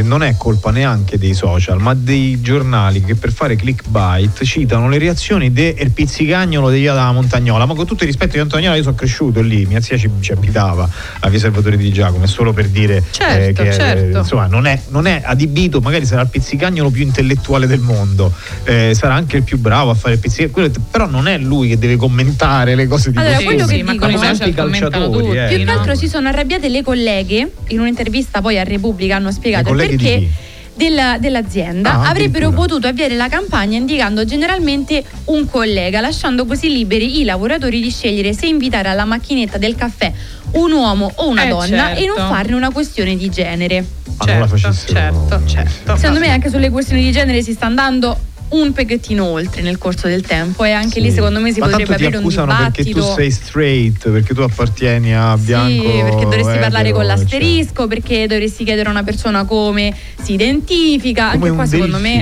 non 0.02 0.24
è 0.24 0.36
colpa 0.38 0.72
neanche 0.72 1.18
dei 1.18 1.34
social, 1.34 1.80
ma 1.80 1.94
dei 1.94 2.42
giornali 2.42 3.04
che 3.04 3.16
per 3.16 3.32
fare 3.32 3.56
clickbait 3.56 4.44
citano 4.44 4.90
le 4.90 4.98
reazioni 4.98 5.52
del 5.52 5.92
pizzicagnolo 5.92 6.70
di 6.70 6.80
via 6.80 6.94
della 6.94 7.12
Montagnola. 7.12 7.66
Ma 7.66 7.74
con 7.74 7.86
tutto 7.86 8.04
il 8.04 8.10
rispetto 8.10 8.34
di 8.34 8.40
Montagnola, 8.40 8.76
io 8.76 8.84
sono 8.84 8.96
cresciuto 8.96 9.42
lì, 9.42 9.66
mia 9.66 9.82
zia 9.82 9.98
ci, 9.98 10.10
ci 10.20 10.32
abitava 10.32 10.90
a 11.20 11.30
via 11.30 11.40
Salvatore 11.40 11.78
di 11.78 11.92
Giacomo, 11.92 12.24
è 12.24 12.28
solo 12.28 12.54
per 12.54 12.68
dire 12.68 12.98
eh, 12.98 13.04
Certo, 13.12 13.64
che 13.64 13.70
eh, 13.70 13.74
certo. 13.74 14.18
insomma 14.20 14.48
non 14.48 14.66
è, 14.66 14.80
non 14.90 15.06
è 15.08 15.22
adibito, 15.24 15.80
magari 15.82 16.06
sarà 16.06 16.22
il 16.22 16.30
pizzicagnolo 16.30 16.90
più 16.90 17.04
intellettuale 17.04 17.68
del 17.68 17.80
mondo, 17.80 18.32
eh, 18.64 18.94
sarà 18.96 19.14
anche 19.14 19.38
il 19.38 19.44
più 19.44 19.58
bravo 19.58 19.92
a 19.92 19.94
fare 19.96 20.16
il 20.16 20.20
pizzicagnolo, 20.20 20.72
però 20.90 21.08
non 21.08 21.28
è 21.28 21.38
lui 21.38 21.70
che 21.70 21.78
deve 21.78 21.96
commentare 21.96 22.76
le 22.76 22.88
cose 22.88 23.12
di 23.12 23.18
Allora, 23.18 23.36
questo 23.36 23.54
quello 23.54 23.68
tipo. 23.68 23.78
che 23.78 23.84
ma 23.84 23.92
dicono- 23.92 24.12
con 24.12 24.20
i 24.20 24.54
calciatori, 24.54 24.80
tutti, 25.24 25.38
eh. 25.38 25.48
Più 25.48 25.58
che 25.58 25.64
no? 25.64 25.72
altro 25.72 25.96
si 25.96 26.08
sono 26.08 26.28
arrabbiate 26.28 26.70
le 26.70 26.84
colleghe, 26.84 27.52
in 27.68 27.80
un'intervista 27.80 28.42
poi 28.42 28.60
a 28.60 28.64
Repubblica 28.64 29.16
hanno 29.16 29.32
spiegato 29.32 29.73
Le 29.74 29.86
colleghe 29.88 29.96
di 29.98 30.04
perché 30.04 30.20
chi? 30.20 30.30
della- 30.76 31.18
dell'azienda 31.20 32.02
Ah, 32.02 32.10
avrebbero 32.10 32.52
potuto 32.52 32.88
avviare 32.88 33.16
la 33.16 33.28
campagna 33.30 33.78
indicando 33.78 34.26
generalmente 34.26 35.04
un 35.26 35.48
collega, 35.48 36.02
lasciando 36.02 36.46
così 36.46 36.72
liberi 36.72 37.20
i 37.20 37.24
lavoratori 37.24 37.80
di 37.80 37.92
scegliere 37.92 38.34
se 38.34 38.48
invitare 38.48 38.90
alla 38.90 39.06
macchinetta 39.06 39.58
del 39.58 39.76
caffè 39.76 40.12
un 40.54 40.72
uomo 40.72 41.12
o 41.16 41.28
una 41.30 41.44
Eh, 41.46 41.48
donna 41.50 41.94
e 41.94 42.06
non 42.06 42.16
certo. 42.18 42.32
farne 42.34 42.56
una 42.56 42.72
questione 42.72 43.16
di 43.16 43.30
genere. 43.30 43.86
Ah, 44.18 44.26
Certo, 44.26 44.48
facessero. 44.48 44.94
certo, 45.30 45.42
certo. 45.48 45.96
Secondo 45.96 46.20
me 46.20 46.30
anche 46.30 46.50
sulle 46.50 46.70
questioni 46.70 47.04
di 47.04 47.12
genere 47.12 47.42
si 47.42 47.54
sta 47.54 47.66
andando 47.66 48.16
un 48.54 48.72
pochettino 48.74 49.24
oltre 49.26 49.62
nel 49.62 49.78
corso 49.78 50.08
del 50.08 50.22
tempo 50.22 50.64
e 50.64 50.72
anche 50.72 51.00
lì 51.00 51.10
Sì. 51.10 51.16
secondo 51.16 51.40
me 51.40 51.52
si 51.52 51.60
Ma 51.60 51.68
potrebbe 51.68 51.94
aprire 51.94 52.18
un 52.18 52.24
accusano 52.24 52.56
perché 52.56 52.84
dibattito. 52.84 53.08
tu 53.10 53.14
sei 53.16 53.32
straight, 53.32 54.10
perché 54.10 54.34
tu 54.34 54.42
appartieni 54.42 55.16
a 55.16 55.36
bianco. 55.38 55.84
Sì, 55.90 55.98
perché 56.02 56.24
dovresti 56.24 56.58
parlare 56.60 56.90
etero, 56.90 56.96
con 56.98 57.04
eccetera. 57.06 57.16
l'asterisco, 57.16 57.88
perché 57.88 58.28
dovresti 58.28 58.64
chiedere 58.64 58.88
a 58.88 58.92
una 58.92 59.04
persona 59.04 59.46
come 59.46 59.96
si 60.22 60.34
identifica. 60.34 61.32
Come 61.32 61.36
Anche 61.36 61.50
un 61.50 61.56
qua 61.56 61.66
secondo 61.66 61.98
me. 61.98 62.22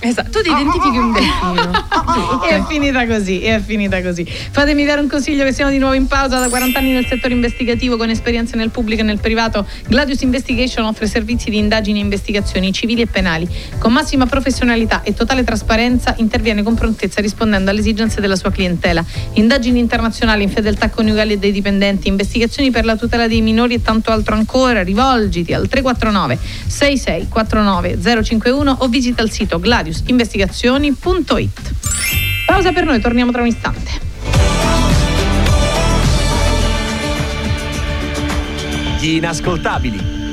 Esatto, 0.00 0.30
tu 0.30 0.42
ti 0.42 0.50
identifichi 0.50 0.96
un 0.96 1.12
delfino. 1.12 2.44
E 2.48 2.54
è 2.54 2.62
finita 2.68 3.06
così, 3.06 3.40
è 3.42 3.60
finita 3.60 4.00
così. 4.02 4.24
Fatemi 4.50 4.84
dare 4.84 5.00
un 5.00 5.08
consiglio 5.08 5.44
che 5.44 5.52
siamo 5.52 5.70
di 5.72 5.78
nuovo 5.78 5.94
in 5.94 6.06
pausa 6.06 6.38
da 6.38 6.48
40 6.48 6.78
anni 6.78 6.92
nel 6.92 7.06
settore 7.06 7.34
investigativo 7.34 7.96
con 7.96 8.08
esperienze 8.10 8.54
nel 8.56 8.70
pubblico 8.70 9.00
e 9.00 9.04
nel 9.04 9.18
privato. 9.18 9.66
Gladius 9.88 10.22
Investigation 10.22 10.84
offre 10.84 11.08
servizi 11.08 11.50
di 11.50 11.58
indagini 11.58 11.98
e 11.98 12.02
investigazioni 12.02 12.72
civili 12.72 13.02
e 13.02 13.06
penali. 13.06 13.48
Con 13.78 13.92
massima 13.92 14.26
professionalità 14.26 15.02
e 15.02 15.12
totale 15.14 15.42
trasparenza 15.42 15.62
interviene 16.16 16.62
con 16.62 16.74
prontezza 16.74 17.20
rispondendo 17.20 17.70
alle 17.70 17.80
esigenze 17.80 18.20
della 18.20 18.36
sua 18.36 18.50
clientela. 18.50 19.04
Indagini 19.34 19.78
internazionali 19.78 20.42
in 20.42 20.50
fedeltà 20.50 20.90
coniugale 20.90 21.38
dei 21.38 21.52
dipendenti, 21.52 22.08
investigazioni 22.08 22.70
per 22.70 22.84
la 22.84 22.96
tutela 22.96 23.26
dei 23.26 23.40
minori 23.40 23.74
e 23.74 23.82
tanto 23.82 24.10
altro 24.10 24.34
ancora. 24.34 24.82
Rivolgiti 24.82 25.52
al 25.52 25.68
349 25.68 26.38
6649 26.66 28.22
051 28.22 28.76
o 28.80 28.88
visita 28.88 29.22
il 29.22 29.30
sito 29.30 29.58
gladiusinvestigazioni.it. 29.58 31.72
Pausa 32.46 32.72
per 32.72 32.84
noi, 32.84 33.00
torniamo 33.00 33.32
tra 33.32 33.40
un 33.40 33.48
istante. 33.48 33.90
Gli 39.00 39.16
inascoltabili. 39.16 40.23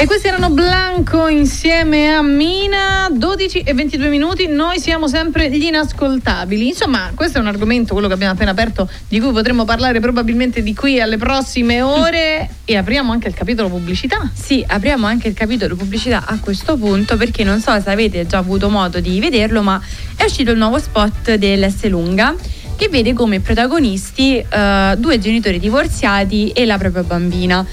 E 0.00 0.06
questi 0.06 0.28
erano 0.28 0.48
Blanco 0.48 1.28
insieme 1.28 2.14
a 2.14 2.22
Mina, 2.22 3.10
12 3.12 3.58
e 3.58 3.74
22 3.74 4.08
minuti, 4.08 4.46
noi 4.46 4.80
siamo 4.80 5.08
sempre 5.08 5.50
gli 5.50 5.64
inascoltabili. 5.64 6.68
Insomma, 6.68 7.12
questo 7.14 7.36
è 7.36 7.40
un 7.42 7.48
argomento, 7.48 7.92
quello 7.92 8.08
che 8.08 8.14
abbiamo 8.14 8.32
appena 8.32 8.52
aperto, 8.52 8.88
di 9.08 9.20
cui 9.20 9.30
potremo 9.30 9.66
parlare 9.66 10.00
probabilmente 10.00 10.62
di 10.62 10.74
qui 10.74 11.02
alle 11.02 11.18
prossime 11.18 11.82
ore 11.82 12.48
e 12.64 12.76
apriamo 12.78 13.12
anche 13.12 13.28
il 13.28 13.34
capitolo 13.34 13.68
pubblicità. 13.68 14.30
Sì, 14.32 14.64
apriamo 14.66 15.06
anche 15.06 15.28
il 15.28 15.34
capitolo 15.34 15.76
pubblicità 15.76 16.24
a 16.24 16.38
questo 16.40 16.78
punto 16.78 17.18
perché 17.18 17.44
non 17.44 17.60
so 17.60 17.78
se 17.78 17.90
avete 17.90 18.26
già 18.26 18.38
avuto 18.38 18.70
modo 18.70 19.00
di 19.00 19.20
vederlo, 19.20 19.60
ma 19.60 19.78
è 20.16 20.24
uscito 20.24 20.50
il 20.50 20.56
nuovo 20.56 20.78
spot 20.78 21.34
dell'S 21.34 21.84
Lunga 21.88 22.34
che 22.74 22.88
vede 22.88 23.12
come 23.12 23.40
protagonisti 23.40 24.38
eh, 24.38 24.94
due 24.96 25.18
genitori 25.18 25.58
divorziati 25.58 26.52
e 26.52 26.64
la 26.64 26.78
propria 26.78 27.02
bambina. 27.02 27.66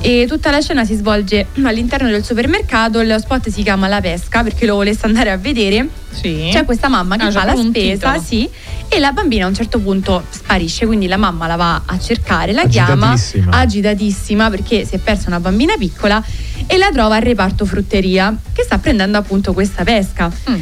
E 0.00 0.26
tutta 0.28 0.50
la 0.50 0.60
scena 0.60 0.84
si 0.84 0.94
svolge 0.96 1.46
all'interno 1.62 2.08
del 2.10 2.22
supermercato, 2.24 3.00
lo 3.02 3.18
spot 3.18 3.48
si 3.48 3.62
chiama 3.62 3.88
La 3.88 4.00
Pesca 4.02 4.42
perché 4.42 4.66
lo 4.66 4.74
volesse 4.74 5.06
andare 5.06 5.30
a 5.30 5.36
vedere. 5.38 5.88
Sì. 6.10 6.50
C'è 6.52 6.64
questa 6.64 6.88
mamma 6.88 7.16
che 7.16 7.24
Ah, 7.24 7.30
fa 7.30 7.44
la 7.44 7.56
spesa, 7.56 8.18
sì, 8.18 8.48
e 8.88 8.98
la 8.98 9.12
bambina 9.12 9.46
a 9.46 9.48
un 9.48 9.54
certo 9.54 9.78
punto 9.80 10.24
sparisce, 10.28 10.84
quindi 10.86 11.06
la 11.06 11.16
mamma 11.16 11.46
la 11.46 11.56
va 11.56 11.82
a 11.86 11.98
cercare, 11.98 12.52
la 12.52 12.66
chiama 12.66 13.12
Agitatissima. 13.12 13.56
agitatissima 13.58 14.50
perché 14.50 14.84
si 14.84 14.94
è 14.94 14.98
persa 14.98 15.24
una 15.28 15.40
bambina 15.40 15.74
piccola 15.78 16.22
e 16.66 16.76
la 16.76 16.90
trova 16.92 17.16
al 17.16 17.22
reparto 17.22 17.64
frutteria 17.64 18.36
che 18.52 18.62
sta 18.62 18.78
prendendo 18.78 19.16
appunto 19.18 19.52
questa 19.54 19.84
pesca. 19.84 20.30
Mm. 20.50 20.54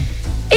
E 0.49 0.57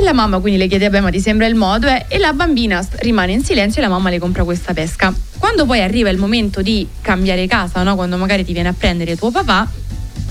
la 0.00 0.12
mamma 0.12 0.38
quindi 0.38 0.58
le 0.58 0.66
chiede, 0.68 0.88
vabbè 0.88 1.02
ma 1.02 1.10
ti 1.10 1.20
sembra 1.20 1.46
il 1.46 1.54
modo? 1.54 1.86
eh?" 1.86 2.06
E 2.08 2.18
la 2.18 2.32
bambina 2.32 2.84
rimane 3.00 3.32
in 3.32 3.44
silenzio 3.44 3.80
e 3.80 3.84
la 3.84 3.90
mamma 3.90 4.10
le 4.10 4.18
compra 4.18 4.44
questa 4.44 4.72
pesca. 4.72 5.12
Quando 5.38 5.66
poi 5.66 5.80
arriva 5.80 6.08
il 6.08 6.18
momento 6.18 6.62
di 6.62 6.86
cambiare 7.00 7.46
casa, 7.46 7.82
no? 7.82 7.94
quando 7.96 8.16
magari 8.16 8.44
ti 8.44 8.52
viene 8.52 8.68
a 8.68 8.74
prendere 8.76 9.16
tuo 9.16 9.30
papà, 9.30 9.68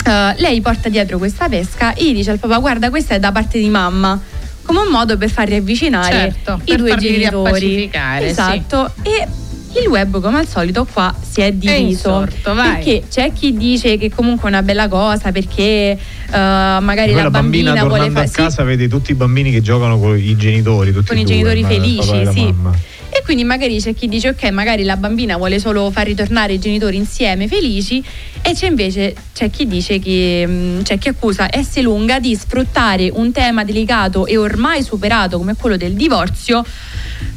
eh, 0.06 0.34
lei 0.38 0.62
porta 0.62 0.90
dietro 0.90 1.18
questa 1.18 1.48
pesca 1.50 1.94
e 1.94 2.06
gli 2.06 2.14
dice 2.14 2.32
al 2.32 2.40
papà 2.40 2.58
guarda 2.58 2.90
questa 2.90 3.16
è 3.16 3.20
da 3.20 3.32
parte 3.32 3.60
di 3.60 3.70
mamma 3.70 4.20
come 4.64 4.80
un 4.80 4.88
modo 4.90 5.18
per 5.18 5.30
far 5.30 5.48
riavvicinare 5.48 6.14
Certo, 6.14 6.62
i 6.66 6.76
due 6.76 6.96
genitori 6.96 7.18
riappacificare, 7.20 8.26
sì. 8.26 8.32
esatto 8.32 8.94
e 9.02 9.28
il 9.80 9.88
web 9.88 10.20
come 10.20 10.40
al 10.40 10.48
solito 10.48 10.86
qua 10.92 11.14
si 11.22 11.42
è 11.42 11.52
diviso 11.52 12.10
insorto, 12.10 12.54
vai. 12.54 12.76
perché 12.76 13.04
c'è 13.10 13.32
chi 13.34 13.56
dice 13.56 13.98
che 13.98 14.10
comunque 14.10 14.50
è 14.50 14.52
una 14.52 14.64
bella 14.64 14.88
cosa 14.88 15.32
perché 15.32 15.64
eh, 15.92 15.98
magari 16.30 17.12
Quella 17.12 17.24
la 17.24 17.30
bambina, 17.30 17.74
bambina, 17.74 17.88
vuole 17.88 18.04
tornando 18.04 18.30
fare 18.30 18.44
a 18.44 18.48
casa 18.50 18.64
vede 18.64 18.88
tutti 18.88 19.12
i 19.12 19.16
bambini 19.16 19.52
che 19.52 19.62
giocano 19.62 20.00
con 20.00 20.18
i 20.18 20.36
genitori, 20.36 20.92
tutti 20.92 21.08
Con 21.08 21.18
i 21.18 21.24
due, 21.24 21.32
genitori 21.32 21.64
felici, 21.64 22.26
sì. 22.32 22.44
mamma. 22.44 22.76
E 23.22 23.24
quindi 23.24 23.44
magari 23.44 23.80
c'è 23.80 23.94
chi 23.94 24.08
dice 24.08 24.30
ok, 24.30 24.50
magari 24.50 24.84
la 24.84 24.98
bambina 24.98 25.38
vuole 25.38 25.60
solo 25.60 25.92
far 25.92 26.08
ritornare 26.08 26.54
i 26.54 26.60
genitori 26.60 26.98
insieme 26.98 27.48
felici 27.48 28.04
e 28.42 28.54
c'è 28.54 28.66
invece 28.66 29.14
c'è 29.32 29.52
chi 29.52 29.68
dice 29.68 30.00
che 30.00 30.44
mh, 30.48 30.82
c'è 30.82 30.98
chi 30.98 31.10
accusa 31.10 31.48
S 31.48 31.80
Lunga 31.82 32.20
di 32.20 32.36
sfruttare 32.36 33.12
un 33.14 33.32
tema 33.32 33.64
delicato 33.64 34.26
e 34.26 34.38
ormai 34.38 34.82
superato 34.82 35.38
come 35.38 35.54
quello 35.54 35.78
del 35.78 35.94
divorzio 35.94 36.66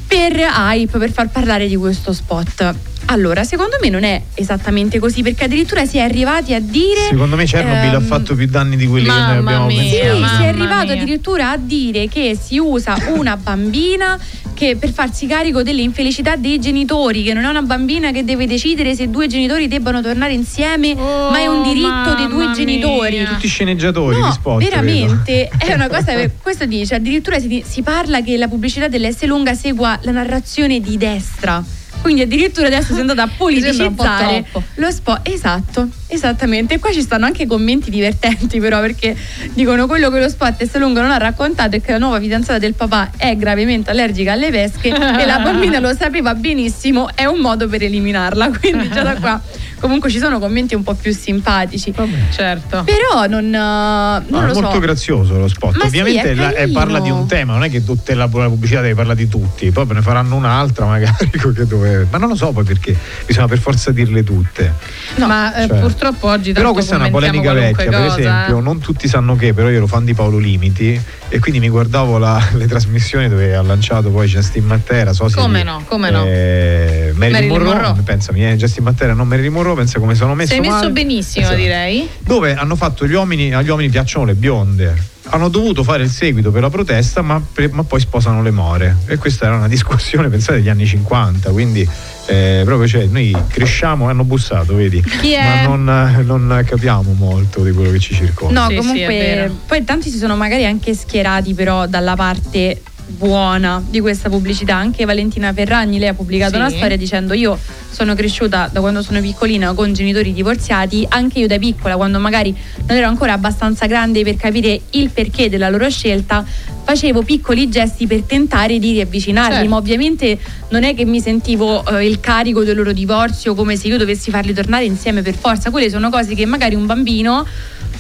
per 0.07 0.33
hype, 0.33 0.97
per 0.97 1.13
far 1.13 1.29
parlare 1.29 1.69
di 1.69 1.77
questo 1.77 2.15
spot. 2.15 2.94
Allora, 3.07 3.45
secondo 3.45 3.77
me 3.81 3.89
non 3.91 4.03
è 4.03 4.21
esattamente 4.35 4.99
così, 4.99 5.23
perché 5.23 5.45
addirittura 5.45 5.85
si 5.85 5.99
è 5.99 6.01
arrivati 6.01 6.55
a 6.55 6.61
dire. 6.61 7.01
Secondo 7.11 7.37
me 7.37 7.45
Chernobyl 7.45 7.91
ha 7.95 7.99
ehm, 7.99 8.03
fatto 8.03 8.35
più 8.35 8.47
danni 8.47 8.77
di 8.77 8.87
quelli 8.87 9.07
che 9.07 9.13
noi 9.13 9.37
abbiamo 9.37 9.67
mia, 9.67 9.83
sì, 9.83 9.89
pensato. 9.91 10.19
mamma 10.19 10.37
si 10.37 10.43
è 10.43 10.47
arrivato 10.47 10.85
mia. 10.85 10.95
addirittura 10.95 11.51
a 11.51 11.57
dire 11.57 12.09
che 12.09 12.37
si 12.41 12.59
usa 12.59 12.97
una 13.15 13.37
bambina 13.37 14.19
che 14.55 14.77
per 14.77 14.91
farsi 14.93 15.27
carico 15.27 15.63
delle 15.63 15.83
infelicità 15.83 16.37
dei 16.37 16.59
genitori, 16.61 17.23
che 17.23 17.35
non 17.35 17.45
è 17.45 17.49
una 17.49 17.63
bambina 17.63 18.11
che 18.13 18.25
deve 18.25 18.47
decidere 18.47 18.95
se 18.95 19.11
due 19.11 19.27
genitori 19.27 19.69
debbano 19.69 20.01
tornare 20.01 20.33
insieme, 20.33 20.95
ma 20.95 21.37
è 21.39 21.47
un 21.47 21.63
diritto 21.63 22.15
dei 22.17 22.27
due 22.29 22.45
mamma 22.45 22.53
genitori. 22.57 23.17
mia. 23.19 23.29
Tutti 23.29 23.49
sceneggiatori 23.49 24.15
di 24.17 24.21
No, 24.23 24.33
spot. 24.33 24.59
vedo. 24.59 24.71
veramente 24.71 25.49
è 25.59 25.73
una 25.75 25.89
cosa. 25.89 26.13
Questo 26.41 26.65
dice 26.67 26.95
addirittura 26.95 27.39
si, 27.39 27.63
si 27.67 27.83
parla 27.83 28.23
che 28.23 28.37
la 28.37 28.49
pubblicità 28.49 28.89
dell'S 28.89 29.23
lunga 29.25 29.55
segua 29.55 29.99
la 30.03 30.13
narrazione 30.13 30.81
di 30.81 30.97
destra. 30.97 31.63
Quindi 32.05 32.21
addirittura 32.21 32.67
adesso 32.67 32.93
si 32.93 32.99
è 32.99 33.01
andata 33.01 33.23
a 33.23 33.31
politicizzare 33.35 34.45
lo 34.75 34.91
spot. 34.91 35.27
Esatto, 35.27 35.89
esattamente. 36.09 36.75
E 36.75 36.79
qua 36.79 36.93
ci 36.93 37.01
stanno 37.01 37.25
anche 37.25 37.47
commenti 37.47 37.89
divertenti 37.89 38.61
però 38.61 38.79
perché 38.81 39.17
dicono 39.55 39.87
quello 39.87 40.11
che 40.11 40.21
lo 40.21 40.29
spot 40.29 40.63
S 40.63 40.77
lungo 40.77 41.01
non 41.01 41.11
ha 41.11 41.17
raccontato 41.17 41.77
è 41.77 41.81
che 41.81 41.93
la 41.93 41.99
nuova 41.99 42.21
fidanzata 42.21 42.59
del 42.59 42.75
papà 42.75 43.13
è 43.17 43.35
gravemente 43.39 43.91
allergica 43.91 44.33
alle 44.33 44.51
pesche 44.51 44.89
e 44.89 45.25
la 45.25 45.39
bambina 45.39 45.79
lo 45.79 45.95
sapeva 45.95 46.35
benissimo, 46.35 47.09
è 47.15 47.25
un 47.25 47.39
modo 47.39 47.69
per 47.69 47.83
eliminarla. 47.83 48.51
Quindi 48.61 48.91
già 48.91 49.03
da 49.03 49.15
qua 49.15 49.41
comunque 49.85 50.09
ci 50.09 50.19
sono 50.19 50.39
commenti 50.39 50.75
un 50.75 50.83
po' 50.83 50.95
più 50.95 51.13
simpatici. 51.13 51.93
certo. 52.33 52.85
Però 52.85 53.27
non, 53.27 53.45
eh, 53.45 53.59
non 53.59 54.25
No, 54.29 54.41
lo 54.47 54.51
è 54.51 54.55
molto 54.55 54.71
so. 54.73 54.79
grazioso 54.79 55.37
lo 55.39 55.47
spot. 55.47 55.75
Ma 55.77 55.81
sì, 55.83 55.87
Ovviamente 55.99 56.31
è 56.31 56.35
la- 56.35 56.55
eh, 56.55 56.69
parla 56.69 57.01
di 57.01 57.11
un 57.11 57.27
tema, 57.27 57.53
non 57.53 57.65
è 57.65 57.71
che 57.71 57.85
tutta 57.85 58.15
la, 58.15 58.29
la 58.33 58.49
pubblicità 58.49 58.81
deve 58.81 58.95
parlare 58.95 59.19
di 59.19 59.29
tutti, 59.29 59.71
poi 59.71 59.87
ne 59.91 60.01
faranno 60.01 60.37
un'altra 60.37 60.87
magari. 60.87 61.13
che 61.55 61.67
dove- 61.67 62.07
Ma 62.11 62.17
non 62.17 62.31
lo 62.31 62.35
so 62.35 62.51
poi 62.53 62.65
perché 62.65 62.97
bisogna 63.27 63.47
per 63.47 63.59
forza 63.59 63.91
dirle 63.91 64.25
tutte. 64.25 64.73
Ma 65.17 65.55
eh, 65.55 65.67
Cioè. 65.69 65.79
purtroppo 65.81 66.29
oggi 66.29 66.53
Però 66.53 66.73
questa 66.73 66.95
è 66.95 66.99
una 66.99 67.11
polemica 67.11 67.53
vecchia, 67.53 67.91
per 67.91 68.01
cosa, 68.07 68.19
esempio, 68.19 68.59
eh. 68.59 68.63
non 68.63 68.79
tutti 68.81 69.07
sanno 69.07 69.37
che, 69.37 69.53
però 69.53 69.69
io 69.69 69.77
ero 69.77 69.87
fan 69.87 70.05
di 70.07 70.15
Paolo 70.15 70.39
Limiti 70.39 70.99
e 71.29 71.39
quindi 71.41 71.61
mi 71.61 71.69
guardavo 71.69 72.17
la- 72.19 72.43
le 72.55 72.67
trasmissioni 72.67 73.29
dove 73.29 73.55
ha 73.55 73.63
lanciato 73.63 74.09
poi 74.11 74.27
Justin 74.27 74.65
Matera, 74.65 75.13
so 75.13 75.29
Come 75.35 75.59
di- 75.59 75.65
no, 75.69 75.83
come 75.87 76.11
no. 76.11 76.25
eh, 76.25 77.13
Marilyn, 77.15 77.19
Marilyn 77.19 77.49
Monroe, 77.49 77.75
Monroe. 77.83 78.03
pensa, 78.03 78.33
mi 78.33 78.41
è 78.41 78.55
Justin 78.57 78.85
Matera, 78.85 79.13
non 79.15 79.29
Marilyn 79.29 79.53
Monroe, 79.53 79.74
pensa 79.75 79.99
come 79.99 80.15
sono 80.15 80.35
messo 80.35 80.51
Sei 80.53 80.61
messo 80.61 80.73
male. 80.75 80.91
benissimo, 80.91 81.45
Esatto. 81.47 81.61
direi. 81.61 82.09
Dove 82.21 82.55
hanno 82.55 82.77
fatto 82.77 83.07
gli 83.07 83.13
uomini, 83.15 83.53
agli 83.55 83.69
uomini 83.69 83.89
piacciono 83.89 84.25
le 84.25 84.35
bionde. 84.35 85.13
Hanno 85.29 85.49
dovuto 85.49 85.83
fare 85.83 86.03
il 86.03 86.11
seguito 86.11 86.51
per 86.51 86.61
la 86.61 86.69
protesta, 86.71 87.23
ma, 87.23 87.41
pre- 87.53 87.71
ma 87.73 87.83
poi 87.83 87.99
sposano 87.99 88.43
le 88.43 88.51
more. 88.51 88.97
E 89.07 89.17
questa 89.17 89.47
era 89.47 89.57
una 89.57 89.69
discussione, 89.69 90.29
pensate, 90.29 90.59
degli 90.59 90.69
anni 90.69 90.87
50. 90.87 91.51
Quindi, 91.51 91.89
eh, 92.27 92.63
proprio 92.65 92.87
cioè, 92.87 93.07
noi 93.07 93.35
cresciamo, 93.49 94.09
hanno 94.09 94.25
bussato, 94.25 94.75
vedi? 94.75 95.03
Chi 95.03 95.33
è? 95.33 95.43
Ma 95.67 95.75
non, 95.77 96.23
non 96.27 96.63
capiamo 96.67 97.13
molto 97.15 97.63
di 97.65 97.73
quello 97.73 97.91
che 97.91 97.99
ci 98.01 98.15
circonda. 98.15 98.61
No, 98.61 98.67
Sì, 98.69 98.75
sì, 98.75 98.79
comunque, 98.81 99.07
vero. 99.17 99.55
poi 99.67 99.83
tanti 99.85 100.11
si 100.11 100.19
sono 100.19 100.37
magari 100.37 100.67
anche 100.67 100.95
schierati 100.95 101.55
però 101.55 101.87
dalla 101.87 102.15
parte 102.17 102.83
buona 103.07 103.83
di 103.89 104.01
questa 104.01 104.29
pubblicità. 104.29 104.77
Anche 104.77 105.05
Valentina 105.05 105.53
Ferragni, 105.53 105.99
lei 105.99 106.09
ha 106.09 106.15
pubblicato 106.15 106.53
Sì. 106.55 106.59
una 106.59 106.71
storia 106.71 106.97
dicendo 106.97 107.35
io 107.35 107.59
sono 107.91 108.15
cresciuta 108.15 108.69
da 108.73 108.81
quando 108.81 109.03
sono 109.03 109.21
piccolina 109.21 109.73
con 109.73 109.93
genitori 109.93 110.33
divorziati, 110.33 111.07
anche 111.11 111.39
io 111.39 111.47
da 111.47 111.59
piccola, 111.59 111.97
quando 111.97 112.19
magari 112.19 112.55
non 112.87 112.97
ero 112.97 113.07
ancora 113.07 113.33
abbastanza 113.35 113.87
grande 113.87 114.23
per 114.25 114.37
capire 114.37 114.81
il 114.91 115.11
perché 115.11 115.49
della 115.49 115.69
loro 115.69 115.89
scelta, 115.89 116.45
facevo 116.85 117.23
piccoli 117.23 117.69
gesti 117.69 118.07
per 118.07 118.23
tentare 118.23 118.79
di 118.79 118.93
riavvicinarli, 118.93 119.55
Certo. 119.55 119.69
ma 119.71 119.77
ovviamente 119.77 120.39
non 120.71 120.83
è 120.83 120.95
che 120.95 121.05
mi 121.05 121.21
sentivo 121.21 121.87
eh, 121.87 122.07
il 122.07 122.19
carico 122.21 122.65
del 122.65 122.77
loro 122.77 122.93
divorzio 122.93 123.55
come 123.55 123.77
se 123.77 123.87
io 123.89 123.97
dovessi 123.97 124.31
farli 124.31 124.53
tornare 124.53 124.85
insieme 124.85 125.23
per 125.23 125.35
forza. 125.35 125.71
Quelle 125.71 125.89
sono 125.89 126.11
cose 126.11 126.35
che 126.35 126.45
magari 126.47 126.75
un 126.75 126.87
bambino 126.87 127.47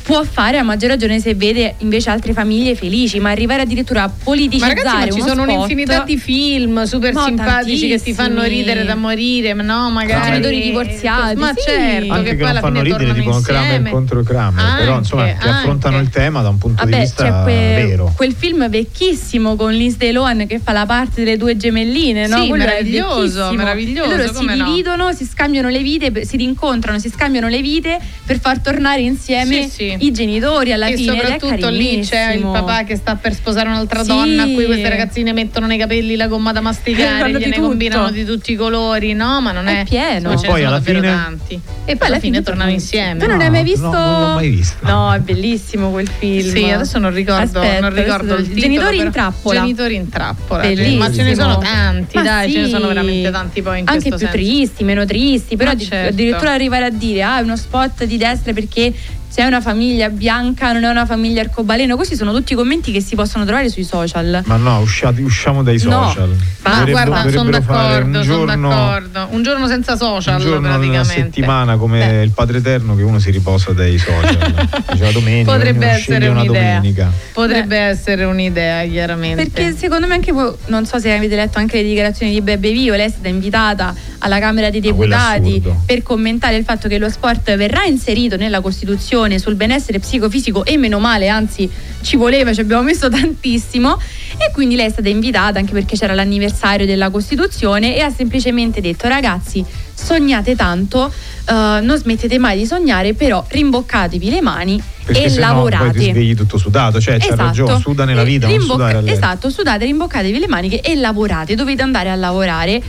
può 0.05 0.23
fare 0.23 0.59
a 0.59 0.63
maggior 0.63 0.91
ragione 0.91 1.19
se 1.19 1.35
vede 1.35 1.77
invece 1.79 2.11
altre 2.11 2.35
famiglie 2.35 2.75
felici, 2.75 3.19
ma 3.21 3.31
arrivare 3.31 3.63
addirittura 3.63 4.03
a 4.03 4.07
Ma 4.07 4.13
politicizzare 4.23 4.75
ragazzi, 4.75 4.97
ma 4.97 5.13
ci 5.15 5.21
uno 5.21 5.29
sono 5.29 5.43
un'infinità 5.45 6.01
di 6.05 6.19
film 6.19 6.83
super 6.85 7.15
No, 7.15 7.25
simpatici 7.25 7.89
che 7.89 8.03
ti 8.03 8.13
fanno 8.13 8.43
ridere 8.43 8.85
da 8.85 8.97
morire, 8.97 9.55
ma 9.55 9.63
no, 9.63 9.89
magari 9.91 10.31
Genitori 10.33 10.61
divorziati, 10.61 11.39
Ma 11.41 11.53
sì. 11.57 11.63
certo, 11.65 12.13
Anche 12.13 12.25
che 12.25 12.31
che, 12.31 12.37
poi 12.37 12.37
non 12.37 12.47
alla 12.49 12.61
fanno 12.61 12.83
fine 12.83 12.97
ridere 12.99 13.19
tipo 13.19 13.41
Kramer 13.41 13.91
contro 13.91 14.23
Kramer, 14.23 14.65
però 14.77 14.91
Anche, 14.93 14.99
insomma 14.99 15.25
che 15.25 15.37
affrontano 15.41 15.97
anche. 15.97 16.07
il 16.09 16.13
tema 16.15 16.43
da 16.43 16.49
un 16.51 16.59
punto 16.59 16.85
di 16.85 16.91
Vabbè, 16.91 17.03
vista 17.03 17.25
c'è 17.25 17.43
que- 17.43 17.85
vero. 17.87 18.13
quel 18.15 18.35
film 18.35 18.69
vecchissimo 18.69 19.57
con 19.57 19.73
Lindsay 19.73 20.13
Lohan 20.13 20.47
che 20.47 20.59
fa 20.63 20.73
la 20.73 20.85
parte 20.85 21.25
delle 21.25 21.39
due 21.39 21.57
gemelline, 21.57 22.27
no? 22.27 22.43
Sì, 22.43 22.49
Quello 22.49 22.63
è 22.63 22.67
meraviglioso, 22.67 23.21
vecchissimo. 23.23 23.53
meraviglioso, 23.55 24.13
E 24.13 24.17
loro 24.19 24.33
si 24.35 24.45
no? 24.45 24.53
dividono, 24.65 25.13
si 25.15 25.25
scambiano 25.25 25.69
le 25.71 25.81
vite, 25.81 26.25
si 26.27 26.37
rincontrano, 26.37 26.99
si 26.99 27.09
scambiano 27.09 27.49
le 27.49 27.63
vite 27.63 27.99
per 28.27 28.39
far 28.39 28.61
tornare 28.61 29.01
insieme 29.01 29.63
Sì, 29.63 29.71
sì. 29.71 29.94
I 30.01 30.13
genitori 30.13 30.73
alla 30.73 30.87
e 30.89 30.97
fine. 30.97 31.13
è 31.13 31.21
soprattutto 31.39 31.69
lì 31.69 32.01
c'è 32.01 32.33
il 32.35 32.43
papà 32.43 32.85
che 32.85 32.97
sta 32.97 33.15
per 33.17 33.35
sposare 33.35 33.69
un'altra 33.69 34.03
Sì. 34.03 34.09
donna 34.09 34.43
a 34.43 34.47
cui 34.47 34.65
queste 34.67 34.89
ragazzine 34.89 35.33
mettono 35.33 35.67
nei 35.67 35.79
capelli 35.79 36.17
la 36.17 36.27
gomma 36.27 36.53
da 36.53 36.61
masticare, 36.61 37.31
gliene 37.31 37.51
tutto. 37.55 37.69
combinano 37.69 38.11
di 38.11 38.25
tutti 38.25 38.53
i 38.53 38.57
colori, 38.57 39.13
no? 39.13 39.41
Ma 39.41 39.53
non 39.53 39.67
è, 39.69 39.81
È 39.81 39.85
pieno. 39.85 40.29
ne 40.31 40.35
Poi 40.35 40.39
sono 40.39 40.55
alla 40.55 40.71
davvero 40.71 41.01
fine- 41.01 41.13
tanti. 41.13 41.61
E 41.87 41.97
poi 41.97 42.09
alla 42.09 42.19
fine 42.19 42.43
tornano 42.43 42.71
insieme. 42.71 43.19
Tu 43.21 43.27
non 43.27 43.41
hai 43.41 43.51
mai 43.51 43.63
visto? 43.63 43.89
No, 43.91 43.93
non 43.93 44.21
l'ho 44.21 44.35
mai 44.35 44.51
visto. 44.51 44.87
No, 44.87 45.13
è 45.13 45.19
bellissimo 45.19 45.91
quel 45.91 46.09
film. 46.19 46.49
Sì, 46.51 46.71
adesso 46.71 46.99
non 46.99 47.13
ricordo, 47.13 47.61
Aspetta, 47.61 47.81
non 47.81 47.95
ricordo 47.95 48.35
il 48.37 48.43
titolo. 48.45 48.61
Genitori 48.61 48.99
in 48.99 49.11
trappola. 49.11 49.61
Genitori 49.61 49.95
in 49.95 50.09
trappola. 50.09 50.63
Bellissimo. 50.63 50.97
Ma 50.99 51.13
ce 51.13 51.23
ne 51.23 51.35
sono 51.35 51.59
tanti, 51.59 52.17
Ma 52.17 52.23
dai, 52.23 52.51
ce 52.53 52.59
ne 52.59 52.65
sì. 52.65 52.71
sono 52.71 52.87
veramente 52.89 53.31
tanti 53.31 53.63
poi 53.63 53.81
in 53.81 53.85
Anche 53.89 54.09
questo 54.09 54.17
più 54.17 54.27
senso. 54.39 54.51
tristi, 54.55 54.85
meno 54.85 55.05
tristi, 55.05 55.57
però 55.57 55.75
certo. 55.77 56.09
addirittura 56.13 56.53
arrivare 56.53 56.85
a 56.87 56.91
dire 56.91 57.23
ah 57.23 57.39
è 57.39 57.43
uno 57.43 57.57
spot 57.57 58.05
di 58.05 58.17
destra 58.17 58.53
perché 58.53 58.93
c'è 59.35 59.45
una 59.45 59.61
famiglia 59.61 60.11
bianca, 60.11 60.70
non 60.72 60.85
è 60.85 60.89
una 60.91 61.07
famiglia 61.07 61.41
arcobaleno. 61.41 61.97
Questi 61.97 62.14
sono 62.14 62.32
tutti 62.32 62.53
i 62.53 62.57
commenti 62.57 62.93
che 62.93 63.01
si 63.01 63.16
possono 63.16 63.45
trovare 63.45 63.68
sui 63.68 63.82
social. 63.82 64.43
Ma 64.45 64.57
no, 64.57 64.78
usciati- 64.78 65.22
usciamo 65.22 65.64
dai 65.64 65.80
No. 65.82 66.07
social. 66.09 66.37
Ma 66.62 66.78
Dovrebbero- 66.78 67.11
guarda, 67.11 67.30
sono 67.30 67.51
d'accordo, 67.51 68.18
un 68.18 68.24
sono 68.24 68.45
giorno, 68.47 68.68
d'accordo. 68.68 69.26
Un 69.30 69.43
giorno 69.43 69.66
senza 69.66 69.97
social 69.97 70.37
un 70.41 70.47
giorno 70.47 70.68
praticamente. 70.68 71.12
settimana 71.14 71.76
come 71.76 72.22
il 72.22 72.30
Padre 72.30 72.59
Eterno 72.59 72.95
che 72.95 73.03
uno 73.03 73.18
si 73.18 73.32
riposa 73.32 73.72
dai 73.72 73.99
social. 73.99 74.39
La 74.99 75.11
domenica, 75.11 75.51
Potrebbe 75.53 75.87
essere 75.87 76.28
una 76.28 76.41
un'idea. 76.43 76.74
domenica. 76.76 77.11
Potrebbe 77.32 77.76
essere 77.76 78.22
un'idea, 78.24 78.85
chiaramente. 78.87 79.49
Perché 79.51 79.76
secondo 79.76 80.07
me 80.07 80.14
anche 80.14 80.30
voi, 80.30 80.53
non 80.66 80.87
so 80.87 80.99
se 81.01 81.12
avete 81.12 81.35
letto 81.35 81.59
anche 81.59 81.78
le 81.78 81.89
dichiarazioni 81.89 82.30
di 82.32 82.41
Bebe 82.41 82.70
Vio, 82.70 82.95
lei 82.95 83.07
è 83.07 83.11
stata 83.11 83.26
invitata 83.28 83.93
alla 84.18 84.39
Camera 84.39 84.70
dei 84.70 84.78
è 84.78 84.82
Deputati 84.82 85.61
per 85.85 86.03
commentare 86.03 86.57
il 86.57 86.64
fatto 86.64 86.87
che 86.89 86.99
lo 86.99 87.11
sport 87.11 87.55
verrà 87.57 87.82
inserito 87.85 88.37
nella 88.37 88.61
Costituzione 88.61 89.22
sul 89.39 89.55
benessere 89.55 89.99
psicofisico 89.99 90.64
e 90.64 90.77
meno 90.77 90.99
male, 90.99 91.29
anzi 91.29 91.68
ci 92.03 92.16
voleva, 92.16 92.53
ci 92.53 92.61
abbiamo 92.61 92.83
messo 92.83 93.09
tantissimo 93.11 93.99
e 94.37 94.51
quindi 94.53 94.77
lei 94.77 94.87
è 94.87 94.91
stata 94.91 95.09
invitata 95.09 95.59
anche 95.59 95.72
perché 95.72 95.97
c'era 95.97 96.14
l'anniversario 96.14 96.87
della 96.87 97.11
Costituzione 97.11 97.97
e 97.97 98.01
ha 98.01 98.11
semplicemente 98.11 98.81
detto 98.81 99.09
ragazzi 99.09 99.64
sognate 99.95 100.55
tanto, 100.57 101.11
eh, 101.49 101.53
non 101.53 101.97
smettete 101.97 102.39
mai 102.39 102.59
di 102.59 102.66
sognare, 102.66 103.14
però 103.14 103.45
rimboccatevi 103.49 104.29
le 104.29 104.41
mani 104.43 104.83
Perché 105.05 105.25
e 105.25 105.31
se 105.31 105.41
no 105.41 105.47
lavorate. 105.47 105.85
poi 105.85 105.93
ti 105.93 106.11
svegli 106.11 106.35
tutto 106.35 106.59
sudato, 106.59 107.01
cioè 107.01 107.18
c'ha 107.18 107.35
ragione, 107.35 107.79
suda 107.79 108.05
nella 108.05 108.25
vita, 108.25 108.47
non 108.47 108.59
rimbocca- 108.59 108.72
sudare 108.89 108.99
a 108.99 109.01
letto. 109.01 109.14
Esatto, 109.14 109.51
sudate, 109.51 109.85
rimboccatevi 109.85 110.39
le 110.39 110.49
maniche 110.49 110.81
e 110.81 110.95
lavorate. 110.97 111.55
Dovete 111.55 111.83
andare 111.83 112.11
a 112.11 112.14
lavorare. 112.16 112.83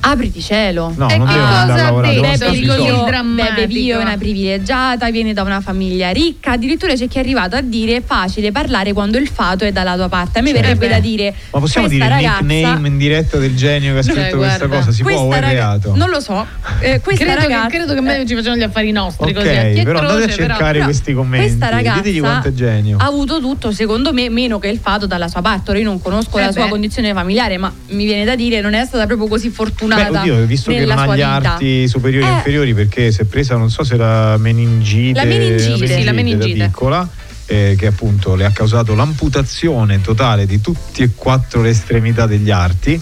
Apriti 0.00 0.42
cielo. 0.42 0.92
No, 0.96 1.08
E 1.08 1.16
non 1.16 1.26
che 1.26 1.32
cosa 1.32 1.46
a 1.46 1.62
ha 1.62 1.66
detto? 1.66 1.80
devono 1.82 3.24
Bebe 3.34 3.66
Vio 3.66 3.98
è 3.98 4.02
una 4.02 4.16
privilegiata, 4.16 5.10
viene 5.10 5.32
da 5.32 5.42
una 5.42 5.60
famiglia 5.60 6.10
ricca. 6.10 6.52
Addirittura 6.52 6.94
c'è 6.94 7.08
chi 7.08 7.16
è 7.16 7.20
arrivato 7.20 7.56
a 7.56 7.60
dire 7.62 7.96
è 7.96 8.02
facile 8.04 8.52
parlare 8.52 8.92
quando 8.92 9.16
il 9.18 9.28
fato 9.28 9.64
è 9.64 9.72
dalla 9.72 9.94
tua 9.94 10.08
parte. 10.08 10.38
A 10.40 10.42
me 10.42 10.48
Certo. 10.50 10.62
verrebbe 10.62 10.84
Eh 10.86 10.88
beh. 10.88 10.94
da 10.94 11.00
dire 11.00 11.34
Ma 11.50 11.58
possiamo 11.60 11.86
questa 11.86 12.04
dire 12.06 12.18
il 12.20 12.26
ragazza 12.26 12.44
nickname 12.44 12.88
in 12.88 12.98
diretta 12.98 13.38
del 13.38 13.56
genio 13.56 13.92
che 13.94 13.98
ha 13.98 14.02
scritto 14.02 14.20
Cioè, 14.20 14.36
questa 14.36 14.68
cosa? 14.68 14.92
Si 14.92 15.02
può 15.02 15.12
o 15.12 15.26
questa 15.26 15.46
è 15.46 15.50
reato? 15.52 15.94
Non 15.96 16.10
lo 16.10 16.20
so. 16.20 16.46
Eh, 16.80 17.00
questa 17.00 17.24
credo, 17.24 17.40
ragazza 17.40 17.66
che, 17.68 17.76
credo 17.76 17.94
che 17.94 18.00
meglio 18.00 18.26
ci 18.26 18.34
facciano 18.34 18.56
gli 18.56 18.62
affari 18.62 18.90
nostri 18.92 19.30
Ok, 19.30 19.36
così. 19.36 19.48
a 19.48 19.52
chi 19.52 19.78
è 19.78 19.82
però 19.84 19.98
andate 20.00 20.14
a 20.14 20.18
croce, 20.26 20.36
però- 20.36 20.48
cercare 20.54 20.72
però 20.72 20.84
questi 20.84 21.12
commenti. 21.14 21.46
Questa 21.46 21.68
ragazza 21.70 22.00
Ditegli 22.02 22.20
quanto 22.20 22.48
è 22.48 22.52
genio. 22.52 22.96
ha 23.00 23.04
avuto 23.06 23.40
tutto, 23.40 23.72
secondo 23.72 24.12
me, 24.12 24.28
meno 24.28 24.58
che 24.58 24.68
il 24.68 24.78
fato 24.78 25.06
dalla 25.06 25.28
sua 25.28 25.40
parte. 25.40 25.70
Ora 25.70 25.78
io 25.78 25.84
non 25.86 26.00
conosco 26.00 26.38
Eh 26.38 26.44
la 26.44 26.52
sua 26.52 26.64
beh. 26.64 26.68
condizione 26.70 27.12
familiare, 27.14 27.56
ma 27.58 27.72
mi 27.88 28.04
viene 28.04 28.24
da 28.24 28.34
dire 28.36 28.60
non 28.60 28.74
è 28.74 28.84
stata 28.84 29.06
proprio 29.06 29.26
così 29.28 29.48
fortunata. 29.48 29.72
Beh, 29.82 30.08
oddio, 30.08 30.44
visto 30.46 30.70
che 30.70 30.84
non 30.84 30.98
ha 30.98 31.14
gli 31.16 31.20
arti 31.20 31.88
superiori 31.88 32.26
e 32.26 32.28
Eh. 32.28 32.32
inferiori 32.34 32.74
perché 32.74 33.10
si 33.12 33.20
è 33.22 33.24
presa, 33.24 33.56
non 33.56 33.70
so 33.70 33.82
se 33.84 33.94
era 33.94 34.36
meningite, 34.36 35.18
La 35.20 35.24
meningite, 35.24 35.86
sì, 35.98 36.04
la 36.04 36.12
meningite. 36.12 36.64
piccola, 36.66 37.08
eh, 37.46 37.74
che 37.78 37.86
appunto 37.86 38.34
le 38.34 38.44
ha 38.44 38.50
causato 38.50 38.94
l'amputazione 38.94 40.00
totale 40.00 40.46
di 40.46 40.60
tutte 40.60 41.02
e 41.04 41.10
quattro 41.14 41.62
le 41.62 41.70
estremità 41.70 42.26
degli 42.26 42.50
arti. 42.50 43.00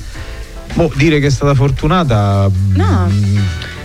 Boh, 0.74 0.90
dire 0.96 1.20
che 1.20 1.26
è 1.26 1.30
stata 1.30 1.54
fortunata. 1.54 2.48
No. 2.74 3.08
mm, 3.10 3.38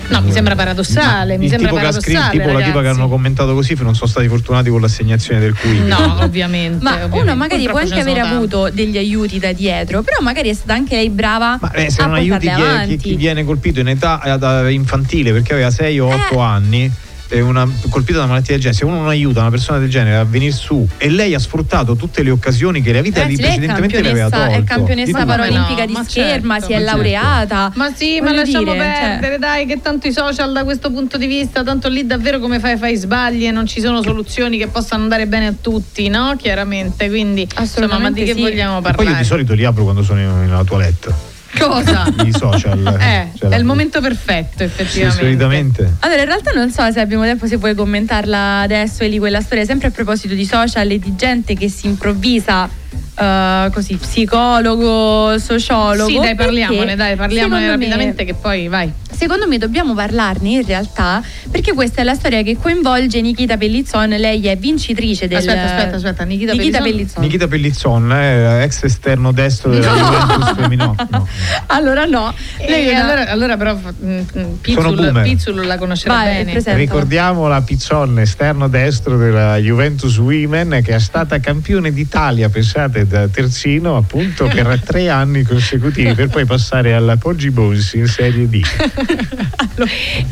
No, 0.10 0.22
mi 0.22 0.32
sembra 0.32 0.56
paradossale. 0.56 1.38
Mi 1.38 1.46
il 1.46 1.50
sembra 1.50 1.70
tipo, 1.70 1.82
che 1.82 1.88
ha 1.88 1.92
scritto, 1.92 2.20
paradossale. 2.20 2.44
tipo 2.46 2.58
la 2.58 2.66
tipa 2.66 2.82
che 2.82 2.88
hanno 2.88 3.08
commentato 3.10 3.54
così 3.54 3.76
non 3.80 3.96
sono 3.96 4.10
stati 4.10 4.28
fortunati 4.28 4.70
con 4.70 4.82
l'assegnazione 4.82 5.40
del 5.40 5.54
quiz. 5.54 5.80
No, 5.82 6.18
ovviamente. 6.22 6.84
Ma 6.84 6.92
ovviamente. 6.94 7.20
uno 7.20 7.36
magari 7.36 7.68
può 7.68 7.80
anche 7.80 8.00
aver 8.00 8.20
avuto 8.20 8.70
degli 8.72 8.98
aiuti 8.98 9.40
da 9.40 9.52
dietro, 9.52 10.02
però 10.02 10.18
magari 10.22 10.50
è 10.50 10.54
stata 10.54 10.74
anche 10.74 10.96
lei 10.96 11.10
brava 11.10 11.58
Ma 11.60 11.72
eh, 11.72 11.90
se 11.90 12.02
a 12.02 12.06
non 12.06 12.16
aiuti 12.16 12.48
chi, 12.50 12.88
chi- 12.88 12.98
chi 12.98 13.16
viene 13.16 13.44
colpito 13.44 13.80
in 13.80 13.90
età 13.90 14.22
eh, 14.66 14.72
infantile 14.74 15.32
perché 15.32 15.54
aveva 15.54 15.72
6 15.72 16.00
o 16.00 16.10
Eh. 16.10 16.14
8 16.14 16.40
anni 16.40 16.84
e 16.86 16.92
una, 17.32 17.70
colpito 17.90 18.18
da 18.18 18.24
una 18.26 18.34
malattia 18.34 18.54
del 18.54 18.62
genere, 18.62 18.78
se 18.80 18.86
uno 18.86 18.96
non 18.96 19.08
aiuta 19.10 19.42
una 19.42 19.50
persona 19.50 19.80
del 19.80 19.90
genere 19.90 20.16
a 20.18 20.24
venire 20.24 20.52
su 20.52 20.88
e 20.98 21.10
lei 21.10 21.34
ha 21.34 21.40
sfruttato 21.40 21.96
tutte 21.96 22.24
le 22.24 22.30
occasioni 22.32 22.82
che 22.82 22.94
la 22.94 23.02
vita 23.02 23.22
Ragazzi, 23.22 23.36
lì 23.36 23.42
precedentemente 23.42 24.02
le 24.02 24.10
aveva 24.10 24.30
tolto. 24.30 24.52
è 24.60 24.64
campionessa 24.64 25.06
Di 25.06 25.12
tutto. 25.12 25.26
paralimpica 25.26 25.86
di 25.86 25.92
Ma 25.94 26.04
scherma, 26.04 26.54
certo, 26.60 26.66
si 26.68 26.72
è 26.74 26.76
certo. 26.78 26.92
laureata. 26.92 27.72
Ma 27.76 27.92
sì, 27.94 28.22
ma 28.22 28.32
lasciamo 28.34 28.72
dire, 28.74 28.78
cioè- 28.78 29.00
perdere, 29.20 29.38
dai, 29.40 29.66
che 29.66 29.82
tanto 29.82 30.08
i 30.08 30.12
social 30.14 30.52
da 30.54 30.64
questo 30.64 30.92
punto 30.92 31.18
di 31.18 31.28
vista, 31.28 31.64
tanto 31.64 31.90
lì 31.90 32.06
davvero 32.06 32.40
come 32.40 32.60
fai 32.60 32.78
fai 32.78 32.96
sbagli 32.96 33.46
e 33.46 33.52
non 33.52 33.66
ci 33.68 33.82
sono 33.82 34.02
soluzioni 34.02 34.58
che 34.58 34.68
possano 34.68 35.04
andare 35.04 35.28
bene 35.28 35.48
a 35.48 35.54
tutti, 35.60 36.08
no? 36.10 36.36
Chiaramente, 36.38 37.10
quindi 37.10 37.48
insomma, 37.60 37.98
ma 38.00 38.12
di 38.12 38.24
che 38.24 38.34
sì. 38.34 38.42
vogliamo 38.42 38.80
Poi 38.82 38.90
io 38.92 38.96
parlare? 38.96 39.18
di 39.18 39.24
solito 39.26 39.54
li 39.54 39.66
apro 39.66 39.84
quando 39.84 40.04
sono 40.04 40.20
in- 40.22 40.40
nella 40.46 40.64
toilette. 40.64 41.27
Cosa? 41.58 42.12
I 42.24 42.32
social. 42.32 42.76
Eh, 43.00 43.30
Cioè, 43.38 43.50
è 43.50 43.58
il 43.58 43.64
momento 43.64 44.02
perfetto, 44.02 44.64
effettivamente. 44.64 45.24
solitamente. 45.24 45.94
Allora, 46.00 46.22
in 46.22 46.28
realtà 46.28 46.52
non 46.52 46.72
so 46.72 46.90
se 46.92 47.00
abbiamo 47.00 47.24
tempo 47.24 47.48
se 47.48 47.58
puoi 47.58 47.76
commentarla 47.76 48.62
adesso, 48.62 49.04
Eli, 49.04 49.18
quella 49.20 49.42
storia, 49.42 49.66
sempre 49.66 49.88
a 49.88 49.92
proposito 49.92 50.34
di 50.34 50.46
social 50.46 50.90
e 50.90 51.00
di 51.00 51.16
gente 51.16 51.56
che 51.56 51.70
si 51.70 51.88
improvvisa 51.88 52.68
eh, 53.16 53.70
così, 53.74 53.96
psicologo, 53.96 55.38
sociologo. 55.40 56.10
Sì, 56.10 56.20
dai, 56.20 56.36
parliamone, 56.36 56.96
dai, 56.96 57.16
parliamone 57.16 57.62
secondo 57.62 57.66
me- 57.66 57.68
rapidamente 57.70 58.26
che 58.26 58.34
poi 58.34 58.68
vai. 58.68 58.92
Secondo 59.10 59.48
me 59.48 59.58
dobbiamo 59.58 59.94
parlarne 59.96 60.50
in 60.50 60.66
realtà 60.66 61.24
perché 61.50 61.74
questa 61.74 62.02
è 62.02 62.04
la 62.04 62.14
storia 62.14 62.44
che 62.44 62.56
coinvolge 62.58 63.20
Nikita 63.22 63.58
Pellizzon, 63.58 64.10
lei 64.10 64.46
è 64.46 64.56
vincitrice 64.58 65.28
del 65.28 65.38
Aspetta, 65.38 65.64
aspetta, 65.64 65.96
aspetta, 65.96 66.24
Nikita, 66.24 66.52
Nikita 66.52 66.78
Pellizzon? 66.80 66.84
Pellizzon. 66.84 67.24
Nikita 67.24 67.48
Pellizzon, 67.48 68.12
eh, 68.12 68.64
ex 68.64 68.84
esterno 68.84 69.32
destro 69.32 69.72
della 69.72 69.92
No. 69.92 69.98
Juventus 69.98 70.54
femminile. 70.56 70.76
No. 71.10 71.28
Allora 71.68 72.06
no, 72.06 72.34
lei 72.68 72.88
Eh, 72.90 72.92
una- 72.92 73.04
allora, 73.04 73.28
allora 73.30 73.58
però 73.58 73.76
mm, 73.76 74.20
mm, 74.38 74.54
Pizzul. 74.62 75.22
Pizzul 75.24 75.66
la 75.66 75.78
conoscerà 75.78 76.14
Vai, 76.14 76.44
bene. 76.44 76.76
Ricordiamo 76.76 77.48
la 77.48 77.62
Pizzon, 77.62 78.20
esterno 78.20 78.68
destro 78.68 79.18
della 79.18 79.56
Juventus 79.58 80.18
Women, 80.18 80.82
che 80.84 80.94
è 80.96 81.00
stata 81.00 81.40
campione 81.40 81.92
d'Italia, 81.92 82.50
pensate, 82.50 82.87
da 82.88 83.28
terzino 83.28 83.96
appunto 83.98 84.48
per 84.48 84.82
tre 84.86 85.10
anni 85.10 85.44
consecutivi, 85.44 86.14
per 86.14 86.28
poi 86.30 86.46
passare 86.46 86.94
alla 86.94 87.18
Poggi 87.18 87.50
Bones 87.52 87.94
in 87.94 88.08
Serie 88.08 88.48
D. 88.48 88.62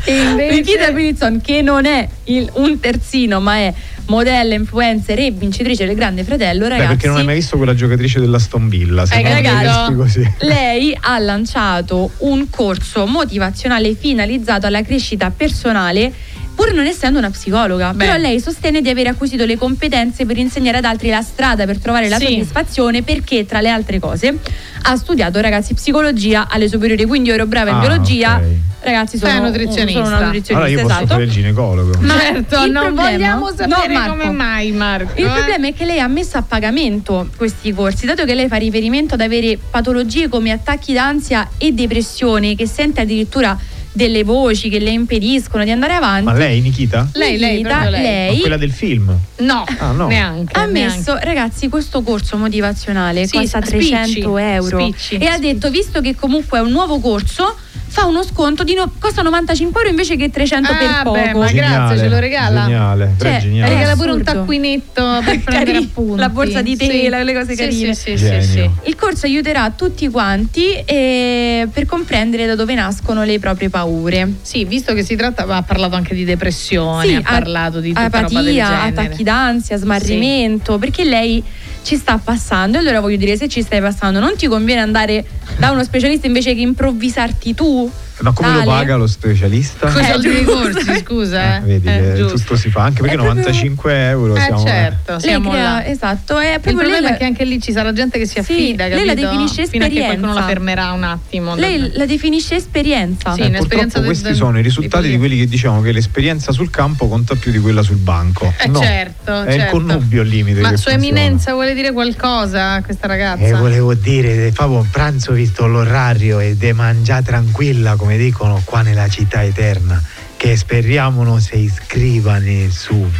E 0.04 0.20
invece... 0.22 0.54
Nikita 0.54 0.92
Pellizzon, 0.92 1.40
che 1.40 1.62
non 1.62 1.84
è 1.86 2.06
il- 2.24 2.50
un 2.54 2.78
terzino, 2.80 3.40
ma 3.40 3.56
è 3.56 3.72
modella, 4.06 4.54
influencer 4.54 5.18
e 5.18 5.30
vincitrice 5.32 5.84
del 5.86 5.94
Grande 5.96 6.22
Fratello, 6.24 6.62
Beh, 6.64 6.68
ragazzi. 6.70 6.88
perché 6.90 7.06
non 7.08 7.16
hai 7.18 7.24
mai 7.24 7.34
visto 7.36 7.56
quella 7.56 7.74
giocatrice 7.74 8.20
della 8.20 8.38
Stonvilla? 8.38 9.04
Se 9.06 9.16
Eh, 9.18 9.22
ragazzi. 9.22 10.32
Lei 10.40 10.96
ha 11.00 11.18
lanciato 11.18 12.10
un 12.18 12.48
corso 12.50 13.06
motivazionale 13.06 13.94
finalizzato 13.94 14.66
alla 14.66 14.82
crescita 14.82 15.30
personale. 15.30 16.12
Pur 16.56 16.72
non 16.72 16.86
essendo 16.86 17.18
una 17.18 17.28
psicologa, 17.30 17.92
Beh. 17.92 18.04
però 18.06 18.16
lei 18.18 18.40
sostiene 18.40 18.80
di 18.80 18.88
aver 18.88 19.08
acquisito 19.08 19.44
le 19.44 19.56
competenze 19.58 20.24
per 20.24 20.38
insegnare 20.38 20.78
ad 20.78 20.84
altri 20.86 21.10
la 21.10 21.20
strada 21.20 21.66
per 21.66 21.78
trovare 21.78 22.08
la 22.08 22.16
Sì. 22.18 22.24
soddisfazione 22.24 23.02
perché, 23.02 23.44
tra 23.44 23.60
le 23.60 23.68
altre 23.68 23.98
cose, 23.98 24.38
ha 24.82 24.96
studiato 24.96 25.38
ragazzi 25.40 25.74
psicologia 25.74 26.48
alle 26.48 26.68
superiori, 26.68 27.04
quindi 27.04 27.28
io 27.28 27.34
ero 27.34 27.46
brava 27.46 27.70
in 27.70 27.76
Ah, 27.76 27.80
biologia. 27.80 28.36
ok. 28.36 28.44
Ragazzi, 28.86 29.18
Sei 29.18 29.30
sono, 29.30 29.46
nutrizionista. 29.46 30.04
sono 30.04 30.16
una 30.16 30.24
nutrizionista, 30.26 30.54
Allora 30.54 30.68
io 30.70 30.80
posso 30.80 30.92
esatto. 30.94 31.06
fare 31.08 31.22
il 31.24 31.30
ginecologo. 31.30 31.92
Ma 32.02 32.18
certo, 32.20 32.64
il 32.64 32.70
non 32.70 32.84
problema- 32.84 33.10
vogliamo 33.10 33.48
sapere 33.48 33.92
No, 33.92 33.98
Marco. 33.98 34.16
come 34.16 34.30
mai, 34.30 34.70
Marco. 34.72 35.20
Il 35.20 35.26
eh? 35.26 35.28
problema 35.28 35.66
è 35.66 35.74
che 35.74 35.84
lei 35.84 35.98
ha 35.98 36.06
messo 36.06 36.38
a 36.38 36.42
pagamento 36.42 37.28
questi 37.36 37.72
corsi, 37.74 38.06
dato 38.06 38.24
che 38.24 38.34
lei 38.34 38.46
fa 38.46 38.56
riferimento 38.56 39.14
ad 39.14 39.22
avere 39.22 39.58
patologie 39.70 40.28
come 40.28 40.52
attacchi 40.52 40.92
d'ansia 40.92 41.48
e 41.58 41.72
depressione, 41.72 42.54
che 42.54 42.66
sente 42.68 43.00
addirittura 43.00 43.58
delle 43.96 44.24
voci 44.24 44.68
che 44.68 44.78
le 44.78 44.90
impediscono 44.90 45.64
di 45.64 45.70
andare 45.70 45.94
avanti. 45.94 46.24
Ma 46.26 46.34
lei, 46.34 46.60
Nikita? 46.60 47.08
Lei, 47.14 47.38
lei, 47.38 47.56
Nikita, 47.56 47.88
lei. 47.88 48.34
Ma 48.34 48.40
quella 48.40 48.56
del 48.58 48.70
film? 48.72 49.16
No, 49.38 49.64
Ah, 49.78 49.92
no. 49.92 50.06
neanche. 50.06 50.52
ha 50.58 50.66
neanche. 50.66 50.96
messo, 50.98 51.16
ragazzi, 51.20 51.68
questo 51.70 52.02
corso 52.02 52.36
motivazionale 52.36 53.26
Sì, 53.26 53.38
costa 53.38 53.62
spicci, 53.64 53.88
300 53.88 54.36
euro 54.38 54.80
spicci, 54.80 55.16
e 55.16 55.26
ha 55.26 55.38
detto, 55.38 55.70
visto 55.70 56.00
che 56.02 56.14
comunque 56.14 56.58
è 56.58 56.60
un 56.62 56.70
nuovo 56.70 57.00
corso, 57.00 57.56
fa 57.96 58.04
uno 58.04 58.22
sconto 58.22 58.62
di 58.62 58.74
no- 58.74 58.92
costa 58.98 59.22
95 59.22 59.80
euro 59.80 59.88
invece 59.90 60.16
che 60.16 60.28
300 60.28 60.70
per 60.76 60.86
Ah, 60.86 61.00
poco. 61.02 61.16
beh, 61.18 61.32
ma 61.32 61.50
grazie, 61.50 61.96
ce 61.98 62.08
lo 62.10 62.18
regala. 62.18 62.64
Geniale, 62.64 63.14
Cioè, 63.18 63.38
geniale. 63.40 63.72
Regala 63.72 63.96
pure 63.96 64.10
un 64.10 64.22
taccuinetto 64.22 65.22
per 65.24 65.40
prendere 65.44 65.78
appunti. 65.78 66.20
la 66.20 66.28
borsa 66.28 66.60
di 66.60 66.76
tela, 66.76 67.22
le 67.22 67.32
cose 67.32 67.54
Sì, 67.54 67.56
carine. 67.56 67.94
Sì, 67.94 68.18
sì, 68.18 68.26
sì, 68.26 68.42
sì. 68.42 68.70
Il 68.82 68.96
corso 68.96 69.24
aiuterà 69.24 69.70
tutti 69.70 70.08
quanti 70.10 70.72
eh, 70.84 71.66
per 71.72 71.86
comprendere 71.86 72.44
da 72.44 72.54
dove 72.54 72.74
nascono 72.74 73.24
le 73.24 73.38
proprie 73.38 73.70
paure. 73.70 74.30
Sì, 74.42 74.66
visto 74.66 74.92
che 74.92 75.02
si 75.02 75.16
tratta, 75.16 75.44
ha 75.46 75.62
parlato 75.62 75.96
anche 75.96 76.14
di 76.14 76.24
depressione, 76.24 77.16
ha 77.16 77.22
parlato 77.22 77.80
di 77.80 77.88
tutta 77.94 78.02
roba 78.04 78.18
del 78.28 78.58
apatia, 78.60 78.66
genere. 78.66 78.88
attacchi 78.88 79.22
d'ansia, 79.22 79.76
smarrimento, 79.78 80.76
perché 80.76 81.04
lei 81.04 81.42
ci 81.86 81.96
sta 81.96 82.18
passando. 82.18 82.76
E 82.76 82.80
allora 82.80 82.98
voglio 82.98 83.16
dire, 83.16 83.36
se 83.36 83.46
ci 83.48 83.62
stai 83.62 83.80
passando, 83.80 84.18
non 84.18 84.36
ti 84.36 84.48
conviene 84.48 84.80
andare 84.80 85.24
da 85.56 85.70
uno 85.70 85.84
specialista 85.84 86.26
invece 86.26 86.52
che 86.52 86.60
improvvisarti 86.60 87.54
tu? 87.54 87.88
Ma 88.18 88.32
come 88.32 88.48
lo 88.50 88.58
Tale? 88.60 88.70
paga 88.70 88.96
lo 88.96 89.06
specialista? 89.06 89.88
Con 89.90 90.02
i 90.02 90.06
Eh, 90.08 90.18
giusto. 90.18 90.52
corsi, 90.54 90.96
scusa. 91.04 91.56
Eh, 91.58 91.60
vedi, 91.60 91.86
Eh, 91.88 92.14
giusto. 92.16 92.38
tutto 92.38 92.56
si 92.56 92.70
fa, 92.70 92.84
anche 92.84 93.00
perché 93.02 93.14
È 93.16 93.18
proprio- 93.18 93.34
95 93.42 94.08
euro 94.08 94.36
Eh, 94.36 94.40
siamo... 94.40 94.64
certo, 94.64 95.12
Lei 95.12 95.20
siamo 95.20 95.50
crea- 95.50 95.62
là. 95.62 95.84
esatto, 95.86 96.38
è 96.38 96.54
Il 96.54 96.60
proprio 96.60 96.74
problema 96.76 97.00
lei 97.08 97.14
è 97.14 97.18
che 97.18 97.24
anche 97.24 97.44
lì 97.44 97.60
ci 97.60 97.72
sarà 97.72 97.92
gente 97.92 98.18
che 98.18 98.24
si 98.26 98.32
Sì, 98.34 98.40
affida, 98.40 98.86
lei 98.88 99.04
la 99.04 99.14
definisce 99.14 99.66
Fino 99.66 99.84
a 99.84 99.88
che 99.88 99.94
qualcuno 100.00 100.32
la 100.32 100.40
esperienza. 100.40 100.46
fermerà 100.46 100.92
un 100.92 101.02
attimo. 101.04 101.54
Lei 101.56 101.90
la 101.94 102.06
definisce 102.06 102.54
esperienza. 102.56 103.34
Sì, 103.34 103.42
Eh, 103.42 103.50
purtroppo 103.50 104.00
questi 104.02 104.24
del- 104.24 104.34
sono 104.34 104.58
i 104.58 104.62
risultati 104.62 105.08
di 105.08 105.18
quelli 105.18 105.36
che 105.38 105.46
diciamo 105.46 105.82
che 105.82 105.92
l'esperienza 105.92 106.52
sul 106.52 106.70
campo 106.70 107.08
conta 107.08 107.34
più 107.34 107.52
di 107.52 107.58
quella 107.58 107.82
sul 107.82 107.96
banco. 107.96 108.50
Eh, 108.58 108.68
no, 108.68 108.80
certo, 108.80 109.42
è 109.42 109.52
il 109.52 109.58
certo. 109.60 109.76
connubio 109.76 110.22
al 110.22 110.26
limite. 110.28 110.60
Ma 110.60 110.74
Sua. 110.76 110.92
Eminenza 110.92 111.52
vuole 111.52 111.74
dire 111.74 111.92
qualcosa 111.92 112.72
a 112.72 112.82
questa 112.82 113.06
ragazza? 113.06 113.44
E 113.44 113.52
volevo 113.52 113.92
dire, 113.94 114.50
favo 114.52 114.78
un 114.78 114.88
pranzo 114.90 115.32
visto 115.32 115.66
l'orario 115.66 116.38
ed 116.40 116.62
è 116.64 116.72
mangià 116.72 117.20
tranquilla, 117.20 117.96
come 118.06 118.18
dicono 118.18 118.62
qua 118.64 118.82
nella 118.82 119.08
città 119.08 119.42
eterna, 119.42 120.00
che 120.36 120.56
speriamo 120.56 121.24
non 121.24 121.40
si 121.40 121.58
iscriva 121.58 122.38
nessuno. 122.38 123.10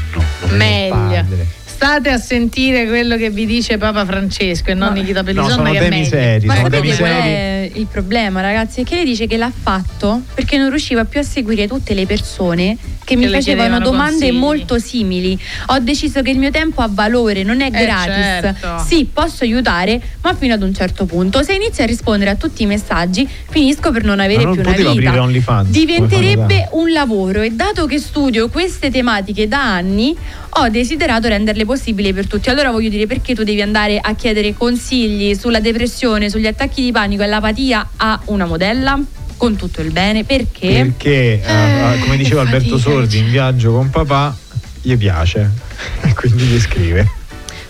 Meglio. 0.51 1.25
State 1.65 2.09
a 2.11 2.19
sentire 2.19 2.87
quello 2.87 3.17
che 3.17 3.31
vi 3.31 3.47
dice 3.47 3.79
Papa 3.79 4.05
Francesco 4.07 4.71
e 4.71 4.75
non 4.75 4.93
Nikita 4.93 5.25
Pellisonna 5.25 5.55
sono 5.55 5.71
che 5.73 5.79
è 5.79 5.81
temi 5.81 5.97
meglio. 5.97 6.09
seri, 6.09 6.47
Ma 6.47 6.55
sono 6.55 6.67
sapete 6.71 6.83
temi 6.87 6.97
qual 6.99 7.11
seri. 7.11 7.29
è 7.29 7.71
il 7.75 7.87
problema, 7.87 8.41
ragazzi? 8.41 8.81
È 8.81 8.85
che 8.85 8.95
lei 8.95 9.05
dice 9.05 9.27
che 9.27 9.37
l'ha 9.37 9.53
fatto 9.53 10.23
perché 10.35 10.57
non 10.57 10.71
riusciva 10.71 11.05
più 11.05 11.19
a 11.19 11.25
seguire 11.25 11.67
tutte 11.67 11.93
le 11.93 12.07
persone 12.07 12.79
che 13.07 13.15
mi 13.15 13.27
Che 13.27 13.31
facevano 13.31 13.79
domande 13.79 14.27
consigli. 14.27 14.37
molto 14.37 14.79
simili. 14.81 15.39
Ho 15.67 15.79
deciso 15.79 16.23
che 16.23 16.31
il 16.31 16.39
mio 16.39 16.51
tempo 16.51 16.83
ha 16.83 16.89
valore, 16.91 17.45
non 17.45 17.61
è 17.61 17.67
Eh, 17.67 17.71
gratis. 17.71 18.15
certo. 18.15 18.85
Sì, 18.85 19.09
posso 19.11 19.45
aiutare, 19.45 20.01
ma 20.23 20.35
fino 20.35 20.55
ad 20.55 20.63
un 20.63 20.75
certo 20.75 21.07
punto. 21.07 21.43
Se 21.45 21.55
inizio 21.55 21.85
a 21.85 21.87
rispondere 21.87 22.31
a 22.33 22.35
tutti 22.35 22.65
i 22.65 22.67
messaggi, 22.67 23.27
finisco 23.49 23.93
per 23.93 24.03
non 24.03 24.19
avere 24.19 24.45
Ma 24.45 24.45
non 24.47 24.55
più 24.55 24.63
una 24.63 24.73
vita. 24.93 25.63
Diventerebbe 25.63 26.69
un 26.73 26.91
lavoro 26.91 27.43
e 27.43 27.51
dato 27.51 27.87
che 27.87 27.99
studio 28.01 28.49
queste 28.49 28.91
tematiche 28.91 29.47
da 29.47 29.63
anni, 29.75 30.17
ho 30.59 30.69
desiderato 30.69 31.29
renderle 31.29 31.65
possibili 31.65 32.13
per 32.13 32.27
tutti. 32.27 32.51
Allora 32.51 32.73
voglio 32.73 32.89
dire 32.89 33.07
perché 33.07 33.35
tu 33.37 33.45
devi 33.45 33.63
andare 33.63 34.01
a 34.01 34.15
chiedere 34.17 34.53
consigli 34.55 35.35
sulla 35.37 35.61
depressione, 35.61 36.29
sugli 36.29 36.47
attacchi 36.49 36.83
di 36.83 36.91
panico 36.91 37.23
e 37.23 37.27
l'apatia 37.29 37.89
a 37.99 38.21
una 38.27 38.47
modella? 38.47 38.99
Con 39.37 39.57
tutto 39.57 39.83
il 39.83 39.91
bene, 39.91 40.25
perché? 40.25 40.69
Perché, 40.69 41.43
eh, 41.45 41.99
come 42.01 42.17
diceva 42.17 42.41
Alberto 42.41 42.79
fatica. 42.79 42.91
Sordi 42.91 43.19
in 43.19 43.31
viaggio 43.31 43.73
con 43.73 43.91
papà, 43.91 44.37
gli 44.81 44.97
piace 44.97 45.51
e 46.03 46.15
quindi 46.15 46.45
gli 46.45 46.61
scrive. 46.61 47.11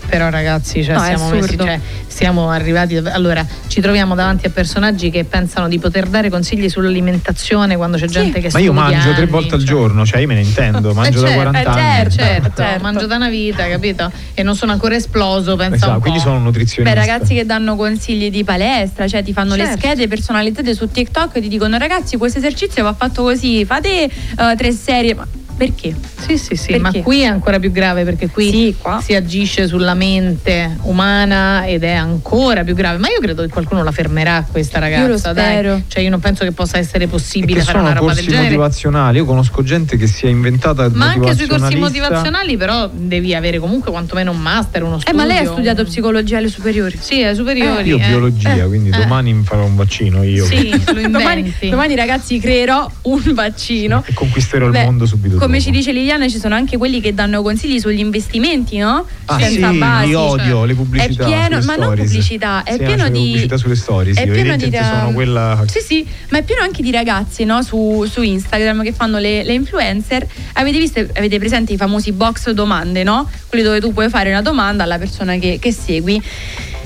Però 0.09 0.29
ragazzi, 0.29 0.85
cioè, 0.85 0.95
No, 0.95 1.03
siamo, 1.03 1.31
messi, 1.31 1.57
cioè, 1.57 1.81
siamo 2.17 2.49
arrivati. 2.49 2.97
Allora, 2.97 3.45
ci 3.67 3.83
troviamo 3.83 4.15
davanti 4.15 4.47
a 4.47 4.51
personaggi 4.51 5.11
che 5.11 5.25
pensano 5.25 5.69
di 5.69 5.79
poter 5.79 6.07
dare 6.07 6.31
consigli 6.31 6.67
sull'alimentazione 6.71 7.77
quando 7.77 7.99
c'è 7.99 8.07
gente 8.07 8.41
che 8.41 8.49
Ma 8.53 8.59
io 8.59 8.73
mangio 8.73 9.11
tre 9.13 9.23
anni, 9.23 9.27
volte 9.31 9.55
al 9.57 9.61
cioè. 9.61 9.69
giorno, 9.69 10.07
cioè 10.07 10.21
io 10.21 10.27
me 10.27 10.35
ne 10.35 10.41
intendo, 10.41 10.95
mangio 10.95 11.19
Eh, 11.19 11.21
da 11.21 11.27
certo, 11.29 11.43
40 11.43 11.59
eh, 11.61 11.81
anni. 12.01 12.11
certo, 12.11 12.53
certo. 12.57 12.83
mangio 12.83 13.07
da 13.07 13.17
una 13.17 13.29
vita, 13.29 13.69
capito? 13.69 14.11
E 14.33 14.43
non 14.43 14.57
sono 14.57 14.73
ancora 14.73 14.95
esploso, 14.97 15.57
pensa 15.57 15.75
Esatto, 15.77 15.91
un 15.91 15.97
po'. 15.97 16.03
quindi 16.03 16.21
sono 16.21 16.33
un 16.37 16.41
Beh, 16.41 16.47
nutrizionista. 16.47 16.99
ragazzi 16.99 17.35
che 17.35 17.45
danno 17.45 17.77
consigli 17.77 18.31
di 18.31 18.45
palestra, 18.45 19.07
cioè 19.07 19.23
ti 19.23 19.35
fanno 19.35 19.55
le 19.55 19.65
Certo. 19.67 19.79
schede 19.87 20.09
personalizzate 20.09 20.75
su 20.75 20.91
TikTok 20.91 21.37
e 21.37 21.41
ti 21.43 21.49
dicono 21.49 21.77
ragazzi 21.77 22.17
questo 22.17 22.39
esercizio 22.39 22.83
va 22.83 22.95
fatto 22.95 23.23
così, 23.25 23.65
fate 23.67 24.05
eh, 24.05 24.11
tre 24.57 24.73
serie. 24.73 25.15
Ma 25.15 25.27
perché? 25.57 25.95
Sì, 26.19 26.37
sì, 26.39 26.55
sì, 26.57 26.73
Perché? 26.73 26.99
ma 26.99 27.05
qui 27.05 27.21
è 27.23 27.27
ancora 27.27 27.59
più 27.59 27.71
grave 27.71 28.05
perché 28.05 28.29
qui 28.29 28.51
Sì, 28.51 28.77
si 29.03 29.15
agisce 29.15 29.67
sulla 29.67 29.95
mente 29.95 30.77
umana 30.83 31.65
ed 31.67 31.83
è 31.85 31.93
ancora 31.93 32.65
più 32.65 32.75
grave. 32.75 32.99
Ma 32.99 33.09
io 33.09 33.19
credo 33.21 33.43
che 33.43 33.49
qualcuno 33.49 33.83
la 33.83 33.93
fermerà 33.93 34.45
questa 34.51 34.79
ragazza. 34.79 35.03
Io 35.03 35.09
lo 35.09 35.19
dai. 35.33 35.33
spero. 35.33 35.83
Cioè, 35.87 36.03
io 36.03 36.11
non 36.11 36.21
penso 36.21 36.45
che 36.45 36.53
possa 36.53 36.79
essere 36.79 37.07
possibile 37.07 37.61
fare 37.61 37.79
sono 37.79 37.83
una 37.89 37.93
roba 37.99 38.07
del 38.13 38.17
corsi 38.17 38.29
genere. 38.31 38.45
motivazionali. 38.49 39.17
Io 39.19 39.25
conosco 39.25 39.63
gente 39.63 39.97
che 39.97 40.07
si 40.07 40.27
è 40.27 40.29
inventata 40.29 40.89
Ma 40.93 41.11
anche 41.13 41.35
sui 41.35 41.47
corsi 41.47 41.77
motivazionali, 41.77 42.57
però 42.57 42.89
devi 42.93 43.35
avere 43.35 43.59
comunque 43.59 43.91
quantomeno 43.91 44.31
un 44.33 44.39
master, 44.41 44.83
uno 44.83 44.97
Eh, 44.97 45.01
studio. 45.01 45.19
ma 45.19 45.27
lei 45.27 45.39
ha 45.39 45.47
studiato 45.51 45.81
un- 45.83 45.87
psicologia 45.87 46.39
alle 46.39 46.49
superiori. 46.49 46.99
Sì, 47.01 47.23
alle 47.23 47.35
superiori. 47.35 47.89
Io 47.89 47.97
eh. 47.99 48.07
biologia, 48.07 48.55
Eh, 48.55 48.67
quindi 48.67 48.91
eh. 48.91 48.97
domani 48.99 49.33
mi 49.33 49.43
farò 49.45 49.65
un 49.65 49.77
vaccino 49.77 50.23
io. 50.23 50.45
Sì, 50.45 50.71
lo 50.71 51.09
Domani, 51.17 51.55
domani, 51.71 51.95
ragazzi 51.95 52.39
creerò 52.39 52.91
un 53.03 53.23
vaccino. 53.33 54.03
E 54.07 54.13
conquisterò 54.13 54.69
Beh, 54.69 54.81
il 54.81 54.85
mondo 54.85 55.07
subito 55.07 55.37
Come 55.47 55.61
ci 55.61 55.71
dice 55.71 55.93
Liliana, 55.93 56.27
ci 56.29 56.41
sono 56.41 56.57
anche 56.57 56.77
quelli 56.77 57.01
che 57.01 57.15
danno 57.15 57.41
consigli 57.41 57.79
sugli 57.79 58.01
investimenti, 58.01 58.79
no? 58.79 59.07
Ah 59.27 59.39
Senza 59.39 59.71
sì, 59.71 59.79
basi. 59.79 60.07
li 60.09 60.15
odio, 60.15 60.65
le 60.65 60.75
pubblicità 60.75 61.25
È 61.25 61.27
pieno, 61.29 61.65
ma 61.65 61.77
non 61.77 61.95
pubblicità, 61.95 62.65
è 62.65 62.73
Sì, 62.73 62.79
pieno 62.79 63.09
di 63.09 63.19
pubblicità 63.21 63.57
sulle 63.57 63.77
stories, 63.77 64.17
È 64.17 64.25
io 64.25 64.33
pieno 64.33 64.57
di 64.57 64.69
sono 64.73 65.13
quella 65.13 65.63
Sì, 65.69 65.79
sì, 65.79 66.07
ma 66.31 66.39
è 66.39 66.43
pieno 66.43 66.63
anche 66.63 66.83
di 66.83 66.91
ragazzi, 66.91 67.45
no? 67.45 67.63
Su, 67.63 68.05
su 68.11 68.23
Instagram 68.23 68.83
che 68.83 68.93
fanno 68.93 69.19
le, 69.19 69.45
le 69.45 69.53
influencer. 69.53 70.27
Avete 70.55 70.79
visto, 70.79 70.99
avete 70.99 71.39
presente 71.39 71.73
i 71.73 71.77
famosi 71.77 72.11
box 72.11 72.51
domande, 72.51 73.05
no? 73.05 73.31
Quelli 73.47 73.63
dove 73.63 73.79
tu 73.79 73.93
puoi 73.93 74.09
fare 74.09 74.31
una 74.31 74.43
domanda 74.43 74.83
alla 74.83 74.99
persona 74.99 75.37
che, 75.37 75.59
che 75.61 75.71
segui. 75.71 76.21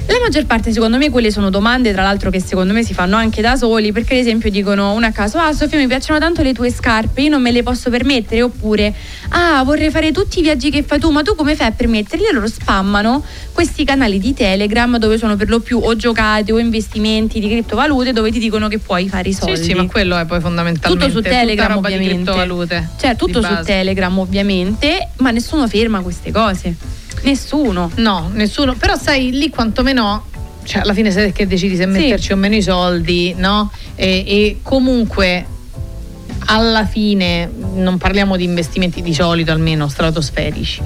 La 0.07 0.19
maggior 0.27 0.45
parte, 0.45 0.73
secondo 0.73 0.97
me, 0.97 1.09
quelle 1.09 1.31
sono 1.31 1.51
domande, 1.51 1.93
tra 1.93 2.03
l'altro, 2.03 2.31
che 2.31 2.41
secondo 2.41 2.73
me 2.73 2.83
si 2.83 2.95
fanno 2.95 3.17
anche 3.17 3.41
da 3.41 3.55
soli, 3.57 3.93
perché 3.93 4.15
ad 4.15 4.21
esempio 4.21 4.51
dicono 4.51 4.93
una 4.93 5.09
a 5.09 5.13
caso: 5.13 5.39
Ah, 5.39 5.53
Sofia, 5.53 5.79
mi 5.79 5.87
piacciono 5.87 6.19
tanto 6.19 6.43
le 6.43 6.53
tue 6.53 6.71
scarpe, 6.73 7.23
io 7.23 7.31
non 7.31 7.41
me 7.41 7.53
le 7.53 7.63
posso 7.63 7.91
permettere. 7.91 8.43
Oppure, 8.43 8.93
Ah, 9.29 9.63
vorrei 9.65 9.91
fare 9.91 10.11
tutti 10.11 10.41
i 10.41 10.43
viaggi 10.43 10.71
che 10.71 10.83
fai 10.83 10.99
tu, 10.99 11.11
ma 11.11 11.23
tu 11.23 11.37
come 11.37 11.55
fai 11.55 11.69
a 11.69 11.71
permetterli? 11.71 12.27
E 12.27 12.33
loro 12.33 12.49
spammano 12.49 13.25
questi 13.53 13.85
canali 13.85 14.19
di 14.19 14.35
Telegram 14.35 14.97
dove 14.99 15.17
sono 15.17 15.37
per 15.37 15.49
lo 15.49 15.61
più 15.61 15.79
o 15.79 15.95
giocate 15.95 16.51
o 16.53 16.59
investimenti 16.59 17.39
di 17.39 17.49
criptovalute 17.49 18.13
dove 18.13 18.33
ti 18.33 18.41
dicono 18.41 18.67
che 18.67 18.79
puoi 18.79 19.09
fare 19.09 19.29
i 19.29 19.33
soldi. 19.33 19.57
Sì, 19.57 19.63
sì, 19.65 19.75
ma 19.75 19.87
quello 19.87 20.17
è 20.19 20.25
poi 20.25 20.41
fondamentalmente 20.41 21.07
Tutto 21.07 21.19
su 21.19 21.23
Telegram, 21.23 21.77
ovviamente. 21.77 22.15
criptovalute. 22.15 22.89
Cioè, 22.99 23.15
tutto 23.15 23.43
su. 23.43 23.49
Telegram, 23.65 24.19
ovviamente, 24.19 25.11
ma 25.19 25.31
nessuno 25.31 25.69
ferma 25.69 26.01
queste 26.01 26.33
cose. 26.33 26.75
Nessuno. 27.23 27.91
No, 27.97 28.31
nessuno. 28.33 28.75
Però 28.75 28.97
sai, 28.97 29.31
lì 29.33 29.51
quantomeno, 29.51 30.25
cioè 30.65 30.83
alla 30.83 30.95
fine 30.95 31.11
sai 31.11 31.33
che 31.33 31.47
decidi 31.47 31.77
se 31.77 31.87
metterci 31.87 32.33
o 32.33 32.37
meno 32.37 32.55
i 32.55 32.63
soldi, 32.63 33.35
no? 33.37 33.71
E, 33.95 34.25
e 34.27 34.59
comunque 34.63 35.47
alla 36.47 36.85
fine 36.87 37.51
non 37.75 37.99
parliamo 37.99 38.37
di 38.37 38.45
investimenti 38.45 39.03
di 39.03 39.15
solito 39.15 39.53
almeno 39.53 39.89
stratosferici. 39.89 40.83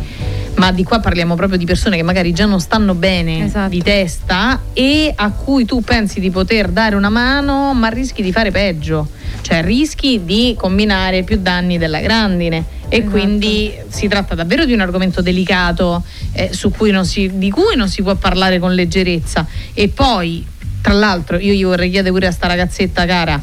Ma 0.57 0.71
di 0.71 0.85
qua 0.85 1.01
parliamo 1.01 1.35
proprio 1.35 1.59
di 1.59 1.65
persone 1.65 1.97
che 1.97 2.03
magari 2.05 2.33
già 2.33 2.47
non 2.47 2.61
stanno 2.61 2.95
bene 2.95 3.45
Esatto. 3.47 3.71
di 3.71 3.83
testa 3.83 4.63
e 4.73 5.13
a 5.15 5.31
cui 5.33 5.65
tu 5.65 5.83
pensi 5.83 6.21
di 6.21 6.31
poter 6.31 6.69
dare 6.69 6.95
una 6.95 7.09
mano, 7.09 7.75
ma 7.75 7.89
rischi 7.89 8.23
di 8.23 8.31
fare 8.31 8.51
peggio. 8.53 9.09
Cioè 9.41 9.63
rischi 9.63 10.23
di 10.25 10.55
combinare 10.57 11.23
più 11.25 11.39
danni 11.41 11.77
della 11.77 12.01
grandine. 12.01 12.65
E 12.89 12.99
Esatto. 12.99 13.11
quindi 13.11 13.73
si 13.89 14.07
tratta 14.07 14.35
davvero 14.37 14.65
di 14.65 14.73
un 14.73 14.81
argomento 14.81 15.21
delicato 15.23 16.05
eh, 16.33 16.51
su 16.53 16.71
cui 16.71 16.93
non 16.93 17.05
si- 17.05 17.33
di 17.35 17.51
cui 17.51 17.75
non 17.75 17.89
si 17.89 18.03
può 18.03 18.15
parlare 18.15 18.61
con 18.61 18.73
leggerezza. 18.75 19.45
E 19.73 19.89
poi, 19.89 20.47
tra 20.81 20.93
l'altro, 20.93 21.37
io 21.39 21.53
gli 21.53 21.65
vorrei 21.65 21.91
chiedere 21.91 22.13
pure 22.13 22.29
a 22.29 22.31
sta 22.33 22.47
ragazzetta 22.47 23.05
cara. 23.07 23.43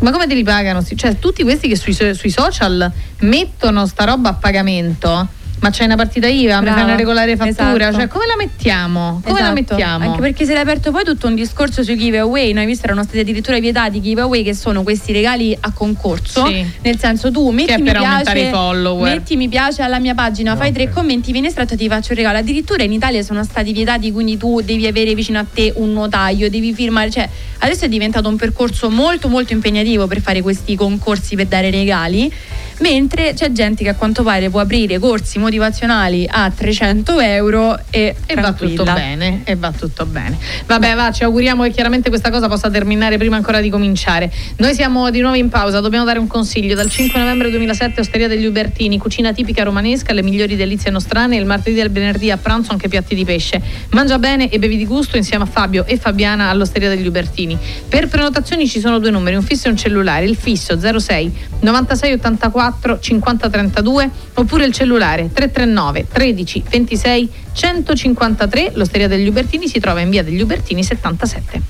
Ma 0.00 0.10
come 0.10 0.26
te 0.26 0.34
li 0.34 0.42
pagano? 0.42 0.82
Cioè, 0.82 1.18
tutti 1.18 1.42
questi 1.42 1.68
che 1.68 1.76
sui, 1.76 1.92
sui 1.92 2.30
social 2.30 2.90
mettono 3.20 3.86
sta 3.86 4.04
roba 4.04 4.30
a 4.30 4.34
pagamento, 4.34 5.28
ma 5.60 5.70
c'è 5.70 5.84
una 5.84 5.96
partita 5.96 6.26
IVA, 6.28 6.56
mi 6.58 6.62
Brava. 6.64 6.76
fai 6.76 6.84
una 6.84 6.96
regolare 6.96 7.36
fattura, 7.36 7.88
Esatto. 7.88 7.96
cioè 7.96 8.08
come 8.08 8.26
la 8.26 8.36
mettiamo? 8.36 9.20
Come 9.24 9.40
la 9.40 9.46
Esatto. 9.52 9.52
mettiamo? 9.54 10.04
Anche 10.04 10.20
perché 10.20 10.44
si 10.44 10.52
è 10.52 10.56
aperto 10.56 10.90
poi 10.92 11.02
tutto 11.04 11.26
un 11.26 11.34
discorso 11.34 11.82
sui 11.82 11.96
giveaway. 11.96 12.52
Noi 12.52 12.66
visto 12.66 12.84
erano 12.84 13.02
stati 13.02 13.18
addirittura 13.20 13.58
vietati 13.58 13.96
i 13.96 14.02
giveaway 14.02 14.42
che 14.44 14.54
sono 14.54 14.82
questi 14.82 15.12
regali 15.12 15.56
a 15.58 15.72
concorso. 15.72 16.46
Sì. 16.46 16.64
Nel 16.82 16.98
senso 16.98 17.30
tu 17.32 17.50
metti 17.50 17.66
Che 17.68 17.74
è 17.74 17.78
mi 17.78 17.90
piace, 17.90 18.38
i 18.38 18.50
follower. 18.50 19.12
metti 19.14 19.36
mi 19.36 19.48
piace 19.48 19.82
alla 19.82 19.98
mia 19.98 20.14
pagina, 20.14 20.54
fai 20.56 20.72
tre 20.72 20.90
commenti, 20.90 21.32
vieni 21.32 21.46
estratto 21.48 21.74
e 21.74 21.76
ti 21.76 21.88
faccio 21.88 22.12
il 22.12 22.18
regalo. 22.18 22.38
Addirittura 22.38 22.82
in 22.84 22.92
Italia 22.92 23.22
sono 23.22 23.42
stati 23.42 23.72
vietati, 23.72 24.12
quindi 24.12 24.36
tu 24.36 24.60
devi 24.60 24.86
avere 24.86 25.14
vicino 25.14 25.38
a 25.38 25.44
te 25.52 25.72
un 25.76 25.92
notaio, 25.92 26.48
devi 26.50 26.72
firmare. 26.74 27.10
Cioè, 27.10 27.28
adesso 27.58 27.86
è 27.86 27.88
diventato 27.88 28.28
un 28.28 28.36
percorso 28.36 28.90
molto 28.90 29.28
molto 29.28 29.52
impegnativo 29.52 30.06
per 30.06 30.20
fare 30.20 30.42
questi 30.42 30.76
concorsi 30.76 31.34
per 31.34 31.46
dare 31.46 31.70
regali. 31.70 32.32
Mentre 32.78 33.32
c'è 33.34 33.52
gente 33.52 33.82
che 33.82 33.90
a 33.90 33.94
quanto 33.94 34.22
pare 34.22 34.50
può 34.50 34.60
aprire 34.60 34.98
corsi 34.98 35.38
motivazionali 35.38 36.26
a 36.30 36.50
300 36.50 37.20
euro 37.20 37.78
e, 37.90 38.14
E 38.26 38.34
va 38.34 38.52
tutto 38.52 38.84
bene, 38.84 39.40
e 39.44 39.56
va 39.56 39.72
tutto 39.72 40.04
bene. 40.04 40.36
Vabbè, 40.66 40.94
va, 40.94 41.10
ci 41.10 41.24
auguriamo 41.24 41.62
che 41.62 41.70
chiaramente 41.70 42.10
questa 42.10 42.30
cosa 42.30 42.48
possa 42.48 42.70
terminare 42.70 43.16
prima 43.16 43.36
ancora 43.36 43.60
di 43.60 43.70
cominciare. 43.70 44.30
Noi 44.56 44.74
siamo 44.74 45.10
di 45.10 45.20
nuovo 45.20 45.36
in 45.36 45.48
pausa, 45.48 45.80
dobbiamo 45.80 46.04
dare 46.04 46.18
un 46.18 46.26
consiglio. 46.26 46.74
Dal 46.74 46.90
5 46.90 47.18
novembre 47.18 47.50
2007 47.50 48.00
Osteria 48.00 48.28
degli 48.28 48.44
Ubertini, 48.44 48.98
cucina 48.98 49.32
tipica 49.32 49.62
romanesca, 49.62 50.12
le 50.12 50.22
migliori 50.22 50.56
delizie 50.56 50.90
nostrane, 50.90 51.36
il 51.36 51.46
martedì 51.46 51.80
e 51.80 51.84
il 51.84 51.90
venerdì 51.90 52.30
a 52.30 52.36
pranzo 52.36 52.72
anche 52.72 52.88
piatti 52.88 53.14
di 53.14 53.24
pesce. 53.24 53.60
Mangia 53.90 54.18
bene 54.18 54.50
e 54.50 54.58
bevi 54.58 54.76
di 54.76 54.86
gusto 54.86 55.16
insieme 55.16 55.44
a 55.44 55.46
Fabio 55.46 55.86
e 55.86 55.96
Fabiana 55.96 56.50
all'Osteria 56.50 56.88
degli 56.88 57.06
Ubertini. 57.06 57.58
Per 57.88 58.08
prenotazioni 58.08 58.68
ci 58.68 58.80
sono 58.80 58.98
due 58.98 59.10
numeri, 59.10 59.36
un 59.36 59.42
fisso 59.42 59.68
e 59.68 59.70
un 59.70 59.76
cellulare. 59.76 60.24
Il 60.24 60.36
fisso 60.36 60.78
06 60.78 61.32
96 61.60 62.12
84 62.12 62.65
50 63.00 63.48
32 63.48 64.10
oppure 64.34 64.64
il 64.64 64.72
cellulare 64.72 65.30
339 65.32 66.06
13 66.12 66.62
26 66.68 67.30
153. 67.52 68.72
L'Osteria 68.74 69.08
degli 69.08 69.28
Ubertini 69.28 69.68
si 69.68 69.80
trova 69.80 70.00
in 70.00 70.10
via 70.10 70.22
degli 70.22 70.40
Ubertini 70.40 70.82
77. 70.82 71.60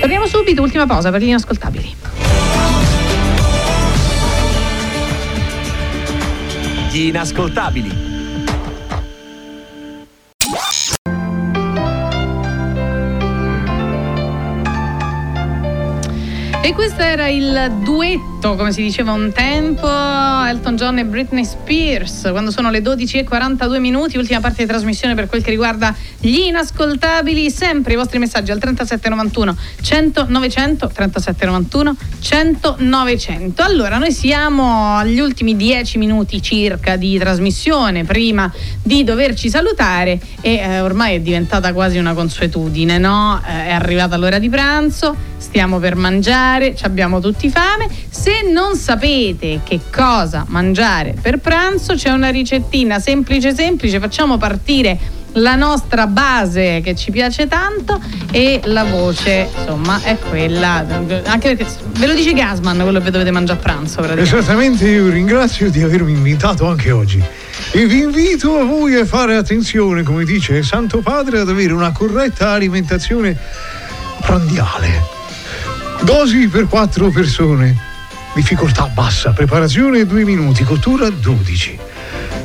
Torniamo 0.00 0.26
subito, 0.26 0.62
ultima 0.62 0.86
pausa 0.86 1.10
per 1.10 1.22
gli 1.22 1.28
inascoltabili. 1.28 1.94
Gli 6.90 7.06
inascoltabili. 7.06 8.13
E 16.64 16.72
questo 16.72 17.02
era 17.02 17.28
il 17.28 17.80
duetto, 17.82 18.56
come 18.56 18.72
si 18.72 18.80
diceva 18.80 19.12
un 19.12 19.32
tempo, 19.34 19.86
Elton 19.86 20.76
John 20.76 20.96
e 20.96 21.04
Britney 21.04 21.44
Spears, 21.44 22.28
quando 22.30 22.50
sono 22.50 22.70
le 22.70 22.80
12.42 22.80 23.80
minuti, 23.80 24.16
ultima 24.16 24.40
parte 24.40 24.62
di 24.62 24.68
trasmissione 24.68 25.14
per 25.14 25.26
quel 25.26 25.42
che 25.42 25.50
riguarda 25.50 25.94
gli 26.18 26.38
inascoltabili, 26.38 27.50
sempre 27.50 27.92
i 27.92 27.96
vostri 27.96 28.18
messaggi 28.18 28.50
al 28.50 28.58
3791 28.58 29.56
100 29.82 30.24
900, 30.26 30.90
3791 30.90 31.96
100 32.18 32.76
900. 32.78 33.62
Allora, 33.62 33.98
noi 33.98 34.12
siamo 34.12 34.96
agli 34.96 35.20
ultimi 35.20 35.56
10 35.56 35.98
minuti 35.98 36.40
circa 36.40 36.96
di 36.96 37.18
trasmissione, 37.18 38.04
prima 38.04 38.50
di 38.82 39.04
doverci 39.04 39.50
salutare 39.50 40.18
e 40.40 40.54
eh, 40.54 40.80
ormai 40.80 41.16
è 41.16 41.20
diventata 41.20 41.74
quasi 41.74 41.98
una 41.98 42.14
consuetudine, 42.14 42.96
no? 42.96 43.38
Eh, 43.46 43.66
è 43.66 43.72
arrivata 43.72 44.16
l'ora 44.16 44.38
di 44.38 44.48
pranzo, 44.48 45.32
stiamo 45.54 45.78
per 45.78 45.94
mangiare, 45.94 46.74
abbiamo 46.82 47.20
tutti 47.20 47.48
fame. 47.48 47.88
Se 48.10 48.42
non 48.52 48.74
sapete 48.74 49.60
che 49.62 49.78
cosa 49.94 50.44
mangiare 50.48 51.14
per 51.22 51.38
pranzo, 51.38 51.94
c'è 51.94 52.10
una 52.10 52.30
ricettina 52.30 52.98
semplice 52.98 53.54
semplice, 53.54 54.00
facciamo 54.00 54.36
partire 54.36 54.98
la 55.34 55.54
nostra 55.54 56.08
base 56.08 56.80
che 56.82 56.96
ci 56.96 57.12
piace 57.12 57.46
tanto 57.46 58.00
e 58.32 58.62
la 58.64 58.82
voce, 58.82 59.48
insomma, 59.56 60.02
è 60.02 60.18
quella. 60.18 60.84
Anche 61.24 61.54
perché 61.54 61.66
ve 61.98 62.06
lo 62.08 62.14
dice 62.14 62.32
Gasman 62.32 62.80
quello 62.82 63.00
che 63.00 63.12
dovete 63.12 63.30
mangiare 63.30 63.60
a 63.60 63.62
pranzo. 63.62 64.02
Esattamente, 64.02 64.88
io 64.88 65.08
ringrazio 65.08 65.70
di 65.70 65.84
avermi 65.84 66.10
invitato 66.10 66.66
anche 66.66 66.90
oggi. 66.90 67.22
E 67.70 67.86
vi 67.86 68.02
invito 68.02 68.58
a 68.58 68.64
voi 68.64 68.96
a 68.96 69.04
fare 69.04 69.36
attenzione, 69.36 70.02
come 70.02 70.24
dice 70.24 70.64
Santo 70.64 70.98
Padre, 70.98 71.38
ad 71.38 71.48
avere 71.48 71.72
una 71.72 71.92
corretta 71.92 72.50
alimentazione 72.50 73.38
prandiale. 74.20 75.13
Dosi 76.04 76.48
per 76.48 76.68
4 76.68 77.08
persone. 77.08 77.74
Difficoltà 78.34 78.84
bassa, 78.88 79.30
preparazione 79.30 80.04
2 80.04 80.24
minuti, 80.24 80.62
cottura 80.62 81.08
12. 81.08 81.78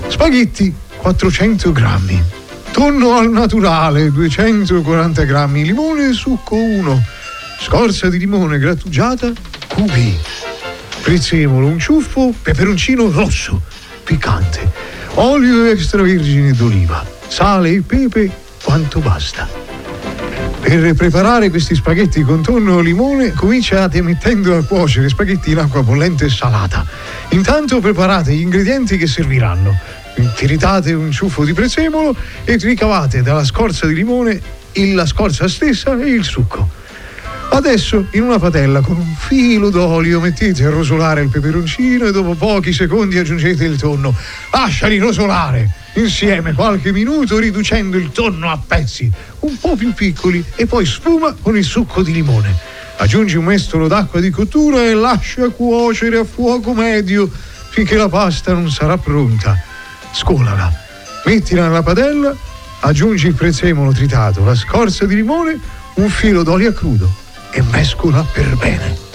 Spaghetti 0.07 0.73
400 0.95 1.73
grammi. 1.73 2.23
Tonno 2.71 3.17
al 3.17 3.29
naturale 3.29 4.11
240 4.11 5.23
grammi. 5.23 5.65
Limone 5.65 6.13
succo 6.13 6.55
1. 6.55 7.03
Scorza 7.59 8.07
di 8.07 8.17
limone 8.17 8.59
grattugiata 8.59 9.29
cubi. 9.67 10.17
Prezzemolo, 11.01 11.67
un 11.67 11.79
ciuffo, 11.79 12.33
peperoncino 12.41 13.11
rosso, 13.11 13.61
piccante. 14.05 14.71
Olio 15.15 15.65
extravergine 15.65 16.53
d'oliva. 16.53 17.05
Sale 17.27 17.71
e 17.71 17.81
pepe 17.81 18.31
quanto 18.63 18.99
basta. 18.99 19.68
Per 20.61 20.93
preparare 20.93 21.49
questi 21.49 21.73
spaghetti 21.73 22.21
con 22.21 22.41
tonno 22.41 22.79
e 22.79 22.83
limone 22.83 23.33
cominciate 23.33 24.01
mettendo 24.01 24.55
a 24.55 24.63
cuocere 24.63 25.09
spaghetti 25.09 25.51
in 25.51 25.57
acqua 25.57 25.81
bollente 25.81 26.25
e 26.25 26.29
salata. 26.29 26.85
Intanto 27.29 27.79
preparate 27.79 28.33
gli 28.33 28.41
ingredienti 28.41 28.97
che 28.97 29.07
serviranno. 29.07 29.75
Tiritate 30.35 30.93
un 30.93 31.11
ciuffo 31.11 31.43
di 31.43 31.53
prezzemolo 31.53 32.15
e 32.43 32.57
ricavate 32.57 33.21
dalla 33.21 33.45
scorza 33.45 33.87
di 33.87 33.95
limone 33.95 34.41
la 34.93 35.05
scorza 35.05 35.47
stessa 35.47 35.99
e 35.99 36.09
il 36.09 36.23
succo. 36.23 36.69
Adesso 37.51 38.07
in 38.11 38.23
una 38.23 38.37
padella 38.37 38.81
con 38.81 38.97
un 38.97 39.15
filo 39.17 39.69
d'olio 39.69 40.19
mettete 40.19 40.65
a 40.65 40.69
rosolare 40.69 41.21
il 41.21 41.29
peperoncino 41.29 42.05
e 42.05 42.11
dopo 42.11 42.35
pochi 42.35 42.71
secondi 42.71 43.17
aggiungete 43.17 43.65
il 43.65 43.77
tonno. 43.77 44.13
Lasciali 44.51 44.99
rosolare 44.99 45.78
insieme 45.93 46.53
qualche 46.53 46.91
minuto 46.91 47.37
riducendo 47.37 47.97
il 47.97 48.11
tonno 48.11 48.49
a 48.49 48.59
pezzi 48.65 49.11
un 49.39 49.57
po' 49.57 49.75
più 49.75 49.93
piccoli 49.93 50.43
e 50.55 50.65
poi 50.65 50.85
sfuma 50.85 51.35
con 51.41 51.57
il 51.57 51.63
succo 51.63 52.01
di 52.01 52.11
limone. 52.11 52.55
Aggiungi 52.97 53.37
un 53.37 53.45
mestolo 53.45 53.87
d'acqua 53.87 54.19
di 54.19 54.29
cottura 54.29 54.83
e 54.83 54.93
lascia 54.93 55.47
cuocere 55.49 56.17
a 56.17 56.25
fuoco 56.25 56.73
medio 56.73 57.29
finché 57.69 57.95
la 57.95 58.09
pasta 58.09 58.53
non 58.53 58.69
sarà 58.69 58.97
pronta. 58.97 59.57
Scolala, 60.11 60.71
mettila 61.25 61.67
nella 61.67 61.83
padella, 61.83 62.35
aggiungi 62.81 63.27
il 63.27 63.35
prezzemolo 63.35 63.91
tritato, 63.91 64.43
la 64.43 64.55
scorza 64.55 65.05
di 65.05 65.15
limone, 65.15 65.57
un 65.95 66.09
filo 66.09 66.43
d'olio 66.43 66.69
a 66.69 66.73
crudo 66.73 67.09
e 67.51 67.61
mescola 67.71 68.23
per 68.23 68.55
bene. 68.57 69.08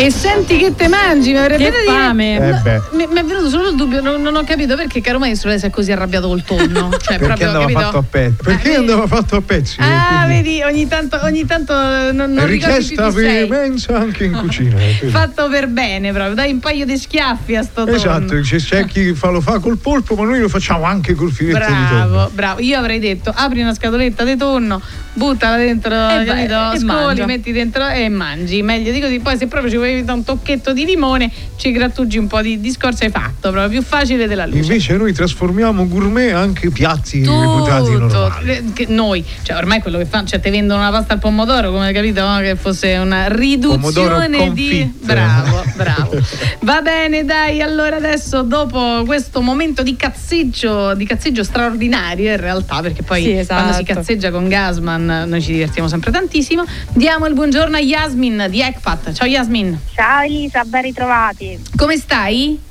E 0.00 0.12
senti 0.12 0.58
che 0.58 0.76
te 0.76 0.86
mangi, 0.86 1.32
mi 1.32 1.38
avrebbe 1.38 1.64
Che 1.64 1.70
da 1.72 1.78
dire- 1.80 1.90
fame. 1.92 2.36
Eh. 2.36 2.80
Mi, 2.92 3.08
mi 3.10 3.18
è 3.18 3.24
venuto 3.24 3.48
solo 3.48 3.70
il 3.70 3.74
dubbio, 3.74 4.00
non, 4.00 4.22
non 4.22 4.36
ho 4.36 4.44
capito 4.44 4.76
perché, 4.76 5.00
caro 5.00 5.18
maestro, 5.18 5.48
lei 5.48 5.58
si 5.58 5.66
è 5.66 5.70
così 5.70 5.90
arrabbiato 5.90 6.28
col 6.28 6.44
tonno. 6.44 6.90
Cioè, 7.02 7.18
Perché 7.18 7.24
proprio, 7.24 7.46
andava 7.48 7.64
capito? 7.64 7.80
fatto 7.80 7.98
a 7.98 8.02
pezzi? 8.08 8.36
Perché 8.44 8.74
andava 8.76 9.06
fatto 9.08 9.36
a 9.36 9.40
pezzi? 9.40 9.76
Ah, 9.80 10.22
Quindi- 10.26 10.42
vedi, 10.50 10.62
ogni 10.62 10.86
tanto, 10.86 11.18
ogni 11.22 11.44
tanto 11.46 11.72
non, 12.12 12.32
non 12.32 12.46
richiesta 12.46 13.08
chi 13.08 13.12
sei. 13.18 13.48
veemenza 13.48 13.98
anche 13.98 14.24
in 14.24 14.32
cucina. 14.34 14.76
eh, 14.78 15.08
Fatto 15.08 15.48
per 15.48 15.66
bene 15.66 16.12
proprio, 16.12 16.34
dai 16.34 16.52
un 16.52 16.60
paio 16.60 16.84
di 16.86 16.96
schiaffi 16.96 17.56
a 17.56 17.62
sto 17.64 17.82
tonno. 17.84 17.96
Esatto, 17.96 18.38
c'è, 18.40 18.56
c'è 18.58 18.84
chi 18.84 19.12
fa, 19.14 19.30
lo 19.30 19.40
fa 19.40 19.58
col 19.58 19.78
polpo, 19.78 20.14
ma 20.14 20.24
noi 20.26 20.38
lo 20.38 20.48
facciamo 20.48 20.84
anche 20.84 21.14
col 21.14 21.32
filetto 21.32 21.58
di 21.58 21.64
tonno. 21.88 21.88
Bravo, 21.88 22.30
bravo. 22.32 22.60
Io 22.60 22.78
avrei 22.78 23.00
detto 23.00 23.32
apri 23.34 23.62
una 23.62 23.74
scatoletta 23.74 24.22
di 24.22 24.36
tonno, 24.36 24.80
buttala 25.14 25.56
dentro, 25.56 25.92
E 25.92 26.24
capito? 26.24 26.54
e 26.72 26.78
scoli, 26.78 26.84
mangia. 26.84 27.26
metti 27.26 27.50
dentro 27.50 27.88
e 27.88 28.08
mangi. 28.08 28.62
Meglio 28.62 28.92
di 28.92 29.00
così. 29.00 29.18
Poi 29.18 29.36
se 29.36 29.48
proprio 29.48 29.70
ci 29.70 29.76
vuoi 29.76 29.86
mettere 29.94 30.12
un 30.12 30.24
tocchetto 30.24 30.72
di 30.72 30.84
limone, 30.84 31.30
ci 31.56 31.72
grattugi 31.72 32.18
un 32.18 32.26
po' 32.26 32.40
di, 32.40 32.60
di 32.60 32.70
scorza 32.70 33.04
hai 33.04 33.10
fatto, 33.10 33.50
proprio 33.50 33.68
più 33.68 33.82
facile 33.82 34.26
della 34.26 34.46
luce. 34.46 34.58
Invece 34.58 34.96
noi 34.96 35.12
trasformiamo 35.12 35.86
gourmet 35.88 36.32
anche 36.32 36.70
piatti 36.70 37.20
reputati 37.20 37.90
Tutto, 37.92 37.98
normali. 37.98 38.50
Eh, 38.50 38.64
che 38.72 38.86
noi, 38.88 39.24
cioè 39.42 39.56
ormai 39.56 39.80
quello 39.80 39.98
che 39.98 40.06
fanno, 40.06 40.26
cioè 40.26 40.40
ti 40.40 40.50
vendono 40.50 40.80
una 40.80 40.90
pasta 40.90 41.14
al 41.14 41.18
pomodoro, 41.18 41.70
come 41.70 41.86
hai 41.86 41.94
capito, 41.94 42.26
no? 42.26 42.38
che 42.38 42.56
fosse 42.56 42.96
una 42.96 43.26
Pomodoro 43.28 44.20
riduzione 44.20 44.52
di. 44.52 44.92
Bravo, 45.02 45.64
bravo. 45.74 46.20
Va 46.60 46.82
bene, 46.82 47.24
dai, 47.24 47.62
allora 47.62 47.96
adesso 47.96 48.42
dopo 48.42 49.02
questo 49.06 49.40
momento 49.40 49.82
di 49.82 49.96
cazzeggio, 49.96 50.94
di 50.94 51.06
cazzeggio 51.06 51.42
straordinario 51.42 52.30
in 52.30 52.36
realtà, 52.40 52.80
perché 52.80 53.02
poi 53.02 53.22
Sì, 53.22 53.36
esatto. 53.38 53.62
quando 53.62 53.76
si 53.78 53.84
cazzeggia 53.84 54.30
con 54.30 54.48
Gasman 54.48 55.24
noi 55.26 55.40
ci 55.42 55.52
divertiamo 55.52 55.88
sempre 55.88 56.10
tantissimo. 56.10 56.64
Diamo 56.92 57.26
il 57.26 57.34
buongiorno 57.34 57.76
a 57.76 57.80
Yasmin 57.80 58.46
di 58.50 58.60
Ecfat. 58.60 59.12
Ciao 59.12 59.26
Yasmin. 59.26 59.77
Ciao 59.94 60.22
Elisa, 60.22 60.64
ben 60.64 60.82
ritrovati. 60.82 61.60
Come 61.76 61.96
stai? 61.96 62.66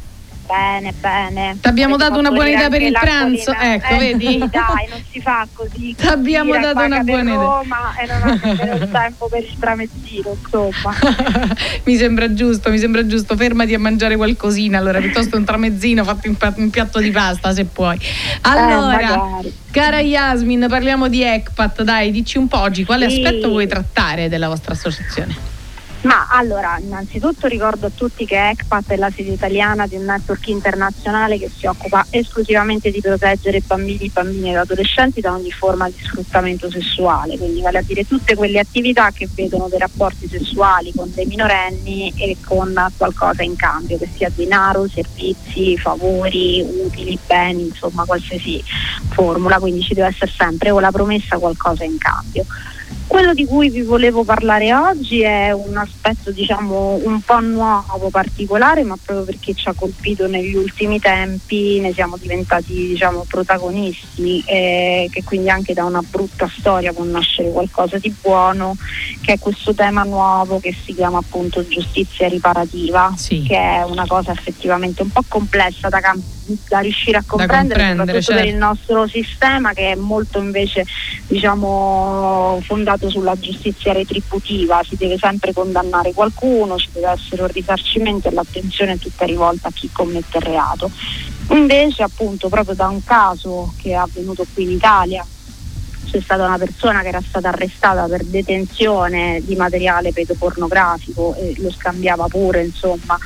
Bene, 0.48 0.94
bene. 0.94 1.58
T'abbiamo 1.60 1.96
Avete 1.96 2.08
dato 2.10 2.20
una 2.22 2.30
buona 2.32 2.48
idea 2.50 2.70
per 2.70 2.82
il 2.82 2.94
pranzo? 2.94 3.52
Ecco, 3.52 3.94
Eh, 3.96 3.98
vedi? 3.98 4.38
dai, 4.38 4.88
non 4.90 5.02
si 5.12 5.20
fa 5.20 5.46
così. 5.52 5.94
T'abbiamo 6.00 6.54
Gira 6.56 6.70
e 6.72 6.74
dato 6.74 6.86
una 6.86 7.00
buona 7.04 7.22
idea. 7.34 7.36
Roma 7.36 7.96
e 7.98 8.06
non 8.08 8.80
il 8.82 8.90
tempo 8.90 9.28
per 9.28 9.44
il 9.44 9.56
tramezzino, 9.60 10.38
insomma. 10.42 10.96
mi 11.84 11.98
sembra 11.98 12.34
giusto, 12.34 12.70
mi 12.70 12.80
sembra 12.80 13.06
giusto. 13.06 13.36
Fermati 13.36 13.74
a 13.74 13.80
mangiare 13.80 14.16
qualcosina, 14.16 14.78
allora 14.78 15.02
piuttosto 15.02 15.36
un 15.36 15.44
tramezzino 15.44 16.06
fatto 16.06 16.28
in 16.30 16.38
un 16.56 16.70
piatto 16.70 17.00
di 17.00 17.12
pasta 17.12 17.54
se 17.54 17.66
puoi. 17.66 18.00
Allora, 18.44 19.40
Eh, 19.44 19.52
cara 19.72 20.00
Yasmin, 20.00 20.68
parliamo 20.70 21.10
di 21.10 21.24
ECPAT, 21.24 21.82
dai, 21.82 22.10
dici 22.12 22.38
un 22.38 22.48
po' 22.48 22.60
oggi 22.62 22.86
quale 22.86 23.10
Sì. 23.10 23.22
aspetto 23.22 23.50
vuoi 23.50 23.68
trattare 23.68 24.30
della 24.30 24.48
vostra 24.48 24.72
associazione? 24.72 25.56
Ma 26.02 26.28
allora, 26.30 26.78
innanzitutto 26.80 27.48
ricordo 27.48 27.88
a 27.88 27.92
tutti 27.94 28.26
che 28.26 28.50
ECPAT 28.50 28.92
è 28.92 28.96
la 28.98 29.12
sede 29.14 29.32
italiana 29.32 29.88
di 29.88 29.96
un 29.96 30.06
network 30.06 30.48
internazionale 30.48 31.40
che 31.40 31.50
si 31.50 31.66
occupa 31.66 32.06
esclusivamente 32.12 32.92
di 32.92 33.02
proteggere 33.02 33.62
bambini, 33.66 34.10
bambine 34.14 34.52
ed 34.52 34.58
adolescenti 34.58 35.22
da 35.22 35.34
ogni 35.34 35.52
forma 35.52 35.90
di 35.90 35.98
sfruttamento 36.00 36.70
sessuale, 36.70 37.38
quindi 37.38 37.62
vale 37.62 37.80
a 37.80 37.82
dire 37.82 38.06
tutte 38.06 38.36
quelle 38.36 38.60
attività 38.60 39.12
che 39.12 39.28
vedono 39.34 39.68
dei 39.70 39.80
rapporti 39.80 40.30
sessuali 40.30 40.94
con 40.96 41.12
dei 41.14 41.26
minorenni 41.26 42.14
e 42.16 42.38
con 42.46 42.74
qualcosa 42.96 43.42
in 43.44 43.56
cambio, 43.56 43.98
che 43.98 44.08
sia 44.16 44.32
denaro, 44.34 44.88
servizi, 44.88 45.78
favori, 45.78 46.64
utili, 46.86 47.18
beni, 47.26 47.64
insomma 47.64 48.06
qualsiasi 48.06 48.64
formula, 49.10 49.60
quindi 49.60 49.82
ci 49.82 49.96
deve 49.96 50.10
essere 50.10 50.32
sempre 50.32 50.70
o 50.70 50.80
la 50.80 50.92
promessa 50.92 51.38
qualcosa 51.38 51.84
in 51.84 51.98
cambio. 51.98 52.46
Quello 53.08 53.34
di 53.34 53.46
cui 53.46 53.70
vi 53.70 53.84
volevo 53.84 54.26
parlare 54.26 54.74
oggi 54.74 55.22
è 55.22 55.54
un 55.54 55.78
aspetto 55.78 56.30
diciamo 56.32 57.00
un 57.02 57.22
po' 57.22 57.40
nuovo, 57.40 58.10
particolare, 58.10 58.84
ma 58.84 58.98
proprio 59.02 59.26
perché 59.26 59.54
ci 59.54 59.70
ha 59.70 59.74
colpito 59.74 60.28
negli 60.28 60.56
ultimi 60.56 61.00
tempi, 61.00 61.80
ne 61.80 61.94
siamo 61.94 62.18
diventati 62.18 62.74
diciamo 62.74 63.26
protagonisti, 63.26 64.44
eh, 64.46 65.08
che 65.10 65.24
quindi 65.24 65.50
anche 65.50 65.74
da 65.74 65.86
una 65.86 66.02
brutta 66.02 66.52
storia 66.54 66.92
può 66.92 67.06
nascere 67.06 67.50
qualcosa 67.50 67.98
di 67.98 68.14
buono, 68.22 68.76
che 69.22 69.34
è 69.34 69.40
questo 69.40 69.74
tema 69.74 70.04
nuovo 70.04 70.60
che 70.60 70.76
si 70.84 70.94
chiama 70.94 71.20
appunto 71.20 71.66
giustizia 71.66 72.28
riparativa, 72.28 73.14
che 73.46 73.58
è 73.58 73.84
una 73.84 74.06
cosa 74.06 74.34
effettivamente 74.34 75.02
un 75.02 75.12
po' 75.12 75.24
complessa 75.30 75.88
da, 75.88 76.02
cam- 76.02 76.22
da 76.68 76.80
riuscire 76.80 77.18
a 77.18 77.24
comprendere, 77.26 77.96
comprendere, 77.96 78.22
soprattutto 78.22 78.34
per 78.34 78.44
certo. 78.44 78.50
il 78.50 78.58
nostro 78.58 79.08
sistema 79.08 79.72
che 79.72 79.92
è 79.94 79.96
molto 79.96 80.40
invece 80.40 80.86
diciamo 81.28 82.60
fondato 82.64 82.97
sulla 83.08 83.36
giustizia 83.36 83.94
retributiva, 83.94 84.82
si 84.84 84.96
deve 84.96 85.18
sempre 85.18 85.54
condannare 85.54 86.14
qualcuno, 86.14 86.78
ci 86.78 86.90
deve 86.92 87.12
essere 87.12 87.44
un 87.44 87.50
risarcimento 87.50 88.28
e 88.28 88.32
l'attenzione 88.32 88.94
è 88.94 88.98
tutta 88.98 89.26
rivolta 89.26 89.68
a 89.68 89.72
chi 89.72 89.90
commette 89.92 90.38
il 90.38 90.44
reato. 90.44 90.90
Invece 91.50 92.04
appunto 92.04 92.50
proprio 92.50 92.76
da 92.76 92.88
un 92.88 93.04
caso 93.04 93.74
che 93.78 93.92
è 93.92 93.94
avvenuto 93.94 94.46
qui 94.54 94.64
in 94.64 94.72
Italia 94.72 95.26
c'è 96.10 96.22
stata 96.22 96.46
una 96.46 96.58
persona 96.58 97.02
che 97.02 97.10
era 97.10 97.22
stata 97.26 97.50
arrestata 97.50 98.06
per 98.06 98.24
detenzione 98.24 99.42
di 99.44 99.56
materiale 99.56 100.14
pedopornografico 100.14 101.36
e 101.36 101.54
lo 101.58 101.72
scambiava 101.72 102.28
pure, 102.28 102.64
insomma, 102.64 103.18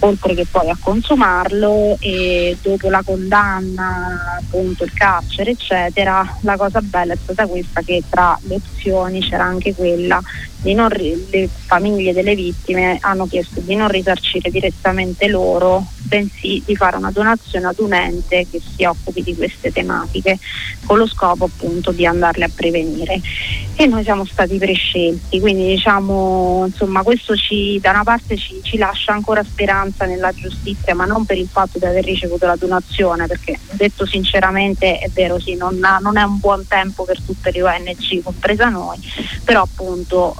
oltre 0.00 0.34
che 0.34 0.46
poi 0.50 0.68
a 0.70 0.76
consumarlo. 0.78 1.96
E 1.98 2.56
dopo 2.62 2.88
la 2.88 3.02
condanna, 3.04 4.38
appunto 4.38 4.84
il 4.84 4.92
carcere, 4.92 5.52
eccetera, 5.52 6.36
la 6.40 6.56
cosa 6.56 6.80
bella 6.80 7.14
è 7.14 7.18
stata 7.20 7.46
questa 7.46 7.80
che 7.80 8.02
tra 8.08 8.38
le 8.42 8.56
opzioni 8.56 9.20
c'era 9.20 9.44
anche 9.44 9.74
quella 9.74 10.20
di 10.66 10.74
non 10.74 10.88
ri- 10.88 11.28
le 11.30 11.48
famiglie 11.48 12.12
delle 12.12 12.34
vittime 12.34 12.98
hanno 13.00 13.26
chiesto 13.26 13.60
di 13.60 13.76
non 13.76 13.88
risarcire 13.88 14.50
direttamente 14.50 15.28
loro, 15.28 15.86
bensì 15.94 16.62
di 16.64 16.74
fare 16.74 16.96
una 16.96 17.10
donazione 17.12 17.66
ad 17.66 17.78
un 17.78 17.92
ente 17.92 18.46
che 18.50 18.60
si 18.60 18.84
occupi 18.84 19.22
di 19.22 19.36
queste 19.36 19.70
tematiche 19.70 20.38
con 20.84 20.98
lo 20.98 21.06
scopo 21.06 21.44
appunto 21.44 21.92
di 21.92 22.06
andarle 22.26 22.44
a 22.44 22.50
prevenire. 22.54 23.20
E 23.78 23.86
noi 23.86 24.02
siamo 24.04 24.24
stati 24.24 24.56
prescelti, 24.56 25.38
quindi 25.38 25.66
diciamo 25.66 26.64
insomma 26.66 27.02
questo 27.02 27.36
ci 27.36 27.78
da 27.78 27.90
una 27.90 28.04
parte 28.04 28.36
ci, 28.36 28.60
ci 28.62 28.78
lascia 28.78 29.12
ancora 29.12 29.44
speranza 29.44 30.06
nella 30.06 30.32
giustizia, 30.32 30.94
ma 30.94 31.04
non 31.04 31.26
per 31.26 31.36
il 31.36 31.48
fatto 31.48 31.78
di 31.78 31.84
aver 31.84 32.04
ricevuto 32.04 32.46
la 32.46 32.56
donazione, 32.56 33.26
perché 33.26 33.58
detto 33.72 34.06
sinceramente 34.06 34.98
è 34.98 35.10
vero 35.10 35.38
sì, 35.38 35.56
non, 35.56 35.78
ha- 35.84 35.98
non 36.00 36.16
è 36.16 36.22
un 36.22 36.38
buon 36.38 36.66
tempo 36.66 37.04
per 37.04 37.20
tutte 37.20 37.50
le 37.52 37.62
ONG, 37.62 38.22
compresa 38.22 38.68
noi, 38.70 38.98
però 39.44 39.62
appunto 39.62 40.34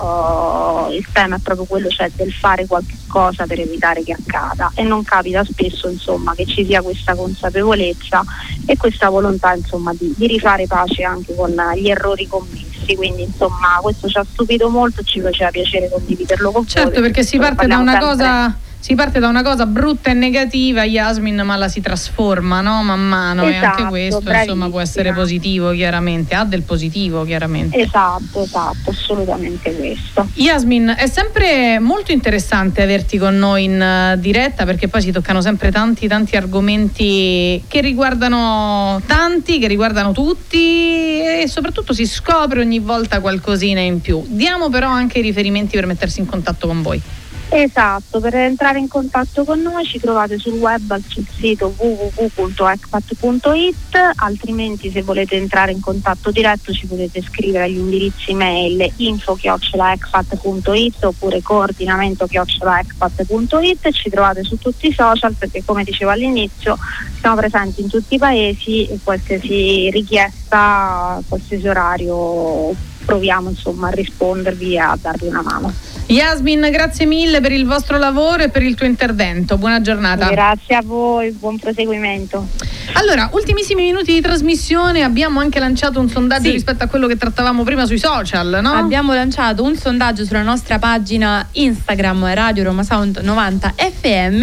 eh, 0.91 0.97
il 0.97 1.07
tema 1.13 1.37
è 1.37 1.41
proprio 1.41 1.67
quello 1.67 1.89
cioè 1.89 2.11
del 2.15 2.33
fare 2.33 2.67
qualche 2.67 2.97
cosa 3.07 3.45
per 3.47 3.61
evitare 3.61 4.03
che 4.03 4.13
accada 4.13 4.73
e 4.75 4.83
non 4.83 5.03
capita 5.03 5.45
spesso 5.45 5.89
insomma 5.89 6.35
che 6.35 6.47
ci 6.47 6.65
sia 6.65 6.81
questa 6.81 7.15
consapevolezza 7.15 8.25
e 8.67 8.77
questa 8.77 9.11
volontà 9.11 9.55
insomma 9.55 9.93
di, 9.95 10.13
di 10.17 10.27
rifare 10.27 10.67
pace 10.67 11.03
anche 11.03 11.35
con 11.35 11.55
gli 11.81 11.89
errori 11.91 12.27
commessi 12.27 12.95
quindi 12.97 13.23
insomma 13.23 13.79
questo 13.83 14.09
ci 14.09 14.17
ha 14.19 14.25
stupito 14.31 14.69
molto 14.69 15.01
e 15.01 15.05
ci 15.05 15.21
faceva 15.21 15.51
piacere 15.51 15.89
condividerlo 15.91 16.51
con 16.53 16.63
voi 16.63 16.71
Certo, 16.71 17.01
perché 17.01 17.23
si 17.25 17.39
parte 17.39 17.67
da 17.67 17.79
una 17.79 17.93
sempre- 17.93 18.09
cosa. 18.09 18.59
Si 18.87 18.95
parte 18.95 19.19
da 19.19 19.27
una 19.27 19.43
cosa 19.43 19.67
brutta 19.67 20.11
e 20.11 20.15
negativa, 20.15 20.85
Yasmin, 20.85 21.43
ma 21.45 21.57
la 21.57 21.67
si 21.67 21.81
trasforma 21.81 22.61
no? 22.61 22.85
man 22.85 23.01
mano 23.01 23.43
e 23.43 23.57
anche 23.57 23.67
Esatto, 23.67 23.89
questo 23.89 24.31
insomma 24.31 24.71
può 24.71 24.79
essere 24.79 25.13
positivo 25.13 25.73
chiaramente, 25.73 26.37
ha 26.37 26.45
del 26.45 26.63
positivo 26.63 27.25
chiaramente. 27.25 27.77
esatto 27.77 28.45
esatto 28.45 28.91
assolutamente 28.91 29.75
questo 29.75 30.29
Yasmin, 30.35 30.95
è 30.97 31.09
sempre 31.09 31.81
molto 31.81 32.13
interessante 32.13 32.81
averti 32.81 33.19
con 33.19 33.37
noi 33.37 33.65
in 33.65 33.83
eh, 33.83 34.21
diretta 34.21 34.65
perché 34.65 34.87
poi 34.87 35.03
si 35.03 35.11
toccano 35.11 35.41
sempre 35.41 35.73
tanti 35.73 36.07
tanti 36.07 36.37
argomenti 36.37 37.65
che 37.67 37.81
riguardano 37.81 39.03
tanti, 39.05 39.59
che 39.59 39.67
riguardano 39.67 40.13
tutti 40.13 41.23
e 41.23 41.47
soprattutto 41.49 41.93
si 41.93 42.07
scopre 42.07 42.61
ogni 42.61 42.79
volta 42.79 43.19
qualcosina 43.19 43.81
in 43.81 44.01
più. 44.01 44.23
Diamo 44.29 44.69
però 44.69 44.89
anche 44.91 45.19
i 45.19 45.23
riferimenti 45.23 45.75
per 45.75 45.87
mettersi 45.87 46.21
in 46.21 46.27
contatto 46.27 46.69
con 46.69 46.83
voi. 46.83 47.03
Esatto, 47.49 48.19
per 48.19 48.35
entrare 48.35 48.81
in 48.81 48.89
contatto 48.89 49.45
con 49.45 49.63
noi 49.63 49.85
ci 49.85 50.01
trovate 50.01 50.37
sul 50.37 50.55
web 50.55 51.01
sul 51.07 51.25
sito 51.31 51.73
www.ecpat.it, 51.77 53.75
altrimenti 54.17 54.91
se 54.91 55.03
volete 55.03 55.37
entrare 55.37 55.71
in 55.71 55.79
contatto 55.81 56.33
diretto 56.33 56.73
ci 56.73 56.89
potete 56.89 57.23
scrivere 57.23 57.63
agli 57.65 57.79
indirizzi 57.79 58.35
mail 58.35 58.93
info-ecpat.it 58.97 61.05
oppure 61.05 61.41
coordinamento-ecpat.it 61.41 63.93
ci 63.93 64.11
trovate 64.11 64.43
su 64.43 64.59
tutti 64.59 64.89
i 64.89 64.93
social 64.93 65.35
perché 65.35 65.63
come 65.65 65.85
dicevo 65.85 66.11
all'inizio 66.11 66.77
siamo 67.21 67.37
presenti 67.37 67.81
in 67.81 67.89
tutti 67.89 68.17
i 68.17 68.19
paesi 68.19 68.89
e 68.89 68.99
qualsiasi 69.03 69.89
richiesta, 69.91 71.23
qualsiasi 71.29 71.69
orario 71.69 72.75
proviamo 73.05 73.51
insomma 73.51 73.87
a 73.87 73.93
rispondervi 73.93 74.75
e 74.75 74.79
a 74.79 74.99
darvi 75.01 75.29
una 75.29 75.43
mano. 75.43 75.73
Yasmin, 76.09 76.69
grazie 76.71 77.05
mille 77.05 77.41
per 77.41 77.51
il 77.51 77.67
vostro 77.67 77.99
lavoro 77.99 78.45
e 78.45 78.49
per 78.49 78.63
il 78.63 78.77
tuo 78.77 78.87
intervento. 78.87 79.59
Buona 79.59 79.81
giornata. 79.81 80.29
Grazie 80.31 80.77
a 80.77 80.83
voi, 80.83 81.33
buon 81.33 81.59
proseguimento. 81.59 82.47
Allora, 82.93 83.29
ultimissimi 83.33 83.83
minuti 83.83 84.13
di 84.13 84.21
trasmissione, 84.21 85.03
abbiamo 85.03 85.41
anche 85.41 85.59
lanciato 85.59 85.99
un 85.99 86.09
sondaggio 86.09 86.45
Sì. 86.45 86.53
rispetto 86.53 86.85
a 86.85 86.87
quello 86.87 87.09
che 87.09 87.17
trattavamo 87.17 87.65
prima 87.65 87.87
sui 87.87 87.99
social, 87.99 88.61
no? 88.63 88.71
Abbiamo 88.71 89.15
lanciato 89.15 89.65
un 89.65 89.77
sondaggio 89.77 90.25
sulla 90.25 90.43
nostra 90.43 90.79
pagina 90.79 91.45
Instagram 91.51 92.33
Radio 92.35 92.63
Roma 92.63 92.85
Sound 92.85 93.19
90 93.21 93.75
FM 93.77 94.43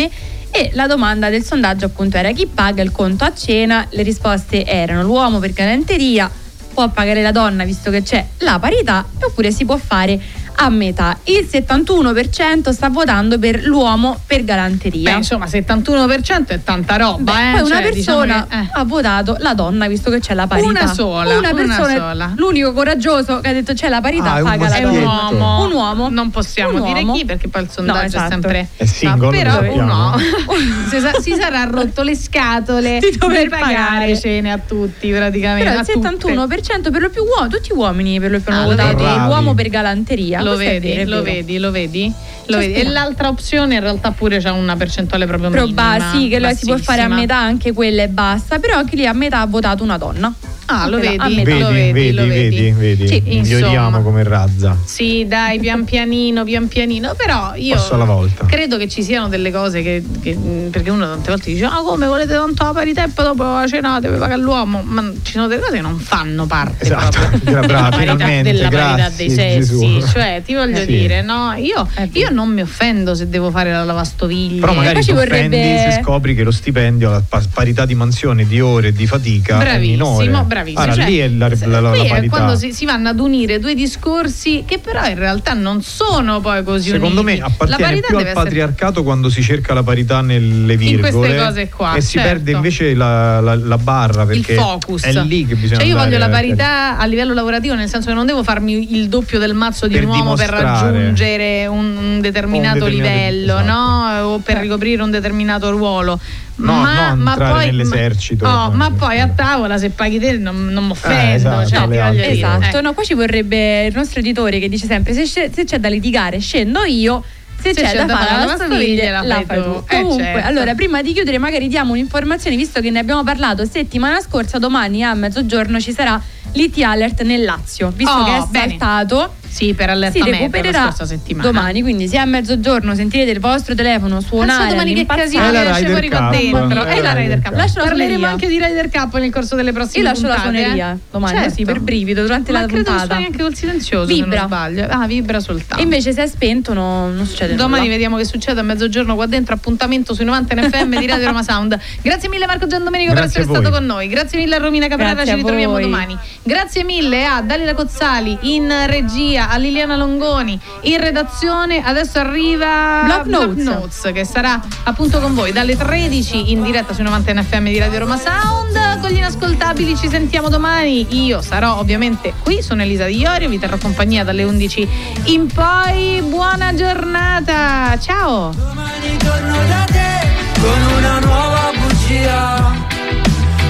e 0.52 0.70
la 0.74 0.86
domanda 0.86 1.30
del 1.30 1.44
sondaggio 1.46 1.86
appunto 1.86 2.18
era 2.18 2.32
chi 2.34 2.46
paga 2.46 2.82
il 2.84 2.92
conto 2.92 3.24
a 3.24 3.34
cena? 3.34 3.88
Le 3.90 4.04
risposte 4.04 4.66
erano 4.66 5.04
l'uomo 5.04 5.40
per 5.40 5.54
galanteria, 5.54 6.30
può 6.74 6.90
pagare 6.90 7.22
la 7.22 7.32
donna 7.32 7.64
visto 7.64 7.90
che 7.90 8.04
c'è 8.04 8.24
la 8.40 8.60
parità 8.60 9.06
oppure 9.22 9.52
si 9.52 9.64
può 9.64 9.78
fare 9.78 10.20
a 10.56 10.70
metà. 10.70 11.18
Il 11.26 11.48
71% 11.52 12.70
sta 12.72 12.90
votando 12.90 13.40
per 13.40 13.66
l'uomo 13.66 14.20
per 14.26 14.44
galanteria. 14.44 15.12
Beh, 15.12 15.18
insomma, 15.18 15.46
71% 15.46 16.48
è 16.48 16.64
tanta 16.64 16.96
roba, 16.98 17.34
Beh, 17.34 17.50
eh. 17.50 17.52
poi 17.54 17.62
una 17.62 17.76
Cioè, 17.82 17.92
persona 17.92 18.24
diciamo 18.26 18.48
che- 18.50 18.56
eh. 18.58 18.70
ha 18.72 18.84
votato 18.84 19.36
la 19.40 19.54
donna 19.54 19.88
visto 19.88 20.10
che 20.10 20.20
c'è 20.20 20.34
la 20.34 20.48
parità. 20.48 20.68
Una 20.70 20.88
sola, 20.88 21.38
Una 21.38 21.50
una 21.50 21.54
persona, 21.54 21.96
sola. 21.98 22.34
l'unico 22.36 22.74
coraggioso 22.74 23.40
che 23.40 23.50
ha 23.50 23.54
detto 23.54 23.74
c'è 23.74 23.90
la 23.90 24.02
parità 24.02 24.34
Ah, 24.34 24.38
è 24.38 24.42
un 24.42 24.48
paga 24.50 24.70
la 24.70 24.76
È 24.76 24.82
donna. 24.82 24.98
un 25.00 25.04
uomo. 25.06 25.64
Un 25.66 25.72
uomo. 25.72 26.10
Non 26.10 26.30
possiamo 26.32 26.78
Un 26.78 26.84
dire 26.86 27.00
uomo. 27.00 27.14
chi 27.14 27.26
perché 27.26 27.48
poi 27.48 27.64
il 27.64 27.70
sondaggio 27.72 28.00
No, 28.00 28.06
esatto. 28.06 28.26
è 28.26 28.30
sempre. 28.30 28.68
È 28.76 28.86
singolo, 28.86 29.32
No, 29.32 29.38
però 29.38 29.74
uno 29.74 30.16
si, 30.90 31.00
sa- 31.00 31.20
si 31.20 31.34
sarà 31.40 31.64
rotto 31.66 32.04
le 32.04 32.16
scatole 32.16 33.00
Di 33.00 33.18
dover 33.18 33.50
per 33.50 33.60
pagare 33.60 33.74
pagare. 33.74 34.20
cene 34.20 34.52
a 34.52 34.58
tutti 34.60 35.10
praticamente. 35.12 35.64
Però 35.64 35.74
il 35.76 35.80
a 35.80 35.84
tutte. 36.10 36.34
71% 36.34 36.92
per 36.92 37.02
lo 37.02 37.10
più 37.10 37.24
uomini, 37.24 37.50
tutti 37.54 37.72
uomini 37.74 38.20
per 38.20 38.32
lo 38.32 38.40
più 38.40 38.52
hanno 38.52 38.62
Ah, 38.64 38.66
votato 38.66 39.04
l'uomo 39.28 39.54
per 39.54 39.70
galanteria. 39.70 40.42
Lo 40.44 40.56
vedi, 40.56 40.92
è 40.92 41.06
lo 41.06 41.22
vedi, 41.22 41.58
lo 41.58 41.72
vedi? 41.72 42.14
Lo 42.48 42.58
vedi. 42.58 42.74
E 42.74 42.84
l'altra 42.84 43.30
opzione 43.30 43.76
in 43.76 43.82
realtà 43.82 44.12
pure 44.12 44.40
c'ha 44.40 44.52
una 44.52 44.76
percentuale 44.76 45.26
proprio 45.26 45.50
Però 45.50 45.66
minima. 45.66 46.12
sì, 46.12 46.28
che 46.28 46.40
lo 46.40 46.54
si 46.54 46.66
può 46.66 46.78
fare 46.78 47.02
a 47.02 47.08
metà, 47.08 47.38
anche 47.38 47.72
quella 47.74 48.04
è 48.04 48.08
bassa, 48.08 48.60
però 48.60 48.78
anche 48.78 48.96
lì 48.96 49.06
a 49.06 49.14
metà 49.14 49.40
ha 49.40 49.46
votato 49.46 49.84
una 49.84 49.98
donna. 49.98 50.34
Ah, 50.66 50.88
lo 50.88 50.98
vedi? 51.00 51.18
metà. 51.36 51.58
Lo 51.58 51.68
Vedi, 51.72 51.92
vedi, 51.92 51.92
vedi, 51.92 52.14
lo 52.14 52.26
vedi, 52.28 52.56
vedi. 52.56 52.72
vedi. 52.72 53.08
Sì, 53.08 53.22
Miglioriamo 53.26 53.88
insomma. 53.88 54.00
come 54.02 54.24
razza. 54.24 54.78
Sì, 54.86 55.26
dai, 55.28 55.60
pian 55.60 55.84
pianino, 55.84 56.44
pian 56.44 56.68
pianino. 56.68 57.14
Però 57.16 57.54
io 57.56 57.76
Passo 57.76 57.94
alla 57.96 58.06
volta. 58.06 58.46
credo 58.46 58.78
che 58.78 58.88
ci 58.88 59.04
siano 59.04 59.28
delle 59.28 59.52
cose 59.52 59.82
che, 59.82 60.04
che- 60.22 60.38
perché 60.72 60.90
uno 60.90 61.06
tante 61.06 61.30
volte 61.30 61.52
dice: 61.52 61.66
Ah, 61.66 61.82
come 61.84 62.08
volete 62.08 62.34
tanto 62.34 62.64
la 62.64 62.72
parità 62.72 63.04
e 63.06 63.10
poi 63.10 63.26
dopo 63.26 63.44
la 63.44 63.66
cena 63.68 64.00
deve 64.00 64.18
pagare 64.18 64.42
l'uomo. 64.42 64.82
Ma 64.84 65.12
ci 65.24 65.34
sono 65.34 65.48
delle 65.48 65.62
cose 65.62 65.74
che 65.76 65.82
non 65.82 65.98
fanno 66.00 66.46
parte 66.46 66.84
Esatto, 66.86 67.20
proprio 67.20 67.40
gra- 67.52 67.60
brava, 67.62 67.90
della 67.90 67.90
parità, 67.90 68.14
finalmente, 68.16 68.52
della 68.54 68.70
parità 68.70 68.96
grazie, 68.96 69.16
dei 69.28 69.30
sessi. 69.36 69.60
Gesù. 69.60 70.08
Cioè, 70.12 70.42
ti 70.46 70.54
voglio 70.54 70.78
Sì. 70.80 70.86
dire, 70.86 71.22
no, 71.22 71.54
io, 71.58 71.88
io 72.14 72.30
non 72.30 72.50
mi 72.50 72.62
offendo 72.62 73.16
se 73.16 73.28
devo 73.30 73.52
fare 73.52 73.72
la 73.72 73.84
lavastoviglie. 73.84 74.60
Però 74.62 74.74
magari 74.74 74.94
poi 74.96 75.04
ti 75.04 75.10
ci 75.10 75.16
offendi 75.16 75.58
vorrebbe- 75.58 75.92
se 75.92 76.00
scopri 76.02 76.36
che 76.36 76.44
lo 76.44 76.52
stipendio, 76.52 77.10
la 77.10 77.22
pa- 77.28 77.42
parità 77.54 77.86
di 77.86 77.96
mansione, 77.96 78.48
di 78.48 78.60
ore, 78.62 78.92
di 78.94 79.06
fatica 79.08 79.60
è 79.60 79.64
Bravissimo, 79.64 80.20
minore. 80.20 80.46
Bravissimo. 80.54 80.82
Allora, 80.84 81.02
Cioè, 81.02 81.10
lì 81.10 81.18
è 81.18 81.28
la, 81.30 81.48
la, 81.48 81.80
la, 81.80 81.90
qui 81.90 82.08
la 82.08 82.16
è 82.16 82.26
quando 82.28 82.56
si, 82.56 82.72
si 82.74 82.86
vanno 82.86 83.10
ad 83.10 83.20
unire 83.20 83.60
due 83.60 83.74
discorsi 83.76 84.64
che 84.66 84.80
però 84.80 85.06
in 85.06 85.16
realtà 85.18 85.54
non 85.54 85.82
sono 85.82 86.40
poi 86.42 86.64
così 86.64 86.90
Secondo 86.90 87.22
uniti. 87.22 87.40
me 87.40 87.46
appartiene 87.46 88.00
più 88.02 88.16
al 88.16 88.22
essere 88.22 88.34
patriarcato 88.34 89.04
quando 89.04 89.30
si 89.30 89.42
cerca 89.42 89.74
la 89.74 89.84
parità 89.84 90.22
nelle 90.22 90.78
virgole 90.78 91.70
qua, 91.76 91.96
e 91.96 92.02
si 92.02 92.14
certo. 92.18 92.28
perde 92.30 92.52
invece 92.52 92.94
la, 92.94 93.40
la- 93.40 93.78
barra 93.78 94.22
il 94.24 94.28
perché 94.28 94.54
focus. 94.56 95.04
è 95.04 95.14
lì 95.24 95.46
che 95.46 95.56
bisogna 95.56 95.80
Cioè 95.82 95.90
io 95.90 95.98
voglio 95.98 96.18
la 96.18 96.30
parità 96.30 96.98
a 96.98 97.06
livello 97.06 97.34
lavorativo, 97.34 97.74
nel 97.76 97.90
senso 97.90 98.08
che 98.10 98.14
non 98.14 98.26
devo 98.26 98.44
farmi 98.44 98.96
il 98.96 99.10
doppio 99.10 99.40
del 99.40 99.54
mazzo 99.54 99.88
di 99.88 99.96
Per 99.96 100.04
un 100.06 100.10
uomo 100.10 100.36
per 100.36 100.50
raggiungere 100.50 101.66
un, 101.68 101.96
un 101.98 102.22
determinato 102.22 102.86
Un 102.86 102.92
determinato- 102.92 103.14
livello, 103.30 103.54
esatto. 103.60 103.72
no? 103.72 104.28
O 104.34 104.40
per 104.40 104.58
ricoprire 104.58 105.02
un 105.02 105.12
determinato 105.12 105.70
ruolo. 105.72 106.20
No, 106.56 106.72
ma, 106.74 107.10
no, 107.10 107.16
ma 107.24 107.32
entrare 107.32 107.54
poi, 107.54 107.66
nell'esercito. 107.66 108.46
ma, 108.46 108.68
oh, 108.68 108.72
ma 108.72 108.92
poi 108.92 109.20
a 109.20 109.28
tavola 109.28 109.78
se 109.78 109.90
paghi 109.90 110.20
te 110.20 110.38
non, 110.38 110.68
non 110.68 110.86
mi 110.86 110.92
offendo. 110.92 111.20
Eh, 111.32 111.34
esatto, 111.34 111.68
cioè, 111.68 111.88
dire, 111.88 112.30
Esatto, 112.30 112.78
eh. 112.78 112.82
no, 112.82 112.94
qua 112.94 113.04
ci 113.04 113.16
vorrebbe 113.16 113.86
il 113.86 113.96
nostro 113.96 114.20
editore 114.20 114.60
che 114.60 114.70
dice 114.70 114.86
sempre 114.86 115.14
se, 115.14 115.26
se 115.26 115.50
c'è 115.66 115.80
da 115.80 115.90
litigare 115.90 116.40
scendo 116.40 116.84
io, 116.84 117.24
se, 117.60 117.74
c'è, 117.74 118.06
da 118.06 118.16
fare 118.16 118.32
la 118.32 118.46
lavastoviglie 118.46 119.10
la 119.10 119.24
fai 119.46 119.64
tu. 119.64 119.84
Eh, 119.88 120.02
Comunque, 120.02 120.24
certo. 120.24 120.48
allora 120.48 120.76
prima 120.76 121.02
di 121.02 121.14
chiudere 121.14 121.38
magari 121.40 121.68
diamo 121.68 121.94
un'informazione 121.94 122.56
visto 122.56 122.82
che 122.82 122.92
ne 122.92 123.00
abbiamo 123.00 123.24
parlato 123.24 123.66
settimana 123.66 124.20
scorsa, 124.22 124.60
domani 124.60 125.04
a 125.04 125.14
mezzogiorno 125.16 125.80
ci 125.80 125.92
sarà 125.92 126.22
l'IT 126.52 126.78
Alert 126.84 127.24
nel 127.24 127.44
Lazio, 127.44 127.92
visto 127.96 128.14
Oh, 128.14 128.24
che 128.26 128.36
è 128.36 128.44
bene. 128.50 128.68
saltato. 128.78 129.34
Sì, 129.54 129.74
per 129.76 129.90
allerta 129.92 130.18
la 130.18 130.26
recupererà 130.26 130.82
scorsa 130.86 131.06
settimana. 131.06 131.48
domani, 131.48 131.82
quindi 131.82 132.08
se 132.08 132.18
a 132.18 132.26
mezzogiorno 132.26 132.96
sentirete 132.96 133.30
il 133.30 133.40
vostro 133.40 133.76
telefono 133.76 134.20
suonare 134.20 134.70
domani 134.72 134.94
che 134.96 135.06
casino 135.06 135.52
che 135.52 135.70
esce 135.70 135.88
fuori 135.90 136.10
qua 136.10 136.30
dentro. 136.32 136.84
È 136.86 137.00
la 137.02 137.14
Ryder 137.14 137.40
Cup. 137.42 137.54
Lascio 137.56 137.80
la 137.80 137.86
Parleremo 137.86 138.26
anche 138.26 138.48
di 138.48 138.58
Ryder 138.58 138.90
Cup 138.90 139.16
nel 139.20 139.32
corso 139.32 139.56
delle 139.56 139.72
prossime 139.72 140.04
Io 140.06 140.10
lascio 140.10 140.28
la 140.28 140.40
suoneria 140.40 140.94
eh. 140.94 140.98
domani, 141.12 141.34
Certo. 141.36 141.50
così 141.50 141.66
per 141.66 141.80
brivido 141.82 142.22
durante 142.24 142.52
Ma 142.52 142.62
la 142.62 142.66
credo 142.66 142.84
che 142.84 142.90
puntata. 142.90 143.08
suoni 143.14 143.26
anche 143.26 143.42
col 143.44 143.56
silenzioso 143.56 144.08
se 144.08 144.14
Vibra. 144.14 144.38
non 144.40 144.48
sbaglio. 144.48 144.88
Ah, 144.90 145.06
vibra 145.08 145.40
soltanto. 145.40 145.78
E 145.78 145.84
invece 145.84 146.14
se 146.14 146.24
è 146.24 146.28
spento 146.28 146.74
no- 146.74 147.12
non 147.12 147.26
succede 147.28 147.54
Domani 147.56 147.82
nulla. 147.84 147.92
vediamo 147.94 148.18
che 148.18 148.26
succede 148.26 148.60
a 148.60 148.64
mezzogiorno 148.64 149.14
qua 149.16 149.28
dentro. 149.28 149.54
Appuntamento 149.54 150.14
sui 150.16 150.26
90 150.26 150.56
NFM 150.56 150.98
di 150.98 151.06
Radio 151.06 151.28
Roma 151.28 151.44
Sound. 151.44 151.78
Grazie 152.02 152.28
mille, 152.30 152.46
Marco 152.48 152.66
Giandomenico, 152.66 153.12
per 153.14 153.22
Grazie 153.22 153.42
essere 153.42 153.56
stato 153.60 153.70
con 153.76 153.86
noi. 153.86 154.08
Grazie 154.08 154.40
mille 154.40 154.56
a 154.56 154.58
Romina 154.58 154.88
Caprara. 154.88 155.14
Grazie 155.14 155.32
Ci 155.34 155.38
ritroviamo 155.38 155.80
domani. 155.80 156.18
Grazie 156.42 156.84
mille 156.84 157.26
a 157.26 157.42
Dalila 157.42 157.74
Cozzali 157.76 158.38
in 158.42 158.74
regia, 158.88 159.43
a 159.50 159.58
Liliana 159.58 159.96
Longoni 159.96 160.60
in 160.82 161.00
redazione. 161.00 161.84
Adesso 161.84 162.20
arriva 162.20 163.04
Block 163.06 163.56
Notes. 163.56 164.12
che 164.14 164.26
sarà 164.26 164.60
appunto 164.84 165.20
con 165.20 165.34
voi 165.34 165.52
dalle 165.52 165.78
13 165.78 166.52
in 166.52 166.64
diretta 166.64 166.94
sui 166.94 167.04
90 167.04 167.34
NFM 167.34 167.66
di 167.66 167.80
Radio 167.80 168.00
Roma 168.00 168.18
Sound. 168.18 169.00
Con 169.02 169.10
gli 169.10 169.18
inascoltabili 169.18 169.96
ci 169.96 170.10
sentiamo 170.10 170.50
domani. 170.50 171.26
Io 171.26 171.42
sarò 171.42 171.78
ovviamente 171.78 172.34
qui. 172.44 172.62
Sono 172.62 172.82
Elisa 172.82 173.06
Di 173.06 173.18
Iorio. 173.18 173.50
Vi 173.50 173.60
terrò 173.60 173.78
compagnia 173.78 174.24
dalle 174.24 174.44
11 174.44 174.88
in 175.26 175.48
poi. 175.48 176.22
Buona 176.22 176.74
giornata. 176.74 177.98
Ciao. 178.00 178.52
Domani 178.56 179.18
torno 179.18 179.58
da 179.68 179.86
te 179.92 180.28
con 180.60 180.98
una 180.98 181.20
nuova 181.20 181.72
bugia. 181.76 182.72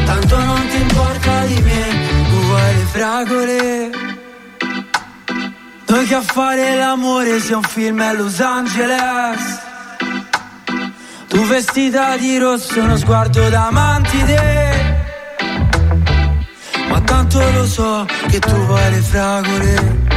Tanto 0.06 0.38
non 0.44 0.68
ti 0.68 0.82
importa 0.82 1.46
di 1.46 1.62
me, 1.62 1.86
uguale 2.32 2.86
fragole. 2.92 4.23
Noi 5.88 6.06
che 6.06 6.16
a 6.16 6.22
fare 6.22 6.76
l'amore 6.76 7.40
sia 7.40 7.58
un 7.58 7.64
film 7.64 8.00
a 8.02 8.14
Los 8.14 8.40
Angeles. 8.40 9.62
Tu 11.28 11.46
vestita 11.46 12.16
di 12.18 12.38
rosso, 12.38 12.80
uno 12.80 12.98
sguardo 12.98 13.50
da 13.50 13.70
mantide. 13.72 15.02
Ma 16.90 17.02
tanto 17.02 17.40
lo 17.52 17.66
so 17.66 18.06
che 18.30 18.40
tu 18.40 18.56
vuoi 18.66 18.92
le 18.92 19.02
fragole. 19.02 20.13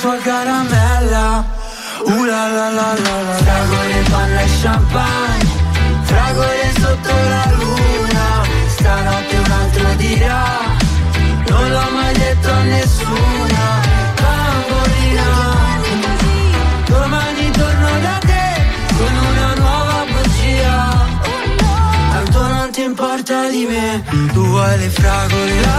Sua 0.00 0.16
caramella. 0.18 1.44
Uh 2.04 2.24
la 2.24 2.42
la 2.56 2.68
la 2.78 2.88
la 3.04 3.16
la 3.28 3.36
Fragole, 3.42 3.98
panna 4.10 4.40
e 4.40 4.48
champagne 4.60 5.48
Fragole 6.02 6.72
sotto 6.80 7.12
la 7.32 7.44
luna. 7.58 8.26
Stanotte 8.68 9.36
un 9.44 9.50
altro 9.60 9.88
dirà 9.96 10.44
Non 11.48 11.70
l'ho 11.72 11.88
mai 11.96 12.12
detto 12.14 12.50
a 12.50 12.62
nessuna 12.62 13.64
Bambolina 14.20 15.28
Domani 16.86 17.50
torno 17.50 17.90
da 18.06 18.18
te 18.30 18.46
Con 18.98 19.14
una 19.30 19.54
nuova 19.54 20.04
bugia 20.12 21.06
Tanto 22.12 22.46
non 22.46 22.70
ti 22.70 22.82
importa 22.82 23.48
di 23.48 23.66
me 23.66 24.04
Tu 24.32 24.46
vuoi 24.46 24.78
le 24.78 24.88
fragole 24.90 25.75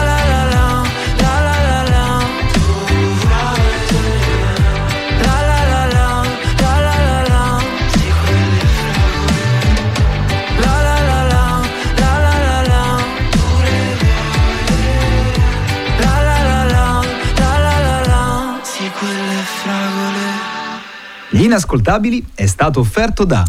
inascoltabili 21.48 22.26
è 22.36 22.46
stato 22.46 22.80
offerto 22.82 23.24
da 23.24 23.44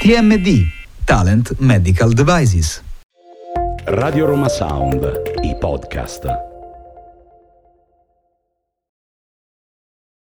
TMD 0.00 0.64
Talent 1.04 1.54
Medical 1.58 2.12
Devices. 2.12 2.82
Radio 3.84 4.26
Roma 4.26 4.48
Sound, 4.48 5.22
i 5.42 5.56
podcast. 5.58 6.55